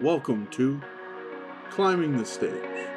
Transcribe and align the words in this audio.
Welcome 0.00 0.46
to 0.52 0.80
Climbing 1.70 2.16
the 2.16 2.24
Stairs. 2.24 2.88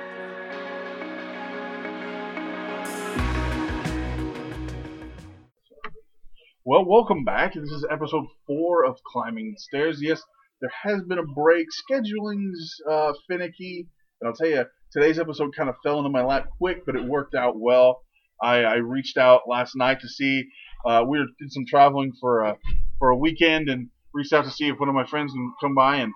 Well, 6.63 6.85
welcome 6.85 7.25
back. 7.25 7.55
This 7.55 7.71
is 7.71 7.83
episode 7.89 8.25
four 8.45 8.85
of 8.85 8.99
Climbing 9.03 9.55
the 9.55 9.59
Stairs. 9.59 9.97
Yes, 9.99 10.21
there 10.61 10.69
has 10.83 11.01
been 11.01 11.17
a 11.17 11.25
break. 11.25 11.65
Scheduling's 11.71 12.75
uh, 12.87 13.13
finicky, 13.27 13.87
and 14.21 14.27
I'll 14.27 14.35
tell 14.35 14.49
you, 14.49 14.65
today's 14.91 15.17
episode 15.17 15.55
kind 15.57 15.69
of 15.69 15.75
fell 15.83 15.97
into 15.97 16.11
my 16.11 16.23
lap 16.23 16.49
quick, 16.59 16.85
but 16.85 16.95
it 16.95 17.03
worked 17.03 17.33
out 17.33 17.59
well. 17.59 18.03
I, 18.43 18.57
I 18.57 18.75
reached 18.75 19.17
out 19.17 19.49
last 19.49 19.75
night 19.75 20.01
to 20.01 20.07
see. 20.07 20.43
Uh, 20.85 21.03
we 21.09 21.17
were, 21.17 21.25
did 21.39 21.51
some 21.51 21.65
traveling 21.67 22.11
for 22.21 22.41
a 22.41 22.57
for 22.99 23.09
a 23.09 23.17
weekend, 23.17 23.69
and 23.69 23.89
reached 24.13 24.33
out 24.33 24.45
to 24.45 24.51
see 24.51 24.67
if 24.67 24.79
one 24.79 24.87
of 24.87 24.93
my 24.93 25.05
friends 25.05 25.31
can 25.31 25.51
come 25.59 25.73
by 25.73 25.95
and 25.95 26.13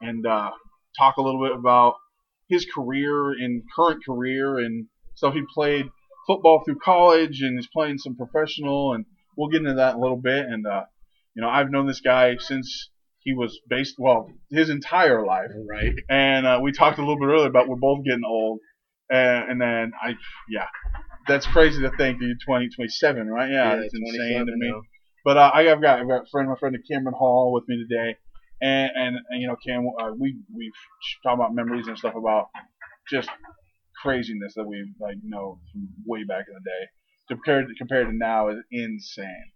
and 0.00 0.26
uh, 0.26 0.50
talk 0.98 1.16
a 1.16 1.22
little 1.22 1.42
bit 1.42 1.52
about 1.56 1.94
his 2.48 2.66
career 2.74 3.30
and 3.32 3.62
current 3.74 4.04
career 4.04 4.58
and 4.58 4.86
stuff. 5.14 5.34
He 5.34 5.42
played 5.54 5.86
football 6.26 6.62
through 6.64 6.78
college 6.82 7.40
and 7.42 7.58
is 7.58 7.68
playing 7.72 7.98
some 7.98 8.16
professional, 8.16 8.92
and 8.94 9.04
we'll 9.36 9.48
get 9.48 9.60
into 9.62 9.74
that 9.74 9.94
in 9.94 9.98
a 9.98 10.00
little 10.00 10.20
bit. 10.20 10.46
And 10.46 10.66
uh, 10.66 10.84
you 11.34 11.42
know, 11.42 11.48
I've 11.48 11.70
known 11.70 11.86
this 11.86 12.00
guy 12.00 12.36
since 12.38 12.90
he 13.20 13.34
was 13.34 13.58
based 13.68 13.96
well 13.98 14.30
his 14.50 14.70
entire 14.70 15.24
life, 15.26 15.50
Right. 15.68 15.92
and 16.08 16.46
uh, 16.46 16.60
we 16.62 16.72
talked 16.72 16.98
a 16.98 17.02
little 17.02 17.18
bit 17.18 17.26
earlier 17.26 17.48
about 17.48 17.68
we're 17.68 17.76
both 17.76 18.04
getting 18.04 18.24
old, 18.26 18.60
and, 19.10 19.50
and 19.50 19.60
then 19.60 19.92
I 20.02 20.14
yeah, 20.48 20.66
that's 21.26 21.46
crazy 21.46 21.82
to 21.82 21.90
think 21.90 22.18
that 22.20 22.24
you're 22.24 22.36
20, 22.46 22.68
27, 22.74 23.28
right? 23.28 23.50
Yeah, 23.50 23.74
it's 23.74 23.92
insane 23.94 24.46
to 24.46 24.52
me. 24.56 24.68
now. 24.70 24.80
But 25.24 25.36
uh, 25.36 25.50
I- 25.52 25.70
I've 25.70 25.82
got 25.82 26.00
I've 26.00 26.08
got 26.08 26.22
a 26.22 26.26
friend, 26.30 26.48
my 26.48 26.54
friend 26.56 26.76
Cameron 26.90 27.14
Hall, 27.18 27.52
with 27.52 27.64
me 27.68 27.84
today, 27.88 28.16
and 28.60 28.90
and, 28.94 29.16
and 29.30 29.40
you 29.40 29.48
know 29.48 29.56
Cam, 29.64 29.86
uh, 30.00 30.12
we 30.18 30.36
we've 30.54 30.72
talked 31.22 31.34
about 31.34 31.54
memories 31.54 31.86
and 31.86 31.98
stuff 31.98 32.14
about 32.14 32.48
just 33.10 33.28
craziness 34.02 34.54
that 34.54 34.64
we 34.64 34.92
like 35.00 35.16
know 35.24 35.58
from 35.72 35.88
way 36.06 36.24
back 36.24 36.44
in 36.48 36.54
the 36.54 36.60
day 36.60 36.88
compared 37.28 37.68
to, 37.68 37.74
compared 37.74 38.06
to 38.06 38.16
now 38.16 38.48
is 38.48 38.58
insane. 38.70 39.52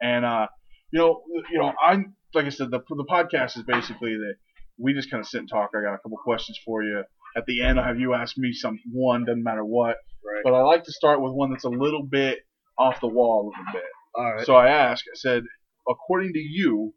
And 0.00 0.24
uh, 0.24 0.46
you 0.92 1.00
know 1.00 1.22
you 1.50 1.58
know 1.58 1.72
I'm 1.82 2.14
like 2.34 2.46
I 2.46 2.50
said 2.50 2.70
the 2.70 2.80
the 2.88 3.06
podcast 3.08 3.56
is 3.56 3.64
basically 3.64 4.14
that 4.14 4.34
we 4.78 4.94
just 4.94 5.10
kind 5.10 5.20
of 5.20 5.28
sit 5.28 5.40
and 5.40 5.48
talk. 5.48 5.70
I 5.74 5.82
got 5.82 5.94
a 5.94 5.98
couple 5.98 6.18
questions 6.18 6.58
for 6.64 6.82
you. 6.82 7.02
At 7.36 7.46
the 7.46 7.62
end, 7.62 7.78
I'll 7.78 7.86
have 7.86 8.00
you 8.00 8.14
ask 8.14 8.36
me 8.36 8.52
some 8.52 8.78
one, 8.92 9.24
doesn't 9.24 9.42
matter 9.42 9.64
what. 9.64 9.96
Right. 10.24 10.42
But 10.42 10.54
I 10.54 10.62
like 10.62 10.84
to 10.84 10.92
start 10.92 11.20
with 11.20 11.32
one 11.32 11.50
that's 11.50 11.64
a 11.64 11.68
little 11.68 12.02
bit 12.02 12.40
off 12.78 13.00
the 13.00 13.06
wall 13.06 13.42
a 13.42 13.46
little 13.48 13.72
bit. 13.72 13.90
All 14.14 14.32
right. 14.34 14.46
So 14.46 14.54
I 14.54 14.68
asked, 14.68 15.04
I 15.12 15.16
said, 15.16 15.44
according 15.88 16.32
to 16.32 16.40
you, 16.40 16.94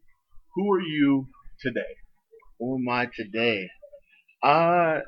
who 0.54 0.72
are 0.72 0.80
you 0.80 1.28
today? 1.64 1.92
Who 2.60 2.76
am 2.78 2.88
I 2.88 3.08
today? 3.14 3.68
Uh, 4.42 5.00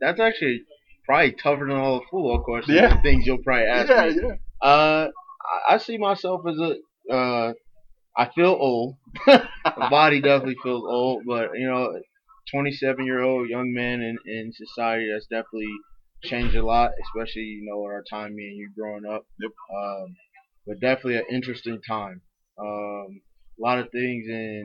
that's 0.00 0.20
actually 0.20 0.62
probably 1.06 1.32
tougher 1.32 1.66
than 1.66 1.76
all 1.76 1.96
the 2.00 2.04
football 2.10 2.42
questions. 2.44 2.76
Yeah. 2.76 2.92
and 2.94 3.02
Things 3.02 3.26
you'll 3.26 3.38
probably 3.42 3.66
ask 3.66 3.88
yeah, 3.88 4.06
me. 4.06 4.20
yeah. 4.22 4.68
Uh, 4.68 5.08
I- 5.68 5.74
I 5.74 5.78
see 5.78 5.98
myself 5.98 6.42
as 6.48 6.58
a. 6.58 7.12
Uh, 7.12 7.52
I 8.16 8.28
feel 8.34 8.56
old. 8.58 8.96
My 9.26 9.88
body 9.90 10.20
definitely 10.20 10.56
feels 10.62 10.84
old, 10.86 11.22
but 11.26 11.50
you 11.54 11.66
know, 11.66 11.98
27 12.52 13.04
year 13.06 13.22
old 13.22 13.48
young 13.48 13.72
man 13.72 14.00
in 14.02 14.18
in 14.26 14.52
society 14.52 15.08
that's 15.12 15.26
definitely 15.26 15.72
changed 16.24 16.54
a 16.54 16.64
lot, 16.64 16.90
especially 17.06 17.42
you 17.42 17.64
know 17.64 17.82
our 17.82 18.04
time 18.08 18.34
me 18.34 18.44
and 18.48 18.56
you 18.56 18.70
growing 18.78 19.04
up. 19.06 19.24
Yep. 19.40 19.50
Um, 19.74 20.16
but 20.66 20.80
definitely 20.80 21.16
an 21.16 21.24
interesting 21.32 21.80
time. 21.88 22.20
Um, 22.58 23.20
a 23.58 23.62
lot 23.62 23.78
of 23.78 23.90
things 23.90 24.26
in 24.28 24.62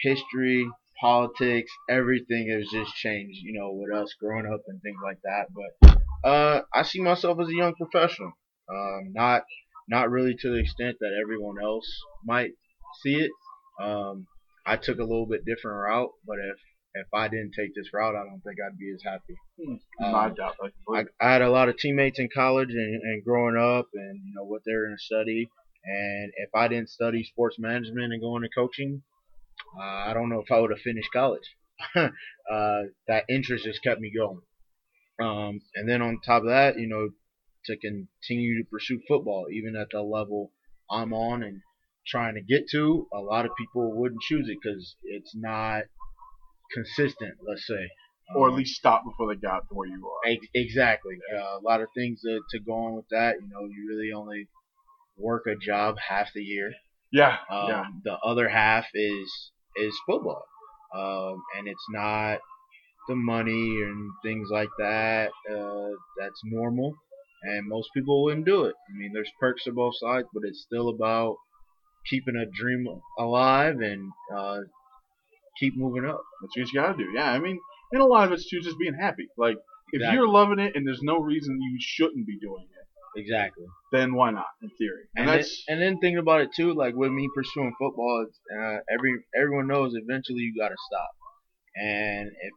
history, 0.00 0.68
politics, 1.00 1.70
everything 1.88 2.50
has 2.50 2.68
just 2.70 2.94
changed. 2.96 3.40
You 3.42 3.58
know, 3.58 3.72
with 3.72 3.94
us 3.94 4.14
growing 4.20 4.46
up 4.46 4.60
and 4.66 4.80
things 4.82 4.98
like 5.02 5.18
that. 5.22 5.46
But 5.54 6.28
uh, 6.28 6.62
I 6.74 6.82
see 6.82 7.00
myself 7.00 7.38
as 7.40 7.48
a 7.48 7.54
young 7.54 7.74
professional. 7.74 8.32
Um, 8.70 9.12
not 9.12 9.42
not 9.88 10.10
really 10.10 10.34
to 10.34 10.50
the 10.50 10.60
extent 10.60 10.96
that 11.00 11.18
everyone 11.22 11.56
else 11.62 11.88
might 12.24 12.52
see 13.02 13.14
it. 13.14 13.30
Um, 13.80 14.26
I 14.66 14.76
took 14.76 14.98
a 14.98 15.04
little 15.04 15.26
bit 15.26 15.46
different 15.46 15.78
route, 15.78 16.10
but 16.26 16.36
if 16.38 16.58
if 16.94 17.06
I 17.14 17.28
didn't 17.28 17.52
take 17.56 17.74
this 17.74 17.92
route, 17.92 18.16
I 18.16 18.24
don't 18.24 18.40
think 18.40 18.56
I'd 18.60 18.78
be 18.78 18.92
as 18.94 19.02
happy. 19.04 19.36
Um, 20.02 20.14
I 20.14 20.28
doubt 20.30 20.56
that. 20.60 20.72
I, 21.20 21.26
I 21.26 21.32
had 21.32 21.42
a 21.42 21.50
lot 21.50 21.68
of 21.68 21.76
teammates 21.76 22.18
in 22.18 22.28
college 22.34 22.70
and, 22.70 23.02
and 23.02 23.24
growing 23.24 23.56
up, 23.56 23.86
and 23.94 24.20
you 24.24 24.34
know 24.34 24.44
what 24.44 24.62
they 24.66 24.72
were 24.72 24.86
going 24.86 24.96
to 24.96 25.04
study. 25.04 25.50
And 25.84 26.32
if 26.36 26.50
I 26.54 26.68
didn't 26.68 26.90
study 26.90 27.24
sports 27.24 27.56
management 27.58 28.12
and 28.12 28.20
go 28.20 28.36
into 28.36 28.48
coaching, 28.54 29.02
uh, 29.78 29.82
I 30.10 30.14
don't 30.14 30.28
know 30.28 30.40
if 30.40 30.50
I 30.50 30.60
would 30.60 30.70
have 30.70 30.80
finished 30.80 31.10
college. 31.12 31.56
uh, 31.96 32.10
that 33.08 33.24
interest 33.28 33.64
just 33.64 33.82
kept 33.82 34.00
me 34.00 34.12
going. 34.16 34.40
Um, 35.20 35.60
and 35.74 35.88
then 35.88 36.02
on 36.02 36.20
top 36.24 36.42
of 36.42 36.48
that, 36.48 36.78
you 36.78 36.88
know, 36.88 37.10
to 37.66 37.76
continue 37.76 38.62
to 38.62 38.68
pursue 38.70 39.00
football, 39.08 39.46
even 39.52 39.76
at 39.76 39.88
the 39.92 40.02
level 40.02 40.52
I'm 40.90 41.12
on 41.12 41.42
and 41.42 41.60
trying 42.06 42.34
to 42.34 42.40
get 42.42 42.68
to, 42.72 43.06
a 43.12 43.20
lot 43.20 43.44
of 43.44 43.52
people 43.58 43.92
wouldn't 43.94 44.22
choose 44.22 44.48
it 44.48 44.58
because 44.62 44.96
it's 45.04 45.34
not 45.34 45.84
consistent. 46.72 47.34
Let's 47.46 47.66
say, 47.66 47.88
or 48.34 48.48
at 48.48 48.52
Um, 48.52 48.58
least 48.58 48.76
stop 48.76 49.04
before 49.04 49.34
they 49.34 49.40
got 49.40 49.68
to 49.68 49.74
where 49.74 49.88
you 49.88 50.06
are. 50.08 50.30
Ex- 50.30 50.46
Exactly. 50.54 51.16
Uh, 51.34 51.58
a 51.58 51.62
lot 51.62 51.80
of 51.80 51.88
things 51.94 52.20
to, 52.22 52.40
to 52.50 52.60
go 52.60 52.72
on 52.72 52.94
with 52.96 53.08
that. 53.10 53.36
You 53.40 53.48
know, 53.48 53.66
you 53.66 53.86
really 53.88 54.12
only 54.12 54.48
work 55.16 55.46
a 55.46 55.56
job 55.56 55.96
half 55.98 56.28
the 56.34 56.42
year. 56.42 56.72
Yeah, 57.12 57.38
Um, 57.50 57.68
yeah. 57.68 57.84
The 58.04 58.14
other 58.24 58.48
half 58.48 58.86
is 58.94 59.52
is 59.76 59.94
football, 60.06 60.44
um, 60.94 61.42
and 61.56 61.68
it's 61.68 61.86
not 61.90 62.40
the 63.08 63.14
money 63.16 63.82
and 63.82 64.10
things 64.24 64.48
like 64.50 64.68
that. 64.78 65.30
Uh, 65.50 65.90
that's 66.18 66.40
normal, 66.44 66.94
and 67.44 67.68
most 67.68 67.88
people 67.94 68.24
wouldn't 68.24 68.46
do 68.46 68.64
it. 68.64 68.74
I 68.90 68.98
mean, 68.98 69.12
there's 69.12 69.30
perks 69.40 69.64
to 69.64 69.72
both 69.72 69.94
sides, 69.98 70.28
but 70.34 70.42
it's 70.44 70.62
still 70.62 70.88
about 70.90 71.36
keeping 72.06 72.36
a 72.36 72.46
dream 72.46 72.86
alive 73.18 73.76
and 73.80 74.10
uh, 74.36 74.60
keep 75.58 75.76
moving 75.76 76.04
up. 76.08 76.22
That's 76.42 76.56
what 76.56 76.72
you 76.72 76.80
got 76.80 76.92
to 76.96 77.04
do. 77.04 77.10
Yeah, 77.14 77.30
I 77.30 77.38
mean, 77.38 77.58
and 77.92 78.02
a 78.02 78.06
lot 78.06 78.26
of 78.26 78.32
it's 78.32 78.48
too 78.48 78.60
just 78.60 78.78
being 78.78 78.94
happy. 78.94 79.28
Like, 79.36 79.56
if 79.92 79.94
Exactly. 80.00 80.16
you're 80.16 80.28
loving 80.28 80.58
it 80.58 80.76
and 80.76 80.86
there's 80.86 81.02
no 81.02 81.18
reason 81.18 81.58
you 81.60 81.78
shouldn't 81.80 82.26
be 82.26 82.38
doing 82.38 82.66
it, 82.70 82.77
Exactly. 83.16 83.64
then 83.92 84.14
why 84.14 84.30
not? 84.30 84.46
In 84.62 84.70
theory, 84.78 85.04
and, 85.16 85.28
And 85.30 85.40
then, 85.40 85.46
and 85.68 85.82
then 85.82 85.98
thinking 86.00 86.18
about 86.18 86.40
it 86.42 86.50
too, 86.54 86.74
like 86.74 86.94
with 86.94 87.10
me 87.12 87.28
pursuing 87.34 87.74
football, 87.78 88.26
it's, 88.28 88.38
uh, 88.54 88.78
every 88.92 89.12
everyone 89.36 89.66
knows 89.66 89.92
eventually 89.94 90.40
you 90.40 90.54
got 90.60 90.68
to 90.68 90.76
stop. 90.88 91.10
And 91.76 92.28
if 92.42 92.52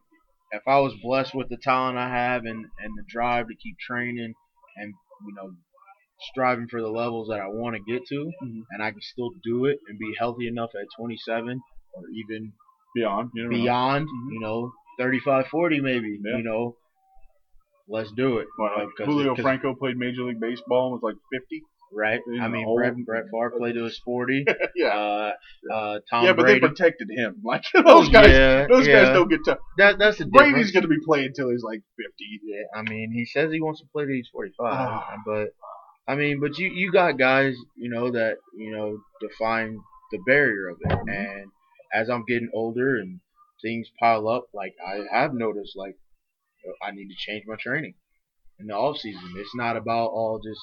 if 0.52 0.62
I 0.68 0.78
was 0.80 0.94
blessed 1.02 1.34
with 1.34 1.48
the 1.48 1.56
talent 1.56 1.98
I 1.98 2.08
have 2.08 2.44
and 2.44 2.64
and 2.78 2.92
the 2.98 3.04
drive 3.08 3.48
to 3.48 3.54
keep 3.54 3.76
training 3.78 4.34
and 4.76 4.94
you 5.26 5.34
know 5.34 5.52
striving 6.32 6.68
for 6.68 6.80
the 6.80 6.88
levels 6.90 7.28
that 7.28 7.40
I 7.40 7.48
want 7.48 7.74
to 7.76 7.92
get 7.92 8.06
to, 8.08 8.32
Mhm. 8.42 8.62
and 8.70 8.82
I 8.82 8.90
can 8.90 9.00
still 9.00 9.30
do 9.42 9.64
it 9.66 9.78
and 9.88 9.98
be 9.98 10.14
healthy 10.18 10.46
enough 10.46 10.70
at 10.74 10.86
27 10.96 11.60
or 11.94 12.02
even 12.14 12.52
beyond. 12.94 13.30
You 13.34 13.42
never 13.42 13.52
know. 13.54 13.62
beyond, 13.62 14.08
Mhm. 14.08 14.32
you 14.32 14.40
know, 14.40 14.72
35, 14.98 15.46
40 15.48 15.80
maybe, 15.80 16.20
Yeah. 16.22 16.36
you 16.36 16.42
know, 16.44 16.76
let's 17.88 18.12
do 18.12 18.38
it. 18.38 18.46
What, 18.56 18.72
like 18.78 18.88
Julio 19.06 19.34
Franco 19.36 19.74
played 19.74 19.96
Major 19.96 20.22
League 20.24 20.40
Baseball 20.40 20.92
and 20.92 21.00
was 21.00 21.02
like 21.02 21.16
50. 21.32 21.62
Right. 21.94 22.20
you 22.26 22.40
I 22.40 22.48
mean, 22.48 22.64
old- 22.66 22.78
Brett, 22.78 22.94
Brett 23.04 23.24
Favre 23.30 23.52
played 23.58 23.74
to 23.74 23.84
his 23.84 23.98
40. 23.98 24.46
yeah, 24.76 24.88
Uh, 24.88 25.32
uh, 25.70 25.98
Tom 26.08 26.24
yeah, 26.24 26.32
but 26.32 26.42
Brady. 26.44 26.60
they 26.60 26.66
protected 26.68 27.10
him. 27.10 27.40
Like 27.44 27.64
those 27.74 28.08
guys, 28.08 28.28
yeah, 28.30 28.66
those 28.66 28.86
yeah. 28.86 29.04
guys 29.04 29.14
don't 29.14 29.28
get 29.28 29.44
to. 29.44 29.58
That 29.76 29.98
that's 29.98 30.16
the 30.18 30.24
deal. 30.24 30.32
Brady's 30.32 30.70
going 30.70 30.84
to 30.84 30.88
be 30.88 31.00
playing 31.04 31.26
until 31.26 31.50
he's 31.50 31.62
like 31.62 31.82
50. 31.98 32.40
Yeah, 32.44 32.62
I 32.74 32.82
mean, 32.82 33.12
he 33.12 33.26
says 33.26 33.52
he 33.52 33.60
wants 33.60 33.80
to 33.80 33.86
play 33.92 34.04
till 34.06 34.14
he's 34.14 34.28
45, 34.32 34.54
Ah. 34.72 35.16
but 35.26 35.48
I 36.08 36.14
mean, 36.14 36.40
but 36.40 36.56
you 36.58 36.68
you 36.68 36.90
got 36.90 37.18
guys, 37.18 37.56
you 37.76 37.90
know, 37.90 38.10
that 38.10 38.36
you 38.56 38.74
know 38.74 38.98
define 39.20 39.78
the 40.12 40.18
barrier 40.26 40.68
of 40.68 40.78
it. 40.80 40.88
Mhm. 40.92 41.14
And 41.14 41.50
as 41.92 42.08
I'm 42.08 42.24
getting 42.26 42.48
older 42.54 42.96
and 42.96 43.20
things 43.60 43.90
pile 44.00 44.28
up, 44.28 44.46
like 44.54 44.74
I 44.84 45.04
have 45.12 45.34
noticed, 45.34 45.76
like 45.76 45.96
I 46.82 46.90
need 46.92 47.08
to 47.08 47.14
change 47.16 47.44
my 47.46 47.56
training 47.56 47.94
in 48.58 48.66
the 48.66 48.74
off 48.74 48.98
season. 48.98 49.34
It's 49.36 49.54
not 49.54 49.76
about 49.76 50.10
all 50.10 50.40
just 50.42 50.60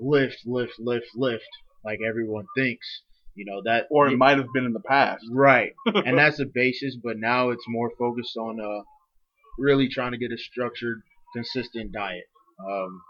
lift, 0.00 0.38
lift, 0.46 0.74
lift, 0.78 1.06
lift, 1.14 1.48
like 1.84 2.00
everyone 2.06 2.46
thinks. 2.56 3.02
You 3.34 3.44
know 3.44 3.60
that 3.64 3.86
Or 3.90 4.08
it 4.08 4.16
might 4.16 4.38
have 4.38 4.52
been 4.54 4.64
in 4.64 4.72
the 4.72 4.80
past. 4.80 5.22
Right. 5.30 5.72
and 5.86 6.16
that's 6.16 6.38
the 6.38 6.46
basis, 6.46 6.96
but 6.96 7.18
now 7.18 7.50
it's 7.50 7.68
more 7.68 7.90
focused 7.98 8.36
on 8.36 8.58
uh, 8.60 8.82
really 9.58 9.88
trying 9.88 10.12
to 10.12 10.18
get 10.18 10.32
a 10.32 10.38
structured, 10.38 11.02
consistent 11.34 11.92
diet. 11.92 12.24
Um, 12.66 13.02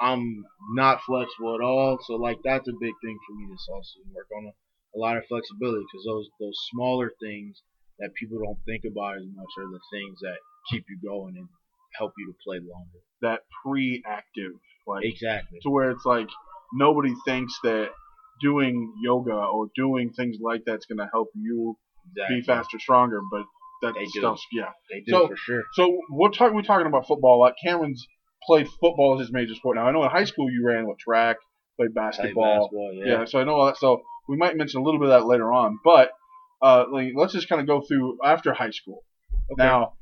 I'm 0.00 0.44
not 0.74 1.00
flexible 1.02 1.54
at 1.54 1.64
all, 1.64 1.98
so 2.04 2.14
like 2.14 2.38
that's 2.44 2.68
a 2.68 2.72
big 2.72 2.92
thing 3.02 3.18
for 3.26 3.34
me 3.36 3.46
this 3.50 3.68
offseason. 3.70 4.14
Work 4.14 4.28
on 4.36 4.46
a, 4.46 4.98
a 4.98 4.98
lot 4.98 5.16
of 5.16 5.24
flexibility 5.26 5.84
because 5.90 6.04
those 6.04 6.28
those 6.38 6.58
smaller 6.70 7.12
things 7.22 7.62
that 8.00 8.10
people 8.14 8.38
don't 8.44 8.58
think 8.66 8.82
about 8.90 9.16
as 9.16 9.24
much 9.34 9.52
are 9.58 9.70
the 9.70 9.80
things 9.92 10.18
that 10.20 10.36
keep 10.70 10.84
you 10.88 10.98
going 11.02 11.34
and 11.36 11.48
help 11.98 12.12
you 12.18 12.26
to 12.26 12.34
play 12.44 12.56
longer. 12.58 12.98
That 13.22 13.40
pre-active, 13.64 14.52
like 14.86 15.04
Exactly. 15.04 15.58
to 15.62 15.70
where 15.70 15.90
it's 15.90 16.04
like 16.04 16.28
nobody 16.72 17.12
thinks 17.24 17.54
that 17.62 17.88
doing 18.40 18.92
yoga 19.02 19.32
or 19.34 19.68
doing 19.76 20.10
things 20.12 20.36
like 20.40 20.62
that's 20.66 20.86
going 20.86 20.98
to 20.98 21.08
help 21.12 21.28
you 21.34 21.76
Exactly. 22.16 22.36
be 22.40 22.42
faster, 22.46 22.78
stronger, 22.78 23.20
but 23.30 23.44
that 23.82 23.94
They 23.94 24.04
do. 24.06 24.20
stuff. 24.20 24.40
Yeah. 24.52 24.70
They 24.90 25.00
do 25.00 25.10
So- 25.12 25.28
for 25.28 25.36
sure. 25.36 25.62
So 25.74 25.98
we're 26.10 26.30
talking 26.30 26.54
we're 26.54 26.62
talking 26.62 26.86
about 26.86 27.06
football. 27.06 27.38
Like 27.40 27.54
Cameron's 27.62 28.06
played 28.46 28.68
football 28.68 29.14
as 29.14 29.20
his 29.26 29.32
major 29.32 29.54
sport. 29.54 29.76
Now 29.76 29.86
I 29.86 29.92
know 29.92 30.02
in 30.04 30.10
high 30.10 30.24
school 30.24 30.50
you 30.50 30.66
ran 30.66 30.86
with 30.86 30.98
track, 30.98 31.36
played 31.76 31.92
Play 31.94 32.02
basketball. 32.02 32.44
basketball, 32.64 32.92
yeah. 32.94 33.18
yeah. 33.20 33.24
So 33.24 33.38
I 33.40 33.44
know 33.44 33.54
all 33.54 33.66
that. 33.66 33.76
So 33.78 34.02
we 34.28 34.36
might 34.36 34.56
mention 34.56 34.80
a 34.80 34.84
little 34.84 34.98
bit 35.00 35.08
of 35.10 35.20
that 35.20 35.26
later 35.26 35.52
on. 35.52 35.78
But 35.84 36.10
uh, 36.66 36.84
like, 36.90 37.12
let's 37.14 37.32
just 37.32 37.48
kind 37.48 37.60
of 37.60 37.66
go 37.66 37.78
through 37.86 38.18
after 38.24 38.52
high 38.54 38.70
school. 38.80 39.00
Okay. 39.52 39.62
Now, 39.64 39.92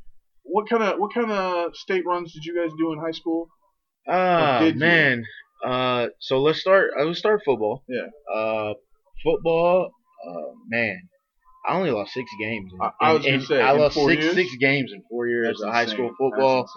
what 0.45 0.69
kind 0.71 0.83
of 0.83 0.99
what 1.01 1.13
kind 1.13 1.31
of 1.31 1.75
state 1.85 2.05
runs 2.07 2.33
did 2.35 2.45
you 2.45 2.55
guys 2.61 2.71
do 2.79 2.93
in 2.93 2.99
high 3.01 3.17
school? 3.21 3.49
Ah 4.09 4.63
you? 4.65 4.75
man. 4.75 5.25
Uh, 5.65 6.09
so 6.21 6.41
let's 6.41 6.61
start. 6.61 6.91
uh, 6.99 7.05
Let's 7.05 7.19
start 7.21 7.41
football. 7.45 7.85
Yeah. 7.89 8.09
Uh, 8.35 8.73
football. 9.25 9.91
Uh, 10.29 10.51
man, 10.69 10.99
I 11.69 11.77
only 11.77 11.91
lost 11.91 12.13
six 12.13 12.29
games. 12.41 12.73
in- 12.75 12.81
I- 12.81 12.93
I 13.01 13.13
was 13.13 13.25
in- 13.27 13.35
gonna 13.35 13.47
say, 13.47 13.61
I 13.61 13.73
lost 13.73 13.95
six 13.95 14.23
years? 14.23 14.35
six 14.35 14.57
games 14.57 14.93
in 14.93 15.03
four 15.11 15.27
years 15.29 15.47
That's 15.49 15.63
of 15.63 15.73
high 15.73 15.87
school 15.87 16.11
football. 16.19 16.69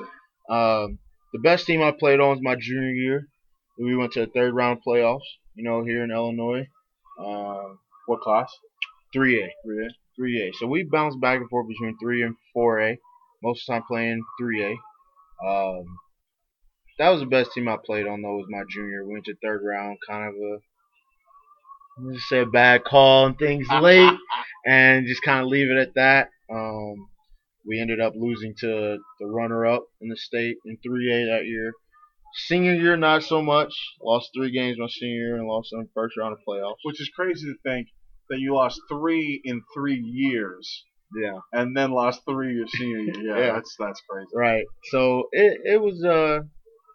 Um, 0.49 0.99
the 1.33 1.39
best 1.43 1.65
team 1.65 1.81
I 1.81 1.91
played 1.91 2.19
on 2.19 2.29
was 2.29 2.39
my 2.41 2.55
junior 2.55 2.93
year. 2.93 3.27
We 3.79 3.95
went 3.95 4.13
to 4.13 4.21
the 4.21 4.31
third 4.31 4.53
round 4.53 4.79
playoffs. 4.88 5.27
You 5.55 5.63
know, 5.63 5.83
here 5.83 6.03
in 6.03 6.11
Illinois. 6.11 6.67
Um, 7.19 7.79
What 8.07 8.21
class? 8.21 8.51
Three 9.13 9.43
A. 9.43 9.47
Three 9.63 9.85
A. 9.85 9.89
3A. 10.19 10.53
So 10.55 10.67
we 10.67 10.83
bounced 10.83 11.19
back 11.19 11.39
and 11.39 11.49
forth 11.49 11.67
between 11.67 11.97
3 12.01 12.23
and 12.23 12.35
4A. 12.55 12.97
Most 13.43 13.61
of 13.61 13.65
the 13.67 13.73
time 13.73 13.83
playing 13.87 14.21
3A. 14.41 14.75
Um, 15.45 15.85
that 16.97 17.09
was 17.09 17.19
the 17.19 17.25
best 17.25 17.51
team 17.51 17.67
I 17.67 17.77
played 17.83 18.07
on 18.07 18.21
though 18.21 18.37
was 18.37 18.47
my 18.49 18.63
junior. 18.69 19.05
We 19.05 19.13
went 19.13 19.25
to 19.25 19.35
third 19.43 19.61
round, 19.65 19.97
kind 20.07 20.29
of 20.29 20.33
a 20.35 22.13
just 22.13 22.27
say 22.27 22.39
a 22.39 22.45
bad 22.45 22.83
call 22.83 23.27
and 23.27 23.37
things 23.37 23.67
late, 23.81 24.17
and 24.65 25.07
just 25.07 25.21
kind 25.21 25.41
of 25.41 25.47
leave 25.47 25.69
it 25.71 25.77
at 25.77 25.95
that. 25.95 26.29
Um, 26.51 27.07
we 27.65 27.79
ended 27.79 27.99
up 27.99 28.13
losing 28.15 28.53
to 28.59 28.97
the 29.19 29.25
runner-up 29.25 29.85
in 30.01 30.09
the 30.09 30.17
state 30.17 30.57
in 30.65 30.77
3A 30.77 31.37
that 31.37 31.45
year. 31.45 31.73
Senior 32.47 32.73
year, 32.75 32.97
not 32.97 33.23
so 33.23 33.41
much. 33.41 33.73
Lost 34.01 34.29
three 34.35 34.51
games 34.51 34.77
my 34.77 34.87
senior 34.87 35.15
year 35.15 35.37
and 35.37 35.47
lost 35.47 35.69
in 35.73 35.79
the 35.79 35.89
first 35.93 36.17
round 36.17 36.33
of 36.33 36.39
playoffs. 36.47 36.83
Which 36.83 37.01
is 37.01 37.09
crazy 37.15 37.45
to 37.45 37.55
think 37.63 37.87
that 38.30 38.39
you 38.39 38.54
lost 38.56 38.80
three 38.89 39.42
in 39.44 39.62
three 39.74 40.00
years, 40.00 40.83
Yeah. 41.16 41.39
and 41.54 41.75
then 41.77 41.92
lost 41.92 42.22
three 42.27 42.56
your 42.56 42.68
senior 42.68 43.00
year. 43.00 43.13
Yeah, 43.22 43.38
Yeah. 43.39 43.54
that's 43.54 43.75
that's 43.80 44.01
crazy. 44.10 44.30
Right. 44.33 44.66
So 44.92 45.27
it 45.31 45.60
it 45.66 45.81
was 45.81 46.04
a 46.04 46.42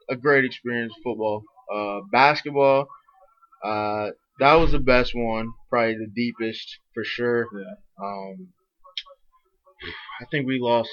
a 0.08 0.16
great 0.16 0.44
experience 0.44 0.92
football. 1.04 1.42
Uh 1.72 2.00
basketball 2.10 2.88
uh 3.64 4.08
that 4.40 4.54
was 4.54 4.72
the 4.72 4.78
best 4.80 5.12
one, 5.14 5.52
probably 5.68 5.94
the 5.94 6.10
deepest 6.14 6.78
for 6.94 7.04
sure. 7.04 7.46
Yeah. 7.54 7.74
Um 8.04 8.48
I 10.20 10.24
think 10.30 10.46
we 10.46 10.58
lost 10.60 10.90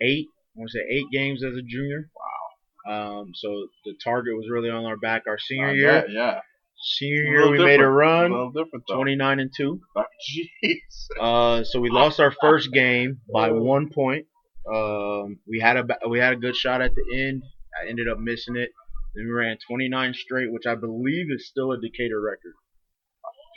8, 0.00 0.26
I 0.28 0.58
want 0.58 0.70
to 0.70 0.78
say 0.78 0.84
8 0.90 1.04
games 1.12 1.44
as 1.44 1.54
a 1.56 1.62
junior. 1.62 2.08
Wow. 2.16 3.18
Um 3.20 3.32
so 3.34 3.68
the 3.84 3.94
target 4.02 4.34
was 4.36 4.48
really 4.50 4.70
on 4.70 4.84
our 4.84 4.96
back 4.96 5.22
our 5.26 5.38
senior 5.38 5.68
I 5.68 5.72
year. 5.74 5.92
bet, 6.02 6.10
yeah. 6.10 6.40
Senior 6.82 7.22
year 7.24 7.50
we 7.50 7.58
made 7.58 7.80
a. 7.80 7.84
A 7.84 7.88
run, 7.88 8.30
little 8.32 8.50
different 8.50 8.84
29 8.90 9.40
and 9.40 9.50
2. 9.56 9.80
Oh, 9.96 10.02
Jeez. 10.28 10.80
Uh, 11.20 11.64
so 11.64 11.80
we 11.80 11.90
lost 11.90 12.18
our 12.20 12.32
first 12.40 12.72
game 12.72 13.20
by 13.32 13.50
Oh. 13.50 13.62
one 13.62 13.88
point. 13.94 14.26
Um, 14.72 15.38
we 15.48 15.60
had 15.60 15.76
a 15.76 15.84
we 16.08 16.18
had 16.18 16.32
a 16.34 16.36
good 16.36 16.56
shot 16.56 16.80
at 16.82 16.92
the 16.94 17.18
end. 17.20 17.42
I 17.84 17.88
ended 17.88 18.08
up 18.08 18.18
missing 18.18 18.56
it. 18.56 18.70
Then 19.14 19.26
we 19.26 19.32
ran 19.32 19.58
29 19.68 20.14
straight, 20.14 20.52
which 20.52 20.66
I 20.66 20.74
believe 20.74 21.26
is 21.30 21.46
still 21.48 21.72
a 21.72 21.80
Decatur 21.80 22.20
record. 22.20 22.54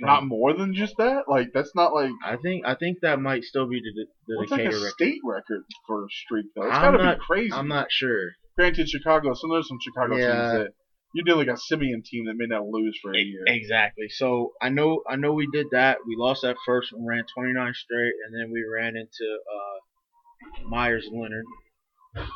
Not 0.01 0.25
more 0.25 0.54
than 0.54 0.74
just 0.74 0.95
that. 0.98 1.24
Like 1.30 1.51
that's 1.54 1.72
not 1.74 1.94
like 1.94 2.12
I 2.24 2.36
think 2.36 2.66
I 2.66 2.75
think 2.75 2.98
that 3.01 3.22
might 3.22 3.44
still 3.44 3.68
be 3.69 3.80
the, 3.80 4.06
the 4.27 4.39
like 4.39 4.50
Decatur 4.50 4.69
a 4.77 4.80
record. 4.80 4.92
state 4.92 5.22
record 5.24 5.63
for 5.88 6.04
a 6.04 6.07
streak 6.10 6.48
though. 6.56 6.68
It's 6.68 6.75
I'm 6.75 6.92
gotta 6.94 7.04
not- 7.04 7.18
be 7.19 7.24
crazy. 7.25 7.54
I'm 7.54 7.69
not 7.69 7.88
sure. 7.92 8.31
Granted, 8.57 8.89
Chicago. 8.89 9.33
So 9.36 9.48
there's 9.51 9.68
some 9.69 9.80
Chicago 9.81 10.18
Yeah. 10.18 10.25
teams 10.31 10.54
that 10.66 10.68
you 11.16 11.24
did 11.24 11.36
like 11.38 11.48
a 11.48 11.58
Simeon 11.58 12.04
team 12.06 12.26
that 12.26 12.36
may 12.36 12.46
not 12.46 12.66
lose 12.68 12.98
for 13.02 13.12
a 13.16 13.18
year. 13.18 13.42
Exactly. 13.48 14.08
So 14.10 14.52
I 14.62 14.70
know 14.70 15.02
I 15.10 15.16
know 15.16 15.32
we 15.34 15.48
did 15.52 15.68
that. 15.72 15.98
We 16.06 16.16
lost 16.18 16.42
that 16.44 16.58
first 16.66 16.92
one, 16.94 17.06
ran 17.08 17.24
29 17.34 17.74
straight, 17.74 18.14
and 18.26 18.36
then 18.38 18.52
we 18.52 18.64
ran 18.72 18.96
into 18.98 19.28
uh, 19.56 20.68
Meyers 20.70 21.08
Leonard. 21.12 21.46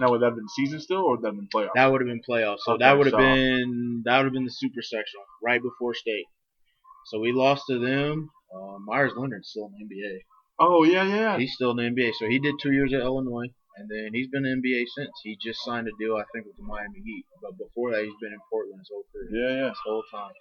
Now 0.02 0.10
would 0.12 0.22
that 0.22 0.28
have 0.28 0.36
been 0.36 0.50
season 0.50 0.80
still, 0.80 1.00
or 1.00 1.12
would 1.12 1.22
that 1.22 1.28
have 1.28 1.36
been 1.36 1.48
playoff? 1.54 1.70
That 1.76 1.92
would 1.92 2.02
have 2.02 2.08
been 2.08 2.22
playoffs. 2.28 2.60
So 2.66 2.74
Okay, 2.74 2.84
that 2.86 2.98
would 2.98 3.08
have 3.08 3.14
so- 3.14 3.18
been 3.18 4.02
that 4.06 4.18
would 4.18 4.26
have 4.26 4.34
been 4.34 4.46
the 4.46 4.52
super 4.52 4.82
sectional 4.82 5.24
right 5.44 5.62
before 5.62 5.94
state. 5.94 6.26
So 7.08 7.20
we 7.20 7.32
lost 7.32 7.64
to 7.70 7.80
them. 7.80 8.30
Uh, 8.54 8.78
Meyers 8.86 9.12
Leonard's 9.16 9.50
still 9.50 9.66
in 9.68 9.88
the 9.88 9.96
NBA. 9.96 10.20
oh 10.60 10.84
yeah, 10.84 11.04
yeah. 11.04 11.38
He's 11.38 11.54
still 11.54 11.72
in 11.72 11.78
the 11.78 11.84
NBA. 11.84 12.12
So 12.20 12.28
he 12.28 12.40
did 12.40 12.56
two 12.62 12.72
years 12.72 12.94
at 12.94 13.02
Illinois, 13.02 13.48
and 13.80 13.90
then 13.90 14.10
he's 14.14 14.28
been 14.28 14.46
in 14.46 14.62
the 14.62 14.70
NBA 14.70 14.84
since. 14.96 15.10
He 15.24 15.38
just 15.42 15.64
signed 15.64 15.88
a 15.88 15.92
deal, 16.00 16.16
I 16.16 16.24
think, 16.34 16.46
with 16.46 16.58
the 16.58 16.64
Miami 16.64 17.00
Heat. 17.06 17.26
But 17.42 17.58
before 17.58 17.92
that, 17.92 18.04
he's 18.04 18.14
been 18.22 18.34
in 18.34 18.40
Portland 18.52 18.80
his 18.80 18.90
whole 18.92 19.06
career, 19.12 19.30
Yeah, 19.32 19.56
yeah. 19.64 19.70
this 19.70 19.78
whole 19.86 20.04
time. 20.12 20.32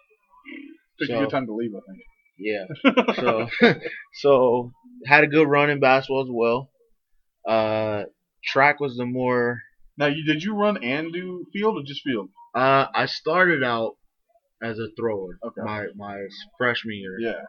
Took 1.00 1.10
a 1.10 1.18
good 1.20 1.30
time 1.30 1.46
to 1.46 1.54
leave, 1.54 1.72
I 1.74 1.80
think. 1.88 2.02
Yeah. 2.38 2.66
So 3.16 3.48
so 4.14 4.72
had 5.06 5.24
a 5.24 5.28
good 5.28 5.48
run 5.48 5.70
in 5.70 5.80
basketball 5.80 6.22
as 6.22 6.30
well. 6.30 6.70
Uh, 7.46 8.04
track 8.44 8.80
was 8.80 8.96
the 8.96 9.06
more. 9.06 9.60
now, 9.96 10.06
you 10.06 10.24
did 10.24 10.42
you 10.42 10.54
run 10.54 10.82
and 10.82 11.12
do 11.12 11.46
field 11.52 11.76
or 11.78 11.82
just 11.86 12.02
field? 12.02 12.28
Uh, 12.54 12.86
I 12.94 13.06
started 13.06 13.62
out 13.64 13.96
as 14.62 14.78
a 14.78 14.88
thrower. 14.98 15.38
Okay. 15.44 15.60
My 15.64 15.86
my 15.96 16.16
freshman 16.58 16.96
year. 16.96 17.18
Yeah. 17.20 17.42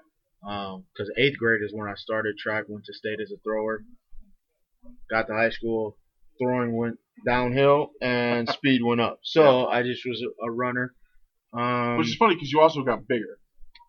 Um, 0.48 0.86
because 0.94 1.12
eighth 1.18 1.38
grade 1.38 1.62
is 1.64 1.72
when 1.74 1.90
I 1.90 1.96
started 1.96 2.36
track. 2.38 2.66
Went 2.68 2.86
to 2.86 2.94
state 2.94 3.20
as 3.22 3.32
a 3.32 3.38
thrower. 3.44 3.84
Got 5.10 5.28
to 5.28 5.34
high 5.34 5.50
school, 5.50 5.98
throwing 6.42 6.76
went 6.76 6.98
downhill 7.26 7.92
and 8.02 8.48
speed 8.58 8.82
went 8.84 9.02
up. 9.02 9.20
So 9.24 9.66
I 9.68 9.84
just 9.84 10.06
was 10.06 10.22
a, 10.22 10.46
a 10.48 10.52
runner. 10.52 10.94
Um, 11.54 11.98
Which 11.98 12.08
is 12.10 12.16
funny 12.16 12.36
because 12.36 12.52
you 12.52 12.62
also 12.62 12.84
got 12.84 13.08
bigger. 13.08 13.40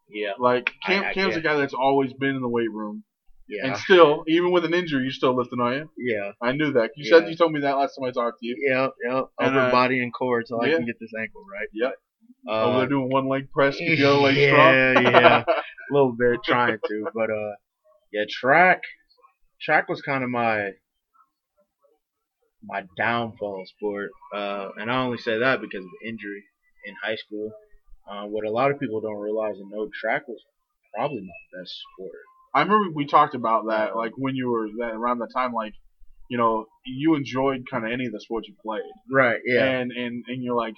yeah, 0.09 0.33
Like 0.39 0.71
Cam, 0.85 1.05
I- 1.05 1.11
I- 1.11 1.15
Cam's 1.15 1.37
a 1.37 1.41
guy 1.41 1.57
that's 1.57 1.75
always 1.75 2.13
been 2.15 2.31
in 2.37 2.41
the 2.41 2.49
weight 2.49 2.71
room, 2.73 3.05
yeah, 3.49 3.67
and 3.67 3.77
still, 3.77 4.25
even 4.29 4.51
with 4.51 4.65
an 4.65 4.73
injury, 4.73 5.03
you're 5.03 5.11
still 5.13 5.37
lifting, 5.37 5.61
are 5.61 5.75
you? 5.75 5.91
yeah, 5.99 6.33
I 6.41 6.53
knew 6.53 6.73
that. 6.73 6.91
You 6.97 7.05
said 7.05 7.29
you 7.29 7.37
told 7.37 7.53
me 7.53 7.61
that 7.61 7.77
last 7.77 7.97
time 7.97 8.09
I 8.09 8.13
talked 8.13 8.39
to 8.41 8.47
you. 8.47 8.57
yeah, 8.67 8.89
yeah. 9.05 9.23
And, 9.39 9.49
Upper 9.57 9.59
uh, 9.69 9.71
body 9.71 10.03
and 10.03 10.13
core, 10.15 10.43
so 10.47 10.61
I 10.63 10.71
can 10.71 10.87
get 10.87 10.99
this 11.01 11.11
ankle 11.21 11.43
right. 11.53 11.69
Yep. 11.75 11.93
Uh, 12.49 12.65
Over 12.65 12.79
there 12.79 12.89
doing 12.89 13.11
one 13.11 13.29
leg 13.29 13.51
press, 13.53 13.77
the 13.77 14.03
other 14.05 14.21
leg 14.21 14.37
yeah, 14.37 14.49
strong. 14.95 15.05
yeah. 15.05 15.45
a 15.47 15.53
little 15.93 16.13
bit 16.19 16.41
trying 16.45 16.79
to, 16.87 17.07
but 17.15 17.29
uh, 17.31 17.53
yeah, 18.13 18.25
track, 18.31 18.81
track 19.63 19.89
was 19.89 20.03
kind 20.03 20.25
of 20.25 20.31
my 20.31 20.71
my 22.63 22.83
downfall 22.97 23.65
sport, 23.67 24.11
uh, 24.35 24.69
and 24.77 24.91
I 24.91 25.03
only 25.03 25.19
say 25.19 25.39
that 25.39 25.61
because 25.61 25.85
of 25.85 25.91
injury 26.05 26.45
in 26.85 26.95
high 27.03 27.17
school. 27.17 27.53
Uh, 28.11 28.25
what 28.25 28.45
a 28.45 28.51
lot 28.51 28.71
of 28.71 28.79
people 28.81 29.01
don't 29.01 29.17
realize 29.21 29.55
and 29.59 29.71
know, 29.71 29.89
track 29.99 30.27
was 30.29 30.43
probably 30.95 31.21
my 31.21 31.61
best 31.61 31.73
sport. 31.95 32.13
I 32.55 32.63
remember 32.63 32.91
we 32.95 33.07
talked 33.07 33.35
about 33.35 33.67
that, 33.69 33.97
like 33.97 34.13
when 34.17 34.35
you 34.35 34.51
were 34.51 34.69
that 34.79 34.95
around 34.95 35.21
that 35.21 35.31
time, 35.35 35.53
like 35.53 35.75
you 36.29 36.39
know, 36.39 36.67
you 36.87 37.15
enjoyed 37.15 37.65
kind 37.71 37.85
of 37.85 37.91
any 37.93 38.07
of 38.07 38.13
the 38.13 38.21
sports 38.21 38.47
you 38.49 38.55
played, 38.65 38.83
Right. 39.11 39.41
Yeah. 39.45 39.65
and 39.65 39.93
and 39.93 40.25
and 40.29 40.43
you're 40.43 40.57
like, 40.57 40.75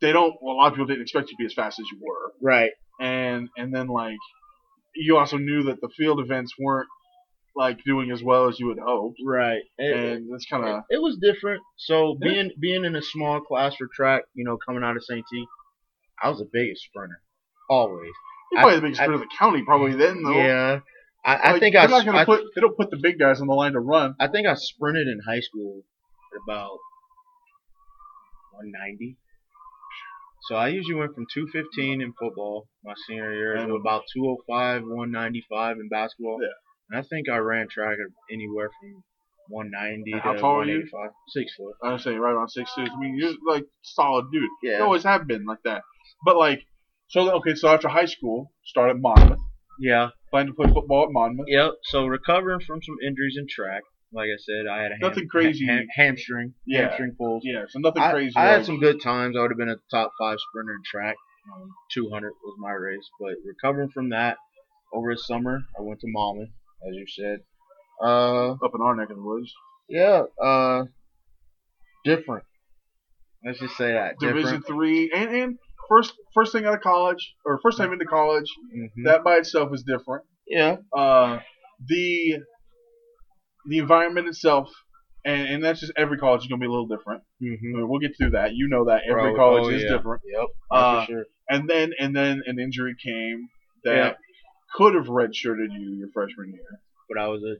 they 0.00 0.12
don't. 0.12 0.34
Well, 0.42 0.54
a 0.54 0.56
lot 0.56 0.68
of 0.68 0.74
people 0.74 0.86
didn't 0.86 1.02
expect 1.02 1.30
you 1.30 1.36
to 1.36 1.40
be 1.40 1.46
as 1.46 1.54
fast 1.54 1.78
as 1.80 1.86
you 1.90 1.98
were, 2.02 2.32
right. 2.42 2.72
and 3.00 3.48
and 3.56 3.74
then 3.74 3.86
like, 3.88 4.18
you 4.94 5.16
also 5.16 5.36
knew 5.36 5.64
that 5.64 5.80
the 5.80 5.88
field 5.96 6.20
events 6.20 6.52
weren't 6.58 6.88
like 7.56 7.82
doing 7.84 8.10
as 8.12 8.22
well 8.22 8.48
as 8.48 8.58
you 8.60 8.68
had 8.68 8.78
hoped, 8.78 9.18
Right. 9.26 9.62
It- 9.78 9.96
and 9.96 10.32
that's 10.32 10.46
kind 10.46 10.64
of 10.64 10.84
it, 10.90 10.96
it 10.96 11.02
was 11.02 11.18
different. 11.20 11.62
So 11.76 12.16
Yeah. 12.20 12.28
being 12.32 12.50
being 12.60 12.84
in 12.84 12.94
a 12.96 13.02
small 13.02 13.40
class 13.40 13.74
for 13.76 13.88
track, 13.94 14.22
you 14.34 14.44
know, 14.44 14.56
coming 14.56 14.82
out 14.84 14.96
of 14.96 15.04
St. 15.04 15.24
T, 15.30 15.46
I 16.22 16.28
was 16.28 16.38
the 16.38 16.48
biggest 16.52 16.82
sprinter, 16.84 17.20
always. 17.68 18.12
you're 18.52 18.60
I- 18.60 18.62
probably 18.62 18.76
the 18.76 18.82
biggest 18.82 19.00
I- 19.00 19.04
sprinter 19.04 19.22
in 19.22 19.28
the 19.28 19.36
county 19.36 19.62
probably 19.64 19.94
then 19.96 20.22
though. 20.22 20.32
Yeah, 20.32 20.80
I, 21.24 21.34
I 21.36 21.52
Like, 21.52 21.60
think 21.60 21.76
I, 21.76 21.86
not 21.86 22.04
gonna 22.04 22.18
I, 22.18 22.24
put 22.24 22.44
they 22.54 22.60
don't 22.60 22.76
put 22.76 22.90
the 22.90 22.98
big 23.02 23.18
guys 23.18 23.40
on 23.40 23.46
the 23.48 23.54
line 23.54 23.72
to 23.72 23.80
run. 23.80 24.14
I 24.20 24.28
think 24.28 24.46
I 24.46 24.54
sprinted 24.54 25.06
in 25.08 25.20
high 25.26 25.40
school 25.40 25.82
at 26.34 26.40
about 26.46 26.78
190. 28.52 29.16
So 30.48 30.54
I 30.56 30.68
usually 30.68 30.94
went 30.94 31.14
from 31.14 31.26
215 31.32 32.00
in 32.00 32.12
football 32.18 32.68
my 32.84 32.94
senior 33.06 33.32
year 33.34 33.54
to 33.66 33.74
about 33.74 34.04
205, 34.12 34.82
195 34.82 35.76
in 35.78 35.88
basketball. 35.88 36.38
Yeah. 36.42 36.48
I 36.92 37.02
think 37.02 37.28
I 37.28 37.38
ran 37.38 37.68
track 37.68 37.96
anywhere 38.32 38.70
from 38.80 39.02
190 39.48 40.12
And 40.12 40.22
to 40.22 40.28
how 40.28 40.34
tall 40.34 40.60
are 40.60 40.64
you? 40.64 40.86
185. 40.90 41.10
Six 41.28 41.54
foot. 41.56 41.74
I 41.82 41.92
would 41.92 42.00
say 42.00 42.14
right 42.14 42.32
around 42.32 42.48
six 42.50 42.72
two. 42.74 42.82
I 42.82 42.98
mean, 43.00 43.16
you're 43.18 43.32
like 43.48 43.64
solid 43.82 44.26
dude. 44.32 44.42
Yeah. 44.62 44.78
You 44.78 44.84
always 44.84 45.04
have 45.04 45.26
been 45.26 45.44
like 45.44 45.62
that. 45.64 45.82
But 46.24 46.36
like, 46.36 46.62
so 47.08 47.30
okay, 47.38 47.54
so 47.54 47.68
after 47.68 47.88
high 47.88 48.04
school, 48.06 48.52
started 48.64 49.00
Monmouth. 49.00 49.38
Yeah. 49.80 50.08
Planned 50.30 50.48
to 50.48 50.54
play 50.54 50.66
football 50.72 51.04
at 51.04 51.12
Monmouth. 51.12 51.46
Yep. 51.48 51.72
So 51.84 52.06
recovering 52.06 52.60
from 52.60 52.80
some 52.82 52.96
injuries 53.06 53.36
in 53.38 53.46
track. 53.48 53.82
Like 54.12 54.26
I 54.26 54.38
said, 54.38 54.66
I 54.70 54.82
had 54.82 54.90
a 54.92 54.94
ham- 54.94 55.00
Nothing 55.02 55.28
crazy. 55.28 55.66
ha- 55.66 55.86
hamstring, 55.94 56.54
Yeah. 56.66 56.88
hamstring 56.88 57.14
pulls. 57.16 57.42
Yeah, 57.44 57.64
so 57.68 57.78
nothing 57.78 58.02
I, 58.02 58.10
crazy. 58.12 58.34
I 58.36 58.44
had 58.46 58.56
like- 58.58 58.66
some 58.66 58.80
good 58.80 59.00
times. 59.00 59.36
I 59.36 59.40
would 59.42 59.52
have 59.52 59.58
been 59.58 59.68
a 59.70 59.76
top 59.90 60.10
five 60.18 60.36
sprinter 60.50 60.72
in 60.74 60.82
track. 60.84 61.14
Um, 61.54 61.70
200 61.92 62.32
was 62.44 62.56
my 62.58 62.72
race, 62.72 63.08
but 63.20 63.34
recovering 63.46 63.88
from 63.90 64.10
that 64.10 64.36
over 64.92 65.14
the 65.14 65.18
summer, 65.18 65.60
I 65.78 65.82
went 65.82 66.00
to 66.00 66.06
Monmouth, 66.08 66.50
as 66.88 66.94
you 66.94 67.04
said. 67.08 67.40
Uh, 68.02 68.52
up 68.52 68.72
in 68.74 68.80
our 68.80 68.96
neck 68.96 69.10
of 69.10 69.16
the 69.16 69.22
woods. 69.22 69.52
yeah. 69.88 70.22
Uh, 70.42 70.84
different. 72.04 72.44
Let's 73.44 73.58
just 73.58 73.76
say 73.76 73.92
that. 73.92 74.18
Division 74.18 74.60
different. 74.60 74.66
three, 74.66 75.10
and 75.14 75.30
and 75.34 75.58
first 75.88 76.14
first 76.34 76.52
thing 76.52 76.64
out 76.66 76.74
of 76.74 76.80
college 76.80 77.34
or 77.44 77.58
first 77.62 77.78
time 77.78 77.92
into 77.92 78.04
college. 78.06 78.50
Mhm. 78.74 79.04
That 79.04 79.22
by 79.24 79.36
itself 79.36 79.70
is 79.74 79.82
different. 79.82 80.24
yeah. 80.46 80.76
Uh, 80.96 81.40
the 81.86 82.38
the 83.68 83.78
environment 83.78 84.28
itself, 84.28 84.68
and, 85.24 85.46
and 85.48 85.64
that's 85.64 85.80
just 85.80 85.92
every 85.96 86.16
college 86.18 86.42
is 86.42 86.46
gonna 86.46 86.60
be 86.60 86.66
a 86.66 86.70
little 86.70 86.86
different. 86.88 87.22
Mm-hmm. 87.42 87.76
mean, 87.76 87.88
We'll 87.88 88.00
get 88.00 88.16
through 88.16 88.30
that. 88.30 88.54
You 88.54 88.68
know 88.68 88.86
that 88.86 89.02
every 89.08 89.32
Bro, 89.32 89.36
college 89.36 89.64
oh, 89.66 89.68
is 89.70 89.82
yeah. 89.82 89.96
different. 89.96 90.22
Yep. 90.26 90.46
Uh, 90.70 91.00
for 91.06 91.12
sure. 91.12 91.24
And 91.50 91.68
then 91.68 91.92
and 91.98 92.14
then 92.16 92.42
an 92.46 92.58
injury 92.58 92.94
came 93.02 93.48
that. 93.84 94.16
Could 94.74 94.94
have 94.94 95.06
redshirted 95.06 95.68
you 95.72 95.94
your 95.98 96.08
freshman 96.14 96.52
year, 96.52 96.80
But 97.08 97.18
I 97.18 97.28
was 97.28 97.42
a 97.42 97.56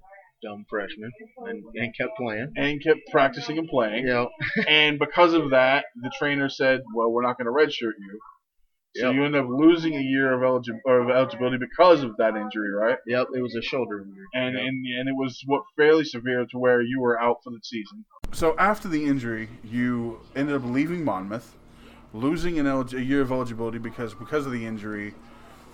dumb 0.46 0.64
freshman 0.70 1.10
and, 1.46 1.62
and 1.74 1.94
kept 1.96 2.16
playing. 2.16 2.52
and 2.56 2.82
kept 2.82 3.00
practicing 3.10 3.58
and 3.58 3.68
playing. 3.68 4.06
Yep. 4.06 4.28
And 4.68 4.98
because 4.98 5.34
of 5.34 5.50
that, 5.50 5.84
the 6.02 6.10
trainer 6.18 6.48
said, 6.48 6.80
"Well, 6.94 7.10
we're 7.10 7.22
not 7.22 7.36
going 7.38 7.46
to 7.46 7.52
redshirt 7.52 7.92
you." 7.98 8.18
So 8.96 9.06
Yep. 9.06 9.14
you 9.14 9.24
end 9.24 9.36
up 9.36 9.46
losing 9.48 9.94
a 9.94 10.00
year 10.00 10.32
of, 10.32 10.40
eligi- 10.40 10.76
or 10.84 10.98
of 11.00 11.10
eligibility 11.10 11.58
because 11.58 12.02
of 12.02 12.16
that 12.16 12.34
injury, 12.36 12.72
right? 12.74 12.98
Yep. 13.06 13.28
It 13.36 13.40
was 13.40 13.54
a 13.54 13.62
shoulder 13.62 13.98
injury. 14.00 14.24
And 14.34 14.54
Yep. 14.56 14.64
and 14.66 14.86
and 15.00 15.08
it 15.08 15.14
was 15.16 15.40
what 15.46 15.62
fairly 15.76 16.04
severe 16.04 16.44
to 16.50 16.58
where 16.58 16.80
you 16.82 17.00
were 17.00 17.20
out 17.20 17.36
for 17.44 17.50
the 17.50 17.60
season. 17.62 18.04
So 18.32 18.56
after 18.58 18.88
the 18.88 19.04
injury, 19.04 19.48
you 19.62 20.20
ended 20.34 20.56
up 20.56 20.62
leaving 20.64 21.04
Monmouth, 21.04 21.56
losing 22.12 22.58
an 22.58 22.66
elig- 22.66 22.94
a 22.94 23.02
year 23.02 23.20
of 23.20 23.30
eligibility 23.30 23.78
because 23.78 24.14
because 24.14 24.44
of 24.46 24.52
the 24.52 24.64
injury, 24.66 25.14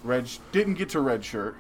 Reg 0.07 0.29
didn't 0.53 0.75
get 0.75 0.89
to 0.91 1.01
red 1.01 1.25
shirt. 1.25 1.57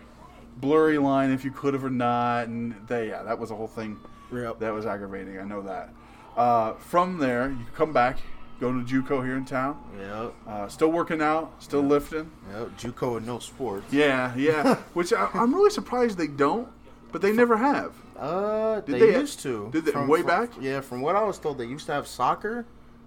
Blurry 0.59 0.97
line 0.99 1.31
if 1.31 1.45
you 1.45 1.51
could 1.51 1.75
have 1.75 1.85
or 1.85 1.91
not, 1.91 2.49
and 2.49 2.75
they, 2.89 3.09
yeah, 3.09 3.23
that 3.25 3.39
was 3.39 3.51
a 3.51 3.55
whole 3.57 3.67
thing. 3.67 3.99
Yep. 4.33 4.59
That 4.61 4.73
was 4.73 4.87
aggravating. 4.87 5.39
I 5.39 5.45
know 5.45 5.61
that. 5.63 5.91
Uh, 6.37 6.73
from 6.75 7.19
there, 7.19 7.51
you 7.51 7.65
come 7.75 7.93
back, 7.93 8.19
go 8.61 8.73
to 8.73 8.81
JUCO 8.81 9.25
here 9.25 9.37
in 9.37 9.45
town. 9.45 9.79
Yep. 9.99 10.35
Uh, 10.47 10.69
still 10.69 10.91
working 10.93 11.21
out, 11.21 11.53
still 11.63 11.83
lifting. 11.83 12.31
Yep. 12.53 12.79
JUCO 12.79 13.19
and 13.19 13.27
no 13.27 13.39
sports. 13.39 13.93
Yeah, 13.93 14.35
yeah. 14.37 14.77
Which 14.95 15.13
I, 15.13 15.29
I'm 15.35 15.55
really 15.55 15.71
surprised 15.71 16.17
they 16.17 16.27
don't, 16.27 16.69
but 17.13 17.21
they 17.21 17.33
never 17.33 17.57
have. 17.57 17.93
Uh, 18.19 18.81
Did 18.81 18.95
they, 18.95 18.99
they- 19.13 19.19
used 19.21 19.41
to. 19.41 19.69
did 19.73 19.85
they- 19.85 20.07
way 20.07 20.23
back? 20.23 20.51
Yeah, 20.59 20.81
from 20.81 21.03
what 21.03 21.17
I 21.17 21.23
was 21.25 21.39
told, 21.39 21.59
they 21.59 21.67
used 21.67 21.85
to 21.87 21.93
have 21.93 22.07
soccer, 22.07 22.65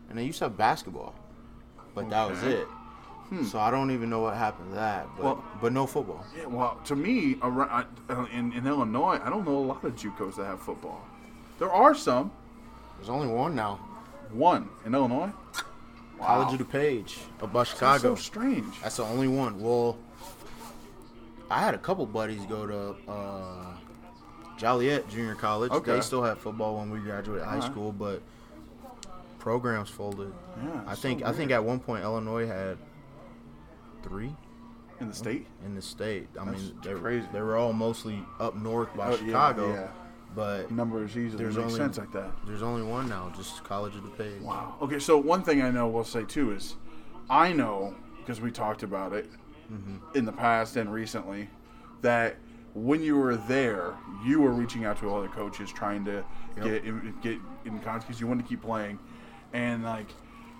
and 0.09 0.17
they 0.17 0.23
used 0.23 0.37
to 0.39 0.45
have 0.45 0.55
basketball, 0.57 1.15
but 1.95 2.09
that 2.11 2.29
was 2.29 2.37
Okay. 2.43 2.63
It. 3.31 3.45
So 3.45 3.59
I 3.59 3.71
don't 3.71 3.91
even 3.91 4.09
know 4.09 4.19
what 4.21 4.35
happened 4.35 4.69
to 4.71 4.75
that. 4.75 5.07
But 5.17 5.23
Well- 5.23 5.43
but 5.61 5.73
no 5.73 5.85
football. 5.87 6.23
Yeah, 6.37 6.45
well, 6.47 6.79
to 6.85 6.95
me, 6.95 7.37
around, 7.41 7.85
uh, 8.09 8.25
in, 8.33 8.51
in 8.53 8.65
Illinois, 8.67 9.19
I 9.23 9.29
don't 9.29 9.45
know 9.45 9.57
a 9.57 9.59
lot 9.59 9.83
of 9.83 9.95
JUCOs 9.95 10.35
that 10.37 10.45
have 10.45 10.61
football. 10.61 11.01
There 11.59 11.71
are 11.71 11.93
some. 11.95 12.31
There's 12.97 13.09
only 13.09 13.27
one 13.27 13.55
now. 13.55 13.79
One 14.31 14.69
in 14.85 14.93
Illinois. 14.95 15.31
College 16.19 16.59
of 16.59 16.67
DuPage, 16.67 17.17
above 17.41 17.53
That's 17.53 17.69
Chicago. 17.71 18.15
so 18.15 18.21
strange. 18.21 18.81
That's 18.81 18.97
the 18.97 19.03
only 19.05 19.27
one. 19.29 19.61
Well, 19.61 19.97
I 21.49 21.59
had 21.61 21.73
a 21.73 21.77
couple 21.77 22.05
buddies 22.05 22.41
go 22.45 22.67
to 22.67 23.11
uh, 23.11 23.65
Joliet 24.57 25.07
Junior 25.09 25.35
College. 25.35 25.71
Okay. 25.71 25.93
They 25.93 26.01
still 26.01 26.21
had 26.21 26.37
football 26.37 26.77
when 26.77 26.89
we 26.91 26.99
graduated 26.99 27.45
high 27.45 27.55
Alright. 27.55 27.71
school, 27.71 27.91
but 27.93 28.21
programs 29.39 29.89
folded. 29.89 30.33
Yeah, 30.61 30.81
I 30.85 30.95
think 30.95 31.21
so 31.21 31.27
I 31.27 31.31
think 31.31 31.51
at 31.51 31.63
one 31.63 31.79
point 31.79 32.03
Illinois 32.03 32.45
had 32.45 32.77
three 34.03 34.35
In 34.99 35.07
the 35.07 35.13
state? 35.13 35.47
in 35.65 35.75
the 35.75 35.81
state. 35.81 36.27
I 36.39 36.45
That's 36.45 36.61
mean, 36.61 36.77
they, 36.83 36.93
crazy. 36.93 37.27
they 37.33 37.41
were 37.41 37.57
all 37.57 37.73
mostly 37.73 38.23
up 38.39 38.55
north 38.55 38.95
by 38.95 39.09
Oh, 39.09 39.17
Chicago, 39.17 39.73
yeah. 39.73 39.87
but 40.35 40.71
Numbers 40.71 41.17
easily 41.17 41.43
There's 41.43 41.55
make 41.57 41.65
only- 41.65 41.77
sense 41.77 41.97
like 41.97 42.11
that. 42.13 42.31
there's 42.45 42.63
only 42.63 42.83
one 42.83 43.07
now, 43.09 43.31
just 43.35 43.63
College 43.63 43.95
of 43.95 44.03
DuPage. 44.03 44.41
Wow. 44.41 44.75
Okay, 44.81 44.99
so 44.99 45.17
one 45.17 45.41
thing 45.43 45.61
I 45.61 45.71
know 45.71 45.87
we'll 45.87 46.03
say 46.03 46.23
too 46.25 46.51
is 46.51 46.75
I 47.29 47.53
know 47.53 47.95
because 48.19 48.41
we 48.41 48.51
talked 48.51 48.83
about 48.83 49.13
it 49.13 49.29
Mm-hmm. 49.71 50.17
in 50.17 50.25
the 50.25 50.31
past 50.31 50.77
and 50.77 50.91
recently 50.91 51.47
that 52.01 52.37
when 52.73 53.03
you 53.03 53.15
were 53.17 53.35
there, 53.35 53.93
you 54.25 54.41
were 54.41 54.51
reaching 54.51 54.83
out 54.83 54.97
to 54.99 55.13
other 55.13 55.27
coaches 55.27 55.71
trying 55.71 56.03
to 56.05 56.23
Yep. 56.57 56.63
get 56.65 56.85
in, 56.85 57.13
get 57.21 57.37
in 57.65 57.73
contact 57.79 58.07
because 58.07 58.19
you 58.19 58.25
wanted 58.25 58.41
to 58.43 58.49
keep 58.49 58.63
playing. 58.63 58.97
And 59.53 59.83
like, 59.83 60.07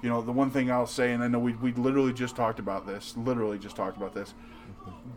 you 0.01 0.09
know, 0.09 0.21
the 0.21 0.31
one 0.31 0.49
thing 0.49 0.71
I'll 0.71 0.87
say, 0.87 1.13
and 1.13 1.23
I 1.23 1.27
know 1.27 1.39
we 1.39 1.53
we 1.53 1.73
literally 1.73 2.13
just 2.13 2.35
talked 2.35 2.59
about 2.59 2.87
this, 2.87 3.15
literally 3.17 3.59
just 3.59 3.75
talked 3.75 3.97
about 3.97 4.13
this. 4.13 4.33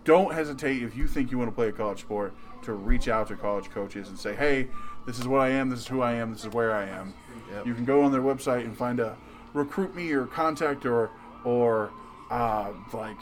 Don't 0.05 0.33
hesitate 0.33 0.83
if 0.83 0.97
you 0.97 1.07
think 1.07 1.31
you 1.31 1.39
want 1.39 1.51
to 1.51 1.55
play 1.55 1.69
a 1.69 1.73
college 1.73 2.01
sport 2.01 2.35
to 2.63 2.73
reach 2.73 3.09
out 3.09 3.29
to 3.29 3.37
college 3.37 3.71
coaches 3.71 4.09
and 4.09 4.19
say, 4.19 4.35
"Hey, 4.35 4.69
this 5.07 5.19
is 5.19 5.29
what 5.29 5.41
I 5.41 5.51
am. 5.51 5.71
This 5.71 5.81
is 5.81 5.87
who 5.87 6.01
I 6.01 6.13
am. 6.15 6.33
This 6.33 6.45
is 6.45 6.53
where 6.53 6.73
I 6.73 6.87
am." 6.87 7.15
Yep. 7.53 7.67
You 7.67 7.75
can 7.75 7.85
go 7.85 8.03
on 8.03 8.13
their 8.13 8.23
website 8.23 8.65
and 8.65 8.77
find 8.77 8.99
a 8.99 9.17
recruit 9.55 9.95
me 9.95 10.11
or 10.13 10.27
contact 10.27 10.85
or 10.87 11.11
or 11.45 11.91
uh, 12.31 12.73
like 12.93 13.17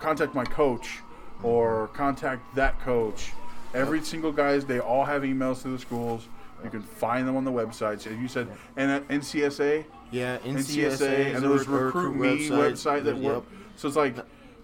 contact 0.00 0.34
my 0.34 0.44
coach 0.44 0.98
or 1.42 1.88
contact 1.88 2.54
that 2.54 2.80
coach. 2.80 3.32
Every 3.74 4.02
single 4.02 4.32
guys, 4.32 4.64
they 4.64 4.80
all 4.80 5.04
have 5.04 5.22
emails 5.22 5.62
to 5.62 5.68
the 5.68 5.78
schools. 5.78 6.28
You 6.64 6.70
can 6.70 6.82
find 6.82 7.28
them 7.28 7.36
on 7.36 7.44
the 7.44 7.52
websites. 7.52 8.02
So 8.02 8.10
you 8.10 8.28
said 8.28 8.48
and 8.76 8.90
at 8.90 9.08
NCSA, 9.08 9.84
Yeah, 10.10 10.38
NCSA, 10.38 10.90
NCSA, 10.98 11.34
and 11.36 11.44
a 11.44 11.48
there's 11.48 11.66
rec- 11.68 11.82
Recruit 11.94 12.14
Me 12.16 12.48
website 12.48 13.04
that 13.04 13.16
Yep. 13.16 13.32
work. 13.34 13.44
So 13.76 13.88
it's 13.88 13.96
like 13.96 14.16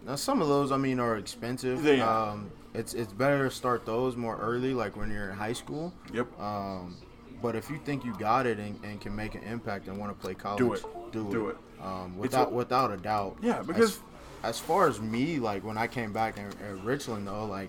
Now 0.07 0.17
some 0.17 0.43
of 0.43 0.49
those, 0.49 0.73
I 0.73 0.77
mean, 0.79 0.99
are 0.99 1.17
expensive. 1.17 1.83
They 1.83 2.01
are. 2.01 2.31
Um, 2.31 2.51
it's 2.75 2.95
it's 2.95 3.13
better 3.13 3.49
to 3.49 3.55
start 3.55 3.85
those 3.87 4.17
more 4.17 4.37
early, 4.39 4.75
like 4.75 4.97
when 4.97 5.11
you're 5.13 5.31
in 5.31 5.37
high 5.37 5.53
school. 5.53 5.93
Yep. 6.13 6.41
Um, 6.41 6.97
but 7.41 7.55
if 7.57 7.69
you 7.71 7.79
think 7.85 8.05
you 8.05 8.13
got 8.15 8.47
it 8.47 8.59
and, 8.59 8.79
and 8.85 9.01
can 9.01 9.15
make 9.15 9.35
an 9.35 9.43
impact 9.43 9.89
and 9.89 9.99
want 9.99 10.11
to 10.17 10.21
play 10.21 10.35
college, 10.35 10.59
Do 10.59 10.73
it. 10.73 10.83
Do, 11.13 11.31
Do 11.31 11.49
it. 11.49 11.57
it. 11.79 11.85
Um, 11.85 12.17
without 12.17 12.49
a- 12.51 12.55
without 12.55 12.91
a 12.93 12.97
doubt. 12.97 13.37
Yeah, 13.43 13.61
As- 13.61 13.67
because- 13.67 14.01
as, 14.45 14.59
far 14.59 14.89
as 14.89 15.01
me, 15.01 15.39
like 15.39 15.65
when 15.65 15.77
I 15.79 15.87
came 15.87 16.13
back 16.13 16.37
in, 16.39 16.47
in 16.67 16.85
Richland, 16.85 17.27
though, 17.29 17.45
like 17.47 17.69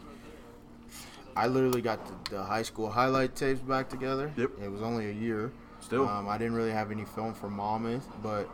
I 1.35 1.47
literally 1.47 1.81
got 1.81 1.99
the, 2.25 2.35
the 2.35 2.43
high 2.43 2.61
school 2.63 2.89
highlight 2.89 3.35
tapes 3.35 3.59
back 3.61 3.89
together. 3.89 4.31
Yep. 4.37 4.51
It 4.63 4.71
was 4.71 4.81
only 4.81 5.09
a 5.09 5.13
year. 5.13 5.51
Still. 5.93 6.09
Um, 6.09 6.27
I 6.27 6.37
didn't 6.39 6.55
really 6.55 6.71
have 6.71 6.91
any 6.91 7.05
film 7.05 7.33
for 7.35 7.49
Monmouth, 7.49 8.07
but 8.23 8.49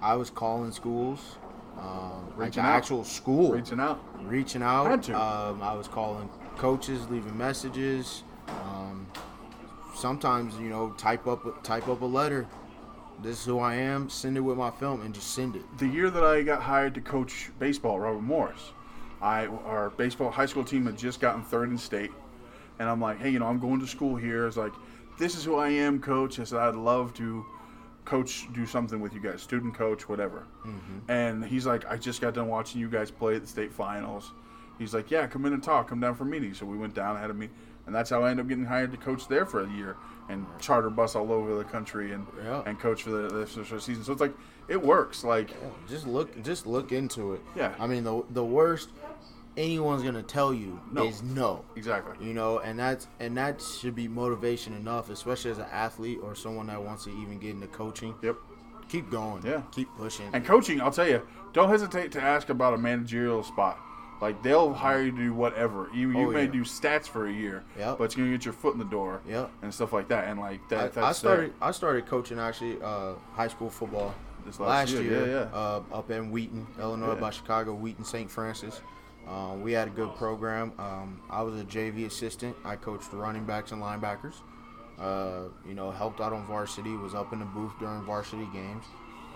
I 0.00 0.16
was 0.16 0.30
calling 0.30 0.72
schools. 0.72 1.36
Um, 1.78 2.26
like 2.30 2.48
Reaching 2.48 2.62
the 2.64 2.68
out. 2.68 2.74
actual 2.76 3.04
school 3.04 3.52
reaching 3.52 3.80
out. 3.80 4.00
reaching 4.24 4.62
out. 4.62 4.90
Had 4.90 5.02
to. 5.04 5.20
Um, 5.20 5.62
I 5.62 5.74
was 5.74 5.86
calling 5.88 6.28
coaches, 6.56 7.08
leaving 7.08 7.36
messages. 7.38 8.24
Um, 8.48 9.06
sometimes, 9.94 10.54
you 10.56 10.68
know, 10.68 10.90
type 10.98 11.26
up 11.28 11.62
type 11.62 11.88
up 11.88 12.02
a 12.02 12.04
letter. 12.06 12.46
This 13.22 13.38
is 13.40 13.44
who 13.46 13.60
I 13.60 13.76
am. 13.76 14.10
Send 14.10 14.36
it 14.36 14.40
with 14.40 14.58
my 14.58 14.70
film 14.72 15.02
and 15.02 15.14
just 15.14 15.30
send 15.34 15.54
it. 15.54 15.62
the 15.78 15.86
year 15.86 16.10
that 16.10 16.24
I 16.24 16.42
got 16.42 16.60
hired 16.62 16.94
to 16.96 17.00
coach 17.00 17.50
baseball, 17.60 18.00
Robert 18.00 18.22
Morris, 18.22 18.72
I 19.22 19.46
our 19.46 19.90
baseball 19.90 20.30
high 20.32 20.46
school 20.46 20.64
team 20.64 20.86
had 20.86 20.98
just 20.98 21.20
gotten 21.20 21.42
third 21.44 21.70
in 21.70 21.78
state, 21.78 22.10
and 22.80 22.88
I'm 22.88 23.00
like, 23.00 23.18
hey, 23.18 23.30
you 23.30 23.38
know, 23.38 23.46
I'm 23.46 23.60
going 23.60 23.78
to 23.80 23.86
school 23.86 24.16
here. 24.16 24.46
It's 24.48 24.56
like, 24.56 24.72
this 25.18 25.34
is 25.36 25.44
who 25.44 25.56
I 25.56 25.68
am, 25.68 26.00
coach. 26.00 26.38
I 26.38 26.44
said 26.44 26.58
I'd 26.58 26.74
love 26.74 27.14
to 27.14 27.44
coach, 28.04 28.46
do 28.52 28.66
something 28.66 29.00
with 29.00 29.14
you 29.14 29.20
guys, 29.20 29.40
student 29.42 29.74
coach, 29.74 30.08
whatever. 30.08 30.44
Mm-hmm. 30.66 31.10
And 31.10 31.44
he's 31.44 31.66
like, 31.66 31.84
I 31.90 31.96
just 31.96 32.20
got 32.20 32.34
done 32.34 32.48
watching 32.48 32.80
you 32.80 32.88
guys 32.88 33.10
play 33.10 33.36
at 33.36 33.42
the 33.42 33.46
state 33.48 33.72
finals. 33.72 34.32
He's 34.78 34.92
like, 34.94 35.10
yeah, 35.10 35.26
come 35.26 35.44
in 35.46 35.52
and 35.52 35.62
talk. 35.62 35.88
Come 35.88 36.00
down 36.00 36.14
for 36.16 36.24
a 36.24 36.26
meeting. 36.26 36.54
So 36.54 36.66
we 36.66 36.76
went 36.76 36.94
down, 36.94 37.16
had 37.16 37.30
a 37.30 37.34
meeting, 37.34 37.54
and 37.86 37.94
that's 37.94 38.10
how 38.10 38.22
I 38.24 38.30
ended 38.30 38.44
up 38.44 38.48
getting 38.48 38.64
hired 38.64 38.90
to 38.90 38.96
coach 38.98 39.28
there 39.28 39.46
for 39.46 39.62
a 39.62 39.70
year 39.70 39.96
and 40.28 40.46
charter 40.60 40.90
bus 40.90 41.14
all 41.14 41.30
over 41.32 41.54
the 41.56 41.64
country 41.64 42.12
and 42.12 42.26
Yeah. 42.42 42.62
and 42.66 42.78
coach 42.80 43.02
for 43.02 43.10
the, 43.10 43.28
the 43.28 43.46
season. 43.80 44.02
So 44.02 44.12
it's 44.12 44.20
like 44.20 44.34
it 44.68 44.80
works. 44.80 45.22
Like 45.24 45.50
Just 45.88 46.06
look, 46.06 46.42
just 46.42 46.66
look 46.66 46.90
into 46.90 47.34
it. 47.34 47.40
Yeah. 47.54 47.74
I 47.78 47.86
mean, 47.86 48.02
the 48.02 48.24
the 48.30 48.44
worst 48.44 48.88
anyone's 49.56 50.02
gonna 50.02 50.22
tell 50.22 50.52
you 50.54 50.80
No. 50.90 51.04
is 51.04 51.22
no. 51.22 51.64
exactly. 51.76 52.24
You 52.26 52.34
know, 52.34 52.58
and 52.60 52.78
that's 52.78 53.06
and 53.20 53.36
that 53.36 53.60
should 53.60 53.94
be 53.94 54.08
motivation 54.08 54.74
enough, 54.74 55.10
especially 55.10 55.50
as 55.50 55.58
an 55.58 55.66
athlete 55.72 56.20
or 56.22 56.34
someone 56.34 56.66
that 56.68 56.82
wants 56.82 57.04
to 57.04 57.10
even 57.10 57.38
get 57.38 57.50
into 57.50 57.66
coaching. 57.68 58.14
Yep. 58.22 58.36
Keep 58.88 59.10
going. 59.10 59.44
Yeah. 59.44 59.62
Keep 59.72 59.88
pushing. 59.96 60.28
And 60.32 60.44
coaching, 60.44 60.80
I'll 60.80 60.90
tell 60.90 61.08
you, 61.08 61.22
don't 61.52 61.68
hesitate 61.70 62.12
to 62.12 62.20
ask 62.22 62.48
about 62.50 62.74
a 62.74 62.78
managerial 62.78 63.42
spot. 63.42 63.78
Like 64.20 64.42
they'll 64.42 64.72
hire 64.72 65.02
you 65.02 65.10
to 65.10 65.16
do 65.16 65.34
whatever. 65.34 65.88
You, 65.92 66.10
you 66.10 66.28
Oh, 66.28 66.30
may 66.30 66.44
yeah. 66.44 66.50
do 66.50 66.60
stats 66.62 67.06
for 67.08 67.26
a 67.26 67.32
year, 67.32 67.64
Yep. 67.76 67.98
but 67.98 68.16
you're 68.16 68.26
gonna 68.26 68.36
get 68.36 68.44
your 68.44 68.54
foot 68.54 68.72
in 68.74 68.78
the 68.78 68.84
door, 68.84 69.20
Yep. 69.26 69.50
and 69.62 69.74
stuff 69.74 69.92
like 69.92 70.08
that. 70.08 70.28
And 70.28 70.38
like 70.38 70.68
that, 70.68 70.78
I, 70.78 70.82
that's 70.88 70.96
I 70.98 71.12
started. 71.12 71.52
I 71.60 71.70
started 71.72 72.06
coaching 72.06 72.38
actually 72.38 72.80
uh, 72.82 73.14
high 73.34 73.48
school 73.48 73.68
football 73.68 74.14
This 74.46 74.60
last, 74.60 74.68
last 74.68 74.92
year, 74.92 75.02
year. 75.02 75.26
yeah, 75.26 75.32
yeah. 75.32 75.56
Uh, 75.58 75.82
up 75.92 76.10
in 76.10 76.30
Wheaton, 76.30 76.66
Illinois, 76.78 77.16
by 77.16 77.30
Chicago, 77.30 77.74
Wheaton 77.74 78.04
St. 78.04 78.30
Francis. 78.30 78.80
Um, 79.28 79.62
we 79.62 79.72
had 79.72 79.88
a 79.88 79.90
good 79.90 80.14
program. 80.16 80.72
Um, 80.78 81.20
I 81.30 81.42
was 81.42 81.60
a 81.60 81.64
JV 81.64 82.06
assistant. 82.06 82.56
I 82.64 82.76
coached 82.76 83.10
the 83.10 83.16
running 83.16 83.44
backs 83.44 83.72
and 83.72 83.82
linebackers. 83.82 84.34
Uh, 84.98 85.48
you 85.66 85.74
know, 85.74 85.90
helped 85.90 86.20
out 86.20 86.32
on 86.32 86.46
varsity. 86.46 86.94
Was 86.96 87.14
up 87.14 87.32
in 87.32 87.38
the 87.38 87.44
booth 87.46 87.72
during 87.78 88.02
varsity 88.02 88.46
games. 88.52 88.84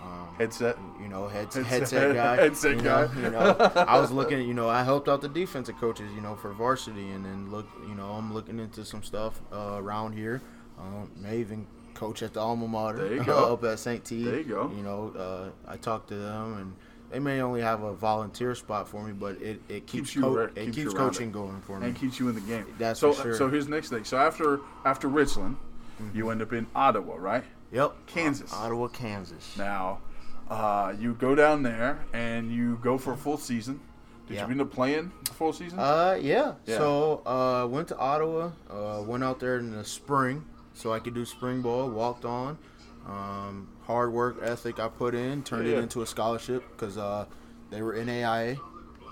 Um, 0.03 0.27
Headset. 0.37 0.77
you 1.01 1.07
know, 1.09 1.27
head, 1.27 1.45
Headset- 1.45 1.65
headset 1.65 2.15
guy. 2.15 2.35
headset 2.35 2.75
you 2.75 2.81
know, 2.83 3.07
guy. 3.07 3.21
You 3.21 3.29
know, 3.31 3.71
I 3.87 3.99
was 3.99 4.11
looking. 4.11 4.47
You 4.47 4.53
know, 4.53 4.69
I 4.69 4.83
helped 4.83 5.09
out 5.09 5.21
the 5.21 5.29
defensive 5.29 5.77
coaches. 5.77 6.11
You 6.13 6.21
know, 6.21 6.35
for 6.35 6.51
varsity, 6.53 7.09
and 7.09 7.25
then 7.25 7.49
look. 7.49 7.67
You 7.87 7.95
know, 7.95 8.11
I'm 8.11 8.33
looking 8.33 8.59
into 8.59 8.85
some 8.85 9.01
stuff 9.03 9.41
uh, 9.51 9.77
around 9.79 10.13
here. 10.13 10.41
Um, 10.79 11.09
may 11.17 11.39
even 11.39 11.65
coach 11.95 12.21
at 12.21 12.33
the 12.33 12.39
alma 12.39 12.67
mater 12.67 12.99
There 13.09 13.15
you 13.15 13.23
go. 13.25 13.53
up 13.53 13.63
at 13.63 13.79
St. 13.79 14.05
T. 14.05 14.23
There 14.23 14.37
you 14.37 14.43
go. 14.43 14.71
You 14.77 14.83
know, 14.83 15.13
uh, 15.17 15.49
I 15.71 15.77
talked 15.77 16.09
to 16.09 16.15
them, 16.15 16.57
and 16.59 16.73
they 17.09 17.19
may 17.19 17.41
only 17.41 17.61
have 17.61 17.83
a 17.83 17.93
volunteer 17.93 18.53
spot 18.55 18.87
for 18.87 19.03
me, 19.03 19.13
but 19.13 19.41
it, 19.41 19.61
it 19.69 19.87
keeps 19.87 20.11
Keeps 20.11 20.15
you 20.15 20.21
co- 20.21 20.37
it 20.39 20.55
keeps 20.55 20.75
keeps, 20.77 20.93
coaching 20.93 21.31
going 21.31 21.61
for 21.61 21.79
me. 21.79 21.87
and 21.87 21.95
keeps 21.95 22.19
you 22.19 22.29
in 22.29 22.35
the 22.35 22.41
game. 22.41 22.65
That's 22.77 22.99
so. 22.99 23.13
for 23.13 23.21
sure. 23.23 23.35
So 23.35 23.49
here's 23.49 23.65
the 23.65 23.71
next 23.71 23.89
thing. 23.89 24.03
So 24.03 24.17
after 24.17 24.59
after 24.85 25.07
Richland, 25.07 25.57
Mm-hmm. 26.01 26.15
you 26.15 26.29
end 26.29 26.43
up 26.43 26.53
in 26.53 26.67
Ottawa, 26.75 27.15
right? 27.17 27.43
Yep, 27.71 27.91
Kansas. 28.05 28.53
Ottawa, 28.53 28.87
Kansas. 28.87 29.57
Now, 29.57 29.99
uh, 30.47 30.93
you 30.99 31.15
go 31.15 31.33
down 31.33 31.63
there 31.63 32.05
and 32.13 32.51
you 32.51 32.77
go 32.83 32.99
for 32.99 33.13
a 33.13 33.17
full 33.17 33.37
season. 33.39 33.79
Did 34.27 34.35
Yeah. 34.35 34.45
you 34.45 34.51
end 34.51 34.61
up 34.61 34.71
playing 34.71 35.11
the 35.25 35.31
full 35.33 35.53
season? 35.53 35.79
Uh, 35.79 36.19
yeah. 36.21 36.53
Yeah. 36.67 36.77
So, 36.77 37.23
uh, 37.25 37.65
went 37.67 37.87
to 37.87 37.97
Ottawa. 37.97 38.51
Uh, 38.69 39.01
went 39.07 39.23
out 39.23 39.39
there 39.39 39.57
in 39.57 39.71
the 39.71 39.83
spring 39.83 40.45
so 40.75 40.93
I 40.93 40.99
could 40.99 41.15
do 41.15 41.25
spring 41.25 41.63
ball. 41.63 41.89
Walked 41.89 42.25
on. 42.25 42.59
Um, 43.07 43.67
hard 43.87 44.11
work 44.13 44.37
ethic 44.43 44.79
I 44.79 44.89
put 44.89 45.15
in 45.15 45.41
turned 45.43 45.67
Yeah. 45.67 45.77
it 45.77 45.79
into 45.83 46.01
a 46.01 46.05
scholarship 46.05 46.63
because 46.71 46.97
uh, 46.97 47.25
they 47.71 47.81
were 47.81 47.93
NAIA. 47.95 48.59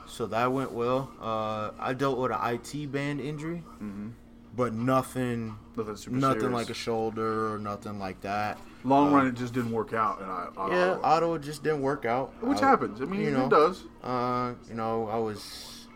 So 0.07 0.27
that 0.27 0.51
went 0.51 0.71
well. 0.71 1.09
Uh, 1.19 1.71
I 1.79 1.93
dealt 1.93 2.19
with 2.19 2.31
an 2.31 2.37
IT 2.53 2.91
band 2.91 3.19
injury, 3.21 3.63
Mhm. 3.81 4.11
but 4.55 4.73
nothing, 4.73 5.57
Nothing 5.75 5.95
super 5.95 6.15
nothing 6.17 6.51
like 6.51 6.69
a 6.69 6.73
shoulder 6.75 7.53
or 7.53 7.57
nothing 7.57 7.97
like 7.99 8.21
that. 8.21 8.59
Long 8.83 9.11
uh, 9.11 9.17
run, 9.17 9.27
it 9.27 9.33
just 9.33 9.53
didn't 9.53 9.71
work 9.71 9.93
out. 9.93 10.21
And 10.21 10.29
I, 10.29 10.47
I, 10.57 10.69
Yeah, 10.69 10.97
Ottawa 11.03 11.37
just 11.39 11.63
didn't 11.63 11.81
work 11.81 12.05
out. 12.05 12.31
which 12.43 12.61
I- 12.61 12.67
happens. 12.69 13.01
I 13.01 13.05
mean, 13.05 13.21
you 13.21 13.31
know, 13.31 13.45
it 13.45 13.49
does. 13.49 13.83
Uh, 14.03 14.53
you 14.69 14.75
know, 14.75 15.07
I 15.09 15.17
was 15.17 15.87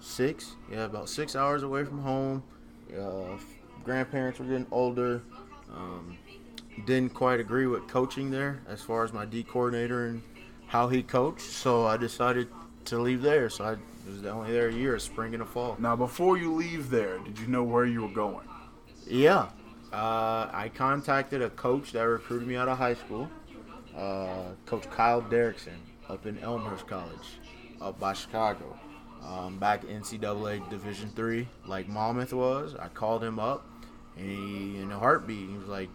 six, 0.00 0.54
yeah, 0.70 0.84
about 0.84 1.08
six 1.08 1.34
hours 1.34 1.62
away 1.62 1.84
from 1.84 2.00
home. 2.02 2.42
Uh, 2.96 3.36
grandparents 3.84 4.38
were 4.38 4.44
getting 4.46 4.66
older. 4.70 5.22
Um, 5.74 6.16
didn't 6.86 7.14
quite 7.14 7.40
agree 7.40 7.66
with 7.66 7.86
coaching 7.88 8.30
there 8.30 8.60
as 8.68 8.82
far 8.82 9.04
as 9.04 9.12
my 9.12 9.24
D 9.24 9.42
coordinator 9.42 10.06
and 10.06 10.22
how 10.66 10.88
he 10.88 11.02
coached, 11.02 11.42
so 11.42 11.86
I 11.86 11.96
decided 11.96 12.48
to 12.86 12.98
leave 12.98 13.22
there. 13.22 13.50
So 13.50 13.64
I 13.64 13.76
was 14.10 14.24
only 14.24 14.52
there 14.52 14.68
a 14.68 14.72
year, 14.72 14.98
spring 14.98 15.34
and 15.34 15.42
a 15.42 15.46
fall. 15.46 15.76
Now, 15.78 15.96
before 15.96 16.38
you 16.38 16.54
leave 16.54 16.90
there, 16.90 17.18
did 17.18 17.38
you 17.38 17.46
know 17.46 17.62
where 17.62 17.84
you 17.84 18.02
were 18.02 18.08
going? 18.08 18.46
Yeah. 19.06 19.48
Uh, 19.92 20.48
I 20.52 20.70
contacted 20.74 21.42
a 21.42 21.50
coach 21.50 21.92
that 21.92 22.02
recruited 22.02 22.48
me 22.48 22.56
out 22.56 22.68
of 22.68 22.78
high 22.78 22.94
school, 22.94 23.28
uh, 23.94 24.52
Coach 24.64 24.88
Kyle 24.90 25.20
Derrickson, 25.20 25.76
up 26.08 26.24
in 26.24 26.38
Elmhurst 26.38 26.86
College, 26.86 27.38
up 27.80 28.00
by 28.00 28.14
Chicago. 28.14 28.78
Um, 29.22 29.58
back 29.58 29.84
NCAA 29.84 30.68
Division 30.70 31.10
three, 31.14 31.46
like 31.66 31.88
Monmouth 31.88 32.32
was. 32.32 32.74
I 32.74 32.88
called 32.88 33.22
him 33.22 33.38
up, 33.38 33.66
and 34.16 34.26
he, 34.26 34.78
in 34.80 34.90
a 34.90 34.98
heartbeat, 34.98 35.50
he 35.50 35.56
was 35.56 35.68
like, 35.68 35.90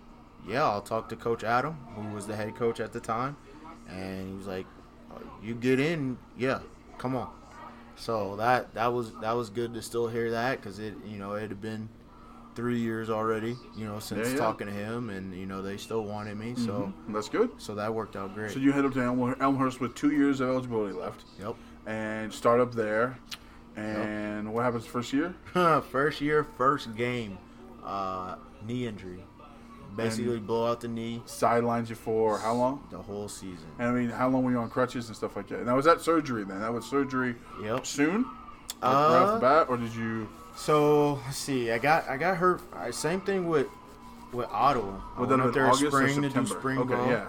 "Yeah, 0.45 0.63
I'll 0.63 0.81
talk 0.81 1.07
to 1.09 1.15
Coach 1.15 1.43
Adam, 1.43 1.73
who 1.95 2.13
was 2.13 2.27
the 2.27 2.35
head 2.35 2.55
coach 2.55 2.79
at 2.79 2.91
the 2.93 2.99
time," 2.99 3.37
and 3.89 4.27
he 4.29 4.33
was 4.35 4.47
like, 4.47 4.65
"Uh, 5.15 5.19
"You 5.41 5.55
get 5.55 5.79
in, 5.79 6.17
yeah, 6.37 6.59
come 6.97 7.15
on." 7.15 7.29
So 7.95 8.35
that 8.35 8.73
that 8.75 8.93
was 8.93 9.13
that 9.21 9.31
was 9.35 9.49
good 9.49 9.73
to 9.73 9.81
still 9.81 10.07
hear 10.07 10.31
that 10.31 10.59
because 10.61 10.79
it 10.79 10.93
you 11.05 11.17
know 11.17 11.33
it 11.33 11.49
had 11.49 11.61
been 11.61 11.89
three 12.55 12.79
years 12.79 13.07
already 13.09 13.55
you 13.75 13.85
know 13.85 13.99
since 13.99 14.27
Yeah, 14.29 14.33
yeah. 14.33 14.39
talking 14.39 14.65
to 14.65 14.73
him 14.73 15.11
and 15.11 15.31
you 15.35 15.45
know 15.45 15.61
they 15.61 15.77
still 15.77 16.03
wanted 16.03 16.37
me 16.37 16.55
so 16.55 16.91
Mhm. 17.07 17.13
That's 17.13 17.29
good. 17.29 17.51
so 17.57 17.75
that 17.75 17.93
worked 17.93 18.15
out 18.15 18.33
great. 18.33 18.49
So 18.51 18.57
you 18.59 18.71
head 18.71 18.83
up 18.85 18.93
to 18.93 19.01
Elmhurst 19.39 19.79
with 19.79 19.93
two 19.93 20.09
years 20.11 20.39
of 20.41 20.49
eligibility 20.49 20.93
left, 20.93 21.23
yep. 21.39 21.55
and 21.85 22.33
start 22.33 22.59
up 22.59 22.73
there. 22.73 23.17
And 23.75 24.53
what 24.53 24.63
happens 24.63 24.85
first 24.87 25.13
year? 25.13 25.35
first 25.91 26.19
year, 26.19 26.43
first 26.57 26.95
game, 26.95 27.37
uh, 27.85 28.35
knee 28.65 28.87
injury. 28.87 29.23
Basically, 29.95 30.39
blow 30.39 30.69
out 30.69 30.81
the 30.81 30.87
knee 30.87 31.21
Sidelines 31.25 31.89
you 31.89 31.95
for 31.95 32.37
how 32.37 32.53
long? 32.53 32.83
the 32.91 32.97
whole 32.97 33.27
season. 33.27 33.65
And 33.79 33.87
I 33.89 33.91
mean, 33.91 34.09
how 34.09 34.27
long 34.29 34.43
were 34.43 34.51
you 34.51 34.57
on 34.59 34.69
crutches 34.69 35.07
and 35.07 35.15
stuff 35.15 35.35
like 35.35 35.47
that? 35.47 35.65
Now, 35.65 35.75
was 35.75 35.85
that 35.85 36.01
surgery 36.01 36.43
then? 36.43 36.59
That 36.59 36.71
was 36.73 36.85
surgery 36.85 37.35
Yep. 37.63 37.85
soon? 37.85 38.25
Like, 38.81 38.83
right 38.83 38.91
off 39.21 39.27
the 39.29 39.33
Uh, 39.35 39.39
bat, 39.39 39.67
or 39.69 39.77
did 39.77 39.93
you? 39.95 40.27
So 40.55 41.13
let's 41.25 41.37
see. 41.37 41.71
I 41.71 41.77
got 41.79 42.07
I 42.09 42.17
got 42.17 42.37
hurt. 42.37 42.61
uh, 42.75 42.91
Same 42.91 43.21
thing 43.21 43.47
with 43.47 43.67
with 44.33 44.47
Ottawa. 44.51 44.99
I 45.15 45.21
that 45.21 45.29
went 45.29 45.31
have 45.31 45.39
up 45.39 45.45
been 45.45 45.53
there 45.53 45.63
in 45.63 45.69
August 45.71 45.87
spring 45.87 46.21
to 46.21 46.29
do 46.29 46.45
spring 46.45 46.77
okay, 46.79 46.93
ball. 46.95 47.07
yeah. 47.09 47.27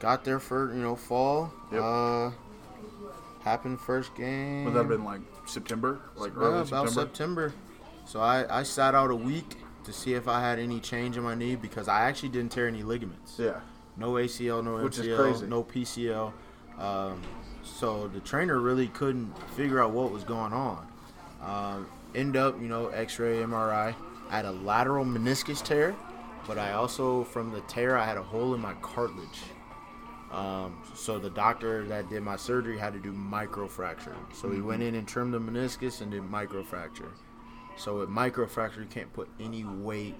Got 0.00 0.24
there 0.24 0.40
for 0.40 0.72
you 0.74 0.80
know 0.82 0.96
fall. 0.96 1.52
Yep. 1.70 1.82
Uh, 1.82 2.30
happened 3.42 3.80
first 3.80 4.14
game. 4.16 4.64
Would 4.64 4.74
that 4.74 4.78
have 4.80 4.88
been 4.88 5.04
like 5.04 5.20
September, 5.46 6.00
like 6.16 6.32
Yeah, 6.34 6.42
early 6.42 6.54
about 6.62 6.88
September? 6.88 6.90
September. 6.90 7.54
So 8.06 8.20
I, 8.20 8.60
I 8.60 8.62
sat 8.64 8.94
out 8.94 9.10
a 9.10 9.16
week 9.16 9.56
to 9.90 9.98
see 9.98 10.14
if 10.14 10.28
I 10.28 10.40
had 10.40 10.58
any 10.58 10.80
change 10.80 11.16
in 11.16 11.22
my 11.22 11.34
knee 11.34 11.56
because 11.56 11.88
I 11.88 12.02
actually 12.02 12.30
didn't 12.30 12.52
tear 12.52 12.68
any 12.68 12.82
ligaments. 12.82 13.36
Yeah. 13.38 13.60
No 13.96 14.12
ACL, 14.12 14.64
no 14.64 14.82
Which 14.82 14.96
MCL, 14.96 15.48
no 15.48 15.64
PCL. 15.64 16.32
Um, 16.78 17.20
so 17.62 18.08
the 18.08 18.20
trainer 18.20 18.58
really 18.58 18.88
couldn't 18.88 19.36
figure 19.50 19.82
out 19.82 19.90
what 19.90 20.10
was 20.10 20.24
going 20.24 20.52
on. 20.52 20.86
Um, 21.42 21.88
end 22.14 22.36
up, 22.36 22.60
you 22.60 22.68
know, 22.68 22.88
X-ray, 22.88 23.38
MRI. 23.38 23.94
I 24.30 24.36
had 24.36 24.44
a 24.44 24.52
lateral 24.52 25.04
meniscus 25.04 25.62
tear, 25.62 25.94
but 26.46 26.58
I 26.58 26.72
also 26.72 27.24
from 27.24 27.50
the 27.50 27.60
tear 27.62 27.98
I 27.98 28.06
had 28.06 28.16
a 28.16 28.22
hole 28.22 28.54
in 28.54 28.60
my 28.60 28.74
cartilage. 28.74 29.42
Um, 30.30 30.80
so 30.94 31.18
the 31.18 31.30
doctor 31.30 31.84
that 31.86 32.08
did 32.08 32.22
my 32.22 32.36
surgery 32.36 32.78
had 32.78 32.92
to 32.92 33.00
do 33.00 33.12
microfracture. 33.12 34.14
So 34.32 34.50
he 34.50 34.60
went 34.60 34.82
in 34.82 34.94
and 34.94 35.06
trimmed 35.08 35.34
the 35.34 35.40
meniscus 35.40 36.00
and 36.00 36.12
did 36.12 36.22
microfracture. 36.22 37.10
So 37.80 37.98
with 38.00 38.10
microfracture, 38.10 38.78
you 38.78 38.84
can't 38.90 39.10
put 39.12 39.28
any 39.40 39.64
weight, 39.64 40.14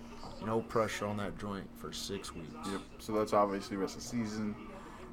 no 0.46 0.62
pressure 0.62 1.06
on 1.06 1.18
that 1.18 1.38
joint 1.38 1.68
for 1.76 1.92
six 1.92 2.34
weeks. 2.34 2.48
Yep. 2.70 2.80
So 2.98 3.12
that's 3.12 3.32
obviously 3.34 3.76
the 3.76 3.82
rest 3.82 3.96
of 3.96 4.02
the 4.02 4.08
season, 4.08 4.54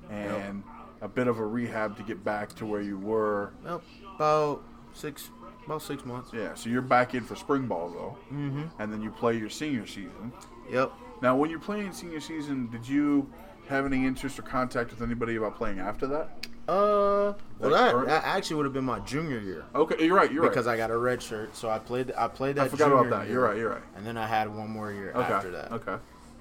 and 0.10 0.64
a 1.02 1.08
bit 1.10 1.28
of 1.28 1.40
a 1.40 1.46
rehab 1.46 1.98
to 1.98 2.04
get 2.04 2.24
back 2.24 2.54
to 2.56 2.66
where 2.66 2.82
you 2.82 2.98
were. 2.98 3.52
Yep, 3.66 3.82
about 4.16 4.64
six, 4.94 5.30
about 5.66 5.82
six 5.82 6.06
months. 6.06 6.32
Yeah. 6.34 6.54
So 6.54 6.70
you're 6.70 6.82
back 6.82 7.14
in 7.16 7.24
for 7.24 7.36
spring 7.36 7.68
ball 7.68 7.90
though, 7.90 8.18
Mm-hmm. 8.34 8.82
and 8.82 8.94
then 8.94 9.02
you 9.02 9.12
play 9.12 9.36
your 9.38 9.50
senior 9.50 9.86
season. 9.86 10.32
Yep. 10.72 10.94
Now, 11.22 11.36
when 11.36 11.50
you're 11.50 11.60
playing 11.60 11.92
senior 11.92 12.20
season, 12.22 12.70
did 12.70 12.88
you 12.88 13.30
have 13.68 13.86
any 13.86 14.06
interest 14.06 14.40
or 14.40 14.44
contact 14.44 14.92
with 14.92 15.02
anybody 15.02 15.36
about 15.36 15.58
playing 15.58 15.80
after 15.80 16.08
that? 16.08 16.48
Uh, 16.68 17.34
well, 17.60 17.70
that, 17.72 18.06
that 18.08 18.24
actually 18.26 18.58
would 18.58 18.66
have 18.66 18.74
been 18.74 18.84
my 18.84 19.00
junior 19.00 19.40
year 19.40 19.64
Okay, 19.74 20.06
you're 20.06 20.16
right. 20.16 20.32
You're 20.32 20.44
right. 20.44 20.50
because. 20.50 20.68
I 20.68 20.76
got 20.76 20.92
a 20.92 20.98
red 20.98 21.22
shirt. 21.22 21.56
So 21.56 21.70
I 21.70 21.80
played. 21.80 22.12
I 22.18 22.28
played 22.28 22.56
that. 22.58 22.66
I 22.66 22.68
forgot 22.68 22.92
about 22.92 23.10
that. 23.10 23.24
year, 23.26 23.34
You're 23.36 23.44
right. 23.44 23.58
You're 23.58 23.70
right. 23.70 23.82
And 23.96 24.06
then 24.06 24.18
I 24.18 24.28
had 24.28 24.54
one 24.54 24.70
more 24.70 24.92
year 24.92 25.12
Okay. 25.16 25.34
after 25.34 25.52
that. 25.52 25.72
Okay. 25.72 25.96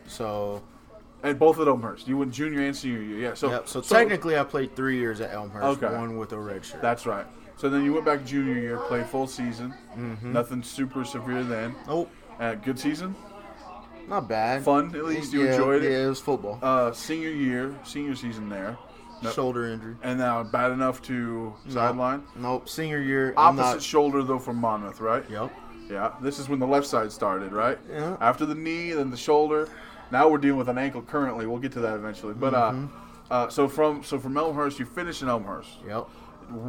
So, 0.09 0.63
And 1.23 1.39
both 1.39 1.59
at 1.61 1.69
Elmhurst. 1.69 2.07
You 2.09 2.17
went 2.19 2.33
junior 2.33 2.63
and 2.63 2.77
senior 2.77 3.03
year. 3.03 3.19
Yeah. 3.19 3.35
So, 3.35 3.51
yep. 3.51 3.69
So, 3.69 3.81
technically, 3.81 4.37
I 4.39 4.45
played 4.45 4.75
three 4.77 4.99
years 4.99 5.21
at 5.21 5.33
Elmhurst. 5.33 5.83
Okay. 5.83 5.95
One 5.95 6.17
with 6.17 6.33
a 6.33 6.39
red 6.39 6.65
shirt. 6.65 6.83
that's 6.83 7.07
right. 7.07 7.27
So 7.59 7.71
then 7.71 7.85
you 7.85 7.93
went 7.95 8.05
back 8.05 8.25
junior 8.27 8.53
year, 8.55 8.77
played 8.77 9.07
full 9.07 9.27
season. 9.27 9.73
Mhm. 9.97 10.25
Nothing 10.25 10.63
super 10.63 11.05
severe 11.05 11.43
then. 11.43 11.75
Nope. 11.87 12.11
Uh, 12.39 12.55
good 12.55 12.79
season. 12.79 13.15
Not 14.09 14.29
bad. 14.29 14.63
Fun 14.63 14.95
at 14.95 15.05
least. 15.07 15.33
You 15.33 15.45
yeah, 15.45 15.53
enjoyed 15.53 15.83
it. 15.83 15.91
Yeah, 15.91 16.05
it 16.05 16.09
was 16.09 16.21
football. 16.21 16.59
Uh, 16.63 16.93
senior 16.93 17.31
year, 17.31 17.75
senior 17.83 18.15
season 18.15 18.49
there, 18.51 18.77
no- 19.23 19.31
Shoulder 19.31 19.67
injury. 19.67 19.97
and 20.03 20.19
now 20.19 20.43
bad 20.43 20.73
enough 20.73 21.01
to 21.03 21.55
sideline. 21.69 22.23
Nope. 22.37 22.69
Senior 22.69 23.01
year. 23.01 23.35
Opposite 23.37 23.63
not. 23.75 23.83
shoulder 23.83 24.23
though 24.23 24.39
from 24.39 24.57
Monmouth, 24.57 25.01
right? 25.01 25.25
Yep. 25.31 25.53
Yeah. 25.91 26.13
This 26.21 26.39
is 26.39 26.49
when 26.49 26.59
the 26.59 26.67
left 26.67 26.87
side 26.87 27.11
started, 27.13 27.53
right? 27.53 27.79
Yeah. 27.91 28.17
After 28.21 28.45
the 28.45 28.55
knee, 28.55 28.93
then 28.93 29.11
the 29.11 29.17
shoulder. 29.17 29.69
Now 30.11 30.29
we're 30.29 30.39
dealing 30.39 30.59
with 30.59 30.69
an 30.69 30.79
ankle 30.79 31.03
currently. 31.03 31.47
We'll 31.47 31.59
get 31.61 31.73
to 31.73 31.81
that 31.81 31.95
eventually. 31.95 32.35
But 32.35 32.55
uh, 32.55 32.71
Mm-hmm. 32.73 32.87
uh, 33.31 33.49
so 33.49 33.69
from 33.69 34.03
so 34.05 34.19
from 34.19 34.37
Elmhurst, 34.37 34.79
you 34.79 34.85
finished 34.85 35.23
in 35.23 35.29
Elmhurst. 35.29 35.71
Yep. 35.87 36.09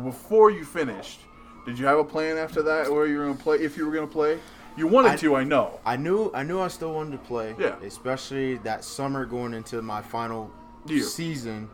Before 0.03 0.49
you 0.49 0.65
finished, 0.65 1.19
did 1.65 1.77
you 1.77 1.85
have 1.85 1.99
a 1.99 2.03
plan 2.03 2.37
after 2.37 2.61
that 2.63 2.91
where 2.91 3.05
you 3.05 3.17
were 3.19 3.25
going 3.25 3.37
to 3.37 3.43
play? 3.43 3.57
If 3.57 3.77
you 3.77 3.85
were 3.85 3.91
going 3.91 4.07
to 4.07 4.11
play, 4.11 4.39
you 4.75 4.87
wanted 4.87 5.11
I- 5.11 5.15
to, 5.17 5.35
I 5.35 5.43
know. 5.43 5.79
I 5.85 5.97
knew 5.97 6.31
I 6.33 6.43
knew 6.43 6.59
I 6.59 6.67
still 6.67 6.93
wanted 6.93 7.11
to 7.11 7.17
play. 7.19 7.55
Yeah. 7.59 7.75
Especially 7.83 8.55
that 8.59 8.83
summer 8.83 9.25
going 9.25 9.53
into 9.53 9.81
my 9.81 10.01
final 10.01 10.49
Year. 10.87 11.03
season, 11.03 11.69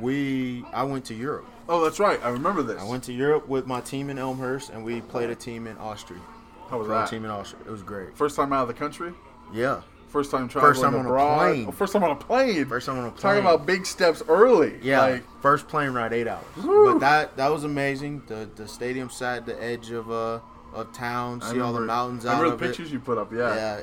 we 0.00 0.64
I 0.72 0.82
went 0.84 1.04
to 1.06 1.14
Europe. 1.14 1.46
Oh, 1.68 1.82
that's 1.82 1.98
right. 2.00 2.20
I 2.22 2.28
remember 2.28 2.62
this. 2.62 2.80
I 2.80 2.84
went 2.84 3.04
to 3.04 3.12
Europe 3.12 3.48
with 3.48 3.66
my 3.66 3.80
team 3.80 4.10
in 4.10 4.18
Elmhurst, 4.18 4.70
and 4.70 4.84
we 4.84 5.00
played 5.00 5.30
a 5.30 5.34
team 5.34 5.66
in 5.66 5.76
Austria. 5.78 6.20
How 6.68 6.78
was 6.78 6.88
that? 6.88 7.08
team 7.08 7.24
in 7.24 7.30
Austria. 7.30 7.62
It 7.66 7.70
was 7.70 7.82
great. 7.82 8.16
First 8.16 8.36
time 8.36 8.52
out 8.52 8.62
of 8.62 8.68
the 8.68 8.74
country. 8.74 9.12
Yeah. 9.52 9.82
First 10.08 10.30
time 10.30 10.48
traveling 10.48 10.74
First 10.74 10.82
time 10.82 10.94
on 10.94 11.06
a 11.06 11.36
plane. 11.38 11.66
Oh, 11.68 11.72
first 11.72 11.92
time 11.92 12.04
on 12.04 12.10
a 12.12 12.16
plane. 12.16 12.64
First 12.66 12.86
time 12.86 12.98
on 12.98 13.06
a 13.06 13.10
plane. 13.10 13.20
Talking 13.20 13.40
about 13.40 13.66
big 13.66 13.84
steps 13.84 14.22
early. 14.28 14.78
Yeah, 14.80 15.00
Like, 15.00 15.24
first 15.42 15.66
plane 15.66 15.90
ride, 15.90 16.12
eight 16.12 16.28
hours. 16.28 16.44
Woo. 16.56 16.92
But 16.92 17.00
that 17.00 17.36
that 17.36 17.50
was 17.50 17.64
amazing. 17.64 18.22
The 18.26 18.48
the 18.54 18.68
stadium 18.68 19.10
sat 19.10 19.38
at 19.38 19.46
the 19.46 19.60
edge 19.62 19.90
of 19.90 20.10
uh 20.10 20.38
of 20.72 20.92
town, 20.92 21.40
I 21.42 21.52
see 21.52 21.60
all 21.60 21.72
the 21.72 21.80
mountains 21.80 22.26
I 22.26 22.30
out 22.34 22.40
remember 22.42 22.54
of 22.54 22.60
the 22.60 22.66
pictures 22.66 22.92
you 22.92 23.00
put 23.00 23.18
up. 23.18 23.32
Yeah. 23.32 23.54
Yeah, 23.54 23.80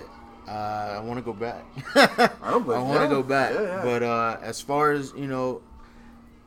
uh, 0.52 0.96
I 0.98 1.00
want 1.00 1.18
to 1.18 1.22
go 1.22 1.34
back. 1.34 1.66
I 1.96 2.52
don't 2.52 2.70
I 2.70 2.80
want 2.82 2.98
to 3.00 3.04
Yeah. 3.04 3.08
go 3.10 3.24
back. 3.24 3.54
Yeah, 3.54 3.62
yeah. 3.62 3.82
But 3.84 4.04
uh, 4.04 4.38
as 4.42 4.62
far 4.62 4.92
as 4.92 5.14
you 5.18 5.28
know, 5.28 5.62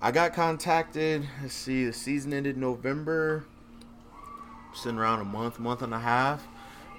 I 0.05 0.11
got 0.11 0.35
contacted. 0.35 1.27
Let's 1.41 1.55
see, 1.55 1.87
the 1.87 1.93
season 1.95 2.35
ended 2.35 2.59
November. 2.59 3.47
Sitting 4.75 4.99
around 4.99 5.21
a 5.21 5.25
month, 5.25 5.59
month 5.59 5.81
and 5.81 5.95
a 5.95 5.99
half. 5.99 6.47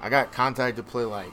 I 0.01 0.09
got 0.09 0.31
contacted 0.31 0.83
to 0.83 0.91
play 0.91 1.05
like 1.05 1.29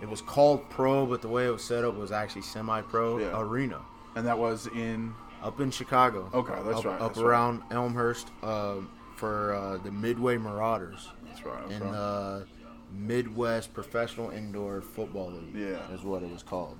it 0.00 0.08
was 0.08 0.20
called 0.20 0.70
pro, 0.70 1.04
but 1.04 1.20
the 1.20 1.26
way 1.26 1.46
it 1.46 1.50
was 1.50 1.64
set 1.64 1.82
up 1.84 1.96
was 1.96 2.12
actually 2.12 2.42
semi-pro 2.42 3.18
Yeah. 3.18 3.40
arena 3.40 3.80
And 4.14 4.24
that 4.28 4.38
was 4.38 4.68
in. 4.68 5.14
up 5.42 5.60
in 5.60 5.72
Chicago. 5.72 6.30
Okay, 6.32 6.54
that's 6.64 6.78
up, 6.78 6.84
right, 6.84 7.00
Up 7.00 7.08
that's 7.08 7.18
right. 7.18 7.26
around 7.26 7.62
Elmhurst 7.72 8.28
um, 8.44 8.88
for 9.16 9.54
uh, 9.54 9.78
the 9.78 9.90
Midway 9.90 10.36
Marauders 10.36 11.08
That's 11.26 11.44
right. 11.44 11.60
That's 11.68 11.80
in 11.80 11.82
right. 11.88 11.92
the 11.92 12.46
Midwest 12.94 13.74
Professional 13.74 14.30
Indoor 14.30 14.80
Football 14.80 15.32
League. 15.32 15.56
Yeah. 15.56 15.90
is 15.92 16.02
what 16.04 16.22
it 16.22 16.30
was 16.30 16.44
called. 16.44 16.76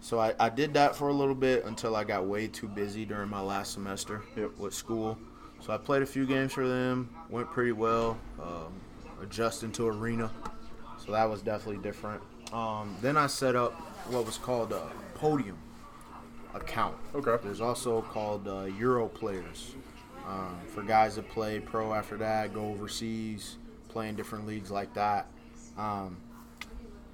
So 0.00 0.18
I, 0.18 0.34
I 0.40 0.48
did 0.48 0.74
that 0.74 0.96
for 0.96 1.08
a 1.08 1.12
little 1.12 1.34
bit 1.34 1.64
until 1.64 1.94
I 1.94 2.04
got 2.04 2.24
way 2.26 2.48
too 2.48 2.68
busy 2.68 3.04
during 3.04 3.28
my 3.28 3.40
last 3.40 3.72
semester 3.72 4.22
Yep. 4.36 4.58
with 4.58 4.74
school. 4.74 5.18
So 5.60 5.72
I 5.74 5.76
played 5.78 6.02
a 6.02 6.06
few 6.06 6.26
games 6.26 6.52
for 6.52 6.66
them, 6.66 7.10
went 7.28 7.50
pretty 7.50 7.72
well, 7.72 8.18
um, 8.42 8.72
adjusting 9.22 9.72
to 9.72 9.88
arena. 9.88 10.30
So 11.04 11.12
that 11.12 11.28
was 11.28 11.42
definitely 11.42 11.82
different. 11.82 12.22
Um, 12.52 12.96
then 13.02 13.16
I 13.16 13.26
set 13.26 13.56
up 13.56 13.72
what 14.10 14.24
was 14.24 14.38
called 14.38 14.72
a 14.72 14.90
podium 15.14 15.58
account. 16.54 16.96
Okay. 17.14 17.36
There's 17.44 17.60
also 17.60 18.00
called 18.02 18.48
uh, 18.48 18.62
Euro 18.78 19.06
players 19.06 19.74
um, 20.26 20.58
for 20.68 20.82
guys 20.82 21.16
that 21.16 21.28
play 21.28 21.60
pro 21.60 21.92
after 21.92 22.16
that, 22.16 22.54
go 22.54 22.68
overseas, 22.70 23.56
play 23.88 24.08
in 24.08 24.14
different 24.16 24.46
leagues 24.46 24.70
like 24.70 24.92
that. 24.94 25.26
Um, 25.76 26.16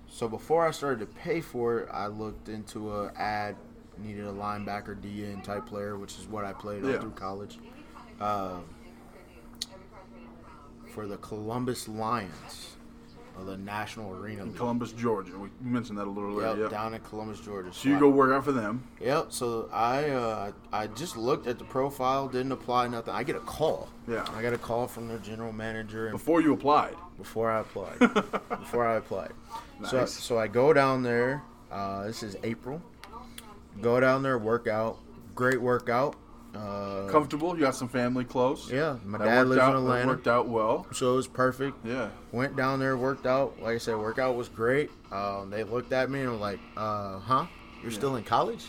so 0.08 0.28
before 0.28 0.66
I 0.66 0.70
started 0.70 1.00
to 1.00 1.06
pay 1.06 1.40
for 1.40 1.80
it, 1.80 1.88
I 1.92 2.06
looked 2.06 2.48
into 2.48 2.92
a 2.94 3.12
ad 3.16 3.56
needed 3.98 4.26
a 4.26 4.32
linebacker 4.32 4.94
DN 5.00 5.42
type 5.42 5.66
player, 5.66 5.96
which 5.96 6.18
is 6.18 6.26
what 6.28 6.44
I 6.44 6.52
played 6.52 6.84
all 6.84 6.92
through 7.00 7.10
college. 7.12 7.58
Um, 8.20 8.64
for 10.88 11.06
the 11.06 11.16
Columbus 11.18 11.88
Lions 11.88 12.76
of 13.38 13.44
the 13.46 13.56
National 13.58 14.14
Arena 14.14 14.42
in 14.42 14.48
League. 14.48 14.56
Columbus, 14.56 14.92
Georgia. 14.92 15.32
We 15.38 15.48
mentioned 15.60 15.98
that 15.98 16.06
a 16.06 16.10
little 16.10 16.40
Yep, 16.40 16.42
earlier. 16.50 16.62
Yep. 16.62 16.70
down 16.70 16.94
in 16.94 17.00
Columbus, 17.02 17.40
Georgia. 17.40 17.70
So 17.72 17.88
you 17.90 17.96
I- 17.96 18.00
go 18.00 18.08
work 18.08 18.32
out 18.32 18.44
for 18.44 18.52
them. 18.52 18.82
Yep. 19.00 19.26
So 19.30 19.68
I 19.72 20.08
uh, 20.10 20.52
I 20.72 20.86
just 20.86 21.16
looked 21.18 21.46
at 21.46 21.58
the 21.58 21.64
profile, 21.64 22.28
didn't 22.28 22.52
apply 22.52 22.88
nothing. 22.88 23.12
I 23.12 23.22
get 23.24 23.36
a 23.36 23.40
call. 23.40 23.88
Yeah. 24.08 24.24
I 24.34 24.40
got 24.40 24.54
a 24.54 24.58
call 24.58 24.86
from 24.86 25.08
the 25.08 25.18
general 25.18 25.52
manager 25.52 26.10
Before 26.10 26.40
you 26.40 26.54
applied. 26.54 26.94
Before 27.16 27.50
I 27.50 27.60
applied. 27.60 27.98
before 28.48 28.86
I 28.86 28.96
applied. 28.96 29.32
So 29.88 30.00
Nice. 30.00 30.12
so 30.12 30.38
I 30.38 30.46
go 30.46 30.72
down 30.72 31.02
there. 31.02 31.42
Uh, 31.70 32.04
this 32.06 32.22
is 32.22 32.36
April. 32.42 32.80
Go 33.82 34.00
down 34.00 34.22
there, 34.22 34.38
work 34.38 34.66
out. 34.66 34.98
Great 35.34 35.60
workout. 35.60 36.16
Uh, 36.54 37.06
Comfortable. 37.10 37.54
You 37.54 37.60
got 37.60 37.74
some 37.74 37.88
family 37.88 38.24
close. 38.24 38.70
yeah, 38.72 38.96
my 39.04 39.18
That 39.18 39.24
dad 39.26 39.46
lives 39.48 39.60
out, 39.60 39.72
in 39.72 39.76
Atlanta, 39.82 40.06
worked 40.06 40.26
out 40.28 40.48
well. 40.48 40.86
so 40.92 41.12
it 41.12 41.16
was 41.16 41.26
perfect. 41.26 41.76
Yeah. 41.84 42.08
Went 42.32 42.56
down 42.56 42.78
there, 42.78 42.96
worked 42.96 43.26
out. 43.26 43.60
Like 43.60 43.74
I 43.74 43.78
said, 43.78 43.96
workout 43.98 44.36
was 44.36 44.48
great. 44.48 44.90
Um, 45.12 45.50
they 45.50 45.64
looked 45.64 45.92
at 45.92 46.08
me 46.08 46.20
and 46.22 46.30
were 46.30 46.36
like, 46.38 46.60
uh, 46.76 47.18
"Huh? 47.18 47.46
You're 47.82 47.90
Yeah. 47.90 47.98
still 47.98 48.16
in 48.16 48.24
college?" 48.24 48.64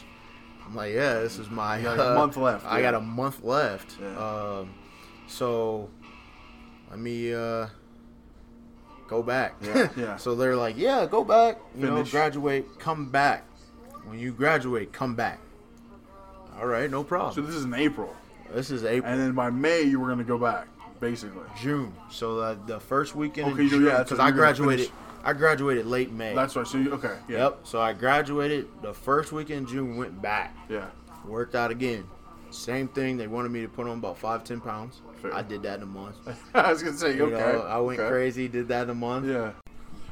I'm 0.66 0.76
like, 0.76 0.94
"Yeah, 0.94 1.20
this 1.22 1.40
is 1.40 1.50
my 1.50 1.78
You 1.78 1.86
got 1.86 2.00
a 2.00 2.12
uh, 2.12 2.16
month 2.16 2.36
left, 2.36 2.66
I 2.66 2.80
yeah. 2.80 2.92
got 2.92 2.96
a 2.96 3.00
month 3.00 3.42
left. 3.46 3.96
Yeah. 4.02 4.18
Um, 4.18 4.74
so 5.28 5.90
let 6.90 7.00
me 7.00 7.34
uh, 7.34 7.68
go 9.08 9.24
back. 9.24 9.56
Yeah, 9.62 9.90
yeah. 9.98 10.18
so 10.18 10.36
they're 10.36 10.56
like, 10.56 10.78
"Yeah, 10.78 11.06
go 11.06 11.24
back. 11.24 11.58
You 11.76 11.88
know, 11.88 12.04
graduate, 12.04 12.80
come 12.80 13.10
back. 13.10 13.46
When 14.06 14.20
you 14.20 14.32
graduate, 14.32 14.92
come 14.94 15.16
back." 15.16 15.40
All 16.60 16.68
right, 16.68 16.90
no 16.90 17.04
problem. 17.04 17.34
So 17.36 17.42
this 17.42 17.56
is 17.56 17.66
in 17.66 17.74
April. 17.74 18.16
this 18.54 18.72
is 18.72 18.84
April. 18.84 19.12
And 19.12 19.22
then 19.22 19.34
by 19.34 19.50
May, 19.50 19.84
you 19.84 20.00
were 20.00 20.08
going 20.08 20.18
to 20.18 20.24
go 20.24 20.38
back, 20.40 20.68
basically. 21.00 21.44
June. 21.62 21.94
So 22.10 22.40
uh, 22.40 22.56
the 22.66 22.80
first 22.80 23.16
weekend 23.16 23.54
Okay, 23.54 23.64
in 23.64 23.70
June, 23.70 23.86
yeah, 23.86 24.04
because 24.04 24.20
I 24.20 24.32
graduated. 24.32 24.90
I 25.24 25.34
graduated 25.34 25.86
late 25.86 26.12
May. 26.12 26.34
That's 26.34 26.56
right. 26.56 26.66
So 26.66 26.78
you, 26.78 26.94
okay. 26.94 27.18
Yeah. 27.28 27.38
Yep. 27.38 27.60
So 27.64 27.82
I 27.82 27.92
graduated 27.94 28.68
the 28.82 28.94
first 28.94 29.32
weekend 29.32 29.62
in 29.62 29.68
June. 29.68 29.98
Went 29.98 30.22
back, 30.22 30.56
Yeah. 30.70 30.86
worked 31.26 31.54
out 31.54 31.70
again. 31.70 32.06
Same 32.50 32.88
thing. 32.88 33.18
They 33.18 33.28
wanted 33.28 33.52
me 33.52 33.62
to 33.62 33.68
put 33.68 33.88
on 33.88 33.98
about 34.00 34.18
five, 34.18 34.44
ten 34.44 34.60
pounds. 34.62 35.02
Fair. 35.22 35.34
I 35.34 35.42
did 35.42 35.64
that 35.64 35.78
in 35.78 35.84
a 35.84 35.86
month. 35.88 36.16
I 36.54 36.72
was 36.72 36.82
going 36.82 36.94
to 36.96 37.00
say, 37.00 37.16
You 37.16 37.26
okay. 37.26 37.36
know, 37.58 37.62
I 37.62 37.78
went 37.80 38.00
okay. 38.00 38.10
crazy. 38.10 38.48
Did 38.48 38.68
that 38.70 38.84
in 38.84 38.90
a 38.92 38.96
month. 38.96 39.28
Yeah. 39.28 39.52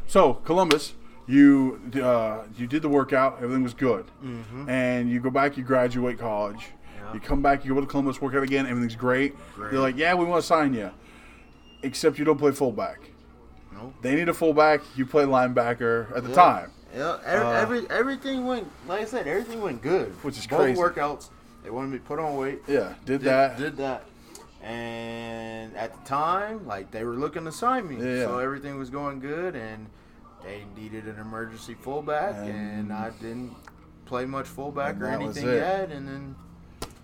So 0.08 0.34
Columbus, 0.34 0.94
you 1.28 1.80
uh, 2.02 2.44
you 2.58 2.68
did 2.68 2.82
the 2.82 2.90
workout. 2.90 3.38
Everything 3.42 3.64
was 3.64 3.74
good. 3.74 4.06
Mm-hmm. 4.24 4.70
And 4.70 5.10
you 5.10 5.20
go 5.20 5.30
back. 5.30 5.58
You 5.58 5.64
graduate 5.64 6.20
college. 6.20 6.68
Yeah. 6.96 7.14
You 7.14 7.20
come 7.20 7.42
back. 7.42 7.66
You 7.66 7.74
go 7.74 7.82
to 7.82 7.88
Columbus. 7.88 8.22
Work 8.22 8.36
out 8.36 8.44
again. 8.44 8.66
Everything's 8.68 8.96
great. 8.96 9.36
Great. 9.56 9.72
They're 9.72 9.80
like, 9.80 9.98
yeah, 9.98 10.14
we 10.14 10.26
want 10.26 10.42
to 10.42 10.48
sign 10.48 10.74
you, 10.74 10.92
except 11.84 12.20
you 12.20 12.26
don't 12.26 12.38
play 12.38 12.52
fullback. 12.52 13.00
No. 13.74 13.94
They 14.02 14.16
need 14.16 14.30
a 14.30 14.34
fullback. 14.34 14.82
You 14.96 15.06
play 15.06 15.24
linebacker 15.26 16.16
at 16.16 16.24
the 16.24 16.30
Yeah. 16.30 16.36
time. 16.36 16.72
Yeah. 16.96 17.18
Every, 17.26 17.46
Uh, 17.48 17.52
every 17.52 17.90
everything 17.90 18.46
went. 18.46 18.68
Like 18.88 19.02
I 19.02 19.06
said, 19.06 19.28
everything 19.28 19.62
went 19.62 19.82
good. 19.82 20.12
Which 20.24 20.38
is 20.38 20.48
Both 20.48 20.60
crazy. 20.60 20.80
workouts. 20.82 21.30
They 21.66 21.72
wanted 21.72 21.90
me 21.90 21.98
to 21.98 22.04
put 22.04 22.20
on 22.20 22.38
weight. 22.38 22.62
Yeah. 22.68 22.94
Did, 23.06 23.22
Did 23.22 23.22
that. 23.22 23.58
Did 23.58 23.78
that. 23.78 24.04
And 24.62 25.76
at 25.76 25.94
the 26.00 26.08
time, 26.08 26.66
like 26.68 26.92
they 26.92 27.04
were 27.04 27.16
looking 27.16 27.44
to 27.46 27.52
sign 27.52 27.88
me, 27.88 27.96
Yeah. 27.98 28.26
so 28.26 28.38
everything 28.38 28.78
was 28.78 28.92
going 28.92 29.20
good, 29.20 29.56
and 29.56 29.88
they 30.44 30.64
needed 30.78 31.06
an 31.08 31.20
emergency 31.20 31.74
fullback, 31.74 32.36
and, 32.36 32.92
And- 32.92 32.94
I 32.94 33.10
didn't 33.20 33.56
play 34.06 34.26
much 34.26 34.46
fullback 34.46 35.02
or 35.02 35.08
anything 35.08 35.48
yet, 35.48 35.92
and 35.92 36.08
then 36.08 36.36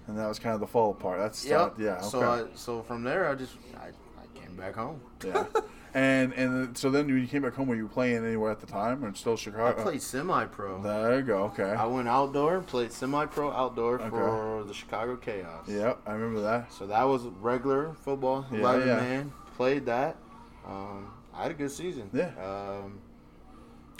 and 0.07 0.17
that 0.17 0.27
was 0.27 0.37
kind 0.39 0.53
of 0.53 0.59
the 0.59 0.67
fall 0.67 0.91
apart. 0.91 1.19
That's 1.19 1.43
yep. 1.45 1.75
yeah. 1.79 1.95
Okay. 1.97 2.07
So 2.07 2.21
I, 2.21 2.45
so 2.55 2.81
from 2.83 3.03
there, 3.03 3.29
I 3.29 3.35
just 3.35 3.53
I, 3.75 3.87
I 3.87 4.39
came 4.39 4.55
back 4.55 4.75
home. 4.75 5.01
yeah. 5.25 5.45
And 5.93 6.33
and 6.33 6.77
so 6.77 6.89
then 6.89 7.07
when 7.07 7.19
you 7.19 7.27
came 7.27 7.41
back 7.41 7.53
home, 7.53 7.67
were 7.67 7.75
you 7.75 7.87
playing 7.87 8.25
anywhere 8.25 8.49
at 8.51 8.59
the 8.61 8.65
time, 8.67 9.03
or 9.03 9.13
still 9.13 9.35
Chicago? 9.35 9.77
I 9.79 9.83
played 9.83 10.01
semi-pro. 10.01 10.81
There 10.81 11.17
you 11.17 11.21
go. 11.23 11.43
Okay. 11.45 11.63
I 11.69 11.85
went 11.85 12.07
outdoor, 12.07 12.61
played 12.61 12.91
semi-pro 12.93 13.51
outdoor 13.51 13.95
Okay. 13.99 14.09
for 14.09 14.63
the 14.65 14.73
Chicago 14.73 15.17
Chaos. 15.17 15.67
Yep, 15.67 15.99
I 16.05 16.13
remember 16.13 16.41
that. 16.43 16.71
So 16.71 16.87
that 16.87 17.03
was 17.03 17.23
regular 17.41 17.93
football, 18.03 18.45
Yeah, 18.51 18.59
11 18.59 18.87
yeah. 18.87 18.95
man. 18.95 19.33
Played 19.57 19.85
that. 19.87 20.15
Um, 20.65 21.11
I 21.33 21.43
had 21.43 21.51
a 21.51 21.55
good 21.55 21.71
season. 21.71 22.09
Yeah. 22.13 22.29
Um, 22.41 22.99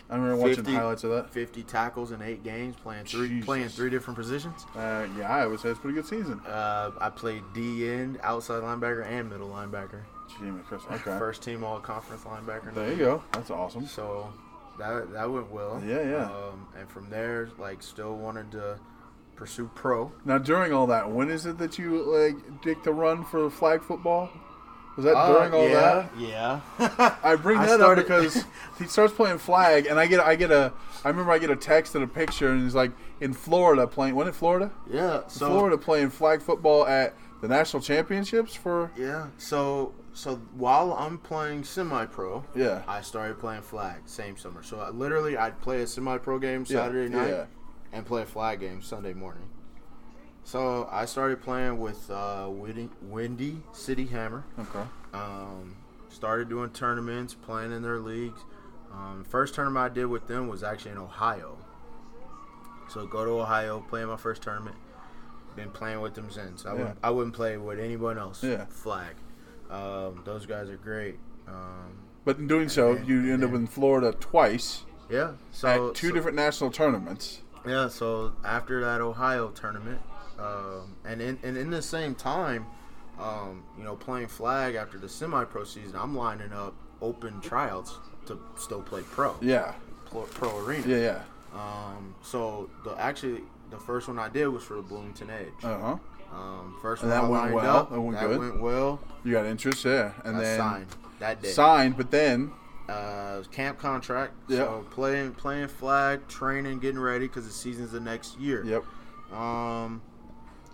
I 0.10 0.16
remember 0.16 0.38
watching 0.38 0.56
50 0.56 0.74
highlights 0.74 1.04
of 1.06 1.12
that. 1.12 1.30
50 1.30 1.64
tackles 1.64 2.12
in 2.12 2.22
eight 2.22 2.44
games, 2.44 2.76
playing 2.76 3.06
three 3.06 3.28
Jesus. 3.30 3.46
playing 3.46 3.70
three 3.70 3.90
different 3.90 4.18
positions. 4.18 4.66
Uh, 4.76 5.08
yeah, 5.18 5.30
I 5.30 5.46
would 5.46 5.60
say 5.60 5.70
it's 5.70 5.80
a 5.80 5.82
pretty 5.82 5.96
good 5.96 6.06
season. 6.06 6.40
Uh, 6.42 6.92
I 7.00 7.10
played 7.10 7.44
D 7.54 7.90
end, 7.90 8.20
outside 8.24 8.62
linebacker, 8.64 9.06
and 9.06 9.30
middle 9.30 9.50
linebacker. 9.50 10.02
Jimmy 10.40 10.62
Chris. 10.68 10.82
Okay. 10.92 11.18
First 11.18 11.42
team 11.44 11.64
all 11.64 11.80
conference 11.80 12.24
linebacker. 12.24 12.74
There 12.74 12.90
you 12.92 12.98
go. 12.98 13.24
That's 13.32 13.50
awesome. 13.52 13.86
So 13.88 14.32
that 14.80 15.12
that 15.14 15.30
went 15.30 15.52
well. 15.52 15.82
Yeah, 15.86 16.02
yeah. 16.04 16.26
Um, 16.26 16.68
and 16.78 16.90
from 16.90 17.10
there, 17.10 17.50
like, 17.58 17.82
still 17.84 18.16
wanted 18.16 18.52
to 18.52 18.80
pursue 19.36 19.70
pro. 19.76 20.12
Now, 20.26 20.38
during 20.38 20.74
all 20.74 20.88
that, 20.88 21.10
when 21.10 21.30
is 21.30 21.46
it 21.46 21.58
that 21.58 21.78
you 21.80 22.04
like 22.04 22.62
dig 22.62 22.84
to 22.84 22.92
run 22.92 23.24
for 23.24 23.50
flag 23.50 23.82
football? 23.82 24.30
Was 24.98 25.06
that 25.06 25.16
Uh, 25.16 25.34
during 25.34 25.54
all 25.54 25.70
yeah, 25.70 26.08
that? 26.20 26.90
Yeah. 27.00 27.18
I 27.24 27.36
bring 27.36 27.58
I 27.60 27.66
that 27.66 27.76
started- 27.80 28.02
up 28.02 28.08
because 28.08 28.46
he 28.78 28.86
starts 28.88 29.14
playing 29.14 29.38
flag, 29.38 29.86
and 29.88 30.00
I 30.00 30.06
get 30.06 30.20
I 30.20 30.36
get 30.36 30.52
a 30.52 30.74
I 31.04 31.08
remember 31.10 31.32
I 31.32 31.40
get 31.40 31.50
a 31.50 31.56
text 31.56 31.96
and 31.96 32.04
a 32.04 32.08
picture, 32.08 32.50
and 32.52 32.62
he's 32.64 32.76
like 32.76 32.92
in 33.22 33.34
Florida 33.34 33.88
playing. 33.88 34.16
When 34.16 34.28
in 34.28 34.34
Florida? 34.34 34.70
yeah. 34.92 35.22
So 35.28 35.48
Florida 35.50 35.78
playing 35.78 36.10
flag 36.10 36.42
football 36.42 36.86
at 36.86 37.16
the 37.42 37.48
national 37.48 37.82
championships 37.82 38.54
for 38.54 38.92
Yeah. 38.98 39.28
So 39.38 39.94
so 40.14 40.36
while 40.56 40.94
I'm 40.94 41.18
playing 41.18 41.64
semi-pro, 41.64 42.44
yeah 42.56 42.84
I 42.88 43.02
started 43.02 43.40
playing 43.40 43.62
flag 43.62 44.02
same 44.06 44.38
summer. 44.38 44.64
So 44.64 44.80
I, 44.80 44.90
literally, 44.90 45.38
I'd 45.38 45.60
play 45.62 45.82
a 45.82 45.88
semi-pro 45.88 46.40
game 46.40 46.66
Saturday 46.66 47.12
yeah, 47.12 47.22
night 47.22 47.30
yeah. 47.30 47.46
and 47.94 48.06
play 48.06 48.24
a 48.24 48.26
flag 48.26 48.60
game 48.60 48.82
Sunday 48.82 49.14
morning. 49.14 49.50
So 50.44 50.90
I 50.92 51.06
started 51.06 51.42
playing 51.42 51.80
with 51.80 52.10
uh, 52.10 52.48
Windy, 52.50 52.90
Windy 53.02 53.62
City 53.74 54.06
Hammer. 54.08 54.44
Okay. 54.60 54.84
Um, 55.14 55.76
started 56.10 56.50
doing 56.50 56.72
tournaments, 56.72 57.34
playing 57.34 57.72
in 57.72 57.82
their 57.82 58.00
leagues. 58.00 58.40
Um, 58.92 59.24
first 59.24 59.54
tournament 59.54 59.92
I 59.92 59.94
did 59.94 60.06
with 60.06 60.28
them 60.28 60.48
was 60.48 60.64
actually 60.64 60.92
in 60.92 60.98
Ohio. 60.98 61.58
So 62.90 63.06
go 63.06 63.24
to 63.24 63.32
Ohio, 63.32 63.86
play 63.88 64.02
in 64.02 64.10
my 64.10 64.18
first 64.18 64.42
tournament. 64.42 64.76
Been 65.56 65.70
playing 65.70 66.02
with 66.02 66.16
them 66.16 66.30
since. 66.32 66.66
I 66.66 66.70
Yeah. 66.70 66.78
wouldn't 66.78 66.98
I 67.04 67.10
wouldn't 67.10 67.36
play 67.36 67.58
with 67.58 67.80
anyone 67.80 68.18
else. 68.18 68.44
Yeah. 68.44 68.66
Flag. 68.66 69.16
Um, 69.72 70.22
those 70.26 70.46
guys 70.46 70.70
are 70.70 70.78
great. 70.78 71.18
Um, 71.48 71.98
But 72.26 72.38
in 72.38 72.48
doing 72.48 72.70
so, 72.70 72.94
then- 72.96 73.06
you 73.06 73.34
end 73.34 73.44
up 73.44 73.54
in 73.54 73.68
Florida 73.68 74.12
twice 74.20 74.84
yeah. 75.10 75.32
So 75.52 75.90
at 75.90 75.96
two 75.96 76.10
so- 76.10 76.14
different 76.14 76.36
national 76.38 76.72
tournaments. 76.72 77.42
Yeah, 77.66 77.90
so 77.90 78.34
after 78.44 78.82
that 78.82 79.02
Ohio 79.02 79.50
tournament, 79.50 80.02
um, 80.40 80.96
and 81.06 81.22
in 81.22 81.38
and 81.44 81.58
in 81.58 81.70
the 81.70 81.82
same 81.82 82.16
time, 82.16 82.66
um, 83.20 83.64
you 83.78 83.84
know, 83.84 83.96
playing 83.96 84.28
flag 84.30 84.76
after 84.76 84.98
the 84.98 85.08
semi-pro 85.10 85.64
season, 85.66 85.96
I'm 86.00 86.16
lining 86.18 86.54
up 86.54 86.74
open 87.02 87.40
tryouts 87.42 87.98
to 88.28 88.40
still 88.58 88.82
play 88.82 89.02
pro, 89.04 89.36
Yeah, 89.42 89.74
pro, 90.10 90.22
pro 90.24 90.58
arena. 90.66 90.88
yeah, 90.88 90.98
yeah. 90.98 91.22
Um, 91.54 92.16
so 92.24 92.70
the 92.84 92.92
actually 93.00 93.44
the 93.70 93.78
first 93.78 94.08
one 94.08 94.18
I 94.18 94.30
did 94.30 94.48
was 94.48 94.64
for 94.64 94.76
the 94.76 94.82
Bloomington 94.82 95.30
Edge. 95.30 95.64
Uh 95.64 95.78
huh. 95.78 95.96
Um, 96.34 96.76
first 96.82 97.04
And 97.04 97.12
one 97.12 97.22
that 97.22 97.30
went 97.30 97.54
well? 97.56 97.78
up. 97.78 97.92
That 97.92 98.00
went 98.02 98.18
that 98.20 98.28
good? 98.28 98.40
went 98.40 98.62
well. 98.62 99.00
You 99.24 99.34
got 99.34 99.46
interest, 99.46 99.84
yeah, 99.86 100.12
and 100.24 100.38
I 100.38 100.42
then 100.42 100.58
signed 100.60 100.88
that 101.20 101.42
day. 101.42 101.50
signed, 101.50 101.98
but 101.98 102.10
then 102.12 102.52
uh, 102.90 103.42
camp 103.52 103.78
contract. 103.80 104.34
Yeah. 104.48 104.58
So 104.60 104.86
playing 104.92 105.34
playing 105.34 105.68
flag, 105.68 106.28
training, 106.28 106.80
getting 106.80 107.00
ready 107.00 107.28
because 107.28 107.46
the 107.46 107.54
season's 107.54 107.92
the 107.92 108.00
next 108.00 108.40
year. 108.40 108.64
yep, 108.66 108.84
Um, 109.38 110.02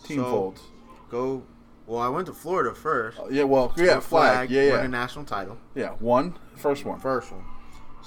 team 0.03 0.19
So- 0.19 0.23
folds. 0.31 0.61
go. 1.09 1.43
Well, 1.85 2.01
I 2.01 2.09
went 2.09 2.25
to 2.27 2.33
Florida 2.33 2.75
first. 2.75 3.17
Yeah, 3.31 3.43
well, 3.45 3.73
yeah, 3.77 3.95
With 3.95 4.03
flag, 4.03 4.49
yeah, 4.51 4.71
won 4.71 4.79
a 4.79 4.81
yeah, 4.83 4.87
national 4.87 5.23
title. 5.23 5.57
yeah. 5.73 5.91
One, 5.99 6.35
first 6.57 6.83
one. 6.83 6.99
First 6.99 7.31
one. 7.31 7.45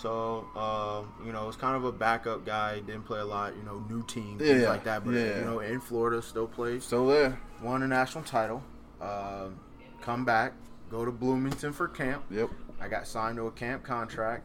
So, 0.00 0.46
uh, 0.56 1.02
you 1.26 1.32
know, 1.32 1.46
it's 1.48 1.58
kind 1.58 1.76
of 1.76 1.84
a 1.84 1.92
backup 1.92 2.46
guy. 2.46 2.80
Didn't 2.80 3.04
play 3.04 3.20
a 3.20 3.24
lot. 3.24 3.54
You 3.56 3.62
know, 3.64 3.84
new 3.90 4.02
team, 4.06 4.38
Yeah, 4.40 4.46
things 4.46 4.64
like 4.66 4.84
that. 4.84 5.04
But 5.04 5.12
yeah. 5.12 5.38
you 5.38 5.44
know, 5.44 5.60
in 5.60 5.78
Florida, 5.80 6.22
still 6.22 6.46
plays. 6.46 6.84
Still 6.84 7.06
there. 7.06 7.38
Won 7.62 7.82
a 7.82 7.86
national 7.86 8.24
title. 8.24 8.62
Um, 9.00 9.60
come 10.00 10.24
back. 10.24 10.54
Go 10.90 11.04
to 11.04 11.12
Bloomington 11.12 11.72
for 11.72 11.86
camp. 11.86 12.24
Yep. 12.30 12.48
I 12.80 12.88
got 12.88 13.06
signed 13.06 13.36
to 13.36 13.46
a 13.46 13.50
camp 13.50 13.84
contract. 13.84 14.44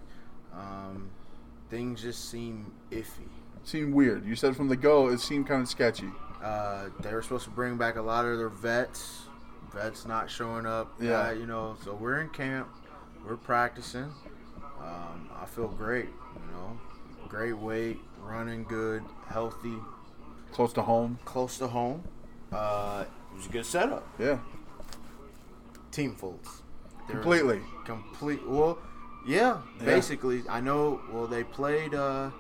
Um, 0.54 1.10
things 1.70 2.02
just 2.02 2.30
seem 2.30 2.74
iffy. 2.91 3.30
Seemed 3.63 3.94
weird. 3.94 4.26
You 4.26 4.36
said 4.36 4.56
from 4.56 4.68
the 4.68 4.76
go 4.76 5.08
it 5.08 5.20
seemed 5.20 5.48
kind 5.48 5.62
of 5.62 5.70
sketchy. 5.70 6.10
Uh, 6.44 6.89
they 7.00 7.13
were 7.13 7.22
supposed 7.22 7.46
to 7.46 7.50
bring 7.50 7.78
back 7.78 7.96
a 7.96 8.02
lot 8.02 8.26
of 8.26 8.38
their 8.38 8.50
vets. 8.50 9.22
Vets 9.74 10.06
not 10.06 10.30
showing 10.30 10.65
up. 10.65 10.94
Yeah. 11.02 11.28
Uh, 11.28 11.32
you 11.32 11.48
know, 11.48 11.78
so 11.84 11.96
we're 11.96 12.20
in 12.22 12.30
camp. 12.30 12.68
We're 13.26 13.38
practicing. 13.38 14.12
Um, 14.86 15.30
I 15.41 15.45
feel 15.45 15.67
great. 15.67 16.06
You 16.36 16.52
know, 16.54 16.80
great 17.28 17.58
weight, 17.58 18.00
running 18.21 18.63
good, 18.65 19.04
healthy, 19.28 19.76
Close 20.52 20.71
to 20.74 20.82
home. 20.82 21.19
close 21.26 21.58
to 21.58 21.67
home. 21.67 22.04
Uh, 22.52 23.06
it 23.34 23.36
was 23.38 23.45
a 23.48 23.50
good 23.50 23.65
setup. 23.65 24.08
Yeah. 24.19 24.38
Team 25.91 26.15
folds. 26.15 26.62
Completely. 27.08 27.62
Complete. 27.86 28.45
Well, 28.48 28.78
yeah, 29.28 29.62
Yeah. 29.80 29.86
basically. 29.86 30.43
I 30.50 30.62
know. 30.62 31.02
Well, 31.12 31.28
they 31.28 31.43
played 31.43 31.93
uh, 31.93 32.32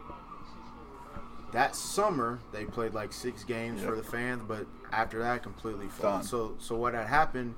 that 1.51 1.75
summer. 1.75 2.39
They 2.51 2.65
played 2.65 2.93
like 2.93 3.13
six 3.13 3.43
games 3.43 3.81
for 3.81 3.95
the 3.95 4.03
fans, 4.03 4.43
but 4.47 4.65
after 4.91 5.19
that, 5.19 5.43
completely 5.43 5.87
Done. 5.87 6.21
folded. 6.23 6.27
So, 6.27 6.55
so 6.59 6.75
what 6.75 6.93
had 6.93 7.07
happened? 7.07 7.55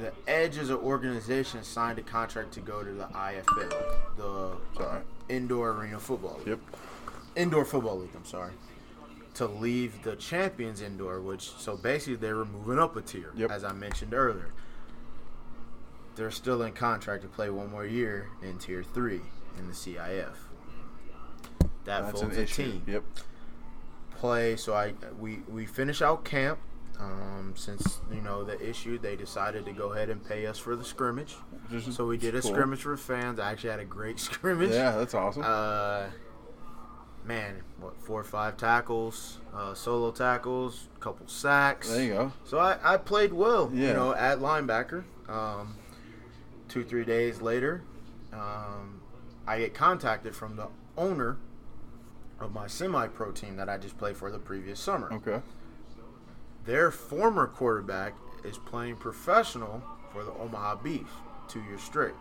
The 0.00 0.12
Edge 0.26 0.56
as 0.56 0.70
an 0.70 0.76
organization 0.76 1.62
signed 1.62 1.98
a 1.98 2.02
contract 2.02 2.52
to 2.52 2.60
go 2.60 2.82
to 2.82 2.90
the 2.90 3.04
IFL, 3.04 3.84
the 4.16 4.56
Sorry. 4.74 5.02
Indoor 5.28 5.72
Arena 5.72 5.98
Football 5.98 6.36
League. 6.38 6.48
Yep. 6.48 6.60
Indoor 7.36 7.64
Football 7.66 7.98
League. 8.00 8.10
I'm 8.16 8.24
sorry. 8.24 8.52
To 9.34 9.46
leave 9.46 10.02
the 10.02 10.16
Champions 10.16 10.80
Indoor, 10.80 11.20
which 11.20 11.50
so 11.50 11.76
basically 11.76 12.16
they 12.16 12.32
were 12.32 12.46
moving 12.46 12.78
up 12.78 12.96
a 12.96 13.02
tier, 13.02 13.30
Yep. 13.36 13.50
as 13.50 13.62
I 13.62 13.72
mentioned 13.72 14.14
earlier. 14.14 14.52
They're 16.16 16.30
still 16.30 16.62
in 16.62 16.72
contract 16.72 17.22
to 17.22 17.28
play 17.28 17.50
one 17.50 17.70
more 17.70 17.84
year 17.86 18.28
in 18.42 18.58
Tier 18.58 18.82
Three 18.82 19.20
in 19.58 19.68
the 19.68 19.74
CIF. 19.74 20.34
That 21.84 22.02
That's 22.02 22.20
an 22.20 22.26
folds 22.28 22.36
a 22.38 22.42
issue. 22.42 22.62
team 22.72 22.82
Yep. 22.86 23.04
play. 24.18 24.56
So 24.56 24.74
I 24.74 24.94
we 25.18 25.42
we 25.48 25.66
finish 25.66 26.00
out 26.02 26.24
camp. 26.24 26.58
Um, 27.00 27.54
since 27.56 28.00
you 28.12 28.20
know 28.20 28.44
the 28.44 28.60
issue, 28.60 28.98
they 28.98 29.16
decided 29.16 29.64
to 29.64 29.72
go 29.72 29.92
ahead 29.92 30.10
and 30.10 30.22
pay 30.24 30.46
us 30.46 30.58
for 30.58 30.76
the 30.76 30.84
scrimmage. 30.84 31.36
So 31.92 32.06
we 32.06 32.18
did 32.18 32.34
a 32.34 32.42
cool. 32.42 32.50
scrimmage 32.50 32.82
for 32.82 32.96
fans. 32.96 33.38
I 33.40 33.52
actually 33.52 33.70
had 33.70 33.80
a 33.80 33.84
great 33.84 34.20
scrimmage. 34.28 34.70
Yeah, 34.72 34.96
that's 34.96 35.14
awesome. 35.14 35.42
Uh, 35.44 36.06
man, 37.24 37.62
what 37.78 38.00
four 38.02 38.20
or 38.20 38.24
five 38.24 38.56
tackles, 38.56 39.38
uh, 39.54 39.72
solo 39.74 40.10
tackles, 40.10 40.88
a 40.96 41.00
couple 41.00 41.26
sacks. 41.26 41.88
there 41.88 42.02
you 42.04 42.12
go. 42.12 42.32
So 42.44 42.58
I, 42.58 42.76
I 42.82 42.96
played 42.98 43.32
well, 43.32 43.70
Yeah. 43.72 43.88
you 43.88 43.94
know, 43.94 44.14
at 44.14 44.38
linebacker. 44.38 45.04
Um, 45.28 45.76
two 46.68 46.84
three 46.84 47.04
days 47.04 47.40
later, 47.40 47.82
um, 48.32 49.00
I 49.46 49.58
get 49.58 49.74
contacted 49.74 50.34
from 50.36 50.56
the 50.56 50.68
owner 50.98 51.38
of 52.40 52.52
my 52.52 52.66
semi-pro 52.66 53.32
team 53.32 53.56
that 53.56 53.68
I 53.68 53.76
just 53.78 53.96
played 53.98 54.16
for 54.16 54.30
the 54.30 54.38
previous 54.38 54.80
summer. 54.80 55.12
Okay. 55.12 55.40
Their 56.70 56.92
former 56.92 57.48
quarterback 57.48 58.14
is 58.44 58.56
playing 58.56 58.98
professional 58.98 59.82
for 60.12 60.22
the 60.22 60.30
Omaha 60.30 60.76
Beef 60.76 61.08
two 61.48 61.60
years 61.62 61.82
straight. 61.82 62.14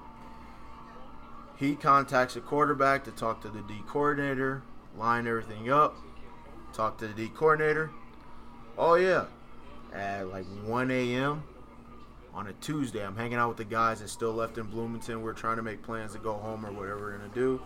He 1.58 1.76
contacts 1.76 2.34
the 2.34 2.42
quarterback 2.42 3.04
to 3.04 3.12
talk 3.12 3.44
to 3.44 3.50
the 3.50 3.62
D 3.62 3.84
coordinator, 3.86 4.64
line 4.98 5.28
everything 5.28 5.70
up, 5.72 5.96
talk 6.74 6.98
to 6.98 7.08
the 7.08 7.14
D 7.14 7.30
coordinator. 7.30 7.92
Oh 8.76 8.96
yeah, 8.96 9.26
at 9.94 10.30
like 10.30 10.46
1 10.66 10.90
a.m. 10.90 11.44
on 12.34 12.48
a 12.48 12.54
Tuesday, 12.54 13.06
I'm 13.06 13.16
hanging 13.16 13.38
out 13.38 13.50
with 13.50 13.58
the 13.58 13.66
guys 13.66 14.00
that 14.00 14.10
still 14.10 14.34
left 14.34 14.58
in 14.58 14.66
Bloomington. 14.66 15.22
We're 15.22 15.34
trying 15.34 15.58
to 15.58 15.62
make 15.62 15.84
plans 15.84 16.14
to 16.14 16.18
go 16.18 16.34
home 16.34 16.66
or 16.66 16.72
whatever 16.72 17.02
we're 17.02 17.18
gonna 17.20 17.30
do. 17.36 17.62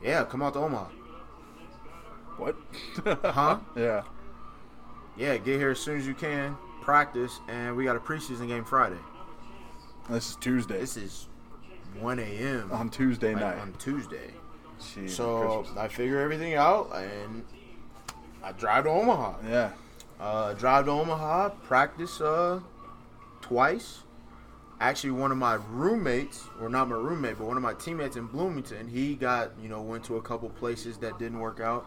Yeah, 0.00 0.22
come 0.26 0.42
out 0.44 0.52
to 0.52 0.60
Omaha. 0.60 0.90
What? 2.36 2.54
Huh? 3.24 3.58
yeah. 3.74 4.04
Yeah, 5.16 5.36
get 5.38 5.58
here 5.58 5.70
as 5.70 5.78
soon 5.80 5.98
as 5.98 6.06
you 6.06 6.14
can. 6.14 6.56
Practice, 6.82 7.40
and 7.48 7.74
we 7.76 7.84
got 7.84 7.96
a 7.96 8.00
preseason 8.00 8.46
game 8.48 8.64
Friday. 8.64 8.98
This 10.08 10.30
is 10.30 10.36
Tuesday. 10.36 10.78
This 10.78 10.96
is 10.96 11.28
1 11.98 12.18
a.m. 12.20 12.70
on 12.70 12.90
Tuesday 12.90 13.32
like, 13.34 13.42
night. 13.42 13.58
on 13.58 13.72
Tuesday. 13.78 14.30
Jeez, 14.80 15.10
So 15.10 15.62
Christmas. 15.62 15.78
I 15.78 15.88
figure 15.88 16.20
everything 16.20 16.54
out, 16.54 16.92
and 16.94 17.44
I 18.42 18.52
drive 18.52 18.84
to 18.84 18.90
Omaha. 18.90 19.34
yeah. 19.48 19.70
Uh, 20.20 20.54
drive 20.54 20.84
to 20.86 20.92
Omaha, 20.92 21.50
practice 21.64 22.20
uh, 22.20 22.60
twice. 23.40 24.02
Actually, 24.80 25.10
one 25.10 25.32
of 25.32 25.38
my 25.38 25.54
roommates, 25.70 26.44
or 26.60 26.68
not 26.68 26.88
my 26.88 26.94
roommate, 26.96 27.38
but 27.38 27.46
one 27.46 27.56
of 27.56 27.62
my 27.62 27.74
teammates 27.74 28.16
in 28.16 28.26
Bloomington, 28.26 28.88
he 28.88 29.14
got, 29.14 29.52
you 29.60 29.68
know, 29.68 29.80
went 29.82 30.04
to 30.04 30.16
a 30.16 30.22
couple 30.22 30.48
places 30.50 30.98
that 30.98 31.18
didn't 31.18 31.38
work 31.40 31.60
out. 31.60 31.86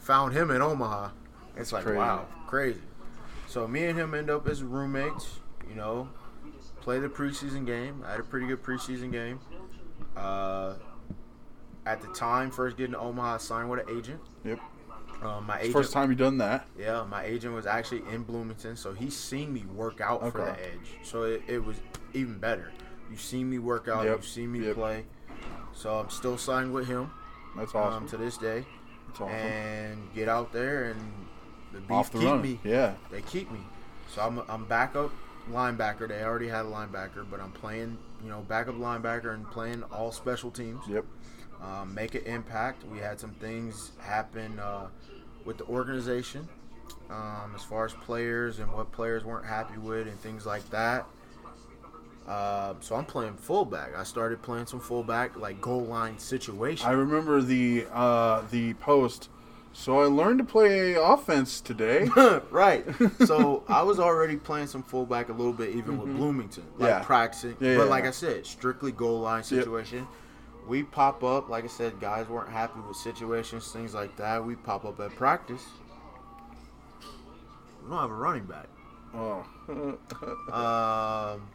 Found 0.00 0.34
him 0.34 0.50
in 0.50 0.60
Omaha. 0.60 1.10
It's 1.56 1.72
like, 1.72 1.84
Crazy. 1.84 1.98
wow, 1.98 2.26
crazy. 2.46 2.80
So 3.46 3.68
me 3.68 3.84
and 3.84 3.98
him 3.98 4.14
end 4.14 4.30
up 4.30 4.48
as 4.48 4.62
roommates, 4.62 5.38
you 5.68 5.74
know, 5.76 6.08
play 6.80 6.98
the 6.98 7.08
preseason 7.08 7.64
game. 7.64 8.02
I 8.06 8.12
had 8.12 8.20
a 8.20 8.24
pretty 8.24 8.46
good 8.46 8.62
preseason 8.62 9.12
game. 9.12 9.38
Uh, 10.16 10.74
at 11.86 12.00
the 12.00 12.08
time, 12.08 12.50
first 12.50 12.76
getting 12.76 12.92
to 12.92 12.98
Omaha, 12.98 13.38
signed 13.38 13.70
with 13.70 13.88
an 13.88 13.96
agent. 13.98 14.20
Yep. 14.44 14.58
Um, 15.22 15.46
my 15.46 15.58
agent, 15.60 15.72
First 15.72 15.92
time 15.92 16.10
you 16.10 16.16
done 16.16 16.38
that. 16.38 16.66
yeah, 16.78 17.04
my 17.08 17.24
agent 17.24 17.54
was 17.54 17.66
actually 17.66 18.02
in 18.12 18.24
Bloomington, 18.24 18.76
so 18.76 18.92
he's 18.92 19.16
seen 19.16 19.52
me 19.52 19.64
work 19.74 20.00
out 20.00 20.20
for 20.32 20.38
the 20.38 20.50
Edge. 20.60 20.98
So 21.02 21.22
it, 21.22 21.42
it 21.46 21.64
was 21.64 21.76
even 22.12 22.38
better. 22.38 22.72
You've 23.10 23.20
seen 23.20 23.48
me 23.48 23.58
work 23.58 23.86
out, 23.88 24.04
Yep, 24.04 24.16
you've 24.16 24.26
seen 24.26 24.52
me 24.52 24.66
yep. 24.66 24.74
play. 24.74 25.04
So 25.72 25.98
I'm 25.98 26.10
still 26.10 26.36
signed 26.38 26.72
with 26.72 26.86
him 26.88 27.10
That's 27.56 27.74
um, 27.74 27.80
awesome. 27.82 28.08
to 28.08 28.16
this 28.16 28.36
day. 28.36 28.64
That's 29.08 29.20
awesome. 29.20 29.34
And 29.34 30.14
get 30.14 30.28
out 30.28 30.52
there 30.52 30.84
and 30.90 31.00
the 31.74 31.80
beef 31.80 31.90
Off 31.90 32.10
the 32.12 32.18
keep 32.20 32.28
run. 32.28 32.42
me. 32.42 32.60
Yeah. 32.64 32.94
They 33.10 33.22
keep 33.22 33.50
me. 33.50 33.60
So 34.14 34.22
I'm 34.22 34.40
I'm 34.48 34.64
backup 34.64 35.10
linebacker. 35.50 36.08
They 36.08 36.22
already 36.22 36.48
had 36.48 36.64
a 36.64 36.68
linebacker, 36.68 37.24
but 37.30 37.40
I'm 37.40 37.52
playing, 37.52 37.98
you 38.22 38.30
know, 38.30 38.40
backup 38.48 38.76
linebacker 38.76 39.34
and 39.34 39.48
playing 39.50 39.82
all 39.92 40.10
special 40.12 40.50
teams 40.50 40.80
Yep. 40.88 41.04
um, 41.62 41.94
make 41.94 42.14
an 42.14 42.24
impact. 42.24 42.84
We 42.90 42.98
had 42.98 43.20
some 43.20 43.32
things 43.34 43.92
happen 43.98 44.58
uh, 44.58 44.86
with 45.44 45.58
the 45.58 45.64
organization 45.64 46.48
um, 47.10 47.52
as 47.54 47.62
far 47.62 47.84
as 47.84 47.92
players 47.92 48.58
and 48.60 48.72
what 48.72 48.90
players 48.92 49.24
weren't 49.24 49.44
happy 49.46 49.78
with 49.78 50.06
and 50.06 50.18
things 50.20 50.46
like 50.46 50.68
that. 50.70 51.06
Uh, 52.26 52.72
so 52.80 52.94
I'm 52.96 53.04
playing 53.04 53.34
fullback. 53.34 53.94
I 53.94 54.02
started 54.04 54.40
playing 54.40 54.64
some 54.66 54.80
fullback, 54.80 55.36
like 55.36 55.60
goal 55.60 55.84
line 55.84 56.18
situation. 56.18 56.86
I 56.88 56.92
remember 56.92 57.42
the 57.42 57.86
uh, 57.92 58.42
the 58.50 58.72
post. 58.74 59.28
So 59.76 59.98
I 60.00 60.04
learned 60.06 60.38
to 60.38 60.44
play 60.44 60.94
offense 60.94 61.60
today. 61.60 62.08
right. 62.50 62.86
So 63.26 63.64
I 63.68 63.82
was 63.82 63.98
already 63.98 64.36
playing 64.36 64.68
some 64.68 64.82
fullback 64.84 65.28
a 65.28 65.32
little 65.32 65.52
bit, 65.52 65.74
even 65.74 65.98
with 65.98 66.14
Bloomington, 66.16 66.62
like 66.78 66.90
Mm-hmm. 66.90 67.00
Yeah. 67.00 67.04
practicing. 67.04 67.56
Yeah, 67.60 67.76
but 67.76 67.82
yeah, 67.84 67.90
like. 67.90 68.04
I 68.06 68.10
said, 68.12 68.46
strictly 68.46 68.92
goal 68.92 69.20
line 69.20 69.42
situation. 69.42 70.06
We 70.68 70.84
pop 70.84 71.22
up, 71.24 71.48
like 71.50 71.64
I 71.64 71.66
said, 71.66 72.00
guys 72.00 72.28
weren't 72.28 72.48
happy 72.48 72.80
with 72.86 72.96
situations, 72.96 73.70
things 73.72 73.92
like 73.94 74.16
that. 74.16 74.42
We 74.44 74.54
pop 74.54 74.84
up 74.86 74.98
at 75.00 75.14
practice. 75.16 75.62
We 77.82 77.90
don't 77.90 77.98
have 78.00 78.10
a 78.10 78.14
running 78.14 78.44
back. 78.44 78.68
oh. 79.14 79.44
Um, 80.52 81.48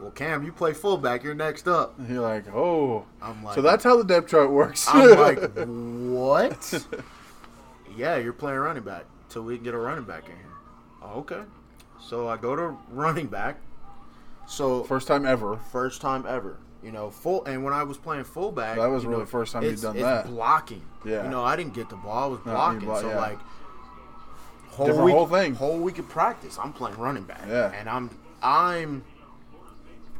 well, 0.00 0.10
Cam, 0.14 0.42
you 0.44 0.52
play 0.52 0.72
fullback. 0.74 1.24
You're 1.24 1.34
next 1.34 1.66
up. 1.68 1.94
You're 2.08 2.20
like, 2.20 2.46
oh. 2.54 3.04
I'm 3.20 3.42
like, 3.42 3.54
So 3.54 3.62
that's 3.62 3.82
how 3.82 3.96
the 3.96 4.04
depth 4.04 4.28
chart 4.30 4.50
works. 4.50 4.86
I'm 4.88 5.18
like, 5.18 5.50
what? 5.66 6.86
Yeah, 7.96 8.16
you're 8.16 8.32
playing 8.32 8.58
running 8.58 8.82
back 8.82 9.04
till 9.28 9.42
we 9.42 9.56
can 9.56 9.64
get 9.64 9.74
a 9.74 9.78
running 9.78 10.04
back 10.04 10.24
in 10.28 10.36
here. 10.36 10.46
Oh, 11.02 11.20
okay. 11.20 11.42
So 12.00 12.28
I 12.28 12.36
go 12.36 12.54
to 12.56 12.76
running 12.90 13.26
back. 13.26 13.58
So 14.46 14.84
First 14.84 15.08
time 15.08 15.26
ever. 15.26 15.56
first 15.72 16.00
time 16.00 16.24
ever, 16.28 16.58
you 16.82 16.92
know, 16.92 17.10
full. 17.10 17.44
And 17.46 17.64
when 17.64 17.72
I 17.72 17.82
was 17.82 17.96
playing 17.98 18.24
fullback, 18.24 18.76
That 18.76 18.86
was 18.86 19.04
really 19.04 19.18
know, 19.18 19.24
the 19.24 19.30
first 19.30 19.52
time 19.52 19.62
you'd 19.62 19.72
it's- 19.72 19.82
done 19.82 19.96
it's 19.96 20.02
that. 20.04 20.26
blocking. 20.28 20.82
Yeah. 21.04 21.24
You 21.24 21.30
know, 21.30 21.42
I 21.44 21.56
didn't 21.56 21.74
get 21.74 21.88
the 21.88 21.96
ball. 21.96 22.24
I 22.24 22.26
was 22.26 22.38
No, 22.46 22.52
blocking. 22.52 22.80
block- 22.80 23.00
so 23.00 23.08
yeah. 23.08 23.16
like 23.20 23.38
whole 24.70 24.86
Different 24.86 25.04
week, 25.06 25.14
whole 25.14 25.26
thing. 25.26 25.54
Whole 25.54 25.78
week 25.78 25.98
of 25.98 26.08
practice, 26.08 26.58
I'm 26.62 26.72
playing 26.72 26.96
running 26.98 27.24
back. 27.24 27.42
Yeah. 27.48 27.72
and 27.72 27.88
I'm 27.88 28.10
I'm 28.42 29.02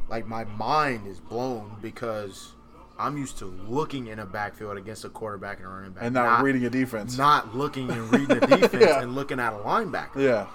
like 0.09 0.25
my 0.27 0.43
mind 0.45 1.07
is 1.07 1.19
blown 1.19 1.77
because 1.81 2.53
I'm 2.99 3.17
used 3.17 3.37
to 3.39 3.45
looking 3.67 4.07
in 4.07 4.19
a 4.19 4.25
backfield 4.25 4.77
against 4.77 5.05
a 5.05 5.09
quarterback 5.09 5.57
and 5.57 5.67
a 5.67 5.69
running 5.69 5.91
back, 5.91 6.03
and 6.03 6.13
not, 6.13 6.41
reading 6.43 6.65
a 6.65 6.69
defense. 6.69 7.17
not 7.17 7.55
looking 7.55 7.89
and 7.91 8.11
reading 8.11 8.39
the 8.39 8.47
defense 8.57 8.73
Yeah. 8.83 9.01
and 9.01 9.13
looking 9.15 9.39
at 9.39 9.53
a 9.53 9.57
linebacker. 9.57 10.15
yeah, 10.17 10.47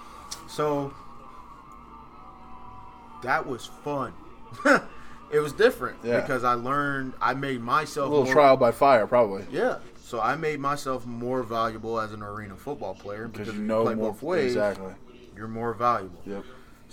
So 0.49 0.93
that 3.23 3.45
was 3.47 3.65
fun. 3.65 4.13
it 5.31 5.39
was 5.39 5.53
different 5.53 5.97
Yeah. 6.03 6.19
because 6.21 6.43
I 6.43 6.53
learned. 6.53 7.13
I 7.21 7.33
made 7.33 7.61
myself 7.61 8.07
a 8.07 8.09
little 8.09 8.25
more, 8.25 8.33
trial 8.33 8.57
by 8.57 8.71
fire, 8.71 9.07
probably. 9.07 9.45
Yeah. 9.51 9.77
So 10.01 10.19
I 10.21 10.35
made 10.35 10.59
myself 10.59 11.05
more 11.05 11.41
valuable 11.43 11.99
as 11.99 12.11
an 12.11 12.21
arena 12.21 12.55
football 12.55 12.93
player 12.93 13.27
Because 13.27 13.47
you 13.47 13.61
know 13.61 13.83
play 13.83 13.95
more 13.95 14.11
both 14.11 14.21
ways. 14.21 14.51
exactly. 14.51 14.93
You're 15.35 15.47
more 15.47 15.73
valuable. 15.73 16.21
Yep. 16.25 16.43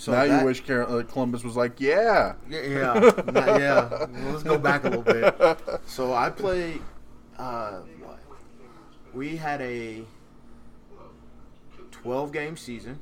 So 0.00 0.12
now 0.12 0.24
that- 0.26 0.40
you 0.40 0.46
wish 0.46 0.66
Car- 0.66 0.88
uh, 0.88 1.02
Columbus 1.02 1.44
was 1.44 1.56
like, 1.56 1.78
yeah, 1.78 2.34
Yeah, 2.48 2.62
yeah, 2.62 3.22
Nah, 3.32 3.58
yeah. 3.58 4.06
Let's 4.30 4.42
go 4.42 4.56
back 4.56 4.84
a 4.84 4.88
little 4.88 5.02
bit. 5.02 5.36
So 5.86 6.14
I 6.14 6.30
played. 6.30 6.80
Uh, 7.36 7.80
what? 8.02 8.18
We 9.12 9.36
had 9.36 9.60
a 9.60 10.02
12 11.90 12.32
game 12.32 12.56
season. 12.56 12.98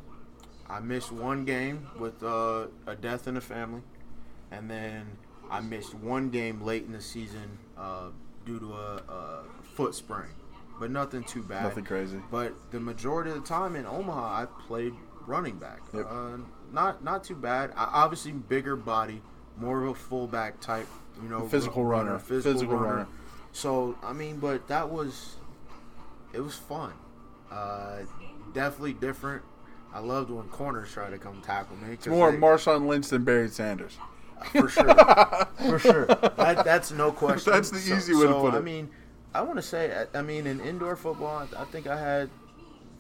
I 0.68 0.80
missed 0.80 1.12
one 1.12 1.44
game 1.44 1.86
with 2.00 2.20
uh, 2.22 2.66
a 2.88 2.96
death 2.96 3.28
in 3.28 3.34
the 3.34 3.40
family, 3.40 3.82
and 4.50 4.68
then 4.68 5.06
I 5.50 5.60
missed 5.60 5.94
one 5.94 6.30
game 6.30 6.60
late 6.62 6.84
in 6.84 6.90
the 6.92 7.00
season 7.00 7.58
uh, 7.78 8.08
due 8.44 8.58
to 8.58 8.72
a, 8.74 8.96
a 9.08 9.44
foot 9.74 9.94
sprain, 9.94 10.28
but 10.80 10.90
nothing 10.90 11.22
too 11.22 11.42
bad. 11.44 11.62
nothing 11.62 11.84
crazy. 11.84 12.18
But 12.30 12.54
the 12.72 12.80
majority 12.80 13.30
of 13.30 13.36
the 13.40 13.46
time 13.48 13.76
in 13.76 13.86
Omaha, 13.86 14.42
I 14.42 14.46
played 14.66 14.94
running 15.26 15.58
back. 15.58 15.80
Yep. 15.94 16.06
Uh, 16.10 16.36
not 16.72 17.02
not 17.04 17.24
too 17.24 17.34
bad. 17.34 17.72
I, 17.76 17.84
obviously, 17.92 18.32
bigger 18.32 18.76
body, 18.76 19.22
more 19.56 19.82
of 19.84 19.88
a 19.90 19.94
fullback 19.94 20.60
type. 20.60 20.86
You 21.22 21.28
know, 21.28 21.48
Physical 21.48 21.84
ru- 21.84 21.90
runner. 21.90 22.18
Physical 22.18 22.76
runner. 22.76 23.06
So 23.52 23.96
I 24.02 24.12
mean, 24.12 24.38
but 24.38 24.68
that 24.68 24.88
was 24.90 25.36
it 26.32 26.40
was 26.40 26.54
fun. 26.56 26.92
Uh, 27.50 28.00
definitely 28.52 28.92
different. 28.92 29.42
I 29.92 30.00
loved 30.00 30.30
when 30.30 30.46
corners 30.48 30.92
try 30.92 31.08
to 31.10 31.18
come 31.18 31.40
tackle 31.40 31.76
me. 31.76 31.96
'cause 31.96 32.08
More 32.08 32.30
they- 32.30 32.36
Marshawn 32.36 32.86
Lynch 32.86 33.08
than 33.08 33.24
Barry 33.24 33.48
Sanders. 33.48 33.96
for 34.52 34.68
sure, 34.68 34.94
for 35.66 35.78
sure. 35.80 36.04
That, 36.06 36.62
that's 36.64 36.92
no 36.92 37.10
question. 37.10 37.52
That's 37.52 37.70
the 37.70 37.78
easy 37.78 38.14
way 38.14 38.22
to 38.22 38.28
so, 38.28 38.40
put 38.42 38.54
I 38.54 38.60
mean, 38.60 38.88
I 39.34 39.40
want 39.40 39.56
to 39.56 39.62
say, 39.62 40.06
I, 40.14 40.18
I 40.18 40.22
mean, 40.22 40.46
in 40.46 40.60
indoor 40.60 40.94
football, 40.94 41.48
I 41.56 41.64
think 41.64 41.86
I 41.88 41.98
had 41.98 42.30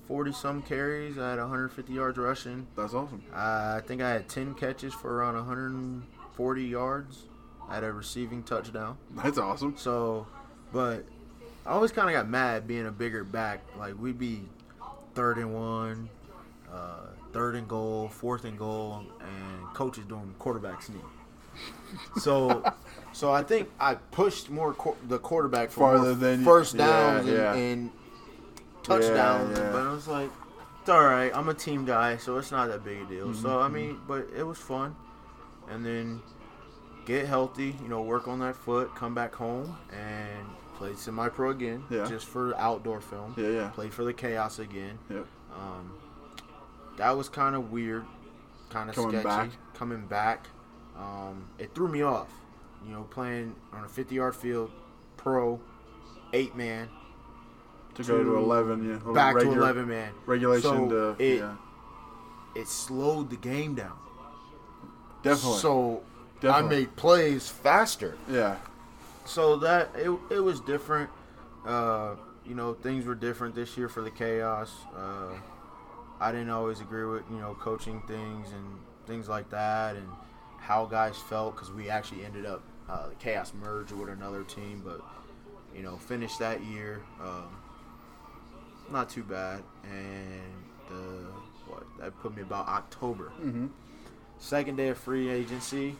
forty 0.08 0.32
some 0.32 0.62
carries. 0.62 1.18
I 1.18 1.30
had 1.30 1.38
150 1.38 1.92
yards 1.92 2.18
rushing. 2.18 2.66
That's 2.74 2.94
awesome. 2.94 3.22
Uh, 3.32 3.76
I 3.76 3.82
think 3.86 4.00
I 4.00 4.10
had 4.10 4.28
10 4.28 4.54
catches 4.54 4.94
for 4.94 5.14
around 5.14 5.34
140 5.34 6.64
yards. 6.64 7.24
I 7.68 7.74
had 7.74 7.84
a 7.84 7.92
receiving 7.92 8.42
touchdown. 8.42 8.96
That's 9.22 9.36
awesome. 9.36 9.74
So, 9.76 10.26
but 10.72 11.04
I 11.66 11.72
always 11.72 11.92
kind 11.92 12.08
of 12.08 12.14
got 12.14 12.28
mad 12.28 12.66
being 12.66 12.86
a 12.86 12.90
bigger 12.90 13.22
back. 13.22 13.60
Like 13.78 14.00
we'd 14.00 14.18
be 14.18 14.40
third 15.14 15.36
and 15.36 15.54
one, 15.54 16.08
uh, 16.72 17.08
third 17.34 17.54
and 17.54 17.68
goal, 17.68 18.08
fourth 18.08 18.44
and 18.44 18.58
goal, 18.58 19.02
and 19.20 19.74
coaches 19.74 20.04
doing 20.06 20.34
quarterback 20.38 20.82
sneak. 20.82 21.02
So, 22.16 22.64
so 23.12 23.30
I 23.30 23.42
think 23.42 23.68
I 23.78 23.96
pushed 23.96 24.48
more 24.48 24.72
qu- 24.72 24.96
the 25.06 25.18
quarterback 25.18 25.70
for 25.70 25.80
Farther 25.80 26.14
than 26.14 26.44
first 26.44 26.74
yeah, 26.74 26.86
downs 26.86 27.28
and, 27.28 27.36
yeah. 27.36 27.54
and 27.54 27.90
touchdowns. 28.88 29.58
yeah. 29.58 29.70
But 29.72 29.82
I 29.82 29.92
was 29.92 30.08
like, 30.08 30.30
it's 30.80 30.88
all 30.90 31.04
right. 31.04 31.30
I'm 31.34 31.48
a 31.48 31.54
team 31.54 31.84
guy, 31.84 32.16
so 32.16 32.36
it's 32.38 32.50
not 32.50 32.68
that 32.68 32.84
big 32.84 33.02
a 33.02 33.04
deal. 33.04 33.34
So 33.34 33.48
Mm-hmm. 33.48 33.62
I 33.62 33.68
mean, 33.68 34.00
but 34.08 34.28
it 34.36 34.42
was 34.42 34.58
fun, 34.58 34.96
and 35.70 35.84
then 35.84 36.20
get 37.06 37.26
healthy, 37.26 37.74
you 37.82 37.88
know, 37.88 38.02
work 38.02 38.28
on 38.28 38.38
that 38.40 38.56
foot, 38.56 38.94
come 38.94 39.14
back 39.14 39.34
home, 39.34 39.76
and 39.92 40.46
play 40.76 40.94
semi-pro 40.94 41.50
again, 41.50 41.84
Yeah. 41.90 42.04
just 42.06 42.26
for 42.26 42.54
outdoor 42.56 43.00
film. 43.00 43.34
Yeah, 43.36 43.48
yeah. 43.48 43.68
Play 43.70 43.88
for 43.88 44.04
the 44.04 44.12
Chaos 44.12 44.58
again. 44.58 44.98
Yep. 45.10 45.26
Um, 45.54 45.92
that 46.98 47.16
was 47.16 47.28
kind 47.28 47.54
of 47.56 47.72
weird, 47.72 48.04
kind 48.70 48.88
of 48.90 48.94
Coming 48.96 49.10
sketchy. 49.20 49.24
back. 49.24 49.50
Coming 49.74 50.06
back, 50.06 50.46
um, 50.96 51.48
it 51.58 51.74
threw 51.74 51.88
me 51.88 52.02
off. 52.02 52.28
You 52.86 52.92
know, 52.92 53.02
playing 53.04 53.54
on 53.72 53.84
a 53.84 53.88
50-yard 53.88 54.36
field, 54.36 54.70
pro, 55.16 55.60
eight 56.32 56.54
man, 56.56 56.88
To 57.98 58.04
go 58.04 58.18
to 58.18 58.24
To- 58.24 58.36
11, 58.36 58.88
yeah. 59.06 59.12
Back 59.12 59.34
regular- 59.34 59.56
to 59.56 59.60
11 59.62 59.88
man. 59.88 60.12
Regulation 60.26 60.62
So 60.88 61.14
to, 61.16 61.22
it- 61.22 61.38
yeah. 61.40 61.54
It 62.54 62.66
slowed 62.66 63.30
the 63.30 63.36
game 63.36 63.74
down. 63.74 63.96
Definitely. 65.22 65.58
So 65.58 66.02
Definitely. 66.40 66.76
I 66.76 66.80
made 66.80 66.96
plays 66.96 67.48
faster. 67.48 68.16
yeah. 68.28 68.56
So 69.24 69.56
that 69.56 69.90
it, 69.94 70.10
it 70.30 70.40
was 70.40 70.60
different. 70.60 71.10
Uh, 71.66 72.14
you 72.46 72.54
know, 72.54 72.72
things 72.72 73.04
were 73.04 73.14
different 73.14 73.54
this 73.54 73.76
year 73.76 73.88
for 73.88 74.00
the 74.00 74.10
chaos. 74.10 74.72
Uh, 74.96 75.34
I 76.20 76.32
didn't 76.32 76.48
always 76.50 76.80
agree 76.80 77.04
with 77.04 77.22
you 77.30 77.36
know 77.38 77.54
coaching 77.60 78.00
things 78.08 78.48
and 78.52 78.64
things 79.06 79.28
like 79.28 79.50
that 79.50 79.96
and 79.96 80.08
how 80.58 80.86
guys 80.86 81.16
felt 81.28 81.54
because 81.54 81.70
we 81.70 81.90
actually 81.90 82.24
ended 82.24 82.46
up 82.46 82.62
uh, 82.88 83.08
the 83.10 83.14
chaos 83.16 83.52
merged 83.60 83.92
with 83.92 84.08
another 84.08 84.44
team, 84.44 84.80
but 84.84 85.00
you 85.76 85.82
know 85.82 85.96
finished 85.98 86.38
that 86.38 86.64
year 86.64 87.02
um, 87.22 87.44
not 88.90 89.08
too 89.08 89.22
bad 89.22 89.62
and 89.84 90.42
the 90.88 91.24
what 91.66 91.84
that 92.00 92.18
put 92.20 92.34
me 92.36 92.42
about 92.42 92.66
October. 92.68 93.32
Mm-hmm. 93.40 93.66
Second 94.38 94.76
day 94.76 94.88
of 94.88 94.98
free 94.98 95.28
agency, 95.28 95.96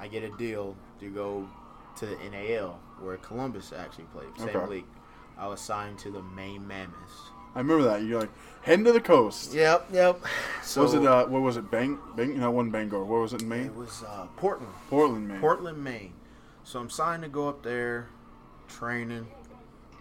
I 0.00 0.08
get 0.08 0.22
a 0.24 0.30
deal 0.36 0.76
to 1.00 1.08
go 1.10 1.48
to 1.96 2.06
the 2.06 2.16
NAL 2.30 2.80
where 3.00 3.16
Columbus 3.18 3.72
actually 3.76 4.04
played, 4.04 4.26
same 4.38 4.48
Okay. 4.56 4.66
league. 4.66 4.84
I 5.38 5.46
was 5.46 5.60
signed 5.60 5.98
to 6.00 6.10
the 6.10 6.22
Maine 6.22 6.66
Mammoths. 6.66 7.30
I 7.54 7.60
remember 7.60 7.84
that. 7.84 8.02
You're 8.02 8.20
like, 8.20 8.30
heading 8.62 8.84
to 8.86 8.92
the 8.92 9.00
coast. 9.00 9.54
Yep, 9.54 9.88
yep. 9.92 10.20
So 10.62 10.82
was 10.82 10.94
it, 10.94 11.06
uh, 11.06 11.26
what 11.26 11.42
was 11.42 11.56
it, 11.56 11.70
Bang? 11.70 11.98
Bang? 12.16 12.38
No, 12.38 12.50
one 12.50 12.70
Bangor. 12.70 13.04
What 13.04 13.20
was 13.20 13.32
it 13.32 13.42
in 13.42 13.48
Maine? 13.48 13.66
It 13.66 13.74
was 13.74 14.02
uh, 14.06 14.26
Portland, 14.36 14.72
Portland, 14.90 15.28
Maine. 15.28 15.40
Portland, 15.40 15.82
Maine. 15.82 16.12
So 16.64 16.80
I'm 16.80 16.90
signed 16.90 17.22
to 17.22 17.28
go 17.28 17.48
up 17.48 17.62
there, 17.62 18.08
training. 18.68 19.26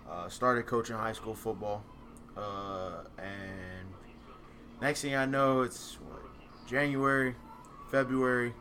Uh, 0.10 0.30
started 0.30 0.66
coaching 0.68 0.96
high 0.96 1.14
school 1.14 1.34
football, 1.34 1.84
uh, 2.38 3.04
and 3.18 3.88
next 4.82 5.02
thing 5.02 5.16
I 5.16 5.26
know, 5.26 5.62
it's 5.62 5.96
what, 5.96 6.22
January, 6.68 7.36
February. 7.90 8.54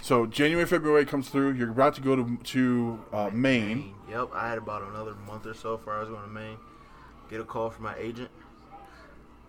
So 0.00 0.24
January, 0.24 0.66
February 0.66 1.04
comes 1.04 1.28
through. 1.28 1.52
You're 1.52 1.70
about 1.70 1.94
to 1.96 2.00
go 2.00 2.16
to 2.16 2.36
to 2.44 3.04
uh, 3.12 3.30
Maine. 3.32 3.94
Yep, 4.08 4.30
I 4.32 4.48
had 4.48 4.56
about 4.56 4.82
another 4.84 5.14
month 5.26 5.46
or 5.46 5.52
so 5.54 5.76
before 5.76 5.94
I 5.94 6.00
was 6.00 6.08
going 6.08 6.22
to 6.22 6.28
Maine. 6.28 6.56
Get 7.28 7.40
a 7.40 7.44
call 7.44 7.68
from 7.70 7.84
my 7.84 7.96
agent. 7.98 8.30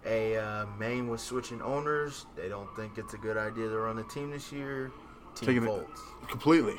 A 0.06 0.38
uh, 0.38 0.66
Maine 0.80 1.08
was 1.08 1.22
switching 1.22 1.62
owners. 1.62 2.26
They 2.36 2.50
don't 2.50 2.74
think 2.76 2.98
it's 2.98 3.14
a 3.14 3.18
good 3.18 3.38
idea 3.38 3.70
to 3.70 3.78
run 3.78 3.96
the 3.98 4.04
team 4.04 4.32
this 4.32 4.52
year. 4.52 4.92
Team 5.36 5.48
Taking 5.48 5.64
it- 5.64 5.88
Completely. 6.28 6.76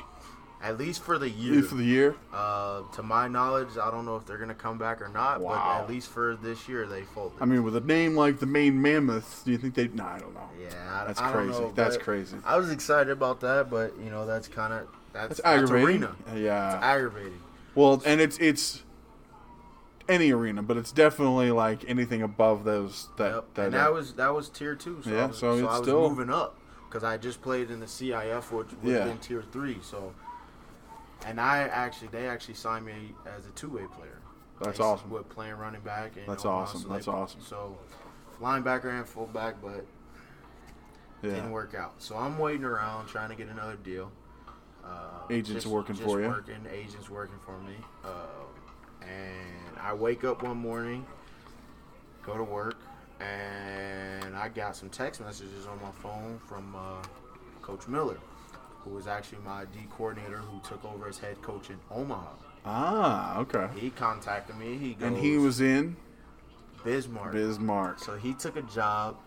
At 0.61 0.77
least 0.77 1.03
for 1.03 1.17
the 1.17 1.29
year. 1.29 1.51
At 1.53 1.55
least 1.57 1.69
For 1.69 1.75
the 1.75 1.83
year. 1.85 2.15
Uh, 2.33 2.81
to 2.93 3.01
my 3.01 3.29
knowledge, 3.29 3.69
I 3.81 3.89
don't 3.91 4.05
know 4.05 4.17
if 4.17 4.25
they're 4.25 4.37
going 4.37 4.49
to 4.49 4.53
come 4.55 4.77
back 4.77 5.01
or 5.01 5.07
not, 5.07 5.39
Wow. 5.39 5.53
but 5.53 5.83
at 5.83 5.89
least 5.89 6.09
for 6.09 6.35
this 6.35 6.67
year, 6.67 6.85
they 6.85 7.03
folded. 7.03 7.37
I 7.41 7.45
mean, 7.45 7.63
with 7.63 7.77
a 7.77 7.79
name 7.81 8.15
like 8.15 8.39
the 8.39 8.45
Maine 8.45 8.81
Mammoths, 8.81 9.43
do 9.43 9.51
you 9.51 9.57
think 9.57 9.73
they? 9.75 9.87
No, 9.87 10.03
I 10.03 10.19
don't 10.19 10.33
know. 10.33 10.49
yeah, 10.61 10.67
I, 11.01 11.05
That's 11.07 11.21
I 11.21 11.31
crazy. 11.31 11.59
know, 11.61 11.71
That's 11.73 11.95
crazy. 11.97 12.37
I 12.43 12.57
was 12.57 12.71
excited 12.71 13.09
about 13.11 13.39
that, 13.39 13.69
but 13.69 13.93
you 14.03 14.09
know 14.09 14.25
that's 14.25 14.49
kind 14.49 14.73
of 14.73 14.87
that's, 15.13 15.39
That's 15.39 15.61
that's 15.61 15.71
arena. 15.71 16.13
Yeah. 16.35 16.75
It's 16.75 16.83
aggravating. 16.83 17.39
Well, 17.73 18.01
and 18.05 18.19
it's 18.19 18.37
it's 18.39 18.83
any 20.09 20.31
arena, 20.31 20.61
but 20.61 20.75
it's 20.75 20.91
definitely 20.91 21.51
like 21.51 21.87
anything 21.89 22.21
above 22.21 22.63
those 22.65 23.07
that 23.17 23.31
Yep. 23.33 23.45
that, 23.53 23.65
and 23.67 23.75
uh, 23.75 23.91
was 23.93 24.13
that 24.13 24.33
was 24.33 24.49
tier 24.49 24.75
two. 24.75 25.01
So 25.03 25.09
Yeah, 25.09 25.23
I 25.23 25.25
was, 25.27 25.37
so 25.37 25.57
so, 25.57 25.63
it's 25.63 25.73
I 25.73 25.77
was 25.79 25.87
still- 25.87 26.09
moving 26.09 26.29
up 26.33 26.57
because 26.89 27.03
I 27.03 27.17
just 27.17 27.41
played 27.41 27.69
in 27.71 27.79
the 27.79 27.85
CIF, 27.85 28.51
which 28.51 28.67
would 28.83 28.91
Yeah. 28.91 28.97
have 28.99 29.05
been 29.07 29.17
tier 29.19 29.43
three. 29.51 29.77
So, 29.83 30.13
and 31.25 31.39
I 31.39 31.59
actually 31.59 32.09
they 32.09 32.27
actually 32.27 32.55
signed 32.55 32.85
me 32.85 33.13
as 33.25 33.45
a 33.45 33.51
two 33.51 33.69
way 33.69 33.83
player. 33.97 34.19
That's 34.61 34.79
awesome. 34.79 35.09
With 35.09 35.29
playing 35.29 35.55
running 35.55 35.81
back. 35.81 36.17
And 36.17 36.27
That's 36.27 36.45
awesome. 36.45 36.85
That's 36.89 37.05
they- 37.05 37.11
awesome. 37.11 37.41
So, 37.41 37.77
linebacker 38.41 38.89
and 38.97 39.07
fullback, 39.07 39.61
but 39.61 39.85
yeah. 41.21 41.31
didn't 41.31 41.51
work 41.51 41.75
out. 41.75 41.93
So 41.99 42.17
I'm 42.17 42.37
waiting 42.37 42.65
around 42.65 43.07
trying 43.07 43.29
to 43.29 43.35
get 43.35 43.47
another 43.47 43.77
deal. 43.77 44.11
Uh, 44.83 45.21
Agents 45.29 45.65
working 45.65 45.95
just 45.95 46.07
for 46.07 46.21
you. 46.21 46.27
Working, 46.27 46.65
agents 46.71 47.09
working 47.09 47.37
for 47.45 47.57
me. 47.59 47.75
Uh, 48.03 48.09
and 49.01 49.77
I 49.79 49.93
wake 49.93 50.23
up 50.23 50.43
one 50.43 50.57
morning, 50.57 51.05
go 52.23 52.37
to 52.37 52.43
work, 52.43 52.77
and 53.19 54.35
I 54.35 54.49
got 54.49 54.75
some 54.75 54.89
text 54.89 55.21
messages 55.21 55.67
on 55.67 55.81
my 55.81 55.91
phone 55.91 56.39
from 56.47 56.75
uh, 56.75 57.03
Coach 57.61 57.87
Miller, 57.87 58.17
who 58.89 58.95
was 58.95 59.07
actually 59.07 59.39
my 59.45 59.65
D 59.65 59.79
coordinator 59.89 60.37
who 60.37 60.59
took 60.67 60.83
over 60.83 61.07
as 61.07 61.17
head 61.19 61.41
coach 61.41 61.69
in 61.69 61.77
Omaha. 61.91 62.27
Ah, 62.65 63.37
okay. 63.39 63.67
He 63.75 63.89
contacted 63.91 64.57
me. 64.57 64.77
He 64.77 64.93
goes, 64.93 65.07
And 65.07 65.17
he 65.17 65.37
was 65.37 65.61
in. 65.61 65.95
Bismarck. 66.83 67.33
Bismarck. 67.33 67.99
So 67.99 68.15
he 68.17 68.33
took 68.33 68.55
a 68.55 68.61
job 68.63 69.17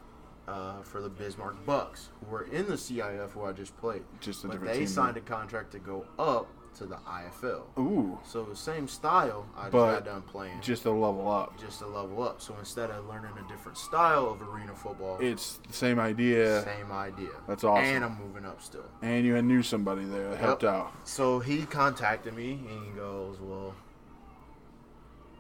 uh, 0.49 0.83
for 0.83 1.01
the 1.01 1.09
Bismarck 1.09 1.65
Bucks, 1.65 2.09
who 2.21 2.31
were 2.31 2.45
in 2.45 2.67
the 2.67 2.75
CIF, 2.75 3.31
who 3.31 3.45
I 3.45 3.53
just 3.53 3.77
played. 3.79 4.03
Just 4.21 4.45
a 4.45 4.49
but 4.49 4.55
different 4.55 4.73
they 4.75 4.79
team. 4.81 4.89
signed 4.89 5.17
a 5.17 5.21
contract 5.21 5.73
to 5.73 5.79
go 5.79 6.05
up 6.19 6.49
to 6.77 6.87
the 6.87 6.97
IFL. 7.07 7.62
Ooh, 7.79 8.18
So 8.25 8.45
the 8.45 8.57
same 8.57 8.89
style, 8.89 9.47
I 9.57 9.62
just 9.64 9.73
But 9.73 9.93
got 9.93 10.05
done 10.07 10.23
playing 10.23 10.61
just, 10.62 10.85
a 10.87 10.91
level 10.91 11.31
up. 11.31 11.59
Just 11.61 11.81
to 11.81 11.87
level 11.87 12.23
up. 12.23 12.41
So 12.41 12.55
instead 12.59 12.91
of 12.91 13.07
learning 13.07 13.33
a 13.45 13.49
different 13.49 13.77
style 13.79 14.29
of 14.31 14.41
arena 14.43 14.75
football, 14.75 15.18
It's 15.20 15.59
the 15.66 15.73
same 15.73 15.99
idea, 15.99 16.62
same 16.62 16.91
idea. 16.91 17.29
That's 17.47 17.64
awesome. 17.64 17.85
And 17.85 18.05
I'm 18.05 18.18
moving 18.18 18.45
up 18.47 18.62
still. 18.62 18.85
and 19.03 19.25
you 19.27 19.41
knew 19.43 19.62
somebody 19.62 20.05
there 20.05 20.31
that 20.31 20.39
helped 20.39 20.62
Yep. 20.62 20.73
out. 20.73 20.93
So 21.05 21.41
he 21.41 21.66
contacted 21.66 22.35
me 22.35 22.53
and 22.70 22.85
he 22.87 22.91
goes, 22.93 23.39
"Well, 23.41 23.75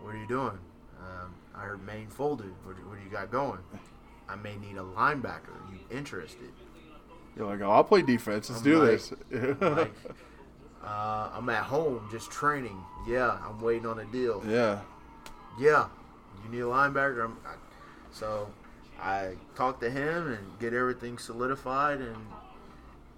what 0.02 0.14
are 0.14 0.18
you 0.18 0.26
doing? 0.26 0.58
Um, 1.00 1.34
I 1.54 1.60
heard 1.60 1.84
Maine 1.86 2.08
folded. 2.08 2.52
What, 2.64 2.76
do- 2.76 2.82
what 2.88 2.98
do 2.98 3.04
you 3.04 3.10
got 3.10 3.30
going? 3.30 3.58
I 4.28 4.36
may 4.36 4.56
need 4.56 4.76
a 4.76 4.82
linebacker. 4.82 5.48
Are 5.50 5.72
you 5.72 5.80
interested?" 5.96 6.50
You're 7.36 7.46
like, 7.46 7.62
oh, 7.62 7.70
I'll 7.70 7.84
play 7.84 8.02
defense. 8.02 8.50
Let's 8.50 8.60
I'm 8.60 8.64
do 8.64 8.78
like- 8.82 8.90
this. 8.90 9.12
Like, 9.60 9.94
uh, 10.84 11.30
I'm 11.34 11.48
at 11.48 11.64
home 11.64 12.08
just 12.10 12.30
training. 12.30 12.78
Yeah, 13.06 13.38
I'm 13.46 13.60
waiting 13.60 13.86
on 13.86 13.98
a 14.00 14.04
deal. 14.06 14.42
yeah. 14.46 14.80
Yeah, 15.60 15.86
you 16.44 16.50
need 16.50 16.60
a 16.60 16.64
linebacker. 16.64 17.24
I'm, 17.26 17.36
I, 17.44 17.54
so 18.10 18.48
I 19.00 19.34
talked 19.54 19.82
to 19.82 19.90
him 19.90 20.28
and 20.32 20.58
get 20.58 20.72
everything 20.72 21.18
solidified, 21.18 22.00
and 22.00 22.16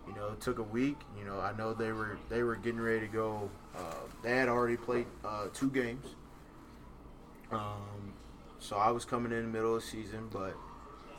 you 0.08 0.14
know, 0.16 0.28
it 0.32 0.40
took 0.40 0.58
a 0.58 0.62
week. 0.64 0.96
You 1.16 1.24
know, 1.24 1.38
I 1.40 1.56
know 1.56 1.72
they 1.74 1.92
were 1.92 2.18
they 2.28 2.42
were 2.42 2.56
getting 2.56 2.80
ready 2.80 3.06
to 3.06 3.12
go. 3.12 3.48
Uh, 3.76 3.80
they 4.24 4.36
had 4.36 4.48
already 4.48 4.76
played 4.76 5.06
uh, 5.24 5.46
two 5.54 5.70
games. 5.70 6.04
Um, 7.52 8.12
so 8.58 8.76
I 8.76 8.90
was 8.90 9.04
coming 9.04 9.30
in 9.32 9.42
the 9.42 9.48
middle 9.48 9.76
of 9.76 9.82
the 9.82 9.88
season, 9.88 10.28
but 10.32 10.54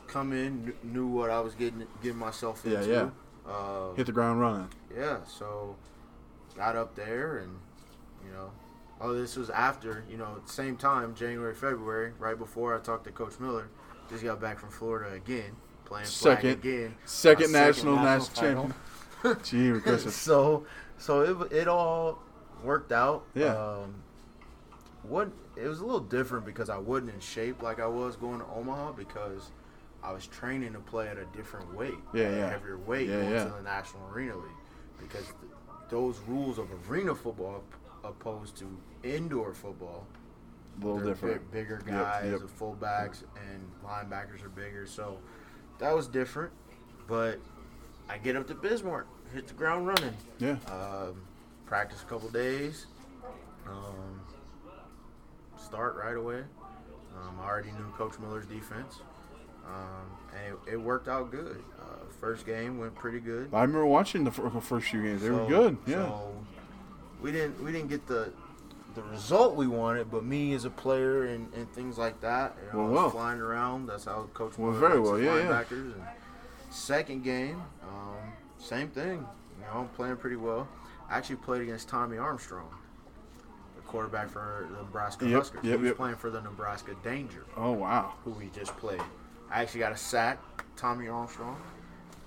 come 0.08 0.34
in 0.34 0.64
kn- 0.64 0.94
knew 0.94 1.08
what 1.08 1.30
I 1.30 1.40
was 1.40 1.54
getting 1.56 1.86
getting 2.04 2.18
myself 2.20 2.62
Yeah, 2.66 2.80
into. 2.80 2.90
yeah. 2.92 3.10
Uh, 3.52 3.94
Hit 3.94 4.08
the 4.08 4.12
ground 4.12 4.42
running. 4.42 4.68
yeah, 4.96 5.20
so 5.26 5.76
got 6.56 6.76
up 6.76 6.96
there 6.96 7.38
and 7.40 7.52
you 8.26 8.32
know, 8.32 8.52
oh, 9.02 9.14
this 9.14 9.36
was 9.36 9.50
after 9.50 10.04
you 10.10 10.18
know, 10.18 10.40
same 10.46 10.78
time, 10.78 11.14
January, 11.16 11.54
February, 11.54 12.14
right 12.20 12.38
before 12.38 12.76
I 12.76 12.80
talked 12.80 13.06
to 13.06 13.12
Coach 13.12 13.40
Miller. 13.40 13.68
Just 14.10 14.24
got 14.24 14.40
back 14.40 14.60
from 14.60 14.70
Florida 14.70 15.14
again, 15.16 15.56
playing 15.86 16.06
flag 16.06 16.38
Second- 16.38 16.50
again. 16.52 16.96
Second 17.06 17.52
national 17.52 17.96
national 17.96 18.36
title. 18.36 18.72
champion. 19.24 19.44
Gee, 19.76 19.82
Christmas. 19.82 20.16
so, 20.16 20.66
so 20.98 21.22
it 21.22 21.52
it 21.52 21.68
all 21.68 22.20
worked 22.64 22.92
out. 22.92 23.26
Yeah. 23.34 23.56
Um, 23.56 23.96
what 25.04 25.30
it 25.56 25.68
was 25.68 25.80
a 25.80 25.86
little 25.86 26.00
different 26.00 26.46
because 26.46 26.70
I 26.70 26.78
wasn't 26.78 27.12
in 27.12 27.20
shape 27.20 27.62
like 27.64 27.80
I 27.80 27.88
was 27.88 28.16
going 28.16 28.40
to 28.40 28.46
Omaha 28.56 28.92
because 28.94 29.52
I 30.04 30.12
was 30.12 30.28
training 30.28 30.74
to 30.74 30.80
play 30.80 31.08
at 31.08 31.18
a 31.18 31.26
different 31.36 31.74
weight, 31.76 31.94
Yeah, 32.14 32.30
yeah. 32.30 32.50
heavier 32.50 32.78
weight 32.78 33.08
Yeah, 33.10 33.22
going 33.22 33.32
yeah. 33.32 33.44
to 33.46 33.50
the 33.52 33.62
National 33.64 34.08
Arena 34.14 34.36
League 34.36 35.00
because 35.00 35.26
those 35.90 36.20
rules 36.28 36.58
of 36.58 36.68
arena 36.90 37.14
football 37.16 37.64
opposed 38.04 38.56
to 38.58 38.66
indoor 39.04 39.54
football 39.54 40.06
A 40.82 40.86
little 40.86 41.00
they're 41.00 41.14
different. 41.14 41.52
big- 41.52 41.68
bigger 41.68 41.82
Yep, 41.86 41.88
guys, 41.88 42.32
yep. 42.32 42.40
the 42.42 42.48
fullbacks 42.48 43.24
and 43.52 43.72
linebackers 43.84 44.44
are 44.44 44.50
bigger. 44.50 44.86
So 44.86 45.18
that 45.80 45.96
was 45.96 46.08
different. 46.08 46.52
But 47.08 47.40
I 48.10 48.18
get 48.18 48.36
up 48.36 48.48
to 48.48 48.56
Bismarck, 48.56 49.08
hit 49.34 49.48
the 49.48 49.54
ground 49.54 49.88
running. 49.88 50.16
Yeah. 50.40 50.58
Um, 50.68 51.22
practice 51.66 52.02
a 52.02 52.06
couple 52.06 52.30
days. 52.30 52.88
Um, 53.68 54.22
start 55.58 55.96
right 55.96 56.16
away. 56.18 56.44
Um, 57.18 57.40
I 57.40 57.46
already 57.46 57.72
knew 57.72 57.90
Coach 57.98 58.20
Miller's 58.20 58.46
defense. 58.46 59.02
Um, 59.68 60.06
and 60.36 60.54
it, 60.68 60.74
it 60.74 60.78
worked 60.78 61.08
out 61.08 61.32
good. 61.32 61.64
Uh, 61.80 61.84
first 62.20 62.46
game 62.46 62.78
went 62.78 62.96
pretty 62.96 63.20
good. 63.20 63.50
I 63.54 63.62
remember 63.62 63.86
watching 63.86 64.24
the 64.24 64.32
first 64.32 64.88
few 64.88 65.02
games. 65.04 65.22
They 65.22 65.30
were 65.30 65.46
good. 65.48 65.78
Yeah. 65.88 66.06
So 66.06 66.46
we 67.22 67.32
didn't 67.32 67.64
we 67.64 67.72
didn't 67.72 67.90
get 67.90 68.06
the 68.08 68.32
the 68.96 69.04
result 69.04 69.56
we 69.56 69.68
wanted, 69.68 70.10
but 70.10 70.24
me 70.24 70.54
as 70.54 70.64
a 70.66 70.70
player 70.70 71.26
and, 71.26 71.54
and 71.54 71.70
things 71.74 71.98
like 71.98 72.22
that, 72.22 72.56
you 72.66 72.80
know, 72.80 72.86
Well, 72.86 72.88
I 72.88 72.90
was 72.92 72.98
well. 73.02 73.10
flying 73.10 73.42
around. 73.42 73.88
That's 73.88 74.06
how 74.06 74.30
Coach 74.34 74.58
Well, 74.58 74.72
very 74.72 75.00
well, 75.02 75.20
yeah, 75.20 75.36
yeah. 75.38 75.64
And 75.70 75.94
second 76.70 77.24
game, 77.24 77.62
um, 77.84 78.32
same 78.58 78.88
thing. 78.88 79.26
You 79.60 79.66
know, 79.66 79.82
I'm 79.82 79.88
playing 79.90 80.16
pretty 80.16 80.38
well. 80.38 80.68
I 81.10 81.18
actually 81.18 81.36
played 81.38 81.62
against 81.62 81.90
Tommy 81.90 82.18
Armstrong, 82.18 82.70
the 83.76 83.82
quarterback 83.82 84.30
for 84.30 84.68
the 84.72 84.78
Nebraska 84.78 85.26
Yep, 85.28 85.38
Huskers. 85.40 85.64
yep, 85.66 85.76
he 85.76 85.82
was 85.82 85.88
yep. 85.90 85.98
playing 85.98 86.16
for 86.16 86.30
the 86.30 86.42
Nebraska 86.42 86.96
Danger 87.04 87.44
oh 87.58 87.72
wow. 87.74 88.14
who 88.24 88.32
we 88.32 88.50
just 88.56 88.76
played. 88.78 89.02
I 89.52 89.62
actually 89.62 89.82
got 89.82 89.92
a 89.92 89.98
sack, 89.98 90.40
Tommy 90.76 91.08
Armstrong, 91.08 91.58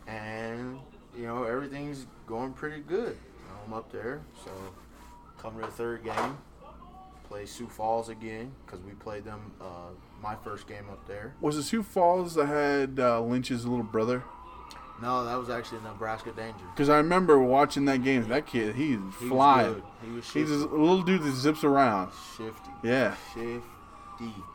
and 0.07 0.79
you 1.17 1.25
know 1.27 1.45
everything's 1.45 2.07
going 2.27 2.53
pretty 2.53 2.81
good. 2.83 3.17
You 3.17 3.49
know, 3.49 3.61
I'm 3.67 3.73
up 3.73 3.91
there, 3.93 4.21
so 4.45 4.51
coming 5.39 5.61
to 5.61 5.67
the 5.67 5.73
third 5.73 6.05
game, 6.05 6.39
play 7.25 7.45
Sioux 7.47 7.69
Falls 7.69 8.09
again 8.09 8.53
because 8.65 8.81
we 8.85 8.93
played 8.93 9.25
them 9.25 9.53
uh, 9.61 9.91
my 10.23 10.37
first 10.37 10.67
game 10.67 10.85
up 10.91 11.07
there. 11.07 11.35
Was 11.41 11.57
it 11.57 11.65
Sioux 11.65 11.83
Falls 11.83 12.35
that 12.35 12.47
had 12.47 12.99
uh, 13.01 13.21
Lynch's 13.21 13.67
little 13.67 13.85
brother? 13.85 14.23
No, 15.01 15.25
that 15.25 15.37
was 15.39 15.49
actually 15.49 15.81
Nebraska 15.83 16.33
Danger. 16.33 16.65
Because 16.75 16.89
I 16.89 16.97
remember 16.97 17.39
watching 17.39 17.85
that 17.85 18.03
game. 18.03 18.27
That 18.29 18.47
kid, 18.49 18.75
he's 18.75 18.99
He 19.21 19.29
flying. 19.29 19.75
was 19.75 19.75
good. 19.77 19.85
He 20.05 20.11
was 20.17 20.31
He's 20.33 20.51
a 20.51 20.67
little 20.67 21.03
dude 21.03 21.23
that 21.23 21.35
zips 21.35 21.63
around. 21.63 22.11
shifty. 22.37 22.71
Yeah. 22.83 23.15
Shifty. 23.33 23.61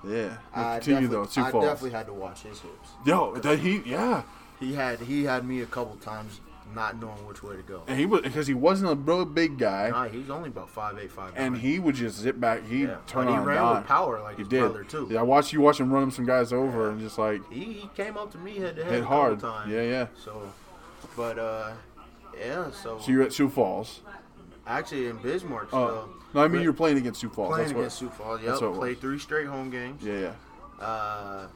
Yeah. 0.08 0.38
I 0.54 0.76
Continue 0.80 1.08
definitely, 1.08 1.08
though. 1.08 1.26
Sioux 1.26 1.42
I 1.44 1.52
Falls. 1.52 1.66
definitely 1.66 1.92
had 1.92 2.06
to 2.08 2.14
watch 2.14 2.42
his 2.44 2.60
hips. 2.60 2.90
Yo, 3.06 3.36
that 3.36 3.60
he 3.60 3.82
yeah, 3.86 4.24
He 4.60 4.74
had 4.74 5.00
he 5.02 5.24
had 5.24 5.46
me 5.46 5.62
a 5.62 5.66
couple 5.66 5.96
times 5.98 6.40
not 6.74 7.00
knowing 7.00 7.26
which 7.28 7.44
way 7.44 7.56
to 7.56 7.62
go. 7.62 7.84
and 7.88 8.00
he 8.00 8.06
was 8.06 8.22
because 8.22 8.48
he 8.48 8.54
wasn't 8.56 8.90
a 8.92 8.96
real 8.96 9.26
big 9.26 9.60
guy, 9.60 9.90
Nah, 9.90 10.08
he 10.08 10.18
was 10.20 10.30
only 10.32 10.50
about 10.50 10.70
five 10.70 10.98
eight 10.98 11.12
five. 11.12 11.32
and 11.36 11.56
he 11.58 11.78
would 11.78 11.94
just 11.94 12.18
zip 12.18 12.40
back. 12.40 12.66
He 12.66 12.84
Yeah, 12.84 12.98
turn 13.06 13.26
but 13.26 13.32
he 13.32 13.38
on 13.38 13.46
ran 13.46 13.76
with 13.76 13.86
power 13.86 14.22
like 14.22 14.38
He 14.38 14.42
his 14.42 14.48
did. 14.48 14.60
brother 14.62 14.84
too. 14.84 15.08
Yeah, 15.12 15.20
I 15.20 15.24
watched 15.24 15.54
you 15.54 15.62
watch 15.62 15.80
him 15.80 15.92
run 15.94 16.10
some 16.10 16.26
guys 16.26 16.52
over 16.52 16.90
and 16.90 17.00
just 17.00 17.18
like 17.20 17.42
He, 17.52 17.64
he 17.66 17.90
came 17.96 18.18
up 18.18 18.32
to 18.32 18.38
me 18.40 18.56
head 18.58 18.76
to 18.78 18.86
head 18.86 19.04
hard. 19.04 19.40
times. 19.40 19.72
Yeah, 19.72 19.84
yeah. 19.84 20.08
So, 20.24 20.42
but 21.16 21.38
uh, 21.38 21.74
yeah. 22.40 22.72
So, 22.72 22.98
So 23.00 23.12
you're 23.12 23.22
at 23.24 23.34
Sioux 23.34 23.50
Falls. 23.50 24.00
Actually 24.68 25.08
in 25.08 25.18
Bismarck, 25.18 25.70
Oh, 25.74 26.10
no, 26.34 26.42
I 26.44 26.48
mean 26.48 26.62
you're 26.62 26.74
playing 26.74 26.98
against 26.98 27.22
Sioux 27.22 27.30
Falls. 27.30 27.50
playing 27.50 27.68
That's 27.70 27.72
against 28.02 28.02
what. 28.02 28.14
Sioux 28.18 28.24
Falls. 28.24 28.62
Yep, 28.62 28.74
played 28.80 29.00
three 29.00 29.20
straight 29.20 29.48
home 29.48 29.70
games. 29.70 30.04
Yeah, 30.04 30.32
yeah. 30.80 30.86
Uh, 30.86 31.48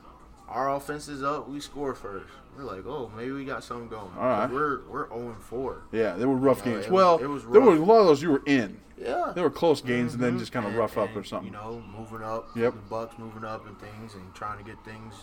our 0.47 0.73
offense 0.75 1.07
is 1.07 1.23
up. 1.23 1.49
We 1.49 1.59
score 1.59 1.93
first. 1.93 2.27
We're 2.57 2.63
like, 2.63 2.85
oh, 2.87 3.11
maybe 3.15 3.31
we 3.31 3.45
got 3.45 3.63
something 3.63 3.87
going. 3.89 4.11
All 4.17 4.23
right. 4.23 4.49
We're 4.49 4.81
we're 4.89 5.07
zero 5.09 5.29
and 5.29 5.41
four. 5.43 5.83
Yeah, 5.91 6.13
they 6.15 6.25
were 6.25 6.35
rough 6.35 6.65
No, 6.65 6.71
games. 6.71 6.85
it 6.85 6.91
was- 6.91 6.93
well, 6.93 7.17
it 7.19 7.27
was 7.27 7.45
there 7.45 7.61
were 7.61 7.73
a 7.75 7.79
lot 7.79 7.99
of 7.99 8.07
those 8.07 8.21
you 8.21 8.31
were 8.31 8.43
in. 8.45 8.79
Yeah. 8.97 9.31
They 9.35 9.41
were 9.41 9.51
close 9.51 9.81
games 9.81 10.15
and 10.15 10.23
then 10.23 10.35
Mhm. 10.37 10.39
just 10.39 10.51
kind 10.51 10.65
of 10.65 10.71
And- 10.71 10.79
rough 10.79 10.97
up 10.97 11.09
and, 11.09 11.17
or 11.17 11.23
something. 11.23 11.47
You 11.51 11.53
know, 11.53 11.83
moving 11.95 12.23
up. 12.25 12.49
Yep. 12.55 12.73
The 12.73 12.79
Bucks 12.89 13.19
moving 13.19 13.43
up 13.43 13.67
and 13.67 13.79
things 13.79 14.15
and 14.15 14.33
trying 14.33 14.57
to 14.57 14.63
get 14.63 14.83
things 14.83 15.13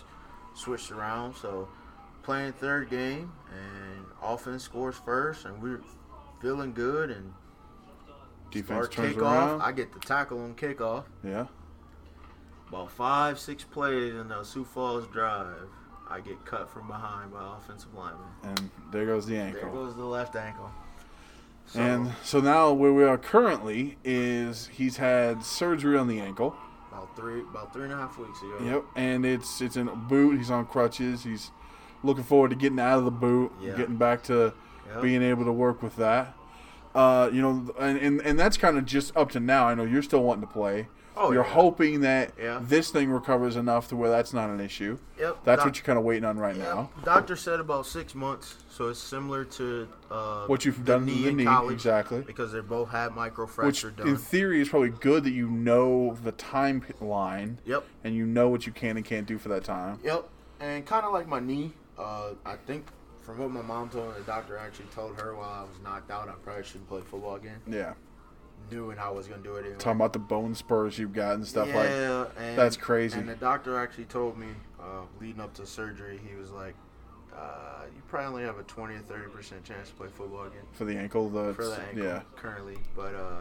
switched 0.54 0.92
around. 0.92 1.34
So 1.34 1.66
playing 2.22 2.52
third 2.52 2.88
game 2.88 3.32
and 3.50 4.04
offense 4.22 4.62
scores 4.62 4.94
first 5.04 5.44
and 5.44 5.60
we're 5.60 5.80
feeling 6.40 6.72
good 6.72 7.10
and 7.10 7.32
Defense 8.54 8.86
start 8.86 8.92
turns 8.92 9.16
kickoff. 9.16 9.20
around. 9.22 9.60
I 9.62 9.72
get 9.72 9.92
the 9.92 10.00
tackle 10.00 10.42
on 10.42 10.54
kickoff. 10.54 11.04
yeah. 11.22 11.46
About 12.68 12.90
five, 12.90 13.38
six 13.38 13.62
plays 13.62 14.14
in 14.14 14.28
the 14.28 14.42
Sioux 14.42 14.64
Falls 14.64 15.06
drive. 15.08 15.68
I 16.08 16.20
get 16.20 16.44
cut 16.44 16.68
from 16.68 16.86
behind 16.88 17.32
by 17.32 17.56
offensive 17.56 17.94
lineman. 17.94 18.26
And 18.42 18.70
there 18.90 19.06
goes 19.06 19.26
the 19.26 19.36
ankle. 19.36 19.60
There 19.60 19.70
goes 19.70 19.94
the 19.96 20.04
left 20.04 20.34
ankle. 20.36 20.70
So, 21.66 21.80
And 21.80 22.12
so 22.22 22.40
now 22.40 22.72
where 22.72 22.92
we 22.92 23.04
are 23.04 23.16
currently 23.16 23.96
is 24.04 24.68
he's 24.72 24.96
had 24.98 25.42
surgery 25.44 25.96
on 25.96 26.08
the 26.08 26.20
ankle. 26.20 26.54
about 26.92 27.14
three, 27.16 27.40
about 27.40 27.72
three 27.72 27.84
and 27.84 27.92
a 27.92 27.96
half 27.96 28.18
weeks 28.18 28.40
ago. 28.42 28.58
Yep, 28.62 28.84
and 28.96 29.24
it's 29.26 29.60
it's 29.60 29.76
in 29.76 29.88
a 29.88 29.96
boot. 29.96 30.36
He's 30.36 30.50
on 30.50 30.66
crutches. 30.66 31.22
He's 31.24 31.50
looking 32.02 32.22
forward 32.24 32.50
to 32.50 32.56
getting 32.56 32.78
out 32.80 32.98
of 32.98 33.04
the 33.04 33.10
boot, 33.10 33.50
Yeah. 33.60 33.74
getting 33.76 33.96
back 33.96 34.22
to 34.24 34.52
Yep. 34.92 35.02
being 35.02 35.22
able 35.22 35.44
to 35.46 35.52
work 35.52 35.82
with 35.82 35.96
that. 35.96 36.34
Uh, 36.94 37.28
you 37.32 37.42
know, 37.42 37.74
and, 37.78 37.98
and 37.98 38.20
and 38.22 38.38
that's 38.38 38.56
kind 38.56 38.78
of 38.78 38.86
just 38.86 39.16
up 39.16 39.30
to 39.32 39.40
now. 39.40 39.66
I 39.66 39.74
know 39.74 39.84
you're 39.84 40.02
still 40.02 40.22
wanting 40.22 40.46
to 40.46 40.52
play. 40.52 40.86
Oh, 41.16 41.30
you're 41.32 41.44
yeah. 41.44 41.50
hoping 41.52 42.00
that 42.00 42.32
Yeah. 42.36 42.60
this 42.60 42.90
thing 42.90 43.08
recovers 43.08 43.54
enough 43.54 43.86
to 43.90 43.96
where 43.96 44.10
that's 44.10 44.32
not 44.32 44.50
an 44.50 44.60
issue. 44.60 44.98
Yep. 45.18 45.38
That's 45.44 45.58
Doc- 45.60 45.66
what 45.66 45.76
you're 45.76 45.84
kind 45.84 45.96
of 45.98 46.04
waiting 46.04 46.24
on 46.24 46.38
right 46.38 46.56
Yep. 46.56 46.64
now. 46.74 46.90
Doctor 47.04 47.36
said 47.36 47.60
about 47.60 47.86
six 47.86 48.16
months, 48.16 48.56
so 48.68 48.88
it's 48.88 48.98
similar 48.98 49.44
to 49.44 49.86
uh, 50.10 50.46
What 50.46 50.64
you've 50.64 50.78
the 50.78 50.92
done 50.92 51.06
to 51.06 51.12
knee 51.12 51.22
the 51.22 51.28
in 51.28 51.36
knee, 51.36 51.44
college 51.44 51.74
exactly. 51.74 52.20
because 52.22 52.50
they 52.52 52.58
both 52.60 52.88
had 52.90 53.14
micro 53.14 53.46
Which, 53.46 53.54
fracture 53.54 53.94
in 54.04 54.16
theory, 54.16 54.60
is 54.60 54.68
probably 54.68 54.88
good 54.90 55.22
that 55.22 55.30
you 55.30 55.48
know 55.48 56.16
the 56.24 56.32
timeline 56.32 57.58
Yep. 57.64 57.84
and 58.02 58.14
you 58.16 58.26
know 58.26 58.48
what 58.48 58.66
you 58.66 58.72
can 58.72 58.96
and 58.96 59.04
can't 59.06 59.26
do 59.26 59.38
for 59.38 59.48
that 59.50 59.62
time. 59.64 59.98
Yep. 60.02 60.28
And 60.60 60.84
kind 60.84 61.04
of 61.06 61.12
like 61.12 61.28
my 61.28 61.38
knee, 61.40 61.74
uh, 61.96 62.30
I 62.44 62.56
think 62.56 62.86
from 63.24 63.38
what 63.38 63.50
my 63.50 63.62
mom 63.62 63.88
told 63.88 64.08
me, 64.08 64.14
the 64.18 64.24
doctor 64.24 64.56
actually 64.56 64.86
told 64.86 65.18
her 65.20 65.34
while 65.34 65.48
I 65.48 65.62
was 65.62 65.80
knocked 65.82 66.10
out, 66.10 66.28
I 66.28 66.32
probably 66.42 66.64
shouldn't 66.64 66.88
play 66.88 67.00
football 67.00 67.36
again. 67.36 67.60
Yeah. 67.66 67.94
doing 68.70 68.98
I 68.98 69.10
was 69.10 69.26
gonna 69.26 69.42
do 69.42 69.56
it 69.56 69.60
anyway. 69.60 69.76
Talking 69.78 69.98
about 70.00 70.12
the 70.12 70.18
bone 70.18 70.54
spurs 70.54 70.98
you've 70.98 71.12
got 71.12 71.34
and 71.34 71.46
stuff 71.46 71.68
like. 71.68 71.88
yeah, 71.88 72.26
that's 72.56 72.76
crazy. 72.76 73.18
And 73.18 73.28
the 73.28 73.34
doctor 73.34 73.78
actually 73.78 74.04
told 74.06 74.38
me, 74.38 74.48
uh, 74.80 75.02
leading 75.20 75.40
up 75.40 75.54
to 75.54 75.66
surgery, 75.66 76.20
he 76.28 76.34
was 76.36 76.50
like, 76.50 76.74
uh, 77.34 77.84
"You 77.94 78.02
probably 78.08 78.26
only 78.28 78.42
have 78.44 78.58
a 78.58 78.62
twenty 78.64 78.94
or 78.94 79.00
thirty 79.00 79.28
percent 79.30 79.64
chance 79.64 79.88
to 79.88 79.94
play 79.94 80.08
football 80.08 80.44
again 80.44 80.62
For 80.72 80.84
the 80.84 80.96
ankle, 80.96 81.28
the 81.28 81.52
for 81.54 81.66
the 81.66 81.80
ankle 81.80 82.04
yeah, 82.04 82.22
currently." 82.36 82.76
But 82.94 83.14
uh, 83.14 83.40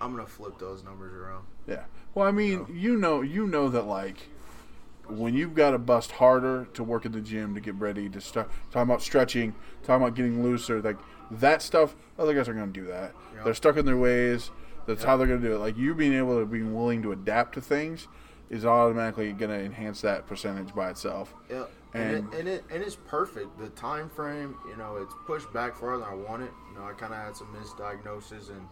I'm 0.00 0.14
gonna 0.14 0.26
flip 0.26 0.58
those 0.58 0.82
numbers 0.84 1.12
around. 1.12 1.44
yeah. 1.66 1.84
Well, 2.14 2.26
I 2.26 2.30
mean, 2.30 2.66
you 2.72 2.96
know, 2.96 3.22
you 3.22 3.46
know 3.46 3.68
that 3.70 3.86
like 3.86 4.28
when 5.08 5.34
you've 5.34 5.54
got 5.54 5.70
to 5.72 5.78
bust 5.78 6.12
harder 6.12 6.66
to 6.74 6.82
work 6.84 7.04
in 7.04 7.12
the 7.12 7.20
gym 7.20 7.54
to 7.54 7.60
get 7.60 7.74
ready 7.76 8.08
to 8.08 8.20
start 8.20 8.50
talking 8.70 8.82
about 8.88 9.02
stretching, 9.02 9.54
talking 9.82 10.02
about 10.02 10.14
getting 10.14 10.42
looser, 10.42 10.80
like 10.82 10.98
that 11.30 11.62
stuff. 11.62 11.94
Other 12.18 12.34
guys 12.34 12.48
are 12.48 12.54
going 12.54 12.72
to 12.72 12.80
do 12.80 12.86
that. 12.86 13.12
Yep. 13.36 13.44
They're 13.44 13.54
stuck 13.54 13.76
in 13.76 13.86
their 13.86 13.96
ways. 13.96 14.50
That's 14.86 15.02
how 15.04 15.16
they're 15.16 15.26
going 15.26 15.40
to 15.40 15.48
do 15.48 15.54
it. 15.54 15.58
Like 15.58 15.76
you 15.78 15.94
being 15.94 16.12
able 16.14 16.38
to 16.38 16.46
be 16.46 16.62
willing 16.62 17.02
to 17.02 17.12
adapt 17.12 17.54
to 17.54 17.60
things 17.60 18.06
is 18.50 18.64
automatically 18.66 19.32
going 19.32 19.50
to 19.50 19.58
enhance 19.64 20.02
that 20.02 20.26
percentage 20.26 20.74
by 20.74 20.90
itself. 20.90 21.34
Yeah, 21.50 21.64
and, 21.94 22.02
And- 22.16 22.34
it, 22.34 22.38
and 22.38 22.48
it 22.48 22.64
and 22.70 22.82
it's 22.82 22.96
perfect. 22.96 23.58
The 23.58 23.70
time 23.70 24.10
frame, 24.10 24.56
you 24.68 24.76
know, 24.76 24.96
it's 24.96 25.14
pushed 25.26 25.50
back 25.52 25.74
farther 25.74 26.04
than 26.04 26.12
I 26.12 26.14
wanted. 26.14 26.50
You 26.70 26.78
know, 26.78 26.84
I 26.86 26.92
kind 26.92 27.14
of 27.14 27.18
had 27.18 27.34
some 27.36 27.48
misdiagnosis 27.54 28.50
and 28.50 28.68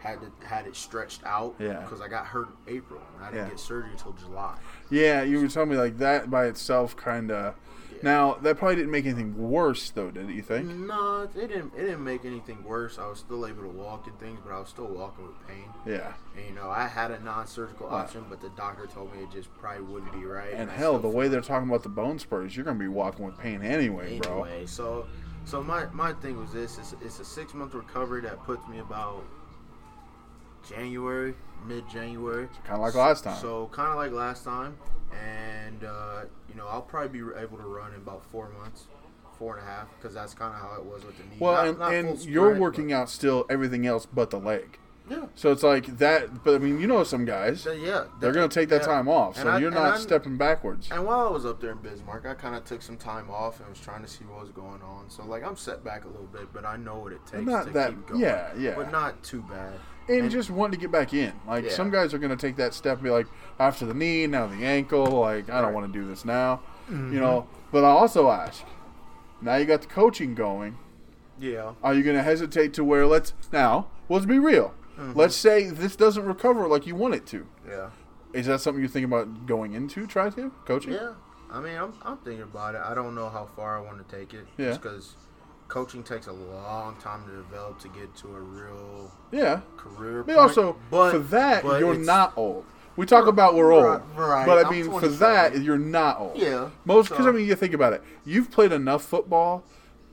had 0.00 0.20
to, 0.20 0.46
had 0.46 0.66
it 0.66 0.76
stretched 0.76 1.22
out. 1.24 1.54
Yeah. 1.58 1.80
Because 1.80 2.00
I 2.00 2.08
got 2.08 2.26
hurt 2.26 2.48
in 2.66 2.76
April 2.76 3.00
and 3.16 3.24
I 3.24 3.30
didn't 3.30 3.44
Yeah. 3.44 3.50
get 3.50 3.60
surgery 3.60 3.90
until 3.92 4.12
July. 4.12 4.56
Yeah, 4.90 5.22
you 5.22 5.40
were 5.40 5.48
telling 5.48 5.70
me 5.70 5.76
like 5.76 5.98
that 5.98 6.30
by 6.30 6.46
itself 6.46 6.96
kind 6.96 7.30
of. 7.30 7.54
Now 8.02 8.34
that 8.42 8.58
probably 8.58 8.76
didn't 8.76 8.90
make 8.90 9.06
anything 9.06 9.38
worse 9.38 9.88
though, 9.90 10.10
did 10.10 10.28
it? 10.28 10.34
You 10.34 10.42
think? 10.42 10.68
No, 10.68 11.22
it 11.22 11.32
didn't. 11.32 11.72
It 11.74 11.80
didn't 11.80 12.04
make 12.04 12.26
anything 12.26 12.62
worse. 12.62 12.98
I 12.98 13.06
was 13.08 13.20
still 13.20 13.46
able 13.46 13.62
to 13.62 13.70
walk 13.70 14.06
and 14.06 14.18
things, 14.20 14.38
but 14.44 14.52
I 14.52 14.60
was 14.60 14.68
still 14.68 14.86
walking 14.86 15.26
with 15.26 15.46
pain. 15.48 15.64
Yeah. 15.86 16.12
And, 16.36 16.44
you 16.46 16.54
know, 16.54 16.68
I 16.68 16.88
had 16.88 17.10
a 17.10 17.18
non-surgical 17.20 17.88
option, 17.88 18.26
but 18.28 18.42
the 18.42 18.50
doctor 18.50 18.86
told 18.86 19.14
me 19.16 19.22
it 19.22 19.30
just 19.32 19.48
probably 19.58 19.82
wouldn't 19.82 20.12
be 20.12 20.26
right. 20.26 20.52
And 20.52 20.70
I 20.70 20.74
hell, 20.74 20.98
the 20.98 21.08
way 21.08 21.28
they're 21.28 21.40
talking 21.40 21.70
about 21.70 21.82
the 21.84 21.88
bone 21.88 22.18
spurs, 22.18 22.54
you're 22.54 22.66
gonna 22.66 22.78
be 22.78 22.86
walking 22.86 23.24
with 23.24 23.38
pain 23.38 23.62
anyway, 23.62 24.18
bro. 24.20 24.44
anyway. 24.44 24.66
So, 24.66 25.06
so 25.46 25.62
my 25.62 25.86
my 25.86 26.12
thing 26.12 26.36
was 26.38 26.52
this: 26.52 26.76
it's, 26.76 26.94
it's 27.00 27.18
a 27.20 27.24
six 27.24 27.54
month 27.54 27.72
recovery 27.72 28.20
that 28.22 28.44
puts 28.44 28.68
me 28.68 28.78
about 28.80 29.22
January, 30.68 31.34
mid 31.66 31.88
January. 31.88 32.48
Kind 32.64 32.74
of 32.76 32.80
like 32.80 32.94
last 32.94 33.24
time. 33.24 33.40
So 33.40 33.68
kind 33.72 33.90
of 33.90 33.96
like 33.96 34.12
last 34.12 34.44
time, 34.44 34.76
and 35.12 35.84
uh, 35.84 36.22
you 36.48 36.54
know 36.54 36.66
I'll 36.66 36.82
probably 36.82 37.20
be 37.20 37.26
able 37.38 37.58
to 37.58 37.64
run 37.66 37.92
in 37.92 37.98
about 37.98 38.24
four 38.30 38.48
months, 38.50 38.84
four 39.38 39.56
and 39.56 39.66
a 39.66 39.68
half, 39.70 39.88
because 39.98 40.14
that's 40.14 40.34
kind 40.34 40.54
of 40.54 40.60
how 40.60 40.74
it 40.76 40.84
was 40.84 41.04
with 41.04 41.16
the 41.16 41.24
knee. 41.24 41.36
well, 41.38 41.54
Not- 41.54 41.66
and, 41.68 41.78
not 41.78 41.94
and 41.94 42.18
full 42.18 42.28
you're 42.28 42.46
sprint, 42.48 42.60
working 42.60 42.92
out 42.92 43.08
still 43.10 43.46
everything 43.48 43.86
else 43.86 44.06
but 44.06 44.30
the 44.30 44.38
leg. 44.38 44.78
Yeah. 45.08 45.26
So 45.36 45.52
it's 45.52 45.62
like 45.62 45.98
that. 45.98 46.42
But 46.42 46.56
I 46.56 46.58
mean, 46.58 46.80
you 46.80 46.88
know, 46.88 47.04
some 47.04 47.24
guys 47.24 47.60
So, 47.60 47.70
yeah, 47.70 48.06
they're 48.18 48.32
gonna 48.32 48.48
take 48.48 48.68
that 48.70 48.80
yeah. 48.80 48.88
time 48.88 49.08
off, 49.08 49.36
so 49.36 49.46
I- 49.48 49.58
you're 49.58 49.70
not 49.70 50.00
stepping 50.00 50.36
backwards. 50.36 50.88
And 50.90 51.04
while 51.06 51.28
I 51.28 51.30
was 51.30 51.46
up 51.46 51.60
there 51.60 51.70
in 51.70 51.78
Bismarck, 51.78 52.26
I 52.26 52.34
kind 52.34 52.56
of 52.56 52.64
took 52.64 52.82
some 52.82 52.96
time 52.96 53.30
off 53.30 53.60
and 53.60 53.68
was 53.68 53.78
trying 53.78 54.02
to 54.02 54.08
see 54.08 54.24
what 54.24 54.40
was 54.40 54.50
going 54.50 54.82
on. 54.82 55.04
So 55.08 55.24
like 55.24 55.44
I'm 55.44 55.56
set 55.56 55.84
back 55.84 56.06
a 56.06 56.08
little 56.08 56.26
bit, 56.26 56.52
but 56.52 56.64
I 56.64 56.76
know 56.76 56.96
what 56.98 57.12
it 57.12 57.24
takes 57.24 57.44
not 57.44 57.66
to 57.68 57.72
that- 57.74 57.90
keep 57.90 58.06
going. 58.08 58.20
yeah, 58.20 58.50
yeah. 58.58 58.74
But 58.74 58.90
not 58.90 59.22
too 59.22 59.42
bad. 59.42 59.74
And, 60.08 60.30
just 60.30 60.50
wanting 60.50 60.78
to 60.78 60.80
get 60.80 60.90
back 60.92 61.12
in. 61.14 61.32
Like 61.46 61.64
Yeah. 61.64 61.70
some 61.70 61.90
guys 61.90 62.12
are 62.14 62.18
going 62.18 62.36
to 62.36 62.46
take 62.46 62.56
that 62.56 62.74
step 62.74 62.94
and 62.98 63.04
be 63.04 63.10
like, 63.10 63.26
after 63.58 63.84
the 63.86 63.94
knee, 63.94 64.26
now 64.26 64.46
the 64.46 64.64
ankle. 64.64 65.06
Like 65.06 65.50
I 65.50 65.60
don't 65.60 65.74
want 65.74 65.92
to 65.92 65.98
do 65.98 66.06
this 66.06 66.24
now, 66.24 66.60
Mm-hmm. 66.90 67.14
you 67.14 67.20
know. 67.20 67.46
But 67.72 67.84
I 67.84 67.88
also 67.90 68.30
ask, 68.30 68.64
now 69.40 69.56
you 69.56 69.64
got 69.64 69.80
the 69.82 69.88
coaching 69.88 70.34
going. 70.34 70.78
yeah. 71.38 71.72
Are 71.82 71.92
you 71.94 72.02
going 72.02 72.16
to 72.16 72.22
hesitate 72.22 72.72
to 72.74 72.84
where 72.84 73.06
let's 73.06 73.32
now? 73.52 73.88
Let's 74.08 74.26
be 74.26 74.38
real. 74.38 74.72
Mm-hmm. 74.98 75.18
Let's 75.18 75.36
say 75.36 75.68
this 75.68 75.96
doesn't 75.96 76.24
recover 76.24 76.66
like 76.68 76.86
you 76.86 76.94
want 76.94 77.14
it 77.14 77.26
to. 77.26 77.46
Yeah. 77.68 77.90
Is 78.32 78.46
that 78.46 78.60
something 78.60 78.80
you 78.82 78.88
think 78.88 79.04
about 79.06 79.46
going 79.46 79.72
into? 79.74 80.06
Try 80.06 80.30
to 80.30 80.50
coaching. 80.64 80.92
Yeah. 80.92 81.12
I 81.50 81.60
mean, 81.60 81.76
I'm, 81.76 81.94
I'm 82.02 82.16
thinking 82.18 82.42
about 82.42 82.74
it. 82.74 82.80
I 82.84 82.94
don't 82.94 83.14
know 83.14 83.28
how 83.28 83.48
far 83.56 83.76
I 83.78 83.80
want 83.80 84.06
to 84.08 84.16
take 84.16 84.32
it. 84.34 84.46
Yeah. 84.58 84.68
Just 84.68 84.82
because 84.82 85.14
coaching 85.68 86.02
takes 86.02 86.26
a 86.26 86.32
long 86.32 86.96
time 86.96 87.24
to 87.26 87.36
develop 87.36 87.78
to 87.80 87.88
get 87.88 88.14
to 88.16 88.28
a 88.28 88.40
real 88.40 89.12
Yeah. 89.32 89.60
career. 89.76 90.22
But 90.22 90.36
point. 90.36 90.48
also 90.48 90.76
but, 90.90 91.10
for 91.10 91.18
that, 91.18 91.62
but 91.64 91.80
you're 91.80 91.94
not 91.94 92.32
old. 92.36 92.64
We 92.96 93.04
talk 93.04 93.26
about 93.26 93.54
we're 93.54 93.72
old, 93.72 94.00
Right, 94.16 94.46
but 94.46 94.64
I 94.64 94.70
mean 94.70 94.84
for 94.90 95.06
that 95.08 95.60
you're 95.60 95.76
not 95.78 96.18
old. 96.18 96.36
Yeah. 96.36 96.70
Most 96.84 97.10
because 97.10 97.24
So- 97.24 97.30
I 97.30 97.32
mean 97.34 97.46
you 97.46 97.54
think 97.54 97.74
about 97.74 97.92
it. 97.92 98.02
You've 98.24 98.50
played 98.50 98.72
enough 98.72 99.04
football 99.04 99.64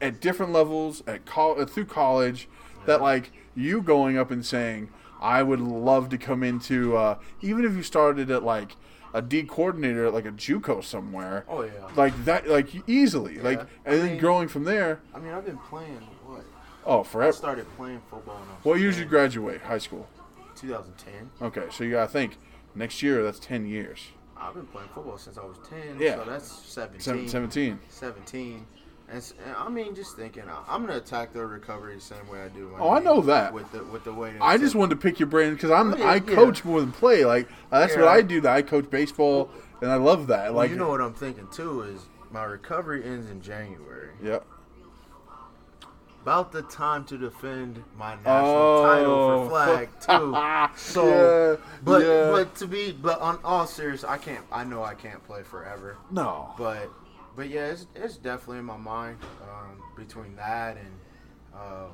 at 0.01 0.20
different 0.20 0.51
levels 0.51 1.01
at 1.08 1.26
col- 1.26 1.60
uh, 1.62 1.66
through 1.66 1.86
college 1.86 2.49
that 2.86 3.01
like 3.01 3.32
you 3.56 3.82
going 3.82 4.18
up 4.18 4.32
and 4.32 4.45
saying 4.45 4.89
I 5.22 5.43
would 5.43 5.62
love 5.62 6.10
to 6.10 6.18
come 6.18 6.43
into 6.43 6.97
uh, 6.97 7.18
even 7.41 7.64
if 7.64 7.74
you 7.74 7.84
started 7.84 8.30
at 8.30 8.43
like 8.43 8.76
a 9.14 9.22
D 9.22 9.43
coordinator 9.43 10.07
at 10.07 10.14
like 10.14 10.26
a 10.26 10.32
JUCO 10.32 10.84
somewhere. 10.84 11.45
Oh, 11.47 11.64
yeah. 11.64 11.72
Like 11.95 12.26
that, 12.26 12.47
like 12.47 12.70
easily, 12.89 13.38
like 13.39 13.59
and 13.59 13.70
I 13.86 13.95
then 13.97 14.05
mean- 14.11 14.18
growing 14.20 14.47
from 14.47 14.64
there. 14.64 14.99
I 15.14 15.20
mean, 15.20 15.34
I've 15.34 15.45
been 15.45 15.57
playing, 15.59 16.01
what? 16.26 16.43
Oh, 16.86 17.03
forever. 17.03 17.30
I 17.30 17.32
started 17.32 17.66
playing 17.78 18.01
football 18.09 18.36
when 18.36 18.49
I 18.49 18.53
was 18.55 18.66
What 18.66 18.80
year 18.80 18.89
did 18.89 18.97
you 18.97 19.03
10, 19.03 19.09
graduate 19.09 19.61
high 19.61 19.78
school? 19.78 20.07
2010. 20.55 21.30
Okay, 21.41 21.66
so 21.72 21.84
you 21.84 21.91
gotta 21.91 22.11
think 22.11 22.38
next 22.76 23.01
year. 23.03 23.24
That's 23.24 23.39
ten 23.39 23.66
years. 23.66 23.99
I've 24.36 24.53
been 24.55 24.66
playing 24.68 24.89
football 24.93 25.18
since 25.18 25.38
I 25.38 25.41
was 25.45 25.57
10. 25.70 25.99
Yeah. 25.99 26.16
So 26.18 26.26
that's 26.30 26.51
17. 26.51 26.99
Seven- 27.01 27.28
Seventeen. 27.30 27.80
17. 27.89 28.66
And, 29.14 29.34
and 29.45 29.55
I 29.55 29.70
mean, 29.70 29.93
just 29.93 30.16
thinking, 30.16 30.43
I- 30.49 30.64
I'm 30.74 30.86
gonna 30.86 30.97
attack 30.97 31.34
the 31.34 31.45
recovery 31.45 31.93
the 31.95 32.01
same 32.01 32.28
way 32.30 32.41
I 32.41 32.47
do. 32.47 32.70
my 32.70 32.80
Oh, 32.80 32.89
I 32.89 32.99
know 32.99 33.22
that. 33.22 33.53
with 33.53 33.72
the 33.72 33.84
with 33.84 34.03
the 34.05 34.14
way. 34.14 34.34
I 34.41 34.57
just 34.57 34.74
wanted 34.76 34.95
to 34.95 35.01
pick 35.01 35.20
your 35.20 35.28
brain 35.28 35.53
because 35.53 35.70
I'm 35.72 35.93
Oh, 35.93 35.97
yeah, 35.97 36.05
I 36.05 36.16
yeah. 36.16 36.22
coach 36.22 36.66
more 36.66 36.82
than 36.82 36.91
play. 36.91 37.24
Like 37.24 37.47
uh, 37.72 37.80
that's 37.80 37.95
what 37.95 38.07
I 38.07 38.22
do. 38.22 38.41
That 38.41 38.55
I 38.55 38.61
coach 38.64 38.89
baseball, 38.89 39.51
and 39.82 39.91
I 39.91 39.95
love 39.95 40.28
that. 40.28 40.45
Well, 40.45 40.53
Like 40.64 40.72
you 40.72 40.78
know 40.78 40.89
what 40.89 40.99
I'm 41.01 41.14
thinking 41.14 41.47
too 41.51 41.82
is 41.84 42.01
my 42.32 42.43
recovery 42.43 43.03
ends 43.03 43.30
in 43.30 43.39
January. 43.41 44.09
yeah. 44.22 44.39
About 46.24 46.53
the 46.53 46.61
time 46.64 47.03
to 47.05 47.18
defend 47.18 47.84
my 47.97 48.16
national 48.16 48.82
title 48.84 49.11
Oh. 49.14 49.43
for 49.43 49.49
flag 49.49 49.89
too. 49.99 50.80
So, 50.80 51.05
Yeah, 51.07 51.66
but 51.84 52.01
yeah. 52.01 52.32
but 52.32 52.55
to 52.55 52.66
be 52.68 52.93
but 52.93 53.20
on 53.20 53.39
all 53.43 53.68
serious, 53.68 54.05
I 54.05 54.18
can't. 54.18 54.45
I 54.51 54.64
know 54.64 54.84
I 54.84 54.93
can't 54.95 55.22
play 55.26 55.43
forever. 55.43 55.97
No. 56.11 56.53
But 56.57 56.89
but 57.36 57.50
yeah, 57.50 57.68
it's, 57.68 57.88
it's 57.96 58.18
definitely 58.18 58.60
in 58.60 58.66
my 58.66 58.78
mind 58.78 59.18
um, 59.44 59.82
between 59.96 60.36
that 60.36 60.78
and 60.78 60.92
um, 61.54 61.92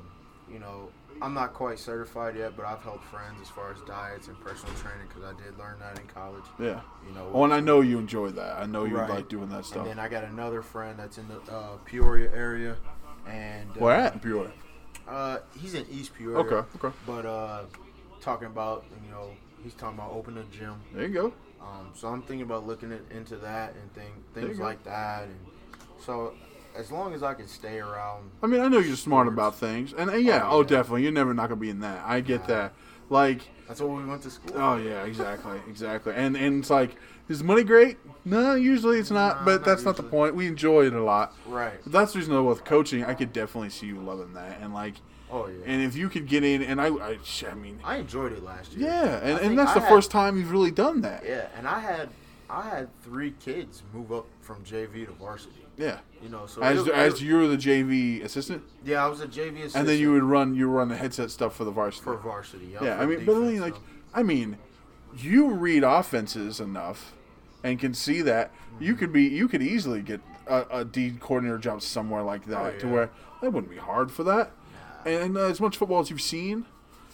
you 0.50 0.58
know 0.58 0.88
I'm 1.22 1.34
not 1.34 1.52
quite 1.52 1.78
certified 1.78 2.36
yet, 2.36 2.56
but 2.56 2.64
I've 2.64 2.82
helped 2.82 3.04
friends 3.04 3.40
as 3.42 3.48
far 3.48 3.72
as 3.72 3.78
diets 3.82 4.28
and 4.28 4.40
personal 4.40 4.74
training 4.76 5.06
because 5.08 5.22
I 5.22 5.32
did 5.42 5.58
learn 5.58 5.78
that 5.80 5.98
in 5.98 6.06
college. 6.06 6.44
Yeah. 6.58 6.80
You 7.06 7.12
know, 7.14 7.30
Oh, 7.34 7.44
and 7.44 7.52
I 7.52 7.60
know 7.60 7.82
you 7.82 7.98
enjoy 7.98 8.30
that. 8.30 8.58
I 8.58 8.64
know 8.64 8.84
you 8.84 8.96
Right. 8.96 9.10
like 9.10 9.28
doing 9.28 9.50
that 9.50 9.66
stuff. 9.66 9.80
and 9.82 9.86
then 9.86 9.98
I 9.98 10.08
got 10.08 10.24
another 10.24 10.62
friend 10.62 10.98
that's 10.98 11.18
in 11.18 11.28
the 11.28 11.40
uh, 11.52 11.76
Peoria 11.84 12.30
area, 12.32 12.76
and 13.26 13.68
uh, 13.70 13.80
Where 13.80 13.96
at 13.96 14.14
in 14.14 14.20
Peoria? 14.20 14.50
Uh, 15.06 15.38
he's 15.58 15.74
in 15.74 15.84
East 15.90 16.14
Peoria. 16.14 16.38
Okay. 16.38 16.66
Okay. 16.82 16.96
But 17.06 17.26
uh, 17.26 17.64
talking 18.22 18.46
about 18.46 18.84
you 19.04 19.10
know 19.10 19.30
he's 19.62 19.74
talking 19.74 19.98
about 19.98 20.12
opening 20.12 20.42
a 20.42 20.56
gym. 20.56 20.76
There 20.94 21.02
you 21.06 21.12
go. 21.12 21.32
Um, 21.62 21.90
so 21.94 22.08
I'm 22.08 22.22
thinking 22.22 22.42
about 22.42 22.66
looking 22.66 22.92
at, 22.92 23.00
into 23.14 23.36
that 23.36 23.74
and 23.74 23.92
thing, 23.94 24.12
things 24.34 24.58
like 24.58 24.82
that. 24.84 25.24
And 25.24 25.36
so 25.98 26.34
as 26.76 26.90
long 26.90 27.12
as 27.14 27.22
I 27.22 27.34
can 27.34 27.46
stay 27.48 27.78
around, 27.78 28.30
I 28.42 28.46
mean, 28.46 28.60
I 28.60 28.68
know 28.68 28.78
you're 28.78 28.96
smart 28.96 29.26
Sports. 29.26 29.34
about 29.34 29.54
things, 29.56 29.92
and, 29.92 30.10
and 30.10 30.24
yeah, 30.24 30.42
Oh, 30.44 30.58
oh, 30.58 30.62
definitely, 30.62 31.02
you're 31.02 31.12
never 31.12 31.34
not 31.34 31.48
gonna 31.48 31.60
be 31.60 31.70
in 31.70 31.80
that. 31.80 32.02
I 32.06 32.20
get 32.20 32.42
Nah. 32.42 32.46
that. 32.46 32.72
Like, 33.10 33.40
that's 33.66 33.80
what 33.80 33.90
we 33.90 34.04
went 34.04 34.22
to 34.22 34.30
school. 34.30 34.52
oh 34.56 34.76
yeah, 34.76 35.02
exactly, 35.04 35.58
exactly. 35.68 36.14
And 36.14 36.36
and 36.36 36.60
it's 36.60 36.70
like, 36.70 36.94
is 37.28 37.42
money 37.42 37.64
great? 37.64 37.98
No, 38.24 38.54
usually 38.54 38.98
it's 38.98 39.10
not. 39.10 39.44
But 39.44 39.56
not 39.60 39.64
that's 39.64 39.84
not 39.84 39.96
the 39.96 40.02
point. 40.04 40.34
We 40.36 40.46
enjoy 40.46 40.86
it 40.86 40.92
a 40.94 41.02
lot. 41.02 41.34
Right. 41.46 41.74
But 41.82 41.92
that's 41.92 42.12
the 42.12 42.20
reason 42.20 42.32
though 42.34 42.44
with 42.44 42.64
coaching, 42.64 43.04
I 43.04 43.14
could 43.14 43.32
definitely 43.32 43.70
see 43.70 43.86
you 43.86 44.00
loving 44.00 44.32
that, 44.34 44.60
and 44.60 44.72
like, 44.72 44.94
Oh 45.32 45.46
yeah. 45.46 45.54
and 45.66 45.82
if 45.82 45.96
you 45.96 46.08
could 46.08 46.26
get 46.26 46.42
in, 46.44 46.62
and 46.62 46.80
I, 46.80 46.88
I, 46.88 47.18
I 47.50 47.54
mean, 47.54 47.78
I 47.84 47.96
enjoyed 47.96 48.32
it 48.32 48.42
last 48.42 48.72
year. 48.72 48.88
yeah, 48.88 49.20
and, 49.22 49.38
and 49.40 49.58
that's 49.58 49.70
I 49.72 49.74
the 49.74 49.80
had- 49.80 49.88
first 49.88 50.10
time 50.10 50.36
you've 50.36 50.50
really 50.52 50.70
done 50.70 51.00
that. 51.02 51.24
Yeah, 51.24 51.46
and 51.56 51.66
I 51.68 51.78
had 51.80 52.08
I 52.48 52.62
had 52.68 52.88
three 53.02 53.32
kids 53.40 53.82
move 53.94 54.10
up 54.12 54.26
from 54.40 54.64
JV 54.64 55.06
to 55.06 55.12
varsity. 55.12 55.54
Yeah. 55.76 56.00
You 56.22 56.28
know, 56.28 56.44
so 56.46 56.60
As 56.62 56.86
as 56.88 57.14
it- 57.14 57.22
you're 57.22 57.46
the 57.48 57.56
JV 57.56 58.22
assistant, 58.24 58.62
yeah, 58.84 59.04
I 59.04 59.08
was 59.08 59.20
a 59.20 59.26
JV 59.28 59.60
assistant 59.60 59.76
and 59.76 59.88
then 59.88 59.98
you 59.98 60.12
would 60.12 60.24
run 60.24 60.54
you 60.54 60.68
run 60.68 60.88
the 60.88 60.96
headset 60.96 61.30
stuff 61.30 61.54
for 61.56 61.64
the 61.64 61.70
varsity. 61.70 62.04
for 62.04 62.16
varsity. 62.16 62.66
yeah, 62.72 62.96
for 62.96 63.02
I 63.02 63.06
mean, 63.06 63.24
but 63.24 63.34
defense, 63.34 63.52
mean, 63.52 63.60
like, 63.60 63.74
so. 63.74 63.80
I 64.14 64.22
mean, 64.22 64.58
you 65.16 65.50
read 65.54 65.84
offenses 65.84 66.60
enough 66.60 67.12
and 67.64 67.78
can 67.78 67.94
see 67.94 68.20
that 68.22 68.50
Mm-hmm. 68.74 68.84
you 68.84 68.94
could 68.96 69.12
be 69.12 69.22
you 69.24 69.48
could 69.48 69.62
easily 69.62 70.00
get 70.02 70.20
a, 70.46 70.64
a 70.70 70.84
D 70.84 71.12
coordinator 71.20 71.58
job 71.58 71.82
somewhere 71.82 72.22
like 72.22 72.46
that 72.46 72.74
Oh, 72.76 72.78
to 72.78 72.86
where 72.88 73.10
that 73.42 73.52
wouldn't 73.52 73.70
be 73.70 73.78
hard 73.78 74.10
for 74.12 74.22
that. 74.24 74.52
And 75.04 75.36
uh, 75.36 75.40
as 75.42 75.60
much 75.60 75.76
football 75.76 76.00
as 76.00 76.10
you've 76.10 76.20
seen, 76.20 76.64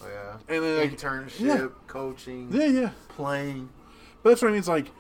Oh, 0.03 0.09
yeah, 0.09 0.55
and 0.55 0.63
then, 0.65 0.79
like, 0.79 0.99
internship, 0.99 1.41
yeah. 1.41 1.67
coaching, 1.87 2.49
yeah, 2.53 2.67
yeah. 2.67 2.91
playing. 3.09 3.71
But 4.23 4.31
that's 4.31 4.43
what 4.43 4.49
I 4.49 4.51
mean. 4.53 4.59
It's 4.59 4.69
like, 4.69 4.91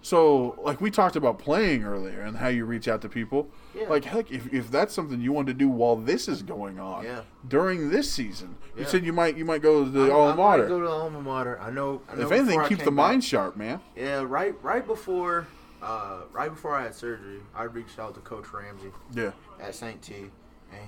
So, 0.00 0.58
like 0.62 0.80
we 0.80 0.90
talked 0.90 1.14
about 1.16 1.38
playing 1.38 1.84
earlier 1.84 2.20
and 2.22 2.36
how 2.36 2.48
you 2.48 2.64
reach 2.64 2.88
out 2.88 3.02
to 3.02 3.08
people. 3.08 3.48
Yeah. 3.74 3.88
Like, 3.88 4.04
heck, 4.04 4.30
if, 4.30 4.52
if 4.54 4.70
that's 4.70 4.94
something 4.94 5.20
you 5.20 5.32
want 5.32 5.48
to 5.48 5.54
do 5.54 5.68
while 5.68 5.96
this 5.96 6.26
is 6.28 6.42
going 6.42 6.78
on, 6.80 7.04
Yeah. 7.04 7.22
during 7.46 7.90
this 7.90 8.10
season, 8.10 8.56
you 8.78 8.84
said 8.84 9.04
you 9.04 9.12
might 9.12 9.36
you 9.36 9.44
might 9.44 9.62
go 9.62 9.84
to 9.84 9.90
the 9.90 10.06
I- 10.06 10.10
alma 10.10 10.32
I 10.32 10.36
might 10.36 10.42
mater. 10.58 10.68
Go 10.68 10.78
to 10.80 10.86
the 10.86 10.90
alma 10.92 11.20
mater. 11.20 11.60
I 11.60 11.70
know. 11.70 12.00
I 12.08 12.14
know 12.14 12.22
if 12.22 12.32
anything, 12.32 12.60
keep 12.68 12.78
the 12.78 12.84
came 12.84 12.96
back- 12.96 13.08
mind 13.10 13.24
sharp, 13.24 13.56
man. 13.56 13.80
Yeah, 13.96 14.22
right. 14.26 14.54
Right 14.62 14.86
before, 14.86 15.46
uh, 15.82 16.20
right 16.32 16.50
before 16.50 16.74
I 16.76 16.84
had 16.84 16.94
surgery, 16.94 17.40
I 17.54 17.64
reached 17.64 17.98
out 17.98 18.14
to 18.14 18.20
Coach 18.20 18.46
Ramsey 18.54 18.90
Yeah. 19.12 19.32
at 19.60 19.74
St. 19.74 20.00
T, 20.00 20.30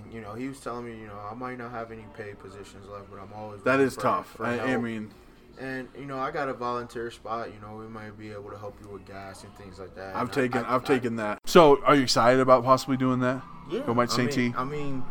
and 0.05 0.13
you 0.13 0.21
know 0.21 0.35
he 0.35 0.49
was 0.49 0.61
telling 0.61 0.85
me, 0.87 0.99
you 1.01 1.07
know, 1.07 1.19
I 1.31 1.35
might 1.35 1.59
not 1.59 1.71
have 1.71 1.91
any 1.93 2.05
paid 2.17 2.39
positions 2.39 2.87
left, 2.89 3.11
but 3.11 3.19
I'm 3.21 3.33
always 3.35 3.63
that 3.63 3.81
is 3.81 3.97
tough. 3.97 4.31
for 4.37 4.47
I, 4.47 4.59
I 4.61 4.77
mean, 4.77 5.11
and 5.61 5.89
you 5.99 6.07
know, 6.07 6.19
I 6.19 6.31
got 6.31 6.49
a 6.49 6.55
volunteer 6.55 7.11
spot. 7.11 7.49
You 7.53 7.61
know, 7.61 7.77
we 7.77 7.87
might 7.89 8.17
be 8.19 8.31
able 8.31 8.51
to 8.51 8.59
help 8.59 8.77
you 8.83 8.89
with 8.89 9.05
gas 9.07 9.45
and 9.45 9.55
things 9.57 9.79
like 9.79 9.95
that. 9.97 10.15
I've 10.15 10.23
And 10.23 10.33
taken 10.33 10.65
I, 10.65 10.75
I've 10.75 10.85
I- 10.85 10.87
taken 10.87 11.17
that. 11.17 11.41
So, 11.47 11.83
are 11.85 11.95
you 11.95 12.03
excited 12.03 12.41
about 12.41 12.65
possibly 12.65 12.97
doing 12.97 13.21
that? 13.21 13.43
Yeah, 13.71 13.81
Go 13.81 13.93
by 13.95 14.07
St. 14.07 14.31
I 14.31 14.33
T. 14.35 14.41
mean, 14.43 14.55
I 14.57 14.65
mean, 14.65 15.05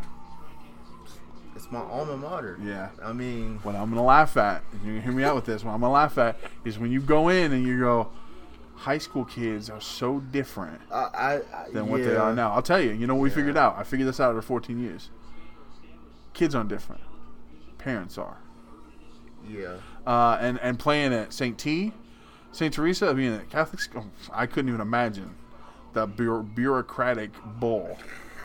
it's 1.54 1.70
my 1.70 1.80
alma 1.80 2.16
mater. 2.16 2.58
Yeah. 2.62 2.90
I 3.02 3.12
mean, 3.12 3.58
What 3.62 3.74
I'm 3.74 3.88
gonna 3.90 4.02
laugh 4.04 4.36
at, 4.36 4.62
and 4.72 4.86
you 4.94 5.00
hear 5.00 5.12
me 5.12 5.24
out 5.24 5.34
with 5.36 5.44
this. 5.44 5.64
What 5.64 5.72
I'm 5.72 5.80
gonna 5.80 5.92
laugh 5.92 6.18
at 6.18 6.38
is 6.64 6.78
when 6.78 6.90
you 6.90 7.00
go 7.00 7.28
in 7.28 7.52
and 7.52 7.66
you 7.66 7.78
go, 7.80 8.10
high 8.78 8.98
school 8.98 9.24
kids 9.24 9.68
are 9.68 9.80
so 9.80 10.20
different 10.20 10.80
I, 10.90 10.96
I, 10.96 11.34
I 11.64 11.70
than 11.72 11.88
what 11.88 12.00
yeah. 12.00 12.06
they 12.06 12.16
are 12.16 12.32
now. 12.34 12.52
I'll 12.52 12.62
tell 12.62 12.80
you. 12.80 12.90
You 12.92 13.06
know, 13.06 13.14
what 13.14 13.22
we 13.22 13.28
Yeah. 13.30 13.34
figured 13.34 13.56
out. 13.56 13.76
I 13.76 13.82
figured 13.82 14.08
this 14.08 14.20
out 14.20 14.30
after 14.30 14.42
14 14.42 14.78
years. 14.80 15.10
Kids 16.32 16.54
aren't 16.54 16.68
different. 16.68 17.02
Parents 17.78 18.16
are. 18.18 18.38
Yeah. 19.48 19.76
Uh, 20.06 20.38
and 20.40 20.58
and 20.60 20.78
playing 20.78 21.12
at 21.12 21.32
St. 21.32 21.58
T, 21.58 21.92
St. 22.52 22.72
Teresa. 22.72 23.08
I 23.08 23.12
mean, 23.14 23.32
at 23.32 23.50
Catholic 23.50 23.80
school, 23.80 24.06
I 24.32 24.46
couldn't 24.46 24.68
even 24.68 24.80
imagine 24.80 25.34
the 25.92 26.06
bureau- 26.06 26.42
bureaucratic 26.42 27.30
bull 27.58 27.98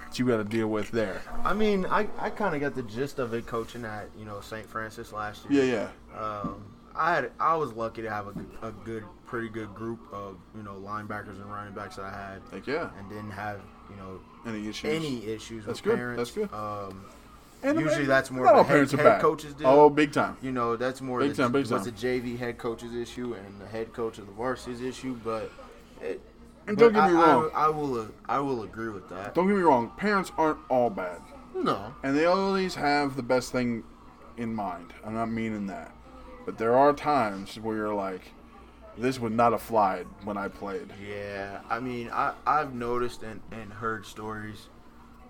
that 0.07 0.17
you 0.19 0.25
got 0.25 0.37
to 0.37 0.43
deal 0.43 0.67
with 0.67 0.91
there. 0.91 1.21
I 1.43 1.53
mean, 1.53 1.85
I, 1.85 2.07
I 2.19 2.29
kind 2.29 2.55
of 2.55 2.61
got 2.61 2.75
the 2.75 2.83
gist 2.83 3.19
of 3.19 3.33
it 3.33 3.45
coaching 3.47 3.85
at 3.85 4.09
you 4.17 4.25
know 4.25 4.39
St. 4.41 4.65
Francis 4.67 5.11
last 5.13 5.49
year. 5.49 5.63
Yeah, 5.63 5.87
yeah. 6.15 6.19
Um, 6.19 6.63
I 6.95 7.15
had 7.15 7.31
I 7.39 7.55
was 7.55 7.73
lucky 7.73 8.01
to 8.03 8.09
have 8.09 8.27
a, 8.27 8.67
a 8.67 8.71
good, 8.71 9.03
pretty 9.25 9.49
good 9.49 9.73
group 9.73 9.99
of 10.11 10.37
you 10.55 10.63
know 10.63 10.73
linebackers 10.75 11.35
and 11.41 11.45
running 11.51 11.73
backs 11.73 11.95
that 11.95 12.05
I 12.05 12.11
had, 12.11 12.41
Like 12.51 12.67
yeah. 12.67 12.89
and 12.99 13.09
didn't 13.09 13.31
have 13.31 13.59
you 13.89 13.95
know 13.95 14.19
Any 14.45 14.67
issues? 14.67 14.91
any 14.93 15.25
issues 15.25 15.65
That's 15.65 15.79
with 15.81 15.91
good, 15.91 15.97
parents. 15.97 16.31
that's 16.31 16.51
good. 16.51 16.55
Um, 16.57 17.05
And 17.63 17.79
usually 17.79 18.05
that's 18.05 18.29
more 18.29 18.47
of 18.47 18.57
a 18.59 18.63
head- 18.69 18.89
head 18.91 18.97
bad. 18.97 19.21
coach's 19.21 19.53
deal. 19.53 19.67
Oh, 19.67 19.89
big 19.89 20.11
time. 20.11 20.37
you 20.41 20.51
know 20.51 20.75
that's 20.75 21.01
more 21.01 21.19
Big 21.19 21.31
the, 21.33 21.43
time, 21.43 21.51
big 21.51 21.61
was 21.61 21.69
time. 21.69 21.83
the 21.83 21.91
JV 21.91 22.37
head 22.37 22.57
coach's 22.57 22.93
issue 22.93 23.33
and 23.33 23.59
the 23.61 23.67
head 23.67 23.93
coach 23.93 24.17
of 24.17 24.25
the 24.27 24.33
varsity's 24.33 24.81
issue, 24.81 25.15
but. 25.23 25.51
It, 26.01 26.19
And 26.67 26.77
don't 26.77 26.93
get 26.93 27.09
me 27.11 27.17
I- 27.17 27.21
I- 27.21 27.33
wrong. 27.33 27.51
I, 27.55 27.69
will 27.69 28.07
I 28.27 28.39
will 28.39 28.63
agree 28.63 28.89
with 28.89 29.09
that. 29.09 29.33
Don't 29.35 29.47
get 29.47 29.55
me 29.55 29.63
wrong. 29.63 29.91
Parents 29.97 30.31
aren't 30.37 30.59
all 30.69 30.89
bad. 30.89 31.19
No, 31.55 31.93
And 32.03 32.17
they 32.17 32.25
always 32.25 32.75
have 32.75 33.15
the 33.15 33.23
best 33.23 33.51
thing 33.51 33.83
in 34.37 34.53
mind. 34.55 34.93
I'm 35.05 35.13
not 35.13 35.29
meaning 35.31 35.67
that. 35.67 35.91
But 36.45 36.57
there 36.57 36.75
are 36.75 36.93
times 36.93 37.57
where 37.59 37.75
you're 37.75 37.93
like, 37.93 38.21
this 38.97 39.19
would 39.19 39.31
not 39.31 39.53
have 39.53 39.61
flied 39.61 40.05
when 40.23 40.37
I 40.37 40.47
played. 40.49 40.87
Yeah, 41.07 41.61
I 41.69 41.79
mean, 41.79 42.09
I 42.11 42.33
I've 42.45 42.73
noticed 42.73 43.23
and, 43.23 43.39
and 43.51 43.71
heard 43.73 44.05
stories 44.05 44.67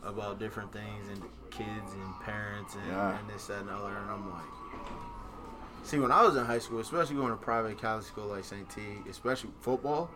about 0.03 0.37
different 0.39 0.73
things 0.73 1.07
and 1.09 1.21
kids 1.49 1.93
and 1.93 2.19
parents 2.21 2.75
and, 2.75 2.87
Yeah. 2.87 3.17
and 3.17 3.29
this 3.29 3.47
that 3.47 3.61
and 3.61 3.69
other, 3.69 3.95
and 3.95 4.09
I'm 4.11 4.29
like, 4.31 4.43
see, 5.83 5.99
when 5.99 6.11
I 6.11 6.23
was 6.23 6.35
in 6.35 6.45
high 6.45 6.59
school, 6.59 6.79
especially 6.79 7.15
going 7.15 7.29
to 7.31 7.37
private 7.37 7.79
Catholic 7.79 8.05
school 8.05 8.25
like 8.27 8.43
St. 8.43 8.69
T, 8.69 8.81
especially 9.09 9.51
football, 9.61 10.09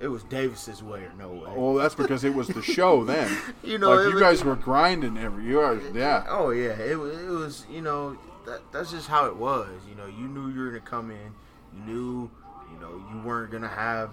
it 0.00 0.08
was 0.08 0.22
Davis's 0.24 0.82
way 0.82 1.00
or 1.00 1.12
no 1.18 1.28
way. 1.30 1.50
Well, 1.56 1.74
that's 1.74 1.94
because 1.94 2.22
it 2.24 2.34
was 2.34 2.48
the 2.48 2.62
show 2.62 3.04
then. 3.12 3.30
You 3.62 3.78
know, 3.78 3.90
like 3.90 4.08
you 4.08 4.14
was- 4.14 4.22
guys 4.22 4.44
were 4.44 4.56
grinding 4.56 5.16
every 5.18 5.44
year. 5.44 5.80
Yeah. 5.94 6.24
Oh 6.28 6.50
yeah, 6.50 6.70
it, 6.70 6.92
it 6.92 6.96
was 7.30 7.66
you 7.70 7.80
know 7.82 8.16
that 8.46 8.60
that's 8.72 8.90
just 8.90 9.08
how 9.08 9.26
it 9.26 9.36
was. 9.36 9.68
You 9.88 9.94
know, 9.96 10.06
you 10.06 10.28
knew 10.28 10.48
you 10.52 10.60
were 10.60 10.68
gonna 10.70 10.80
come 10.80 11.10
in, 11.10 11.34
you 11.74 11.80
knew 11.92 12.30
you 12.72 12.80
know 12.80 13.02
you 13.12 13.20
weren't 13.26 13.50
gonna 13.50 13.68
have 13.68 14.10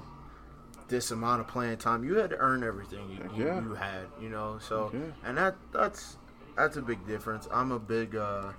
this 0.88 1.12
amount 1.12 1.42
of 1.42 1.48
playing 1.48 1.78
time. 1.78 2.04
You 2.04 2.16
had 2.16 2.30
to 2.32 2.38
earn 2.38 2.64
everything 2.64 3.10
you, 3.10 3.44
yeah. 3.46 3.60
you 3.62 3.74
had. 3.74 4.06
You 4.22 4.30
know, 4.30 4.60
so 4.60 4.92
and 5.24 5.38
that 5.38 5.56
that's 5.72 6.18
that's 6.56 6.78
a 6.78 6.82
big 6.82 7.06
difference. 7.08 7.48
I'm 7.52 7.72
a 7.72 7.80
big 7.80 8.16
uh, 8.16 8.52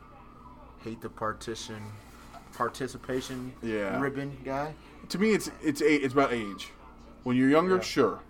hate 0.83 1.01
the 1.01 1.09
partition 1.09 1.83
participation 2.55 3.53
Yeah. 3.63 4.01
ribbon 4.01 4.37
guy. 4.45 4.75
To 5.11 5.19
me, 5.19 5.31
it's 5.33 5.51
it's 5.63 5.81
a, 5.81 5.95
it's 6.05 6.15
about 6.15 6.33
age. 6.33 6.71
When 7.27 7.37
you're 7.37 7.49
younger, 7.51 7.75
Yeah. 7.75 7.81
sure. 7.81 8.21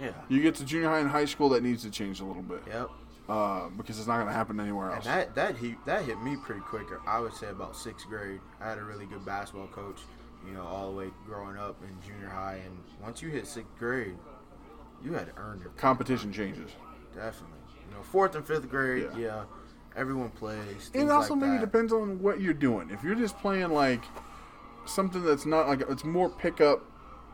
Yeah. 0.00 0.12
You 0.30 0.40
get 0.40 0.54
to 0.54 0.64
junior 0.64 0.88
high 0.88 1.00
and 1.00 1.10
high 1.10 1.26
school, 1.26 1.50
that 1.50 1.62
needs 1.62 1.82
to 1.82 1.90
change 1.90 2.20
a 2.20 2.24
little 2.24 2.40
bit 2.42 2.62
Yep. 2.66 2.88
uh, 3.28 3.68
because 3.76 3.98
it's 3.98 4.08
not 4.08 4.14
going 4.14 4.26
to 4.28 4.32
happen 4.32 4.58
anywhere 4.58 4.90
else. 4.90 5.04
And 5.04 5.14
that 5.20 5.34
that 5.34 5.56
hit 5.58 5.76
that 5.84 6.06
hit 6.06 6.18
me 6.22 6.34
pretty 6.42 6.62
quick. 6.62 6.86
I 7.06 7.20
would 7.20 7.34
say 7.34 7.50
about 7.50 7.76
sixth 7.76 8.06
grade. 8.08 8.40
I 8.58 8.70
had 8.70 8.78
a 8.78 8.84
really 8.84 9.04
good 9.04 9.22
basketball 9.26 9.66
coach. 9.66 10.00
You 10.46 10.54
know, 10.54 10.62
all 10.62 10.90
the 10.90 10.96
way 10.96 11.10
growing 11.26 11.58
up 11.58 11.76
in 11.82 11.90
junior 12.00 12.30
high, 12.30 12.62
and 12.64 12.78
once 13.02 13.20
you 13.20 13.28
hit 13.28 13.46
sixth 13.46 13.76
grade, 13.78 14.16
you 15.04 15.12
had 15.12 15.26
to 15.26 15.32
earn 15.38 15.58
your 15.60 15.68
Competition 15.76 16.32
changes. 16.32 16.70
definitely. 17.14 17.58
You 17.90 17.96
know, 17.96 18.02
fourth 18.02 18.34
and 18.34 18.46
fifth 18.46 18.70
grade, 18.70 19.10
Yeah. 19.14 19.18
yeah, 19.18 19.44
everyone 19.94 20.30
plays. 20.30 20.90
It 20.94 21.10
also 21.10 21.34
like 21.34 21.42
maybe 21.42 21.58
that. 21.58 21.60
depends 21.70 21.92
on 21.92 22.22
what 22.22 22.40
you're 22.40 22.54
doing. 22.54 22.88
If 22.88 23.02
you're 23.04 23.14
just 23.14 23.36
playing 23.40 23.72
like 23.72 24.04
something 24.86 25.22
that's 25.22 25.44
not 25.44 25.68
like 25.68 25.82
it's 25.82 26.04
more 26.04 26.30
pickup 26.30 26.82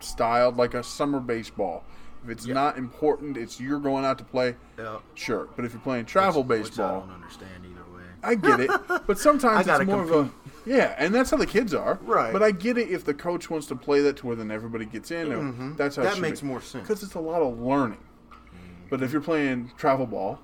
styled, 0.05 0.57
like 0.57 0.74
a 0.74 0.82
summer 0.82 1.20
baseball. 1.20 1.84
If 2.24 2.30
it's 2.30 2.46
Yeah. 2.46 2.55
not 2.55 2.78
important, 2.78 3.36
it's 3.36 3.61
you're 3.61 3.80
going 3.80 4.05
out 4.05 4.18
to 4.18 4.24
play. 4.24 4.57
Yeah. 4.78 4.98
Sure, 5.14 5.48
but 5.57 5.64
if 5.64 5.72
you're 5.72 5.82
playing 5.82 6.07
travel 6.07 6.42
Which- 6.42 6.62
which 6.64 6.78
I 6.78 6.92
don't 6.92 7.11
understand 7.11 7.64
either 7.64 7.84
way. 7.94 8.02
I 8.22 8.34
get 8.34 8.61
it. 8.61 8.70
But 9.07 9.18
sometimes 9.18 9.66
it's 9.68 9.84
more 9.84 10.02
of 10.02 10.11
a 10.12 10.30
yeah, 10.66 10.94
and 10.96 11.14
that's 11.14 11.30
how 11.30 11.36
the 11.36 11.46
kids 11.46 11.74
are. 11.74 11.98
Right. 12.02 12.32
But 12.32 12.42
I 12.42 12.50
get 12.50 12.78
it 12.78 12.88
if 12.88 13.05
the 13.05 13.12
coach 13.12 13.50
wants 13.50 13.66
to 13.66 13.76
play 13.76 14.00
that 14.00 14.16
to 14.18 14.26
where 14.28 14.36
then 14.36 14.50
everybody 14.50 14.86
gets 14.86 15.11
in. 15.11 15.28
Mhm. 15.28 15.76
That's 15.76 15.96
how 15.96 16.05
That 16.05 16.18
makes 16.20 16.40
be. 16.40 16.46
more 16.46 16.62
sense. 16.62 16.88
because 16.88 17.02
it's 17.02 17.14
a 17.14 17.20
lot 17.20 17.42
of 17.42 17.59
learning. 17.61 17.98
But 18.88 19.02
if 19.02 19.12
you're 19.12 19.20
playing 19.20 19.72
travel 19.76 20.07
ball, 20.07 20.38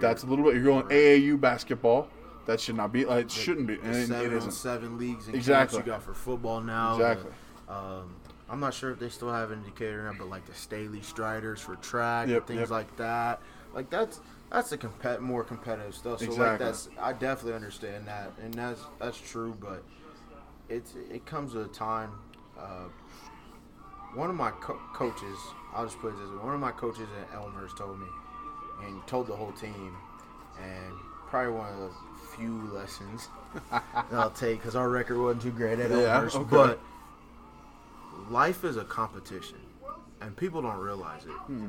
that's 0.00 0.24
a 0.24 0.26
little 0.26 0.44
bit. 0.44 0.54
You're 0.54 0.64
going. 0.64 0.86
AAU 0.90 1.36
basketball. 1.36 2.08
That 2.46 2.58
should 2.60 2.76
not 2.76 2.92
be. 2.92 3.04
Like, 3.04 3.26
it 3.26 3.30
shouldn't 3.30 3.66
be. 3.68 3.76
the 3.76 3.82
And 3.86 4.08
seven 4.08 4.24
it 4.26 4.30
on 4.32 4.38
isn't. 4.38 4.50
seven 4.52 4.98
leagues 4.98 5.26
and 5.28 5.36
Exactly. 5.36 5.78
you 5.78 5.84
got 5.84 6.02
for 6.02 6.12
football 6.14 6.60
now. 6.60 6.94
Exactly. 6.96 7.30
The, 7.68 7.72
um, 7.74 8.14
I'm 8.54 8.60
not 8.60 8.72
sure 8.72 8.92
if 8.92 9.00
they 9.00 9.08
still 9.08 9.32
have 9.32 9.50
an 9.50 9.58
indicator 9.58 10.04
now, 10.04 10.16
but 10.16 10.28
like 10.28 10.46
the 10.46 10.54
Staley 10.54 11.02
Striders 11.02 11.60
for 11.60 11.74
track 11.74 12.28
Yep, 12.28 12.36
and 12.36 12.46
things 12.46 12.60
yep. 12.60 12.70
like 12.70 12.96
that. 12.98 13.40
Like 13.74 13.90
that's 13.90 14.20
that's 14.48 14.70
the 14.70 14.78
compet 14.78 15.18
more 15.18 15.42
competitive 15.42 15.92
stuff. 15.92 16.20
So 16.20 16.26
like 16.26 16.60
Exactly. 16.60 16.64
that's 16.66 16.88
I 17.00 17.12
definitely 17.14 17.54
understand 17.54 18.06
that, 18.06 18.30
and 18.40 18.54
that's 18.54 18.80
that's 19.00 19.20
true. 19.20 19.56
But 19.60 19.82
it's 20.68 20.94
it 21.10 21.26
comes 21.26 21.56
at 21.56 21.62
a 21.62 21.68
time. 21.68 22.12
Uh, 22.56 22.84
one 24.14 24.30
of 24.30 24.36
my 24.36 24.52
co- 24.52 24.78
coaches, 24.94 25.36
I'll 25.74 25.86
just 25.86 25.98
put 25.98 26.10
it 26.14 26.18
this 26.20 26.30
way: 26.30 26.36
one 26.36 26.54
of 26.54 26.60
my 26.60 26.70
coaches 26.70 27.08
at 27.20 27.34
Elmer's 27.34 27.74
told 27.74 27.98
me, 27.98 28.06
and 28.84 29.04
told 29.08 29.26
the 29.26 29.34
whole 29.34 29.50
team, 29.50 29.96
and 30.62 30.94
probably 31.26 31.54
one 31.54 31.72
of 31.72 31.80
the 31.80 31.90
few 32.36 32.70
lessons 32.72 33.28
that 33.72 33.82
I'll 34.12 34.30
take 34.30 34.60
because 34.60 34.76
our 34.76 34.88
record 34.88 35.18
wasn't 35.18 35.42
too 35.42 35.50
great 35.50 35.80
at 35.80 35.90
Yeah, 35.90 36.14
Elmer's, 36.18 36.36
okay. 36.36 36.46
but 36.48 36.78
life 38.30 38.64
is 38.64 38.76
a 38.76 38.84
competition, 38.84 39.58
and 40.20 40.36
people 40.36 40.62
don't 40.62 40.78
realize 40.78 41.24
it. 41.24 41.30
Hmm. 41.30 41.68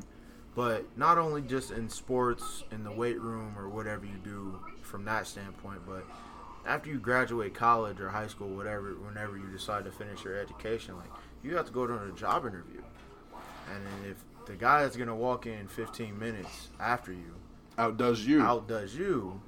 But 0.55 0.85
not 0.97 1.17
only 1.17 1.41
just 1.41 1.71
in 1.71 1.89
sports, 1.89 2.63
in 2.71 2.83
the 2.83 2.91
weight 2.91 3.19
room, 3.19 3.55
or 3.57 3.67
whatever 3.67 4.05
you 4.05 4.17
do 4.23 4.59
from 4.81 5.03
that 5.05 5.27
standpoint, 5.27 5.81
but 5.85 6.05
after 6.65 6.89
you 6.89 6.97
graduate 6.99 7.53
college 7.53 7.99
or 7.99 8.09
high 8.09 8.27
school, 8.27 8.47
whatever, 8.49 8.93
whenever 8.93 9.37
you 9.37 9.47
decide 9.51 9.83
to 9.85 9.91
finish 9.91 10.23
your 10.23 10.37
education, 10.37 10.95
like 10.95 11.09
you 11.43 11.55
have 11.57 11.65
to 11.65 11.73
go 11.73 11.85
to 11.85 11.93
a 12.05 12.11
job 12.13 12.45
interview, 12.45 12.81
and 13.73 13.83
if 14.09 14.17
the 14.45 14.53
guy 14.55 14.83
that's 14.83 14.95
gonna 14.95 15.15
walk 15.15 15.45
in 15.47 15.67
15 15.67 16.17
minutes 16.17 16.69
after 16.79 17.11
you 17.11 17.33
Outdoes 17.77 18.25
you. 18.25 18.41
outdoes 18.41 18.95
you, 18.95 19.41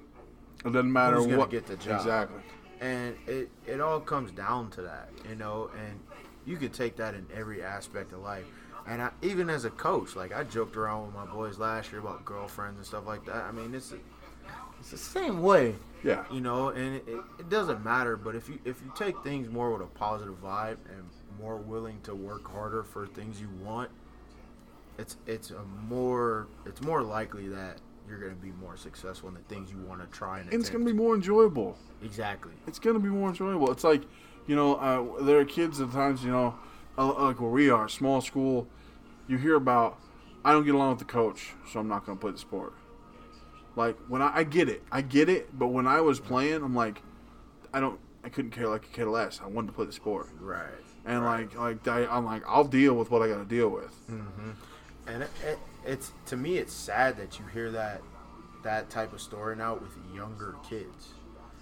It 0.65 0.73
doesn't 0.73 0.91
matter 0.91 1.15
who's 1.17 1.27
gonna 1.27 1.37
what. 1.37 1.49
get 1.51 1.67
the 1.67 1.77
job? 1.77 1.99
Exactly. 2.01 2.41
and 2.81 3.15
it 3.27 3.49
it 3.65 3.79
all 3.79 3.99
comes 4.01 4.31
down 4.31 4.69
to 4.71 4.81
that, 4.81 5.09
you 5.29 5.35
know. 5.35 5.69
And 5.87 5.99
you 6.47 6.57
could 6.57 6.73
take 6.73 6.95
that 6.95 7.13
in 7.13 7.27
every 7.35 7.61
aspect 7.61 8.13
of 8.13 8.19
life. 8.21 8.45
And 8.87 9.01
I, 9.01 9.11
even 9.21 9.49
as 9.49 9.65
a 9.65 9.69
coach, 9.69 10.15
like 10.15 10.33
I 10.33 10.43
joked 10.45 10.77
around 10.77 11.07
with 11.07 11.13
my 11.15 11.25
boys 11.25 11.59
last 11.59 11.91
year 11.91 11.99
about 11.99 12.23
girlfriends 12.23 12.77
and 12.77 12.85
stuff 12.85 13.05
like 13.05 13.25
that. 13.25 13.43
I 13.43 13.51
mean, 13.51 13.75
it's 13.75 13.93
it's 14.79 14.91
the 14.91 14.97
same 14.97 15.41
way, 15.41 15.75
Yeah. 16.03 16.23
you 16.31 16.39
know. 16.39 16.69
And 16.69 16.95
it, 16.95 17.03
it, 17.39 17.49
doesn't 17.49 17.83
matter. 17.83 18.15
But 18.15 18.35
if 18.35 18.47
you 18.47 18.59
if 18.63 18.81
you 18.81 18.91
take 18.95 19.21
things 19.23 19.49
more 19.49 19.73
with 19.73 19.81
a 19.81 19.89
positive 19.91 20.41
vibe 20.41 20.77
and 20.89 21.03
more 21.37 21.57
willing 21.57 21.99
to 22.03 22.15
work 22.15 22.49
harder 22.49 22.81
for 22.81 23.07
things 23.07 23.41
you 23.41 23.49
want, 23.61 23.89
it's 24.97 25.17
it's 25.25 25.51
a 25.51 25.63
more 25.89 26.47
it's 26.65 26.81
more 26.81 27.03
likely 27.03 27.49
that 27.49 27.79
you're 28.07 28.19
going 28.19 28.33
to 28.33 28.41
be 28.41 28.51
more 28.61 28.77
successful 28.77 29.27
in 29.27 29.35
the 29.35 29.41
things 29.53 29.69
you 29.69 29.77
want 29.79 29.99
to 29.99 30.07
try 30.17 30.39
and 30.39 30.49
And 30.53 30.61
it's 30.61 30.69
gonna 30.69 30.85
be 30.85 30.93
more 30.93 31.13
enjoyable. 31.13 31.77
exactly. 32.01 32.53
It's 32.65 32.79
gonna 32.79 32.99
be 32.99 33.09
more 33.09 33.27
enjoyable. 33.27 33.69
It's 33.69 33.83
like, 33.83 34.03
you 34.47 34.55
know, 34.55 34.75
uh, 34.75 35.23
there 35.23 35.39
are 35.39 35.45
kids 35.45 35.79
at 35.81 35.91
times, 35.91 36.23
you 36.23 36.31
know, 36.31 36.55
uh, 36.97 37.13
like 37.25 37.39
where 37.39 37.49
we 37.51 37.69
are, 37.69 37.87
small 37.89 38.21
school, 38.21 38.67
you 39.27 39.37
hear 39.37 39.55
about 39.55 39.99
I 40.45 40.53
don't 40.53 40.65
get 40.65 40.73
along 40.75 40.91
with 40.91 40.99
the 40.99 41.05
coach, 41.05 41.53
so 41.71 41.79
I'm 41.79 41.87
not 41.89 42.05
going 42.05 42.17
to 42.17 42.21
play 42.21 42.31
the 42.31 42.37
sport. 42.37 42.73
Like 43.75 43.97
when 44.07 44.21
I, 44.21 44.37
I 44.37 44.43
get 44.43 44.69
it, 44.69 44.81
I 44.91 45.01
get 45.01 45.29
it, 45.29 45.57
but 45.57 45.67
when 45.67 45.85
I 45.85 46.01
was 46.01 46.19
playing, 46.19 46.63
I'm 46.63 46.73
like, 46.75 47.01
I 47.73 47.79
don't, 47.79 47.99
I 48.23 48.29
couldn't 48.29 48.51
care 48.51 48.67
like 48.67 48.85
a 48.85 48.95
kid 48.95 49.05
less. 49.05 49.39
I 49.43 49.47
wanted 49.47 49.67
to 49.67 49.73
play 49.73 49.85
the 49.85 49.91
sport, 49.93 50.29
Right. 50.39 50.65
and 51.05 51.23
like 51.23 51.55
like 51.57 51.87
I, 51.87 52.05
I'm 52.07 52.25
like 52.25 52.43
I'll 52.47 52.63
deal 52.63 52.93
with 52.95 53.11
what 53.11 53.21
I 53.21 53.27
got 53.27 53.37
to 53.37 53.45
deal 53.45 53.69
with. 53.69 53.93
And 55.07 55.23
it, 55.23 55.29
it, 55.45 55.59
it's 55.85 56.11
to 56.27 56.35
me, 56.37 56.57
it's 56.57 56.73
sad 56.73 57.17
that 57.17 57.39
you 57.39 57.45
hear 57.53 57.71
that 57.71 58.01
that 58.63 58.89
type 58.89 59.13
of 59.13 59.21
story 59.21 59.55
now 59.55 59.75
with 59.75 59.91
younger 60.13 60.55
kids. 60.67 61.09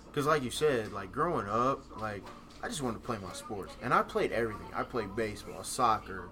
Because, 0.08 0.26
like 0.26 0.42
you 0.44 0.50
said, 0.52 0.94
like 0.94 1.12
growing 1.12 1.48
up, 1.50 1.84
like 2.00 2.24
I 2.66 2.68
just 2.68 2.82
wanted 2.82 2.96
to 2.96 3.06
play 3.06 3.20
my 3.22 3.32
sports, 3.34 3.78
and 3.84 3.94
I 3.94 4.02
played 4.02 4.32
everything. 4.32 4.66
I 4.76 4.82
played 4.82 5.16
baseball, 5.16 5.64
soccer, 5.64 6.30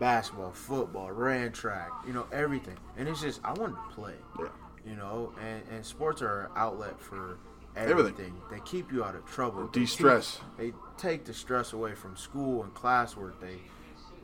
basketball, 0.00 0.50
football, 0.52 1.10
ran 1.12 1.52
track, 1.52 1.90
you 2.06 2.14
know, 2.14 2.26
everything. 2.32 2.78
And 2.96 3.06
it's 3.06 3.20
just 3.20 3.42
I 3.44 3.52
wanted 3.52 3.74
to 3.76 3.94
play. 3.94 4.14
Yeah. 4.40 4.46
You 4.88 4.96
know, 4.96 5.34
and, 5.46 5.62
and 5.70 5.84
sports 5.84 6.22
are 6.22 6.44
an 6.46 6.50
outlet 6.56 6.98
for 6.98 7.36
Everything. 7.76 7.98
everything. 7.98 8.34
They 8.50 8.60
keep 8.64 8.90
you 8.92 9.04
out 9.04 9.14
of 9.14 9.26
trouble. 9.26 9.66
They 9.74 9.80
De-stress. 9.80 10.40
keep- 10.56 10.56
They 10.56 10.72
take 10.96 11.26
the 11.26 11.34
stress 11.34 11.74
away 11.74 11.94
from 11.94 12.16
school 12.16 12.62
and 12.62 12.72
classwork. 12.72 13.38
They, 13.40 13.58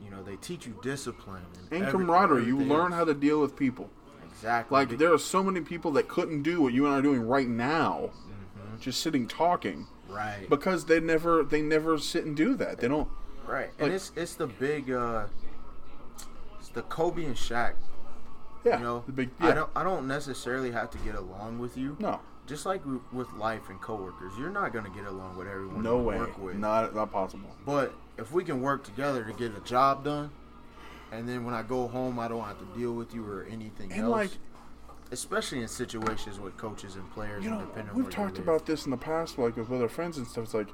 you 0.03 0.09
know, 0.09 0.23
they 0.23 0.37
teach 0.37 0.65
you 0.65 0.75
discipline 0.81 1.43
and, 1.69 1.83
And 1.83 1.91
camaraderie, 1.91 2.45
you 2.45 2.57
learn 2.57 2.91
how 2.91 3.05
to 3.05 3.13
deal 3.13 3.39
with 3.39 3.55
people. 3.55 3.87
exactly 4.31 4.73
Like 4.75 4.97
there 4.97 5.13
are 5.13 5.19
so 5.19 5.43
many 5.43 5.61
people 5.61 5.91
that 5.91 6.07
couldn't 6.07 6.41
do 6.41 6.59
what 6.59 6.73
you 6.73 6.85
and 6.87 6.95
I 6.95 6.97
are 6.97 7.01
doing 7.03 7.21
right 7.21 7.47
now, 7.47 8.09
mm-hmm. 8.13 8.79
just 8.79 9.01
sitting 9.01 9.27
talking, 9.27 9.85
right, 10.11 10.47
because 10.49 10.85
they 10.85 10.99
never 10.99 11.43
they 11.43 11.61
never 11.61 11.97
sit 11.97 12.25
and 12.25 12.35
do 12.35 12.55
that. 12.55 12.79
They 12.79 12.87
don't. 12.87 13.07
right, 13.47 13.69
and 13.79 13.91
it's 13.93 14.11
it's 14.15 14.35
the 14.35 14.47
big, 14.47 14.91
uh, 14.91 15.25
it's 16.59 16.69
the 16.69 16.81
Kobe 16.83 17.25
and 17.25 17.35
Shaq. 17.35 17.73
Yeah, 18.63 18.77
You 18.77 18.83
know, 18.83 19.03
the 19.07 19.11
big. 19.13 19.29
I 19.39 19.53
don't 19.53 19.69
I 19.75 19.83
don't 19.83 20.07
necessarily 20.07 20.71
have 20.71 20.91
to 20.91 20.97
get 20.99 21.15
along 21.15 21.57
with 21.59 21.77
you. 21.77 21.97
no, 21.99 22.19
Just 22.45 22.65
like 22.65 22.81
with 23.11 23.31
life 23.33 23.69
and 23.69 23.81
coworkers, 23.81 24.33
you're 24.37 24.51
not 24.51 24.71
gonna 24.71 24.91
get 24.91 25.05
along 25.05 25.35
with 25.37 25.47
everyone. 25.47 25.81
no 25.81 25.97
you 25.97 26.03
way, 26.03 26.17
Work 26.19 26.37
with. 26.37 26.55
not 26.57 26.93
not 26.93 27.11
possible. 27.11 27.49
But 27.65 27.91
if 28.19 28.31
we 28.31 28.43
can 28.43 28.61
work 28.61 28.83
together 28.83 29.23
to 29.23 29.33
get 29.33 29.57
a 29.57 29.61
job 29.61 30.03
done, 30.03 30.29
and 31.11 31.27
then 31.27 31.43
when 31.43 31.55
I 31.55 31.63
go 31.63 31.87
home, 31.87 32.19
I 32.19 32.27
don't 32.27 32.43
have 32.43 32.59
to 32.59 32.65
deal 32.77 32.93
with 32.93 33.15
you 33.15 33.25
or 33.27 33.45
anything 33.49 33.91
And 33.91 34.03
else. 34.03 34.11
like 34.11 34.29
especially 35.11 35.61
in 35.61 35.67
situations 35.67 36.39
with 36.39 36.57
coaches 36.57 36.95
and 36.95 37.09
players, 37.11 37.43
you 37.43 37.49
know, 37.49 37.67
we've 37.93 38.09
talked 38.09 38.37
about 38.37 38.65
this 38.65 38.85
in 38.85 38.91
the 38.91 38.97
past, 38.97 39.37
like 39.37 39.57
with 39.57 39.71
other 39.71 39.89
friends 39.89 40.17
and 40.17 40.25
stuff. 40.25 40.45
It's 40.45 40.53
like 40.53 40.69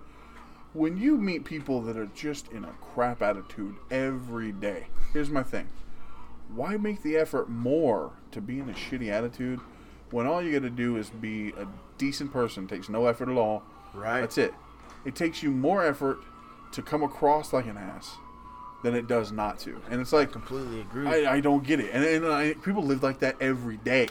when 0.73 0.97
you 0.97 1.17
meet 1.17 1.43
people 1.43 1.81
that 1.81 1.97
are 1.97 2.05
just 2.07 2.51
in 2.51 2.63
a 2.63 2.71
crap 2.93 3.21
attitude 3.21 3.75
every 3.89 4.51
day. 4.51 4.87
Here's 5.13 5.29
my 5.29 5.43
thing: 5.43 5.67
why 6.53 6.77
make 6.77 7.01
the 7.01 7.17
effort 7.17 7.49
more 7.49 8.11
to 8.31 8.41
be 8.41 8.59
in 8.59 8.69
a 8.69 8.73
shitty 8.73 9.09
attitude 9.09 9.59
when 10.11 10.27
all 10.27 10.41
you 10.41 10.51
got 10.51 10.61
to 10.61 10.69
do 10.69 10.97
is 10.97 11.09
be 11.09 11.49
a 11.49 11.67
decent 11.97 12.31
person? 12.31 12.65
It 12.65 12.69
takes 12.69 12.89
no 12.89 13.07
effort 13.07 13.29
at 13.29 13.37
all. 13.37 13.63
right. 13.93 14.21
That's 14.21 14.37
it. 14.37 14.53
It 15.05 15.15
takes 15.15 15.41
you 15.41 15.51
more 15.51 15.85
effort 15.85 16.19
to 16.73 16.81
come 16.81 17.01
across 17.01 17.53
like 17.53 17.65
an 17.65 17.77
ass 17.77 18.17
than 18.83 18.93
it 18.93 19.07
does 19.07 19.31
not 19.31 19.57
to. 19.59 19.81
And 19.89 19.99
it's 19.99 20.13
like 20.13 20.31
completely 20.31 20.81
agree. 20.81 21.07
I, 21.07 21.35
I 21.35 21.39
don't 21.39 21.63
get 21.63 21.79
it. 21.79 21.89
And, 21.91 22.03
and 22.03 22.25
I, 22.27 22.53
people 22.53 22.83
live 22.83 23.03
like 23.03 23.19
that 23.19 23.35
every 23.41 23.77
day. 23.77 24.07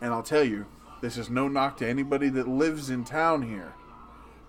And 0.00 0.12
I'll 0.12 0.22
tell 0.22 0.44
you, 0.44 0.66
this 1.00 1.16
is 1.16 1.30
no 1.30 1.48
knock 1.48 1.76
to 1.78 1.88
anybody 1.88 2.28
that 2.30 2.48
lives 2.48 2.90
in 2.90 3.04
town 3.04 3.42
here. 3.42 3.74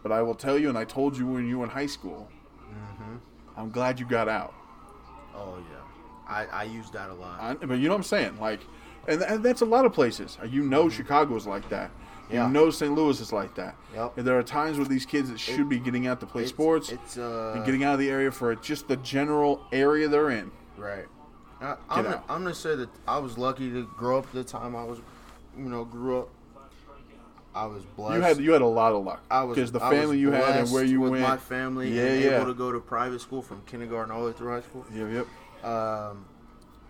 But 0.03 0.11
I 0.11 0.21
will 0.21 0.35
tell 0.35 0.57
you, 0.57 0.69
and 0.69 0.77
I 0.77 0.83
told 0.85 1.17
you 1.17 1.27
when 1.27 1.47
you 1.47 1.59
were 1.59 1.65
in 1.65 1.69
high 1.71 1.85
school, 1.87 2.29
Mm-hmm. 2.71 3.15
I'm 3.57 3.69
glad 3.69 3.99
you 3.99 4.05
got 4.05 4.29
out. 4.29 4.53
oh 5.35 5.57
yeah, 5.69 5.77
I, 6.33 6.45
I 6.45 6.63
use 6.63 6.89
that 6.91 7.09
a 7.09 7.13
lot. 7.13 7.37
I, 7.41 7.53
but 7.55 7.79
you 7.79 7.87
know 7.89 7.95
what 7.95 7.97
I'm 7.97 8.03
saying? 8.03 8.39
Like, 8.39 8.61
and, 9.09 9.21
and 9.23 9.43
that's 9.43 9.59
a 9.59 9.65
lot 9.65 9.83
of 9.85 9.91
places. 9.91 10.37
You 10.47 10.63
know 10.63 10.87
Chicago 10.87 11.35
is 11.35 11.45
like 11.45 11.67
that. 11.69 11.89
Mm-hmm. 11.89 12.33
Yeah. 12.35 12.47
You 12.47 12.53
know 12.53 12.69
St. 12.69 12.93
Louis 12.95 13.19
is 13.19 13.33
like 13.33 13.53
that. 13.55 13.75
Yep. 13.93 14.17
And 14.19 14.25
there 14.25 14.37
are 14.39 14.43
times 14.43 14.77
with 14.79 14.87
these 14.87 15.05
kids 15.05 15.29
that 15.29 15.37
should 15.39 15.67
be 15.67 15.79
getting 15.79 16.07
out 16.07 16.21
to 16.21 16.25
play 16.25 16.43
It's- 16.43 16.53
sports 16.53 16.91
It's 16.93 17.17
uh, 17.17 17.53
and 17.57 17.65
getting 17.65 17.83
out 17.83 17.93
of 17.93 17.99
the 17.99 18.09
area 18.09 18.31
for 18.31 18.55
just 18.55 18.87
the 18.87 18.95
general 18.97 19.65
area 19.73 20.07
they're 20.07 20.29
in. 20.31 20.49
right. 20.77 21.05
I, 21.59 21.71
I'm, 21.71 21.75
Get 21.75 21.87
gonna, 21.89 22.09
out. 22.15 22.23
I'm 22.29 22.41
gonna 22.43 22.55
say 22.55 22.75
that 22.75 22.89
I 23.07 23.17
was 23.19 23.37
lucky 23.37 23.69
to 23.69 23.85
grow 23.97 24.17
up 24.17 24.31
the 24.31 24.43
time 24.45 24.75
I 24.77 24.83
was, 24.85 24.99
you 25.57 25.65
know, 25.65 25.83
grew 25.85 26.19
up. 26.19 26.29
I 27.53 27.65
was 27.65 27.83
blessed. 27.97 28.15
You 28.15 28.21
had 28.21 28.37
you 28.37 28.51
had 28.53 28.61
a 28.61 28.65
lot 28.65 28.93
of 28.93 29.03
luck 29.03 29.21
I 29.29 29.43
was 29.43 29.55
because 29.55 29.73
the 29.73 29.81
family 29.81 30.17
you 30.17 30.31
had 30.31 30.55
and 30.61 30.71
where 30.71 30.85
you 30.85 31.01
with 31.01 31.11
went. 31.11 31.23
my 31.23 31.35
family, 31.35 31.93
Yeah, 31.93 32.03
and 32.05 32.23
yeah. 32.23 32.35
able 32.37 32.45
to 32.45 32.53
go 32.53 32.71
to 32.71 32.79
private 32.79 33.19
school 33.19 33.41
from 33.41 33.61
kindergarten 33.65 34.09
all 34.09 34.21
the 34.21 34.27
way 34.31 34.33
through 34.37 34.51
high 34.53 34.61
school. 34.61 34.85
Yep, 34.93 35.27
yep. 35.61 35.65
Um, 35.69 36.25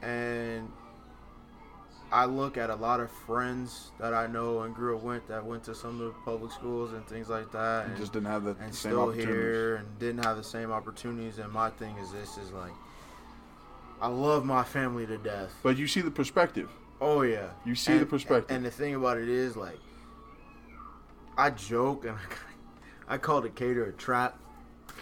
and 0.04 0.70
I 2.12 2.26
look 2.26 2.58
at 2.58 2.70
a 2.70 2.76
lot 2.76 3.00
of 3.00 3.10
friends 3.10 3.90
that 4.00 4.14
I 4.14 4.28
know 4.28 4.62
and 4.62 4.76
grew 4.76 4.96
up 4.98 5.02
with 5.02 5.28
that 5.30 5.44
went 5.44 5.64
to 5.64 5.74
some 5.74 6.00
of 6.00 6.08
the 6.08 6.14
public 6.26 6.52
schools 6.52 6.92
and 6.94 7.08
things 7.08 7.28
like 7.30 7.52
that, 7.54 7.86
You 7.86 7.90
and, 7.94 7.98
just 7.98 8.14
didn't 8.14 8.28
have 8.28 8.44
the 8.44 8.52
and 8.60 8.76
same 8.76 8.92
still 8.92 9.00
opportunities. 9.02 9.34
here 9.36 9.76
and 9.78 9.98
didn't 10.00 10.24
have 10.26 10.38
the 10.38 10.44
same 10.44 10.72
opportunities. 10.72 11.40
And 11.40 11.52
my 11.52 11.72
thing 11.72 11.96
is 11.98 12.12
this 12.12 12.38
is 12.38 12.52
like, 12.52 12.74
I 14.00 14.10
love 14.10 14.46
my 14.46 14.64
family 14.64 15.08
to 15.08 15.18
death. 15.18 15.52
But 15.64 15.78
you 15.78 15.88
see 15.88 16.02
the 16.02 16.12
perspective. 16.12 16.70
Oh 17.04 17.24
yeah, 17.24 17.50
You 17.66 17.74
see 17.76 17.94
And- 17.94 18.02
the 18.02 18.06
perspective. 18.06 18.56
And 18.56 18.64
the 18.64 18.70
thing 18.72 18.94
about 18.96 19.18
it 19.18 19.28
is 19.28 19.58
like, 19.58 19.80
I 21.38 21.50
joke 21.50 22.06
and 22.06 22.16
I 23.10 23.16
I 23.16 23.18
call 23.18 23.42
Decatur 23.42 23.86
a 23.86 23.92
trap, 23.94 24.40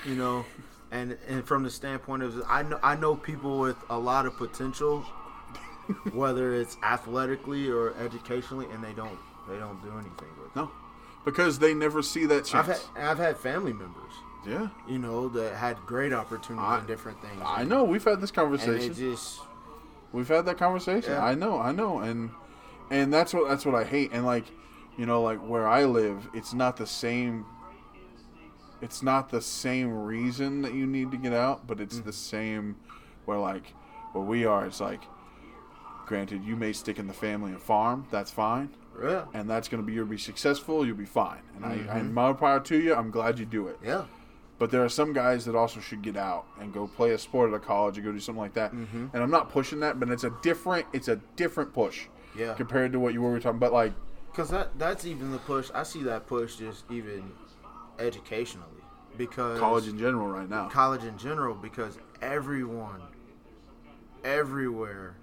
you 0.06 0.16
know, 0.16 0.46
and 0.92 1.18
and 1.28 1.46
from 1.46 1.64
the 1.64 1.70
standpoint 1.70 2.24
of 2.24 2.42
I 2.48 2.64
know 2.64 2.80
I 2.82 2.96
know 2.96 3.16
people 3.16 3.60
with 3.60 3.78
a 3.90 4.00
lot 4.00 4.26
of 4.26 4.36
potential, 4.38 5.02
whether 6.14 6.54
it's 6.56 6.78
athletically 6.84 7.70
or 7.70 7.94
educationally, 7.98 8.66
and 8.74 8.84
they 8.84 8.94
don't 8.94 9.20
they 9.50 9.58
don't 9.60 9.82
do 9.84 9.92
anything 9.94 10.28
with. 10.42 10.48
it. 10.52 10.56
No, 10.56 10.72
because 11.26 11.60
they 11.60 11.74
never 11.74 12.02
see 12.02 12.26
that 12.28 12.46
chance. 12.46 12.70
I've 12.70 12.96
had 12.96 13.10
I've 13.12 13.18
had 13.18 13.38
family 13.38 13.74
members, 13.74 14.14
yeah, 14.48 14.70
you 14.88 14.98
know, 15.00 15.28
that 15.30 15.54
had 15.56 15.78
great 15.86 16.14
opportunities 16.14 16.66
I- 16.66 16.80
in 16.80 16.86
different 16.88 17.22
things. 17.22 17.42
I 17.46 17.64
know. 17.66 17.84
We've 17.84 18.04
had 18.04 18.22
this 18.22 18.30
and 18.30 18.36
conversation. 18.38 18.92
it 18.92 18.96
just 18.96 19.40
We've 20.14 20.28
had 20.28 20.46
that 20.46 20.58
conversation. 20.58 21.12
Yeah. 21.12 21.24
I 21.24 21.36
know, 21.36 21.60
I 21.60 21.72
know, 21.72 22.00
and 22.00 22.30
and 22.90 23.14
that's 23.14 23.34
what 23.34 23.48
that's 23.50 23.66
what 23.66 23.76
I 23.76 23.84
hate. 23.84 24.12
And 24.12 24.26
like, 24.26 24.46
you 24.98 25.06
know, 25.06 25.22
like 25.22 25.40
where 25.40 25.68
I 25.68 25.86
live, 25.86 26.28
it's 26.34 26.54
not 26.54 26.78
the 26.78 26.88
same. 26.88 27.46
It's 28.82 29.04
not 29.04 29.30
the 29.30 29.42
same 29.42 29.94
reason 29.94 30.62
that 30.62 30.74
you 30.74 30.86
need 30.88 31.12
to 31.12 31.18
get 31.18 31.34
out, 31.34 31.68
but 31.68 31.78
Mm. 31.78 31.82
it's 31.82 32.00
the 32.00 32.14
same. 32.14 32.76
Where 33.26 33.38
like, 33.38 33.74
where 34.14 34.24
we 34.24 34.46
are, 34.46 34.66
it's 34.66 34.82
like. 34.82 35.02
Granted, 36.08 36.44
you 36.44 36.56
may 36.56 36.74
stick 36.74 36.98
in 36.98 37.06
the 37.06 37.14
family 37.14 37.52
and 37.52 37.62
farm. 37.62 38.08
That's 38.10 38.32
fine, 38.32 38.72
yeah 39.00 39.26
and 39.36 39.48
that's 39.48 39.68
gonna 39.68 39.84
be 39.84 39.94
you'll 39.94 40.08
be 40.08 40.18
successful. 40.18 40.84
You'll 40.84 40.98
be 40.98 41.06
fine, 41.06 41.42
and 41.56 41.64
I, 41.64 41.76
Mm-hmm. 41.76 41.90
and 41.98 42.14
my 42.16 42.34
power 42.34 42.60
to 42.62 42.80
you. 42.82 42.96
I'm 42.96 43.12
glad 43.12 43.38
you 43.38 43.46
do 43.46 43.68
it. 43.68 43.78
yeah 43.86 44.06
But 44.60 44.72
there 44.72 44.84
are 44.84 44.90
some 44.90 45.14
guys 45.14 45.46
that 45.46 45.56
also 45.56 45.80
should 45.80 46.02
get 46.02 46.18
out 46.18 46.46
and 46.60 46.74
go 46.74 46.86
play 46.86 47.12
a 47.12 47.18
sport 47.18 47.50
at 47.50 47.56
a 47.56 47.60
college 47.60 47.98
and 47.98 48.06
go 48.06 48.12
do 48.12 48.20
something 48.20 48.42
like 48.42 48.54
that. 48.54 48.74
Mm-hmm. 48.74 49.08
And 49.14 49.24
I'm 49.24 49.32
not 49.32 49.50
pushing 49.50 49.80
that, 49.80 50.00
but 50.00 50.10
it's 50.10 50.26
a 50.26 50.34
different 50.42 50.86
it's 50.94 51.08
a 51.08 51.16
different 51.38 51.74
push 51.74 52.08
yeah. 52.38 52.54
compared 52.54 52.92
to 52.92 53.00
what 53.00 53.14
you 53.14 53.22
were 53.22 53.40
talking. 53.40 53.58
But 53.58 53.72
like, 53.72 53.94
Because 54.32 54.50
that 54.50 54.78
that's 54.78 55.06
even 55.06 55.32
the 55.32 55.38
push. 55.40 55.72
I 55.74 55.84
see 55.84 56.04
that 56.04 56.28
push 56.28 56.58
just 56.58 56.84
even 56.92 57.32
educationally 57.98 58.68
because 59.18 59.60
college 59.60 59.88
in 59.88 59.98
general 59.98 60.28
right 60.28 60.50
now. 60.50 60.68
college 60.68 61.06
in 61.06 61.18
general 61.18 61.56
because 61.56 61.98
everyone 62.22 63.02
everywhere 64.24 65.16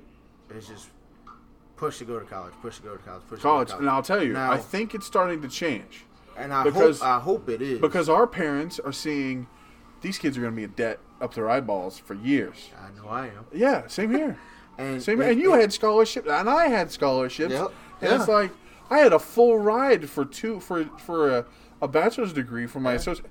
is 0.50 0.66
just 0.66 0.88
push 1.76 1.98
to 1.98 2.04
go 2.06 2.18
to 2.18 2.24
college, 2.24 2.54
push 2.62 2.76
to 2.76 2.82
go 2.82 2.96
to 2.96 3.02
college, 3.02 3.22
push 3.28 3.40
College, 3.40 3.68
to 3.68 3.74
go 3.74 3.80
and 3.80 3.90
I'll 3.90 4.02
tell 4.02 4.22
you, 4.22 4.32
Now- 4.32 4.50
I 4.50 4.56
think 4.56 4.94
it's 4.94 5.06
starting 5.06 5.42
to 5.42 5.48
change 5.48 6.05
and 6.36 6.52
I 6.52 6.64
because- 6.64 7.00
hope 7.00 7.08
I 7.08 7.18
hope 7.20 7.48
it 7.48 7.62
is 7.62 7.80
because 7.80 8.08
our 8.08 8.26
parents 8.26 8.78
are 8.78 8.92
seeing 8.92 9.46
these 10.02 10.18
kids 10.18 10.36
are 10.36 10.40
going 10.42 10.52
to 10.52 10.56
be 10.56 10.64
in 10.64 10.70
debt 10.72 10.98
up 11.20 11.34
their 11.34 11.48
eyeballs 11.48 11.98
for 11.98 12.14
years. 12.14 12.70
I 12.78 12.90
know 13.00 13.08
I 13.08 13.26
am. 13.28 13.46
Yeah, 13.52 13.86
same 13.86 14.10
here. 14.10 14.38
And 14.78 15.02
Same, 15.02 15.22
it- 15.22 15.30
and 15.30 15.40
you 15.40 15.54
it- 15.54 15.60
had 15.62 15.72
scholarships, 15.72 16.28
and 16.30 16.50
I 16.50 16.68
had 16.68 16.90
scholarships. 16.92 17.50
Yep. 17.54 17.72
And 18.02 18.12
it's 18.12 18.28
like 18.28 18.50
I 18.90 18.98
had 18.98 19.14
a 19.14 19.18
full 19.18 19.58
ride 19.58 20.10
for 20.10 20.26
two 20.26 20.60
for 20.60 20.84
for 20.98 21.30
a, 21.30 21.46
a 21.80 21.88
bachelor's 21.88 22.34
degree 22.34 22.66
for 22.66 22.78
my 22.80 22.92
associate. 22.92 23.30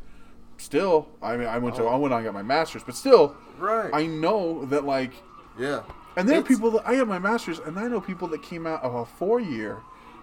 Still, 0.58 1.08
I 1.22 1.38
mean, 1.38 1.48
I 1.48 1.60
went 1.60 1.76
to 1.76 1.84
Oh. 1.84 1.90
I 1.90 1.96
went 1.98 2.14
on 2.16 2.22
and 2.22 2.26
got 2.26 2.34
my 2.34 2.42
master's, 2.42 2.84
but 2.84 2.96
still, 2.96 3.36
right. 3.60 3.92
I 3.94 4.08
know 4.08 4.66
that 4.66 4.86
like, 4.86 5.12
yeah. 5.60 5.84
and 6.16 6.28
there 6.28 6.40
are 6.40 6.44
people 6.44 6.72
that 6.72 6.88
I 6.88 6.94
have 6.94 7.08
my 7.08 7.20
master's, 7.20 7.60
and 7.60 7.78
I 7.78 7.88
know 7.90 8.02
people 8.02 8.28
that 8.30 8.42
came 8.42 8.66
out 8.66 8.82
of 8.82 8.96
a 8.96 9.06
four 9.06 9.40
year 9.40 9.78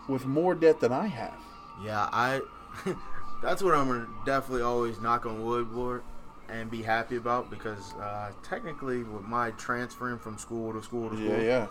with 0.08 0.26
more 0.26 0.56
debt 0.56 0.80
than 0.80 0.90
I 0.92 1.06
have. 1.06 1.38
Yeah, 1.84 2.08
I. 2.12 2.40
that's 3.42 3.62
what 3.62 3.74
I'm 3.74 3.86
gonna 3.88 4.06
definitely 4.24 4.62
always 4.62 5.00
knock 5.00 5.26
on 5.26 5.44
wood 5.44 5.68
for, 5.72 6.02
and 6.48 6.70
be 6.70 6.82
happy 6.82 7.16
about 7.16 7.50
because 7.50 7.94
uh, 7.94 8.32
technically, 8.42 9.02
with 9.04 9.24
my 9.24 9.50
transferring 9.52 10.18
from 10.18 10.38
school 10.38 10.72
to 10.72 10.82
school 10.82 11.10
to 11.10 11.16
school, 11.16 11.28
Yeah, 11.28 11.40
yeah. 11.40 11.66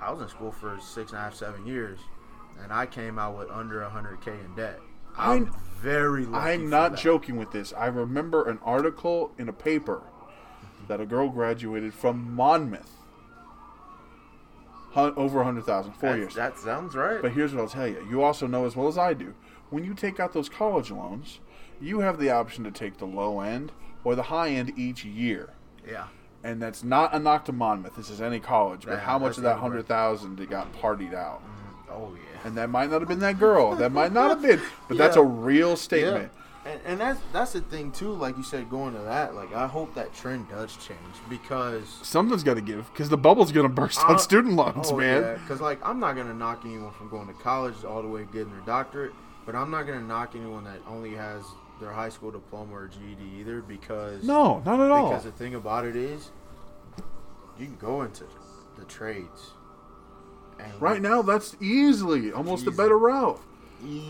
I 0.00 0.10
was 0.12 0.20
in 0.20 0.28
school 0.28 0.52
for 0.52 0.78
six 0.80 1.12
and 1.12 1.20
a 1.20 1.22
half, 1.22 1.34
seven 1.34 1.66
years, 1.66 1.98
and 2.62 2.72
I 2.72 2.86
came 2.86 3.18
out 3.18 3.38
with 3.38 3.50
under 3.50 3.80
100k 3.80 4.28
in 4.44 4.54
debt. 4.54 4.80
I'm, 5.16 5.30
I'm- 5.46 5.54
very 5.80 6.24
lucky. 6.24 6.52
I'm 6.52 6.70
not 6.70 6.92
that. 6.92 7.00
joking 7.00 7.36
with 7.36 7.52
this. 7.52 7.74
I 7.76 7.86
remember 7.86 8.48
an 8.48 8.58
article 8.64 9.32
in 9.36 9.48
a 9.50 9.52
paper 9.52 10.02
that 10.88 10.98
a 10.98 11.04
girl 11.04 11.28
graduated 11.28 11.92
from 11.92 12.34
Monmouth. 12.34 12.90
Over 14.96 15.38
100,000, 15.38 15.92
four 15.94 16.16
years. 16.16 16.34
That 16.36 16.56
sounds 16.56 16.94
right. 16.94 17.20
But 17.20 17.32
here's 17.32 17.52
what 17.52 17.62
I'll 17.62 17.68
tell 17.68 17.88
you. 17.88 18.06
You 18.08 18.22
also 18.22 18.46
know 18.46 18.64
as 18.64 18.76
well 18.76 18.86
as 18.86 18.96
I 18.96 19.12
do, 19.12 19.34
when 19.70 19.84
you 19.84 19.94
take 19.94 20.20
out 20.20 20.32
those 20.32 20.48
college 20.48 20.90
loans, 20.90 21.40
you 21.80 22.00
have 22.00 22.18
the 22.18 22.30
option 22.30 22.64
to 22.64 22.70
take 22.70 22.98
the 22.98 23.04
low 23.06 23.40
end 23.40 23.72
or 24.04 24.14
the 24.14 24.24
high 24.24 24.50
end 24.50 24.72
each 24.76 25.04
year. 25.04 25.50
yeah. 25.88 26.06
And 26.46 26.60
that's 26.60 26.84
not 26.84 27.14
a 27.14 27.18
knock 27.18 27.46
to 27.46 27.52
Monmouth. 27.52 27.96
This 27.96 28.10
is 28.10 28.20
any 28.20 28.38
college. 28.38 28.84
But 28.84 28.92
Yeah, 28.92 29.00
how 29.00 29.18
much 29.18 29.38
of 29.38 29.44
that 29.44 29.52
100,000 29.62 30.36
that 30.36 30.50
got 30.50 30.70
partied 30.74 31.14
out? 31.14 31.40
Oh 31.90 32.12
yeah. 32.14 32.46
And 32.46 32.54
that 32.58 32.68
might 32.68 32.90
not 32.90 33.00
have 33.00 33.08
been 33.08 33.20
that 33.20 33.38
girl. 33.38 33.74
That 33.76 33.92
might 33.92 34.12
not 34.12 34.28
have 34.28 34.42
been. 34.42 34.60
But 34.86 34.98
that's 34.98 35.16
a 35.16 35.22
real 35.22 35.74
statement. 35.74 36.30
And, 36.66 36.80
and 36.84 37.00
that's 37.00 37.20
that's 37.32 37.52
the 37.54 37.62
thing 37.62 37.92
too. 37.92 38.12
Like 38.12 38.36
you 38.36 38.42
said, 38.42 38.68
going 38.68 38.92
to 38.94 39.00
that, 39.00 39.34
like 39.34 39.54
I 39.54 39.66
hope 39.66 39.94
that 39.94 40.12
trend 40.14 40.50
does 40.50 40.76
change 40.76 40.98
because 41.30 41.88
Something's 42.02 42.42
got 42.42 42.54
to 42.54 42.60
give 42.62 42.90
because 42.92 43.08
the 43.08 43.16
bubble's 43.16 43.50
going 43.50 43.66
to 43.66 43.72
burst 43.72 44.00
on 44.04 44.16
Uh, 44.16 44.18
student 44.18 44.54
loans, 44.54 44.90
oh 44.90 44.96
man. 44.98 45.22
yeah, 45.22 45.32
because 45.34 45.62
like 45.62 45.78
I'm 45.86 45.98
not 45.98 46.14
gonna 46.16 46.34
knock 46.34 46.62
anyone 46.66 46.90
from 46.92 47.08
going 47.08 47.26
to 47.28 47.34
college 47.34 47.84
all 47.84 48.02
the 48.02 48.08
way 48.08 48.26
getting 48.32 48.50
their 48.50 48.60
doctorate, 48.66 49.12
but 49.46 49.54
I'm 49.54 49.70
not 49.70 49.86
gonna 49.86 50.00
knock 50.02 50.34
anyone 50.34 50.64
that 50.64 50.78
only 50.88 51.14
has 51.14 51.42
their 51.80 51.90
high 51.92 52.08
school 52.08 52.30
diploma 52.30 52.72
or 52.74 52.88
GED 52.88 53.22
either 53.40 53.60
because 53.60 54.22
No, 54.24 54.62
not 54.64 54.80
at 54.80 54.90
all. 54.90 55.10
Because 55.10 55.24
the 55.24 55.32
thing 55.32 55.54
about 55.54 55.84
it 55.84 55.96
is, 55.96 56.30
you 57.58 57.66
can 57.66 57.76
go 57.76 58.02
into 58.02 58.24
the 58.78 58.84
trades. 58.84 59.50
And 60.58 60.80
Right 60.80 61.02
now, 61.02 61.20
that's 61.22 61.56
easily 61.60 62.32
almost 62.32 62.66
a 62.66 62.70
Easy. 62.70 62.76
better 62.76 62.98
route. 62.98 63.40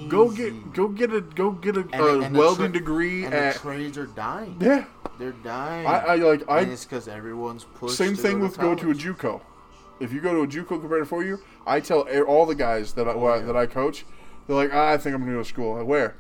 Go 0.09 0.31
get 0.31 0.73
go 0.73 0.87
get 0.89 1.13
a 1.13 1.21
go 1.21 1.51
get 1.51 1.77
a, 1.77 1.81
And- 1.81 1.95
a 1.95 2.21
and 2.21 2.37
welding 2.37 2.71
tra- 2.71 2.79
degree 2.81 3.25
and 3.25 3.35
at 3.35 3.55
the 3.55 3.59
trades 3.61 3.99
are 3.99 4.07
dying. 4.07 4.57
yeah. 4.61 4.85
They're 5.19 5.33
dying. 5.33 5.87
I, 5.87 5.99
I 6.01 6.15
like 6.17 6.49
I 6.49 6.61
and 6.61 6.73
it's 6.73 6.85
because 6.85 7.09
everyone's 7.09 7.65
pushed. 7.65 7.97
Same 7.97 8.15
thing 8.15 8.41
with 8.41 8.59
go 8.59 8.75
to 8.75 8.91
a. 8.91 8.95
JUCO. 8.95 9.41
If 10.01 10.13
you 10.13 10.21
go 10.21 10.33
to 10.35 10.41
a 10.43 10.47
JUCO 10.47 10.81
compared 10.81 11.09
for 11.09 11.25
you, 11.25 11.39
I 11.67 11.81
tell 11.81 12.01
all 12.25 12.47
the 12.47 12.55
guys 12.55 12.93
that 12.95 13.09
I, 13.09 13.13
Oh, 13.13 13.35
yeah. 13.37 13.43
that 13.47 13.57
I 13.57 13.67
coach, 13.67 14.05
they're 14.47 14.57
like, 14.57 14.71
ah, 14.73 14.89
I 14.91 14.97
think 14.99 15.15
I'm 15.15 15.21
gonna 15.23 15.33
go 15.33 15.39
to 15.43 15.45
school. 15.49 15.77
Like, 15.79 15.87
Where? 15.87 16.17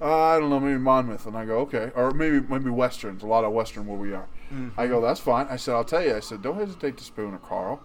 Uh, 0.00 0.14
I 0.24 0.38
don't 0.38 0.50
know, 0.50 0.60
maybe 0.60 0.78
Monmouth. 0.78 1.24
And 1.26 1.36
I 1.36 1.46
go, 1.46 1.58
okay, 1.60 1.90
or 1.94 2.10
maybe 2.10 2.40
maybe 2.40 2.68
Westerns. 2.70 3.22
A 3.22 3.26
lot 3.26 3.44
of 3.44 3.52
Western 3.52 3.86
where 3.86 3.98
we 3.98 4.12
are. 4.12 4.28
Mm-hmm. 4.52 4.78
I 4.78 4.86
go, 4.86 5.00
that's 5.00 5.20
fine. 5.20 5.46
I 5.48 5.56
said, 5.56 5.74
I'll 5.74 5.84
tell 5.84 6.02
you. 6.04 6.14
I 6.14 6.20
said, 6.20 6.42
don't 6.42 6.56
hesitate 6.56 6.96
to 6.98 7.04
spoon 7.04 7.32
a 7.34 7.38
Carl. 7.38 7.80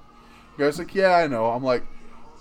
The 0.57 0.65
guy's 0.65 0.77
like, 0.77 0.93
yeah, 0.93 1.15
I 1.15 1.27
know. 1.27 1.45
I'm 1.51 1.63
like, 1.63 1.83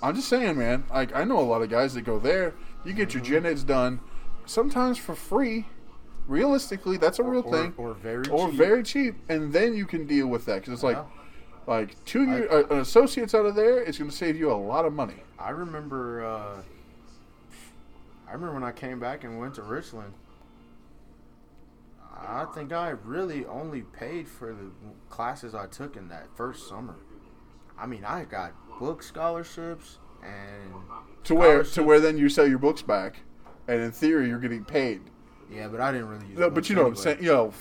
I'm 0.03 0.15
just 0.17 0.29
saying, 0.29 0.59
man. 0.59 0.85
Like, 0.91 1.15
I 1.15 1.23
know 1.25 1.39
a 1.39 1.43
lot 1.43 1.63
of 1.63 1.71
guys 1.71 1.95
that 1.95 2.03
go 2.03 2.19
there. 2.19 2.55
You 2.85 2.93
get 2.93 3.15
your 3.15 3.23
Mm-hmm. 3.23 3.33
gen 3.33 3.47
eds 3.47 3.63
done, 3.63 4.01
sometimes 4.45 4.99
for 4.99 5.15
free. 5.15 5.67
Realistically, 6.27 6.97
that's 6.97 7.19
a 7.19 7.23
real 7.25 7.43
or, 7.45 7.51
thing 7.53 7.75
or 7.77 7.95
very 7.95 8.25
or 8.29 8.49
cheap. 8.49 8.59
very 8.59 8.83
cheap, 8.83 9.15
and 9.29 9.53
then 9.53 9.75
you 9.75 9.85
can 9.85 10.07
deal 10.07 10.27
with 10.29 10.45
that 10.47 10.57
because 10.61 10.73
it's 10.75 10.83
like, 10.83 10.99
like 11.67 12.03
two 12.05 12.25
year 12.25 12.49
uh, 12.53 12.63
an 12.71 12.79
associates 12.79 13.35
out 13.35 13.47
of 13.47 13.55
there, 13.57 13.83
it's 13.83 13.99
going 13.99 14.11
to 14.11 14.17
save 14.17 14.37
you 14.37 14.51
a 14.53 14.55
lot 14.55 14.85
of 14.85 14.93
money. 14.93 15.23
I 15.39 15.51
remember. 15.51 16.25
Uh, 16.25 16.63
I 18.31 18.35
remember 18.35 18.55
when 18.55 18.65
I 18.65 18.71
came 18.73 19.01
back 19.01 19.25
and 19.25 19.39
went 19.41 19.55
to 19.57 19.63
Richland. 19.63 20.15
I 22.17 22.45
think 22.55 22.73
I 22.73 22.91
really 22.91 23.45
only 23.47 23.83
paid 23.83 24.29
for 24.29 24.53
the 24.53 24.71
classes 25.09 25.55
I 25.55 25.67
took 25.67 25.97
in 25.97 26.09
that 26.09 26.27
first 26.37 26.69
summer. 26.69 26.97
I 27.79 27.87
mean, 27.87 28.05
I 28.05 28.25
got 28.25 28.53
book 28.79 29.03
scholarships 29.03 29.99
and 30.23 30.75
To 31.25 31.35
where 31.35 31.65
to 31.65 31.83
where 31.83 31.99
then 31.99 32.19
you 32.19 32.29
sell 32.29 32.47
your 32.47 32.59
books 32.59 32.83
back, 32.83 33.21
and 33.67 33.81
in 33.81 33.91
theory 33.91 34.29
you're 34.29 34.39
getting 34.39 34.65
paid. 34.65 35.01
Yeah, 35.51 35.67
but 35.69 35.81
I 35.81 35.91
didn't 35.91 36.09
really 36.09 36.27
use. 36.27 36.39
No, 36.39 36.51
but 36.51 36.69
you 36.69 36.77
know 36.77 36.83
what 36.83 36.89
I'm 36.91 36.97
saying, 36.97 37.23
yo. 37.25 37.53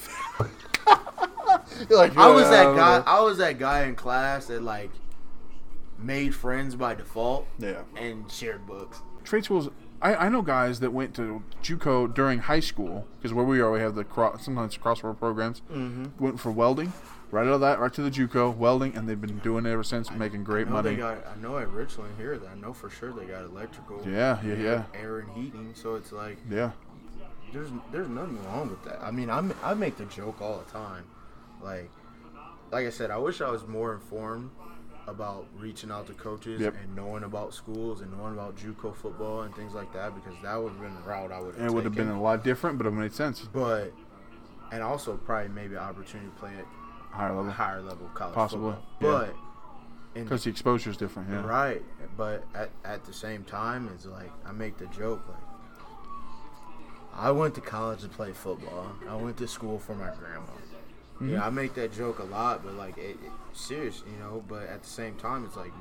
You're 1.89 1.97
like, 1.97 2.15
I 2.17 2.29
was 2.29 2.49
that 2.49 2.63
don't 2.63 2.75
guy. 2.75 2.97
know." 2.99 3.03
I 3.07 3.21
was 3.21 3.37
that 3.39 3.57
guy 3.57 3.83
in 3.85 3.95
class 3.95 4.47
that 4.47 4.61
like 4.61 4.91
made 5.97 6.35
friends 6.35 6.75
by 6.75 6.93
default 6.95 7.47
Yeah. 7.57 7.81
and 7.97 8.29
shared 8.31 8.67
books. 8.67 9.01
Trade 9.23 9.45
schools. 9.45 9.69
I, 10.01 10.15
I 10.15 10.29
know 10.29 10.41
guys 10.41 10.79
that 10.79 10.91
went 10.91 11.15
to 11.15 11.43
JUCO 11.61 12.13
during 12.13 12.39
high 12.39 12.59
school 12.59 13.05
because 13.17 13.33
where 13.33 13.45
we 13.45 13.59
are, 13.59 13.71
we 13.71 13.79
have 13.79 13.95
the 13.95 14.03
cross, 14.03 14.45
sometimes 14.45 14.77
crossover 14.77 15.17
programs. 15.17 15.61
Mm-hmm. 15.71 16.23
Went 16.23 16.39
for 16.39 16.51
welding, 16.51 16.93
right 17.31 17.47
out 17.47 17.53
of 17.53 17.61
that, 17.61 17.79
right 17.79 17.93
to 17.93 18.01
the 18.01 18.09
JUCO 18.09 18.55
welding, 18.55 18.95
and 18.95 19.09
they've 19.09 19.19
been 19.19 19.39
doing 19.39 19.65
it 19.65 19.69
ever 19.69 19.83
since, 19.83 20.09
making 20.11 20.43
great 20.43 20.67
I 20.67 20.71
money. 20.71 20.95
Got, 20.95 21.25
I 21.27 21.41
know 21.41 21.57
at 21.57 21.69
Richland 21.69 22.13
here 22.17 22.37
that 22.37 22.49
I 22.49 22.55
know 22.55 22.73
for 22.73 22.89
sure 22.89 23.11
they 23.11 23.25
got 23.25 23.43
electrical. 23.43 24.01
Yeah, 24.07 24.39
yeah, 24.43 24.55
yeah. 24.55 24.83
Air 24.93 25.19
and 25.19 25.31
heating, 25.31 25.73
so 25.75 25.95
it's 25.95 26.11
like 26.11 26.37
yeah, 26.49 26.71
there's 27.51 27.69
there's 27.91 28.07
nothing 28.07 28.43
wrong 28.45 28.69
with 28.69 28.83
that. 28.85 29.01
I 29.01 29.11
mean, 29.11 29.29
I'm 29.29 29.53
I 29.63 29.73
make 29.73 29.97
the 29.97 30.05
joke 30.05 30.41
all 30.41 30.59
the 30.65 30.71
time, 30.71 31.05
like 31.61 31.89
like 32.71 32.85
I 32.85 32.89
said, 32.89 33.11
I 33.11 33.17
wish 33.17 33.41
I 33.41 33.49
was 33.49 33.67
more 33.67 33.93
informed 33.93 34.51
about 35.09 35.45
reaching 35.57 35.91
out 35.91 36.07
to 36.07 36.13
coaches 36.13 36.61
Yep. 36.61 36.75
and 36.81 36.95
knowing 36.95 37.23
about 37.23 37.53
schools 37.53 38.01
and 38.01 38.15
knowing 38.17 38.33
about 38.33 38.55
JUCO 38.55 38.95
football 38.95 39.41
and 39.41 39.55
things 39.55 39.73
like 39.73 39.91
that 39.93 40.13
because 40.15 40.33
that 40.43 40.55
would 40.55 40.71
have 40.73 40.81
been 40.81 40.95
the 40.95 41.01
route 41.01 41.31
I 41.31 41.39
would 41.39 41.55
have. 41.55 41.65
it 41.65 41.73
would 41.73 41.83
have 41.83 41.95
been 41.95 42.09
a 42.09 42.21
lot 42.21 42.43
different, 42.43 42.77
but 42.77 42.87
it 42.87 42.91
made 42.91 43.13
sense. 43.13 43.41
but 43.53 43.91
and 44.71 44.83
also 44.83 45.17
probably 45.17 45.49
maybe 45.49 45.75
an 45.75 45.81
opportunity 45.81 46.29
to 46.29 46.35
play 46.39 46.51
at 46.57 46.65
Higher 47.11 47.33
level, 47.35 47.51
higher 47.51 47.81
level 47.81 48.07
college 48.13 48.35
Possibly, 48.35 48.73
football. 48.99 49.21
yeah. 49.23 49.27
But 50.13 50.23
because 50.25 50.43
the 50.43 50.49
exposure 50.51 50.89
is 50.91 50.97
different. 50.97 51.29
Yeah, 51.29 51.43
Right, 51.45 51.83
but 52.17 52.43
at, 52.53 52.69
at 52.85 53.03
the 53.05 53.13
same 53.13 53.43
time, 53.43 53.89
it's 53.95 54.05
like 54.05 54.31
I 54.45 54.51
make 54.51 54.77
the 54.77 54.85
joke 54.87 55.21
like 55.27 55.37
I 57.15 57.31
went 57.31 57.55
to 57.55 57.61
college 57.61 58.01
to 58.01 58.07
play 58.09 58.31
football. 58.31 58.91
I 59.09 59.15
went 59.15 59.37
to 59.37 59.47
school 59.47 59.79
for 59.79 59.93
my 59.95 60.11
grandma. 60.19 60.51
Mm-hmm. 61.21 61.33
Yeah, 61.33 61.45
I 61.45 61.49
make 61.49 61.73
that 61.73 61.91
joke 61.91 62.19
a 62.19 62.23
lot, 62.23 62.63
but 62.63 62.75
like 62.75 62.97
it, 62.97 63.17
it 63.23 63.31
serious, 63.53 64.03
you 64.09 64.17
know. 64.19 64.43
But 64.47 64.63
at 64.63 64.83
the 64.83 64.89
same 64.89 65.15
time, 65.15 65.43
it's 65.43 65.57
like 65.57 65.71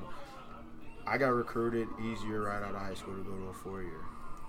I 1.07 1.16
got 1.16 1.28
recruited 1.28 1.89
easier 2.03 2.43
right 2.43 2.62
out 2.62 2.74
of 2.74 2.80
high 2.80 2.95
school 2.95 3.14
to 3.14 3.22
go 3.22 3.36
to 3.36 3.45
a 3.45 3.55
four 3.55 3.82
year. 3.82 4.01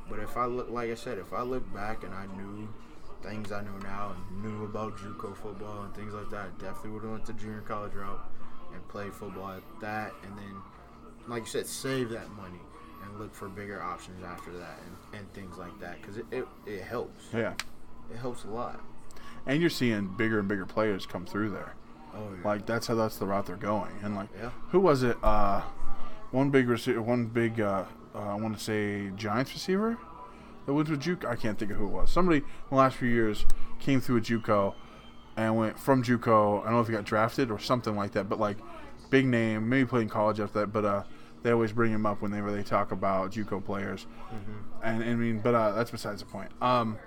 But 0.09 0.19
if 0.19 0.35
I 0.35 0.45
look, 0.45 0.69
like 0.71 0.89
I 0.89 0.95
said, 0.95 1.19
if 1.19 1.31
I 1.31 1.43
look 1.43 1.71
back 1.73 2.03
and 2.03 2.13
I 2.13 2.25
knew 2.35 2.67
things 3.21 3.51
I 3.51 3.61
know 3.61 3.77
now 3.83 4.15
and 4.15 4.43
knew 4.43 4.65
about 4.65 4.97
JUCO 4.97 5.35
football 5.37 5.83
and 5.83 5.93
things 5.93 6.13
like 6.13 6.29
that, 6.31 6.47
I 6.47 6.61
definitely 6.61 6.91
would 6.91 7.03
have 7.03 7.11
went 7.11 7.25
the 7.25 7.33
junior 7.33 7.61
college 7.61 7.93
route 7.93 8.19
and 8.73 8.87
played 8.87 9.13
football 9.13 9.51
at 9.51 9.63
that, 9.81 10.13
and 10.23 10.37
then, 10.37 10.55
like 11.27 11.41
you 11.43 11.47
said, 11.49 11.67
save 11.67 12.09
that 12.09 12.29
money 12.31 12.59
and 13.03 13.19
look 13.19 13.33
for 13.33 13.47
bigger 13.47 13.81
options 13.81 14.23
after 14.23 14.51
that 14.57 14.79
and, 14.85 15.19
and 15.19 15.33
things 15.33 15.57
like 15.57 15.77
that 15.79 16.01
because 16.01 16.17
it, 16.17 16.25
it, 16.31 16.47
it 16.65 16.81
helps. 16.81 17.25
yeah. 17.33 17.53
It 18.11 18.17
helps 18.17 18.43
a 18.43 18.47
lot. 18.47 18.79
And 19.49 19.61
you're 19.61 19.69
seeing 19.69 20.05
bigger 20.07 20.39
and 20.39 20.47
bigger 20.47 20.65
players 20.65 21.05
come 21.05 21.25
through 21.25 21.49
there. 21.49 21.73
Oh 22.13 22.19
yeah. 22.35 22.47
Like 22.47 22.65
that's 22.65 22.87
how 22.87 22.95
that's 22.95 23.17
the 23.17 23.25
route 23.25 23.45
they're 23.47 23.55
going. 23.55 23.91
And 24.03 24.15
like, 24.15 24.29
Yeah. 24.39 24.51
who 24.69 24.79
was 24.79 25.03
it? 25.03 25.17
Uh, 25.23 25.61
one 26.31 26.49
big 26.51 26.67
receiver, 26.69 27.01
one 27.01 27.25
big. 27.25 27.59
Uh, 27.59 27.85
uh, 28.13 28.19
I 28.19 28.35
want 28.35 28.57
to 28.57 28.63
say 28.63 29.09
Giants 29.15 29.53
receiver 29.53 29.97
that 30.65 30.73
went 30.73 30.87
to 30.89 30.95
JUCO. 30.97 31.25
I 31.27 31.35
can't 31.35 31.57
think 31.57 31.71
of 31.71 31.77
who 31.77 31.85
it 31.87 31.91
was. 31.91 32.11
Somebody 32.11 32.37
in 32.39 32.45
the 32.69 32.75
last 32.75 32.97
few 32.97 33.09
years 33.09 33.45
came 33.79 34.01
through 34.01 34.17
a 34.17 34.21
JUCO 34.21 34.73
and 35.37 35.57
went 35.57 35.79
from 35.79 36.03
JUCO. 36.03 36.61
I 36.61 36.65
don't 36.65 36.73
know 36.73 36.81
if 36.81 36.87
he 36.87 36.93
got 36.93 37.05
drafted 37.05 37.49
or 37.51 37.59
something 37.59 37.95
like 37.95 38.11
that, 38.11 38.29
but 38.29 38.39
like 38.39 38.57
big 39.09 39.25
name. 39.25 39.67
Maybe 39.69 39.87
played 39.87 40.03
in 40.03 40.09
college 40.09 40.39
after 40.39 40.59
that, 40.61 40.67
but 40.67 40.85
uh, 40.85 41.03
they 41.41 41.51
always 41.51 41.71
bring 41.71 41.91
him 41.91 42.05
up 42.05 42.21
whenever 42.21 42.51
they 42.51 42.61
talk 42.63 42.91
about 42.91 43.31
JUCO 43.31 43.63
players. 43.65 44.05
And, 44.83 45.01
and 45.01 45.11
I 45.11 45.15
mean, 45.15 45.39
but 45.39 45.55
uh, 45.55 45.71
that's 45.71 45.89
besides 45.91 46.21
the 46.21 46.27
point. 46.27 46.51
Um, 46.61 46.97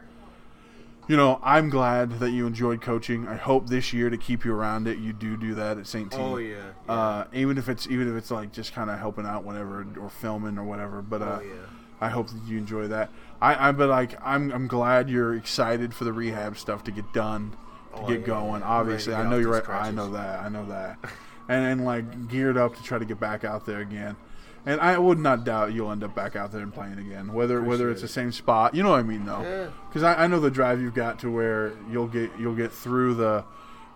you 1.08 1.16
know, 1.16 1.40
I'm 1.42 1.68
glad 1.68 2.20
that 2.20 2.30
you 2.30 2.46
enjoyed 2.46 2.80
coaching. 2.80 3.26
I 3.26 3.36
hope 3.36 3.68
this 3.68 3.92
year 3.92 4.08
to 4.10 4.16
keep 4.16 4.44
you 4.44 4.54
around 4.54 4.86
it, 4.86 4.98
you 4.98 5.12
do 5.12 5.36
do 5.36 5.54
that 5.54 5.78
at 5.78 5.86
St. 5.86 6.10
T. 6.10 6.16
Oh 6.18 6.36
yeah. 6.36 6.56
yeah. 6.86 6.92
Uh, 6.92 7.24
even 7.32 7.58
if 7.58 7.68
it's 7.68 7.86
even 7.88 8.08
if 8.10 8.16
it's 8.16 8.30
like 8.30 8.52
just 8.52 8.72
kind 8.72 8.90
of 8.90 8.98
helping 8.98 9.26
out 9.26 9.44
whenever 9.44 9.86
or 10.00 10.10
filming 10.10 10.58
or 10.58 10.64
whatever. 10.64 11.02
But 11.02 11.22
uh, 11.22 11.38
oh 11.40 11.44
yeah. 11.44 11.52
I 12.00 12.08
hope 12.08 12.28
that 12.28 12.42
you 12.46 12.58
enjoy 12.58 12.88
that. 12.88 13.10
I, 13.40 13.68
I 13.68 13.72
but 13.72 13.88
like 13.88 14.18
I'm 14.24 14.52
I'm 14.52 14.68
glad 14.68 15.10
you're 15.10 15.34
excited 15.34 15.94
for 15.94 16.04
the 16.04 16.12
rehab 16.12 16.56
stuff 16.56 16.84
to 16.84 16.90
get 16.90 17.12
done, 17.12 17.52
to 17.94 18.02
Oh, 18.02 18.06
get 18.06 18.20
yeah, 18.20 18.26
going. 18.26 18.62
Obviously, 18.62 19.14
I 19.14 19.28
know 19.28 19.38
you're 19.38 19.52
right. 19.52 19.68
I 19.68 19.90
know 19.90 20.10
that. 20.12 20.40
I 20.40 20.48
know 20.48 20.66
that. 20.66 20.98
and 21.48 21.64
and 21.64 21.84
like 21.84 22.28
geared 22.28 22.56
up 22.56 22.76
to 22.76 22.82
try 22.82 22.98
to 22.98 23.04
get 23.04 23.20
back 23.20 23.44
out 23.44 23.66
there 23.66 23.80
again. 23.80 24.16
And 24.64 24.80
I 24.80 24.96
would 24.96 25.18
not 25.18 25.44
doubt 25.44 25.72
you'll 25.72 25.90
end 25.90 26.04
up 26.04 26.14
back 26.14 26.36
out 26.36 26.52
there 26.52 26.60
and 26.60 26.72
playing 26.72 26.98
again, 26.98 27.32
whether 27.32 27.60
whether 27.62 27.90
it's 27.90 28.02
the 28.02 28.08
same 28.08 28.30
spot. 28.30 28.74
You 28.76 28.82
know 28.84 28.90
what 28.90 29.00
I 29.00 29.02
mean, 29.02 29.24
though, 29.24 29.42
Yeah. 29.42 29.70
because 29.88 30.02
I, 30.04 30.24
I 30.24 30.26
know 30.28 30.38
the 30.38 30.50
drive 30.52 30.80
you've 30.80 30.94
got 30.94 31.18
to 31.20 31.30
where 31.32 31.72
you'll 31.90 32.06
get 32.06 32.30
you'll 32.38 32.54
get 32.54 32.72
through 32.72 33.14
the 33.14 33.44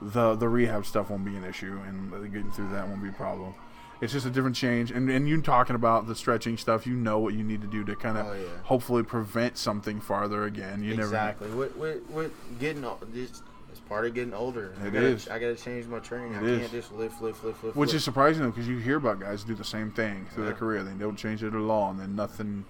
the 0.02 0.34
the 0.34 0.48
rehab 0.48 0.84
stuff 0.84 1.08
won't 1.10 1.24
be 1.24 1.36
an 1.36 1.44
issue, 1.44 1.78
and 1.86 2.10
getting 2.32 2.50
through 2.50 2.68
that 2.70 2.88
won't 2.88 3.02
be 3.02 3.08
a 3.10 3.12
problem. 3.12 3.54
It's 4.00 4.12
just 4.12 4.26
a 4.26 4.30
different 4.30 4.56
change, 4.56 4.90
and 4.90 5.08
and 5.08 5.26
you 5.28 5.40
talking 5.40 5.76
about 5.76 6.06
the 6.08 6.14
stretching 6.14 6.56
stuff, 6.58 6.86
you 6.86 6.94
know 6.94 7.18
what 7.20 7.32
you 7.34 7.42
need 7.44 7.62
to 7.62 7.66
do 7.68 7.82
to 7.84 7.94
kind 7.96 8.18
of 8.18 8.26
Oh, 8.26 8.32
yeah. 8.34 8.48
hopefully 8.64 9.04
prevent 9.04 9.56
something 9.56 10.00
farther 10.00 10.44
again. 10.44 10.82
You 10.82 10.92
exactly. 10.94 11.48
With, 11.50 11.76
with, 11.76 12.10
with 12.10 12.32
getting 12.60 12.84
o- 12.84 12.98
this, 13.12 13.30
it's 13.30 13.42
part 13.88 14.06
of 14.06 14.14
getting 14.14 14.34
older. 14.34 14.74
I 14.80 14.84
gotta, 14.90 15.06
is. 15.06 15.28
I 15.28 15.38
gotta 15.38 15.54
change 15.56 15.86
my 15.86 15.98
training. 16.00 16.32
It 16.34 16.38
I 16.56 16.58
can't 16.60 16.70
just 16.72 16.92
lift, 16.92 17.20
lift, 17.22 17.44
lift, 17.44 17.62
lift. 17.64 17.76
Which 17.76 17.94
is 17.94 18.02
surprising 18.04 18.42
though, 18.42 18.50
because 18.50 18.68
you 18.68 18.78
hear 18.78 18.96
about 18.96 19.20
guys 19.20 19.44
do 19.44 19.54
the 19.54 19.64
same 19.64 19.90
thing 19.90 20.26
through 20.32 20.44
their 20.44 20.52
Yeah. 20.52 20.58
career. 20.58 20.82
They 20.82 20.92
don't 20.94 21.16
change 21.16 21.42
it 21.42 21.54
at 21.54 21.60
all, 21.60 21.90
and 21.90 21.98
then 22.00 22.14
nothing. 22.16 22.64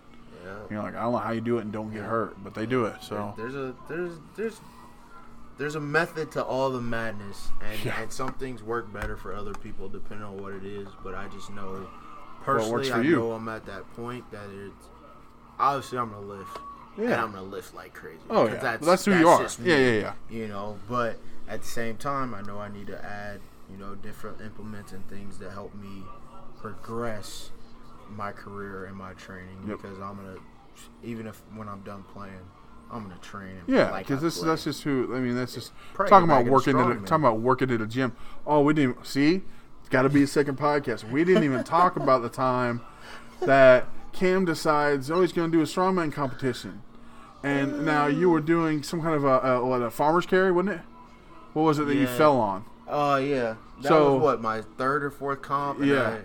yeah. 0.45 0.57
You 0.71 0.77
know, 0.77 0.83
like 0.83 0.95
I 0.95 1.03
don't 1.03 1.12
know 1.12 1.19
how 1.19 1.33
you 1.33 1.41
do 1.41 1.59
it 1.59 1.62
and 1.62 1.73
don't 1.73 1.93
get 1.93 2.03
hurt, 2.05 2.37
but 2.45 2.55
they 2.55 2.67
do 2.67 2.85
it. 2.87 2.97
So 3.03 3.35
there's 3.37 3.55
a 3.55 3.75
there's 3.89 4.12
there's 4.37 4.61
there's 5.59 5.75
a 5.75 5.81
method 5.81 6.31
to 6.33 6.45
all 6.45 6.71
the 6.71 6.81
madness, 6.83 7.49
and, 7.62 7.85
Yeah. 7.85 8.01
and 8.01 8.12
some 8.12 8.33
things 8.35 8.62
work 8.62 8.93
better 8.93 9.17
for 9.17 9.33
other 9.35 9.55
people 9.55 9.89
depending 9.89 10.27
on 10.27 10.37
what 10.43 10.53
it 10.53 10.64
is. 10.64 10.87
But 11.03 11.14
I 11.14 11.29
just 11.29 11.51
know 11.51 11.87
personally, 12.45 12.91
for 12.91 12.97
I 12.97 13.01
you. 13.01 13.17
know 13.17 13.33
I'm 13.33 13.49
at 13.49 13.64
that 13.67 13.91
point 13.97 14.31
that 14.33 14.49
it's 14.51 14.87
obviously 15.59 15.99
I'm 15.99 16.11
gonna 16.11 16.27
lift, 16.27 16.59
and 16.97 17.09
Yeah. 17.09 17.22
I'm 17.22 17.32
gonna 17.32 17.42
lift 17.42 17.74
like 17.74 17.94
crazy. 17.94 18.18
Oh 18.30 18.47
yeah, 18.47 18.57
that's, 18.57 18.86
that's, 18.86 19.05
who 19.05 19.18
you 19.18 19.28
are. 19.28 19.42
me, 19.42 19.49
Yeah, 19.62 19.76
yeah, 19.76 20.01
yeah. 20.01 20.12
You 20.30 20.49
know, 20.49 20.78
but 20.88 21.18
at 21.49 21.62
the 21.62 21.68
same 21.68 21.97
time, 21.97 22.34
I 22.34 22.42
know 22.42 22.59
I 22.59 22.68
need 22.68 22.86
to 22.88 23.05
add, 23.05 23.40
you 23.70 23.76
know, 23.76 23.94
different 23.94 24.40
implements 24.40 24.92
and 24.92 25.09
things 25.09 25.38
that 25.38 25.53
help 25.53 25.74
me 25.74 26.03
progress 26.61 27.51
my 28.09 28.32
career 28.32 28.84
and 28.86 28.97
my 28.97 29.12
training 29.14 29.59
Yep. 29.66 29.78
because 29.82 29.99
I'm 29.99 30.16
gonna, 30.16 30.36
even 31.03 31.26
if 31.26 31.42
when 31.55 31.68
I'm 31.68 31.80
done 31.80 32.05
playing, 32.12 32.34
I'm 32.90 33.03
gonna 33.03 33.18
train. 33.20 33.62
Yeah, 33.66 33.97
because 33.99 34.18
I 34.18 34.22
this 34.22 34.38
play. 34.38 34.49
that's 34.49 34.64
just 34.64 34.82
who. 34.84 35.14
I 35.14 35.18
mean, 35.18 35.34
that's 35.34 35.55
just 35.55 35.72
Probably 35.94 36.11
talking 36.11 36.28
about 36.30 36.44
working 36.47 36.78
at 36.78 36.90
a, 36.90 36.94
talking 37.01 37.24
about 37.24 37.40
working 37.40 37.70
at 37.70 37.80
a 37.80 37.86
gym. 37.86 38.14
Oh, 38.47 38.61
we 38.62 38.74
didn't 38.74 39.05
see. 39.07 39.42
It's 39.80 39.88
got 39.88 40.03
to 40.03 40.09
be 40.09 40.22
a 40.22 40.26
second 40.26 40.59
podcast. 40.59 41.09
We 41.11 41.24
didn't 41.24 41.44
even 41.44 41.62
talk 41.64 41.97
about 41.97 42.22
the 42.22 42.28
time 42.28 42.80
that 43.40 43.86
Cam 44.12 44.44
decides 44.44 45.11
oh 45.11 45.20
he's 45.20 45.32
going 45.32 45.51
to 45.51 45.57
do 45.57 45.62
a 45.62 45.66
strongman 45.66 46.12
competition, 46.12 46.82
and 47.47 47.84
now 47.86 48.07
you 48.07 48.28
were 48.30 48.40
doing 48.40 48.82
some 48.82 49.01
kind 49.03 49.14
of 49.14 49.24
a, 49.24 49.38
a 49.57 49.64
what 49.66 49.82
a 49.82 49.90
farmer's 49.90 50.26
carry, 50.26 50.51
wasn't 50.53 50.76
it? 50.76 50.80
What 51.53 51.62
was 51.62 51.78
it 51.78 51.86
that 51.86 51.94
you 51.94 52.03
Yeah. 52.03 52.16
fell 52.16 52.38
on? 52.38 52.64
Oh 52.88 53.16
yeah, 53.16 53.55
that 53.82 53.88
So- 53.88 54.14
was 54.14 54.22
what 54.22 54.40
my 54.42 54.62
third 54.76 55.05
or 55.05 55.11
fourth 55.11 55.42
comp. 55.42 55.78
And 55.80 55.88
Yeah. 55.88 56.16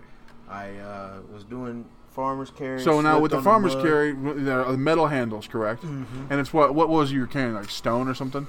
I, 0.49 0.67
I 0.67 0.77
uh, 0.79 1.13
was 1.33 1.43
doing 1.43 1.85
farmers 2.11 2.51
carry. 2.51 2.81
So 2.81 2.99
now 3.01 3.11
slipped 3.13 3.21
with 3.21 3.31
the 3.31 3.37
on 3.37 3.43
farmer's 3.43 3.75
mud. 3.75 3.85
Mm-hmm. 3.85 4.25
carry, 4.27 4.43
there 4.43 4.65
are 4.65 4.75
metal 4.77 5.07
handles, 5.07 5.47
correct? 5.47 5.83
And 5.83 6.05
it's 6.31 6.53
what 6.53 6.75
what 6.75 6.89
was 6.89 7.11
you 7.11 7.21
were 7.21 7.27
carrying 7.27 7.53
like 7.55 7.69
stone 7.69 8.07
or 8.09 8.13
something? 8.13 8.47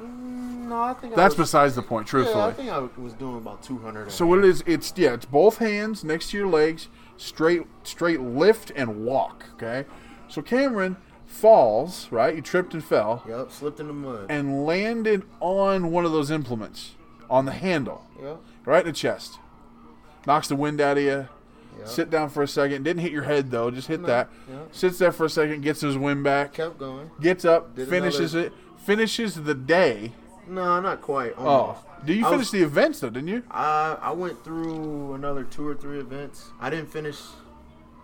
Mm, 0.00 0.68
No, 0.68 0.80
I 0.82 0.94
think 0.94 1.14
I 1.14 1.16
That's 1.16 1.36
was, 1.36 1.48
besides 1.48 1.74
the 1.74 1.82
point, 1.82 2.06
truthfully. 2.06 2.38
Yeah, 2.38 2.46
I 2.46 2.52
think 2.52 2.70
I 2.70 3.00
was 3.00 3.12
doing 3.14 3.36
about 3.38 3.62
200. 3.62 4.12
So 4.12 4.26
what 4.26 4.38
it 4.38 4.44
is, 4.44 4.62
it's 4.66 4.92
yeah, 4.96 5.14
it's 5.14 5.26
both 5.26 5.58
hands 5.58 6.04
next 6.04 6.30
to 6.30 6.36
your 6.38 6.46
legs, 6.46 6.88
straight 7.16 7.62
straight 7.82 8.20
lift 8.20 8.70
and 8.76 9.04
walk. 9.04 9.46
Okay, 9.54 9.86
so 10.28 10.40
Cameron 10.42 10.96
falls 11.30 12.08
right. 12.10 12.34
You 12.34 12.42
tripped 12.42 12.74
and 12.74 12.84
fell 12.84 13.22
Yep, 13.28 13.50
slipped 13.52 13.80
in 13.80 13.86
the 13.86 13.92
mud. 13.92 14.26
and 14.28 14.66
landed 14.66 15.22
on 15.40 15.90
one 15.90 16.04
of 16.04 16.12
those 16.12 16.30
implements 16.30 16.92
on 17.30 17.44
the 17.46 17.52
handle, 17.52 18.04
Yep, 18.20 18.38
right 18.66 18.80
in 18.80 18.86
the 18.88 18.92
chest. 18.92 19.38
Knocks 20.26 20.48
the 20.48 20.56
wind 20.56 20.80
out 20.80 20.98
of 20.98 21.04
you. 21.04 21.28
yep. 21.78 21.88
Sit 21.88 22.10
down 22.10 22.28
for 22.28 22.42
a 22.42 22.48
second. 22.48 22.82
Didn't 22.82 23.00
hit 23.00 23.12
your 23.12 23.22
head 23.22 23.50
though. 23.50 23.70
Just 23.70 23.88
hit 23.88 24.00
No, 24.00 24.06
that. 24.08 24.28
yeah. 24.50 24.56
Sits 24.72 24.98
there 24.98 25.12
for 25.12 25.24
a 25.26 25.30
second. 25.30 25.62
Gets 25.62 25.80
his 25.80 25.96
wind 25.96 26.24
back. 26.24 26.52
Kept 26.52 26.78
going. 26.78 27.10
Gets 27.20 27.44
up. 27.44 27.74
Did 27.76 27.88
finishes 27.88 28.34
another- 28.34 28.48
it. 28.48 28.52
Finishes 28.84 29.34
the 29.36 29.54
day. 29.54 30.12
No, 30.48 30.80
not 30.80 31.00
quite. 31.00 31.34
Oh, 31.38 31.46
Almost. 31.46 31.80
do 32.04 32.12
you 32.12 32.24
finish 32.24 32.38
was- 32.38 32.50
the 32.50 32.62
events 32.62 33.00
though? 33.00 33.10
Didn't 33.10 33.28
you? 33.28 33.44
I 33.50 33.96
I 34.02 34.10
went 34.10 34.42
through 34.44 35.14
another 35.14 35.44
two 35.44 35.66
or 35.66 35.74
three 35.74 36.00
events. 36.00 36.50
I 36.60 36.68
didn't 36.70 36.90
finish 36.90 37.18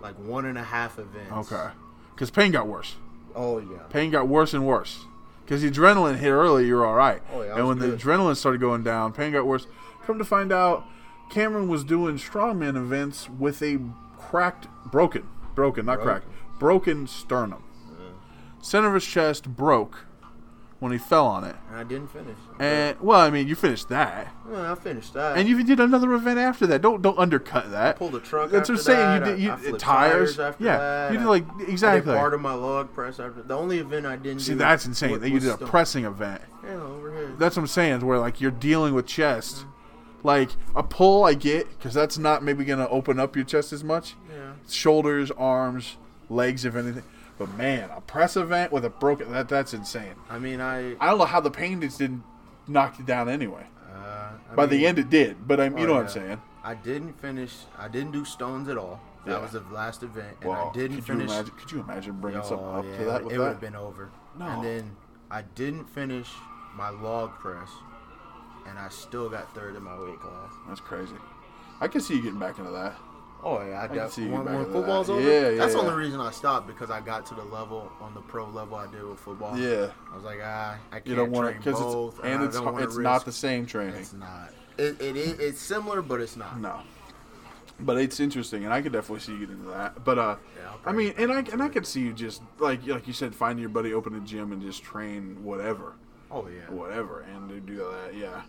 like 0.00 0.14
one 0.14 0.44
and 0.46 0.56
a 0.56 0.62
half 0.62 0.98
events. 0.98 1.52
Okay. 1.52 1.68
Because 2.14 2.30
pain 2.30 2.52
got 2.52 2.66
worse. 2.66 2.94
Oh 3.36 3.58
yeah. 3.58 3.78
pain 3.90 4.10
got 4.10 4.26
worse 4.26 4.54
and 4.54 4.66
worse. 4.66 5.04
Because 5.44 5.62
the 5.62 5.70
adrenaline 5.70 6.16
hit 6.16 6.30
early, 6.30 6.66
you're 6.66 6.84
all 6.84 6.94
right. 6.96 7.22
Oh, 7.32 7.42
yeah, 7.42 7.54
and 7.54 7.68
when 7.68 7.78
the 7.78 7.86
adrenaline 7.88 8.34
started 8.34 8.60
going 8.60 8.82
down, 8.82 9.12
pain 9.12 9.30
got 9.32 9.46
worse. 9.46 9.68
Come 10.04 10.18
to 10.18 10.24
find 10.24 10.50
out, 10.50 10.84
Cameron 11.30 11.68
was 11.68 11.84
doing 11.84 12.16
strongman 12.16 12.76
events 12.76 13.28
with 13.30 13.62
a 13.62 13.78
cracked, 14.18 14.66
broken, 14.90 15.28
broken, 15.54 15.86
not 15.86 16.00
cracked, 16.00 16.26
broken 16.58 17.06
sternum. 17.06 17.62
Center 18.60 18.88
of 18.88 18.94
his 18.94 19.04
chest 19.06 19.48
broke 19.54 20.05
when 20.78 20.92
he 20.92 20.98
fell 20.98 21.26
on 21.26 21.42
it. 21.44 21.56
I 21.72 21.84
didn't 21.84 22.08
finish. 22.08 22.36
And 22.58 23.00
well, 23.00 23.20
I 23.20 23.30
mean, 23.30 23.48
you 23.48 23.54
finished 23.54 23.88
that, 23.88 24.32
Yeah, 24.50 24.72
I 24.72 24.74
finished 24.74 25.14
that. 25.14 25.38
and 25.38 25.48
you 25.48 25.62
did 25.64 25.80
another 25.80 26.12
event 26.12 26.38
after 26.38 26.66
that. 26.66 26.82
Don't 26.82 27.00
don't 27.02 27.18
undercut 27.18 27.70
that. 27.70 27.96
pulled 27.96 28.14
a 28.14 28.20
truck. 28.20 28.50
That's 28.50 28.68
what 28.68 28.78
I'm 28.78 28.84
saying. 28.84 29.20
that. 29.22 29.38
You 29.38 29.56
did 29.56 29.72
you, 29.72 29.78
tires. 29.78 30.38
after 30.38 30.62
yeah, 30.62 30.78
that. 30.78 31.12
you 31.12 31.18
did 31.18 31.26
like 31.26 31.44
I 31.54 31.58
did 31.60 31.68
exactly. 31.70 32.14
part 32.14 32.34
of 32.34 32.40
my 32.40 32.54
log 32.54 32.92
press 32.92 33.18
after. 33.18 33.42
The 33.42 33.56
only 33.56 33.78
event 33.78 34.06
I 34.06 34.16
didn't 34.16 34.42
See, 34.42 34.54
that's 34.54 34.84
insane. 34.86 35.12
was- 35.12 35.20
that 35.20 35.30
you 35.30 35.40
did 35.40 35.50
a 35.50 35.56
pressing 35.58 36.04
event. 36.04 36.42
Yeah, 36.64 36.74
overhead. 36.82 37.38
That's 37.38 37.56
what 37.56 37.62
I'm 37.62 37.66
saying. 37.68 37.98
Is 37.98 38.04
where 38.04 38.18
like 38.18 38.40
you're 38.40 38.50
dealing 38.50 38.92
with 38.92 39.06
chest, 39.06 39.58
mm-hmm. 39.58 40.26
like 40.26 40.50
a 40.74 40.82
pull 40.82 41.24
I 41.24 41.34
get 41.34 41.68
because 41.70 41.94
that's 41.94 42.18
not 42.18 42.42
maybe 42.42 42.64
gonna 42.64 42.88
open 42.88 43.18
up 43.18 43.34
your 43.34 43.44
chest 43.44 43.72
as 43.72 43.82
much. 43.82 44.14
yeah. 44.30 44.52
Shoulders, 44.68 45.30
arms, 45.30 45.96
legs, 46.28 46.64
if 46.64 46.74
anything. 46.76 47.04
But 47.38 47.54
man, 47.56 47.90
a 47.94 48.00
press 48.00 48.36
event 48.36 48.72
with 48.72 48.84
a 48.84 48.90
broken 48.90 49.30
that 49.32 49.48
that's 49.48 49.74
insane. 49.74 50.14
I 50.30 50.38
mean, 50.38 50.60
I. 50.60 50.96
I 51.00 51.06
don't 51.10 51.18
know 51.18 51.24
how 51.26 51.40
the 51.40 51.50
pain 51.50 51.80
just 51.80 51.98
didn't 51.98 52.22
knock 52.66 52.98
you 52.98 53.04
down 53.04 53.28
anyway. 53.28 53.66
Uh, 53.94 54.30
By 54.54 54.62
mean, 54.66 54.70
the 54.80 54.86
end, 54.86 54.98
it 54.98 55.10
did. 55.10 55.46
But 55.46 55.60
I'm, 55.60 55.76
you 55.76 55.84
Oh, 55.84 55.86
know 55.88 55.94
what 55.94 56.02
I'm 56.04 56.08
saying. 56.08 56.40
I 56.64 56.74
didn't 56.74 57.20
finish. 57.20 57.54
I 57.78 57.88
didn't 57.88 58.12
do 58.12 58.24
stones 58.24 58.68
at 58.68 58.76
all. 58.78 59.00
That 59.24 59.32
Yeah. 59.32 59.38
was 59.42 59.52
the 59.52 59.60
last 59.72 60.02
event, 60.02 60.36
and 60.40 60.50
Well, 60.50 60.70
I 60.70 60.72
didn't 60.72 60.96
could 60.98 61.04
finish. 61.04 61.28
you 61.30 61.34
imagine? 61.34 61.54
Could 61.58 61.72
you 61.72 61.80
imagine 61.80 62.12
bringing 62.20 62.40
Oh, 62.40 62.44
something 62.48 62.66
up 62.74 62.84
yeah, 62.84 62.98
to 62.98 63.04
that 63.04 63.20
it 63.22 63.24
would 63.24 63.32
have 63.48 63.60
been 63.60 63.76
over. 63.76 64.10
No. 64.38 64.46
And 64.46 64.64
then 64.64 64.96
I 65.30 65.42
didn't 65.42 65.84
finish 65.90 66.30
my 66.74 66.88
log 66.90 67.32
press, 67.38 67.68
and 68.68 68.78
I 68.78 68.88
still 68.88 69.28
got 69.28 69.52
third 69.54 69.76
in 69.76 69.82
my 69.82 69.98
weight 69.98 70.20
class. 70.20 70.52
That's 70.68 70.80
crazy. 70.80 71.16
I 71.80 71.88
can 71.88 72.00
see 72.00 72.14
you 72.16 72.22
getting 72.22 72.38
back 72.38 72.58
into 72.58 72.70
that. 72.70 72.94
Oh 73.42 73.64
yeah, 73.64 73.82
I, 73.82 73.86
can 73.86 73.96
def- 73.96 74.12
see 74.12 74.26
when, 74.26 74.44
when 74.44 74.64
football's 74.64 75.06
that. 75.06 75.12
over. 75.14 75.22
Yeah, 75.22 75.50
yeah, 75.50 75.56
That's 75.58 75.74
the 75.74 75.80
only 75.80 75.94
reason 75.94 76.20
I 76.20 76.30
stopped 76.30 76.66
because 76.66 76.90
I 76.90 77.00
got 77.00 77.26
to 77.26 77.34
the 77.34 77.44
level 77.44 77.92
on 78.00 78.12
the 78.14 78.20
pro 78.20 78.46
level 78.48 78.76
I 78.76 78.86
did 78.90 79.04
with 79.04 79.20
football. 79.20 79.56
Yeah. 79.58 79.90
I 80.10 80.14
was 80.16 80.24
like, 80.24 80.40
ah, 80.42 80.76
I 80.90 80.94
can't 80.94 81.06
You 81.06 81.14
don't 81.14 81.30
want 81.30 81.48
train 81.48 81.58
because 81.58 81.80
both, 81.80 82.18
it's 82.18 82.24
and 82.26 82.42
I 82.42 82.46
it's 82.46 82.54
don't 82.56 82.64
har- 82.64 82.72
wanna 82.72 82.84
it's 82.86 82.96
not 82.98 83.24
the 83.24 83.32
same 83.32 83.66
training. 83.66 83.94
It's 83.94 84.12
not. 84.12 84.50
It, 84.78 85.00
it 85.00 85.16
is. 85.16 85.38
It's 85.38 85.60
similar, 85.60 86.02
but 86.02 86.20
it's 86.20 86.36
not. 86.36 86.58
No. 86.60 86.80
But 87.78 87.98
it's 87.98 88.20
interesting, 88.20 88.64
and 88.64 88.72
I 88.72 88.80
could 88.80 88.92
definitely 88.92 89.20
see 89.20 89.32
you 89.32 89.40
get 89.40 89.50
into 89.50 89.68
that. 89.68 90.02
But 90.02 90.18
uh, 90.18 90.36
Yeah, 90.56 90.72
I 90.86 90.92
mean, 90.92 91.12
and 91.18 91.30
I 91.30 91.40
and 91.52 91.62
I 91.62 91.68
could 91.68 91.86
see 91.86 92.00
you 92.00 92.12
just 92.14 92.42
like 92.58 92.86
like 92.86 93.06
you 93.06 93.12
said, 93.12 93.34
finding 93.34 93.60
your 93.60 93.68
buddy, 93.68 93.92
open 93.92 94.14
a 94.14 94.20
gym, 94.20 94.52
and 94.52 94.62
just 94.62 94.82
train 94.82 95.36
whatever, 95.44 95.92
Oh 96.30 96.48
yeah. 96.48 96.74
whatever, 96.74 97.20
and 97.20 97.66
do 97.66 97.76
that. 97.76 98.14
Yeah, 98.16 98.42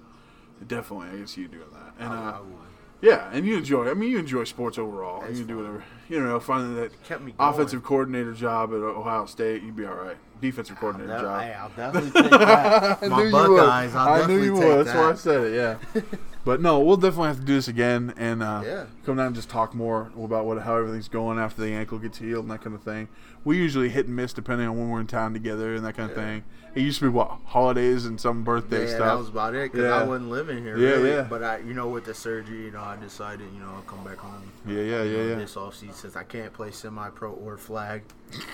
definitely, 0.65 1.07
I 1.09 1.11
can 1.11 1.27
see 1.27 1.41
you 1.41 1.49
doing 1.49 1.69
that. 1.73 1.93
And 1.99 2.13
I, 2.13 2.15
I 2.15 2.29
uh, 2.37 2.39
would. 2.41 2.76
Yeah, 3.01 3.29
and 3.31 3.45
you 3.45 3.57
enjoy. 3.57 3.89
I 3.89 3.93
mean, 3.93 4.11
you 4.11 4.19
enjoy 4.19 4.43
sports 4.45 4.77
overall. 4.77 5.23
It's 5.23 5.39
you 5.39 5.45
can 5.45 5.55
do 5.55 5.57
whatever. 5.57 5.83
You 6.09 6.23
know, 6.23 6.39
finding 6.39 6.75
that 6.75 7.03
Kept 7.03 7.21
me 7.21 7.33
offensive 7.39 7.83
coordinator 7.83 8.33
job 8.33 8.71
at 8.71 8.77
Ohio 8.77 9.25
State, 9.25 9.63
you'd 9.63 9.75
be 9.75 9.85
all 9.85 9.95
right. 9.95 10.17
Defensive 10.41 10.77
coordinator 10.77 11.09
That- 11.13 11.21
job. 11.21 11.41
hey, 11.41 11.53
I'll 11.53 11.69
definitely 11.69 12.21
take 12.21 12.31
that. 12.31 12.99
I 13.03 13.07
My 13.07 13.29
Buckeyes. 13.31 13.95
I'll 13.95 14.07
I 14.07 14.27
knew 14.27 14.39
definitely 14.39 14.45
you 14.45 14.55
take 14.55 14.63
would. 14.77 14.85
That's 14.87 14.97
why 14.97 15.03
I 15.03 15.11
that. 15.11 15.17
said 15.19 15.43
it. 15.45 15.55
Yeah. 15.55 16.01
but 16.45 16.61
no, 16.61 16.79
we'll 16.79 16.97
definitely 16.97 17.27
have 17.27 17.39
to 17.39 17.45
do 17.45 17.55
this 17.55 17.67
again 17.67 18.13
and 18.17 18.41
uh, 18.43 18.61
Yeah. 18.65 18.85
come 19.05 19.17
down 19.17 19.27
and 19.27 19.35
just 19.35 19.49
talk 19.49 19.73
more 19.73 20.11
about 20.21 20.45
what 20.45 20.61
how 20.61 20.75
everything's 20.77 21.07
going 21.09 21.39
after 21.39 21.61
the 21.61 21.73
ankle 21.73 21.99
gets 21.99 22.17
healed 22.19 22.43
and 22.43 22.51
that 22.51 22.61
kind 22.61 22.75
of 22.75 22.83
thing. 22.83 23.07
We 23.43 23.57
usually 23.57 23.89
hit 23.89 24.07
and 24.07 24.15
miss 24.15 24.33
depending 24.33 24.67
on 24.67 24.77
when 24.77 24.89
we're 24.89 24.99
in 24.99 25.07
town 25.07 25.33
together 25.33 25.73
and 25.75 25.85
that 25.85 25.95
kind 25.95 26.11
of 26.11 26.17
Yeah. 26.17 26.23
thing. 26.23 26.43
It 26.75 26.81
used 26.81 26.99
to 26.99 27.05
be 27.05 27.09
what 27.09 27.39
holidays 27.45 28.05
and 28.05 28.21
some 28.21 28.43
birthday 28.43 28.81
yeah, 28.83 28.89
stuff. 28.95 28.99
that 29.07 29.17
was 29.17 29.29
about 29.29 29.55
it 29.55 29.71
because 29.71 29.85
Yeah. 29.87 29.95
I 29.95 30.03
wasn't 30.03 30.29
living 30.29 30.63
here. 30.63 30.77
Yeah, 30.77 30.89
really. 30.89 31.09
yeah. 31.09 31.21
But 31.23 31.41
I, 31.43 31.57
you 31.59 31.73
know, 31.73 31.87
with 31.87 32.05
the 32.05 32.13
surgery, 32.13 32.65
you 32.65 32.71
know, 32.71 32.81
I 32.81 32.97
decided, 32.97 33.47
you 33.53 33.59
know, 33.59 33.69
I'll 33.75 33.81
come 33.83 34.03
back 34.03 34.17
home. 34.17 34.43
yeah, 34.67 34.81
yeah, 34.81 35.01
yeah, 35.03 35.17
know, 35.17 35.27
yeah. 35.29 35.35
This 35.35 35.55
offseason 35.55 35.93
since 35.95 36.15
I 36.15 36.23
can't 36.23 36.53
play 36.53 36.69
semi-pro 36.69 37.31
or 37.31 37.57
flag 37.57 38.03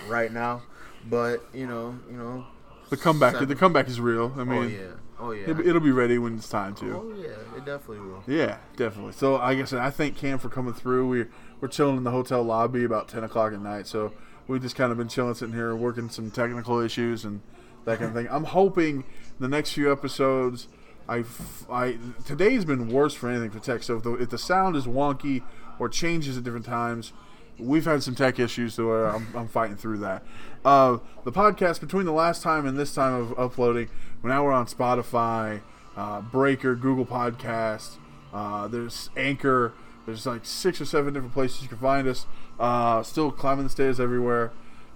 right 0.07 0.31
now, 0.31 0.61
but 1.09 1.43
you 1.53 1.67
know, 1.67 1.97
you 2.09 2.17
know. 2.17 2.45
The 2.89 2.97
comeback, 2.97 3.33
seven- 3.33 3.47
the 3.49 3.55
comeback 3.55 3.87
is 3.87 3.99
real. 3.99 4.33
I 4.37 4.43
mean, 4.43 4.63
oh 4.63 4.67
yeah, 4.67 4.79
oh 5.19 5.31
yeah. 5.31 5.49
it'll, 5.49 5.79
be- 5.79 5.91
ready 5.91 6.17
when 6.17 6.35
it's 6.35 6.49
time 6.49 6.75
to. 6.75 6.95
oh 6.95 7.13
yeah, 7.17 7.57
it 7.57 7.65
definitely 7.65 8.01
will. 8.01 8.23
Yeah, 8.27 8.57
definitely. 8.75 9.13
So, 9.13 9.33
like 9.35 9.57
I 9.57 9.63
said, 9.63 9.79
I 9.79 9.89
thank 9.89 10.17
Cam 10.17 10.37
for 10.37 10.49
coming 10.49 10.73
through. 10.73 11.07
We 11.07 11.25
we're 11.59 11.69
chilling 11.69 11.97
in 11.97 12.03
the 12.03 12.11
hotel 12.11 12.43
lobby 12.43 12.83
about 12.83 13.07
ten 13.07 13.23
o'clock 13.23 13.53
at 13.53 13.61
night. 13.61 13.87
So 13.87 14.13
we've 14.47 14.61
just 14.61 14.75
kind 14.75 14.91
of 14.91 14.97
been 14.97 15.07
chilling, 15.07 15.33
sitting 15.33 15.55
here, 15.55 15.75
working 15.75 16.09
some 16.09 16.29
technical 16.29 16.79
issues 16.79 17.25
and 17.25 17.41
that 17.85 17.99
kind 17.99 18.09
of 18.09 18.15
thing. 18.15 18.27
I'm 18.29 18.43
hoping 18.45 19.05
the 19.39 19.47
next 19.47 19.73
few 19.73 19.91
episodes. 19.91 20.67
I, 21.07 21.23
I 21.69 21.97
today's 22.25 22.63
been 22.63 22.89
worse 22.89 23.13
for 23.13 23.29
anything 23.29 23.49
for 23.49 23.59
tech. 23.59 23.83
So 23.83 23.97
if 23.97 24.03
the, 24.03 24.13
if 24.15 24.29
the 24.29 24.37
sound 24.37 24.75
is 24.75 24.85
wonky 24.85 25.43
or 25.79 25.89
changes 25.89 26.37
at 26.37 26.43
different 26.43 26.65
times, 26.65 27.11
we've 27.57 27.85
had 27.85 28.03
some 28.03 28.15
tech 28.15 28.39
issues, 28.39 28.73
so 28.73 28.91
uh, 28.91 29.13
I'm, 29.15 29.27
I'm 29.35 29.47
fighting 29.47 29.75
through 29.75 29.97
that. 29.99 30.23
Uh, 30.63 30.99
the 31.25 31.31
podcast 31.31 31.81
between 31.81 32.05
the 32.05 32.13
last 32.13 32.41
time 32.41 32.65
and 32.65 32.77
this 32.77 32.93
time 32.93 33.13
of 33.13 33.37
uploading, 33.37 33.89
now 34.23 34.43
we're 34.43 34.53
on 34.53 34.65
Spotify, 34.65 35.61
uh, 35.97 36.21
Breaker, 36.21 36.75
Google 36.75 37.05
Podcast. 37.05 37.97
Uh, 38.33 38.67
there's 38.67 39.09
Anchor. 39.17 39.73
There's 40.05 40.25
like 40.25 40.45
six 40.45 40.79
or 40.79 40.85
seven 40.85 41.13
different 41.13 41.33
places 41.33 41.61
you 41.61 41.67
can 41.67 41.77
find 41.77 42.07
us. 42.07 42.25
Uh, 42.59 43.03
still 43.03 43.31
climbing 43.31 43.65
the 43.65 43.69
stairs 43.69 43.99
everywhere. 43.99 44.51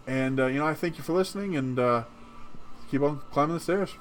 And 0.05 0.39
uh, 0.39 0.45
you 0.47 0.59
know, 0.59 0.65
I 0.65 0.73
thank 0.73 0.97
you 0.97 1.03
for 1.03 1.13
listening, 1.13 1.57
and 1.57 1.77
uh, 1.77 2.03
keep 2.89 3.01
on 3.01 3.21
climbing 3.31 3.55
the 3.55 3.59
stairs. 3.59 3.91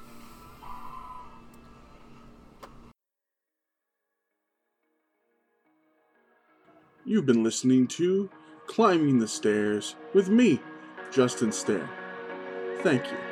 You've 7.05 7.25
been 7.25 7.43
listening 7.43 7.87
to 7.87 8.29
Climbing 8.67 9.19
the 9.19 9.29
Stairs 9.29 9.95
with 10.13 10.27
me, 10.27 10.59
Justin 11.11 11.51
Stair. 11.51 11.87
Thank 12.83 13.11
you. 13.11 13.26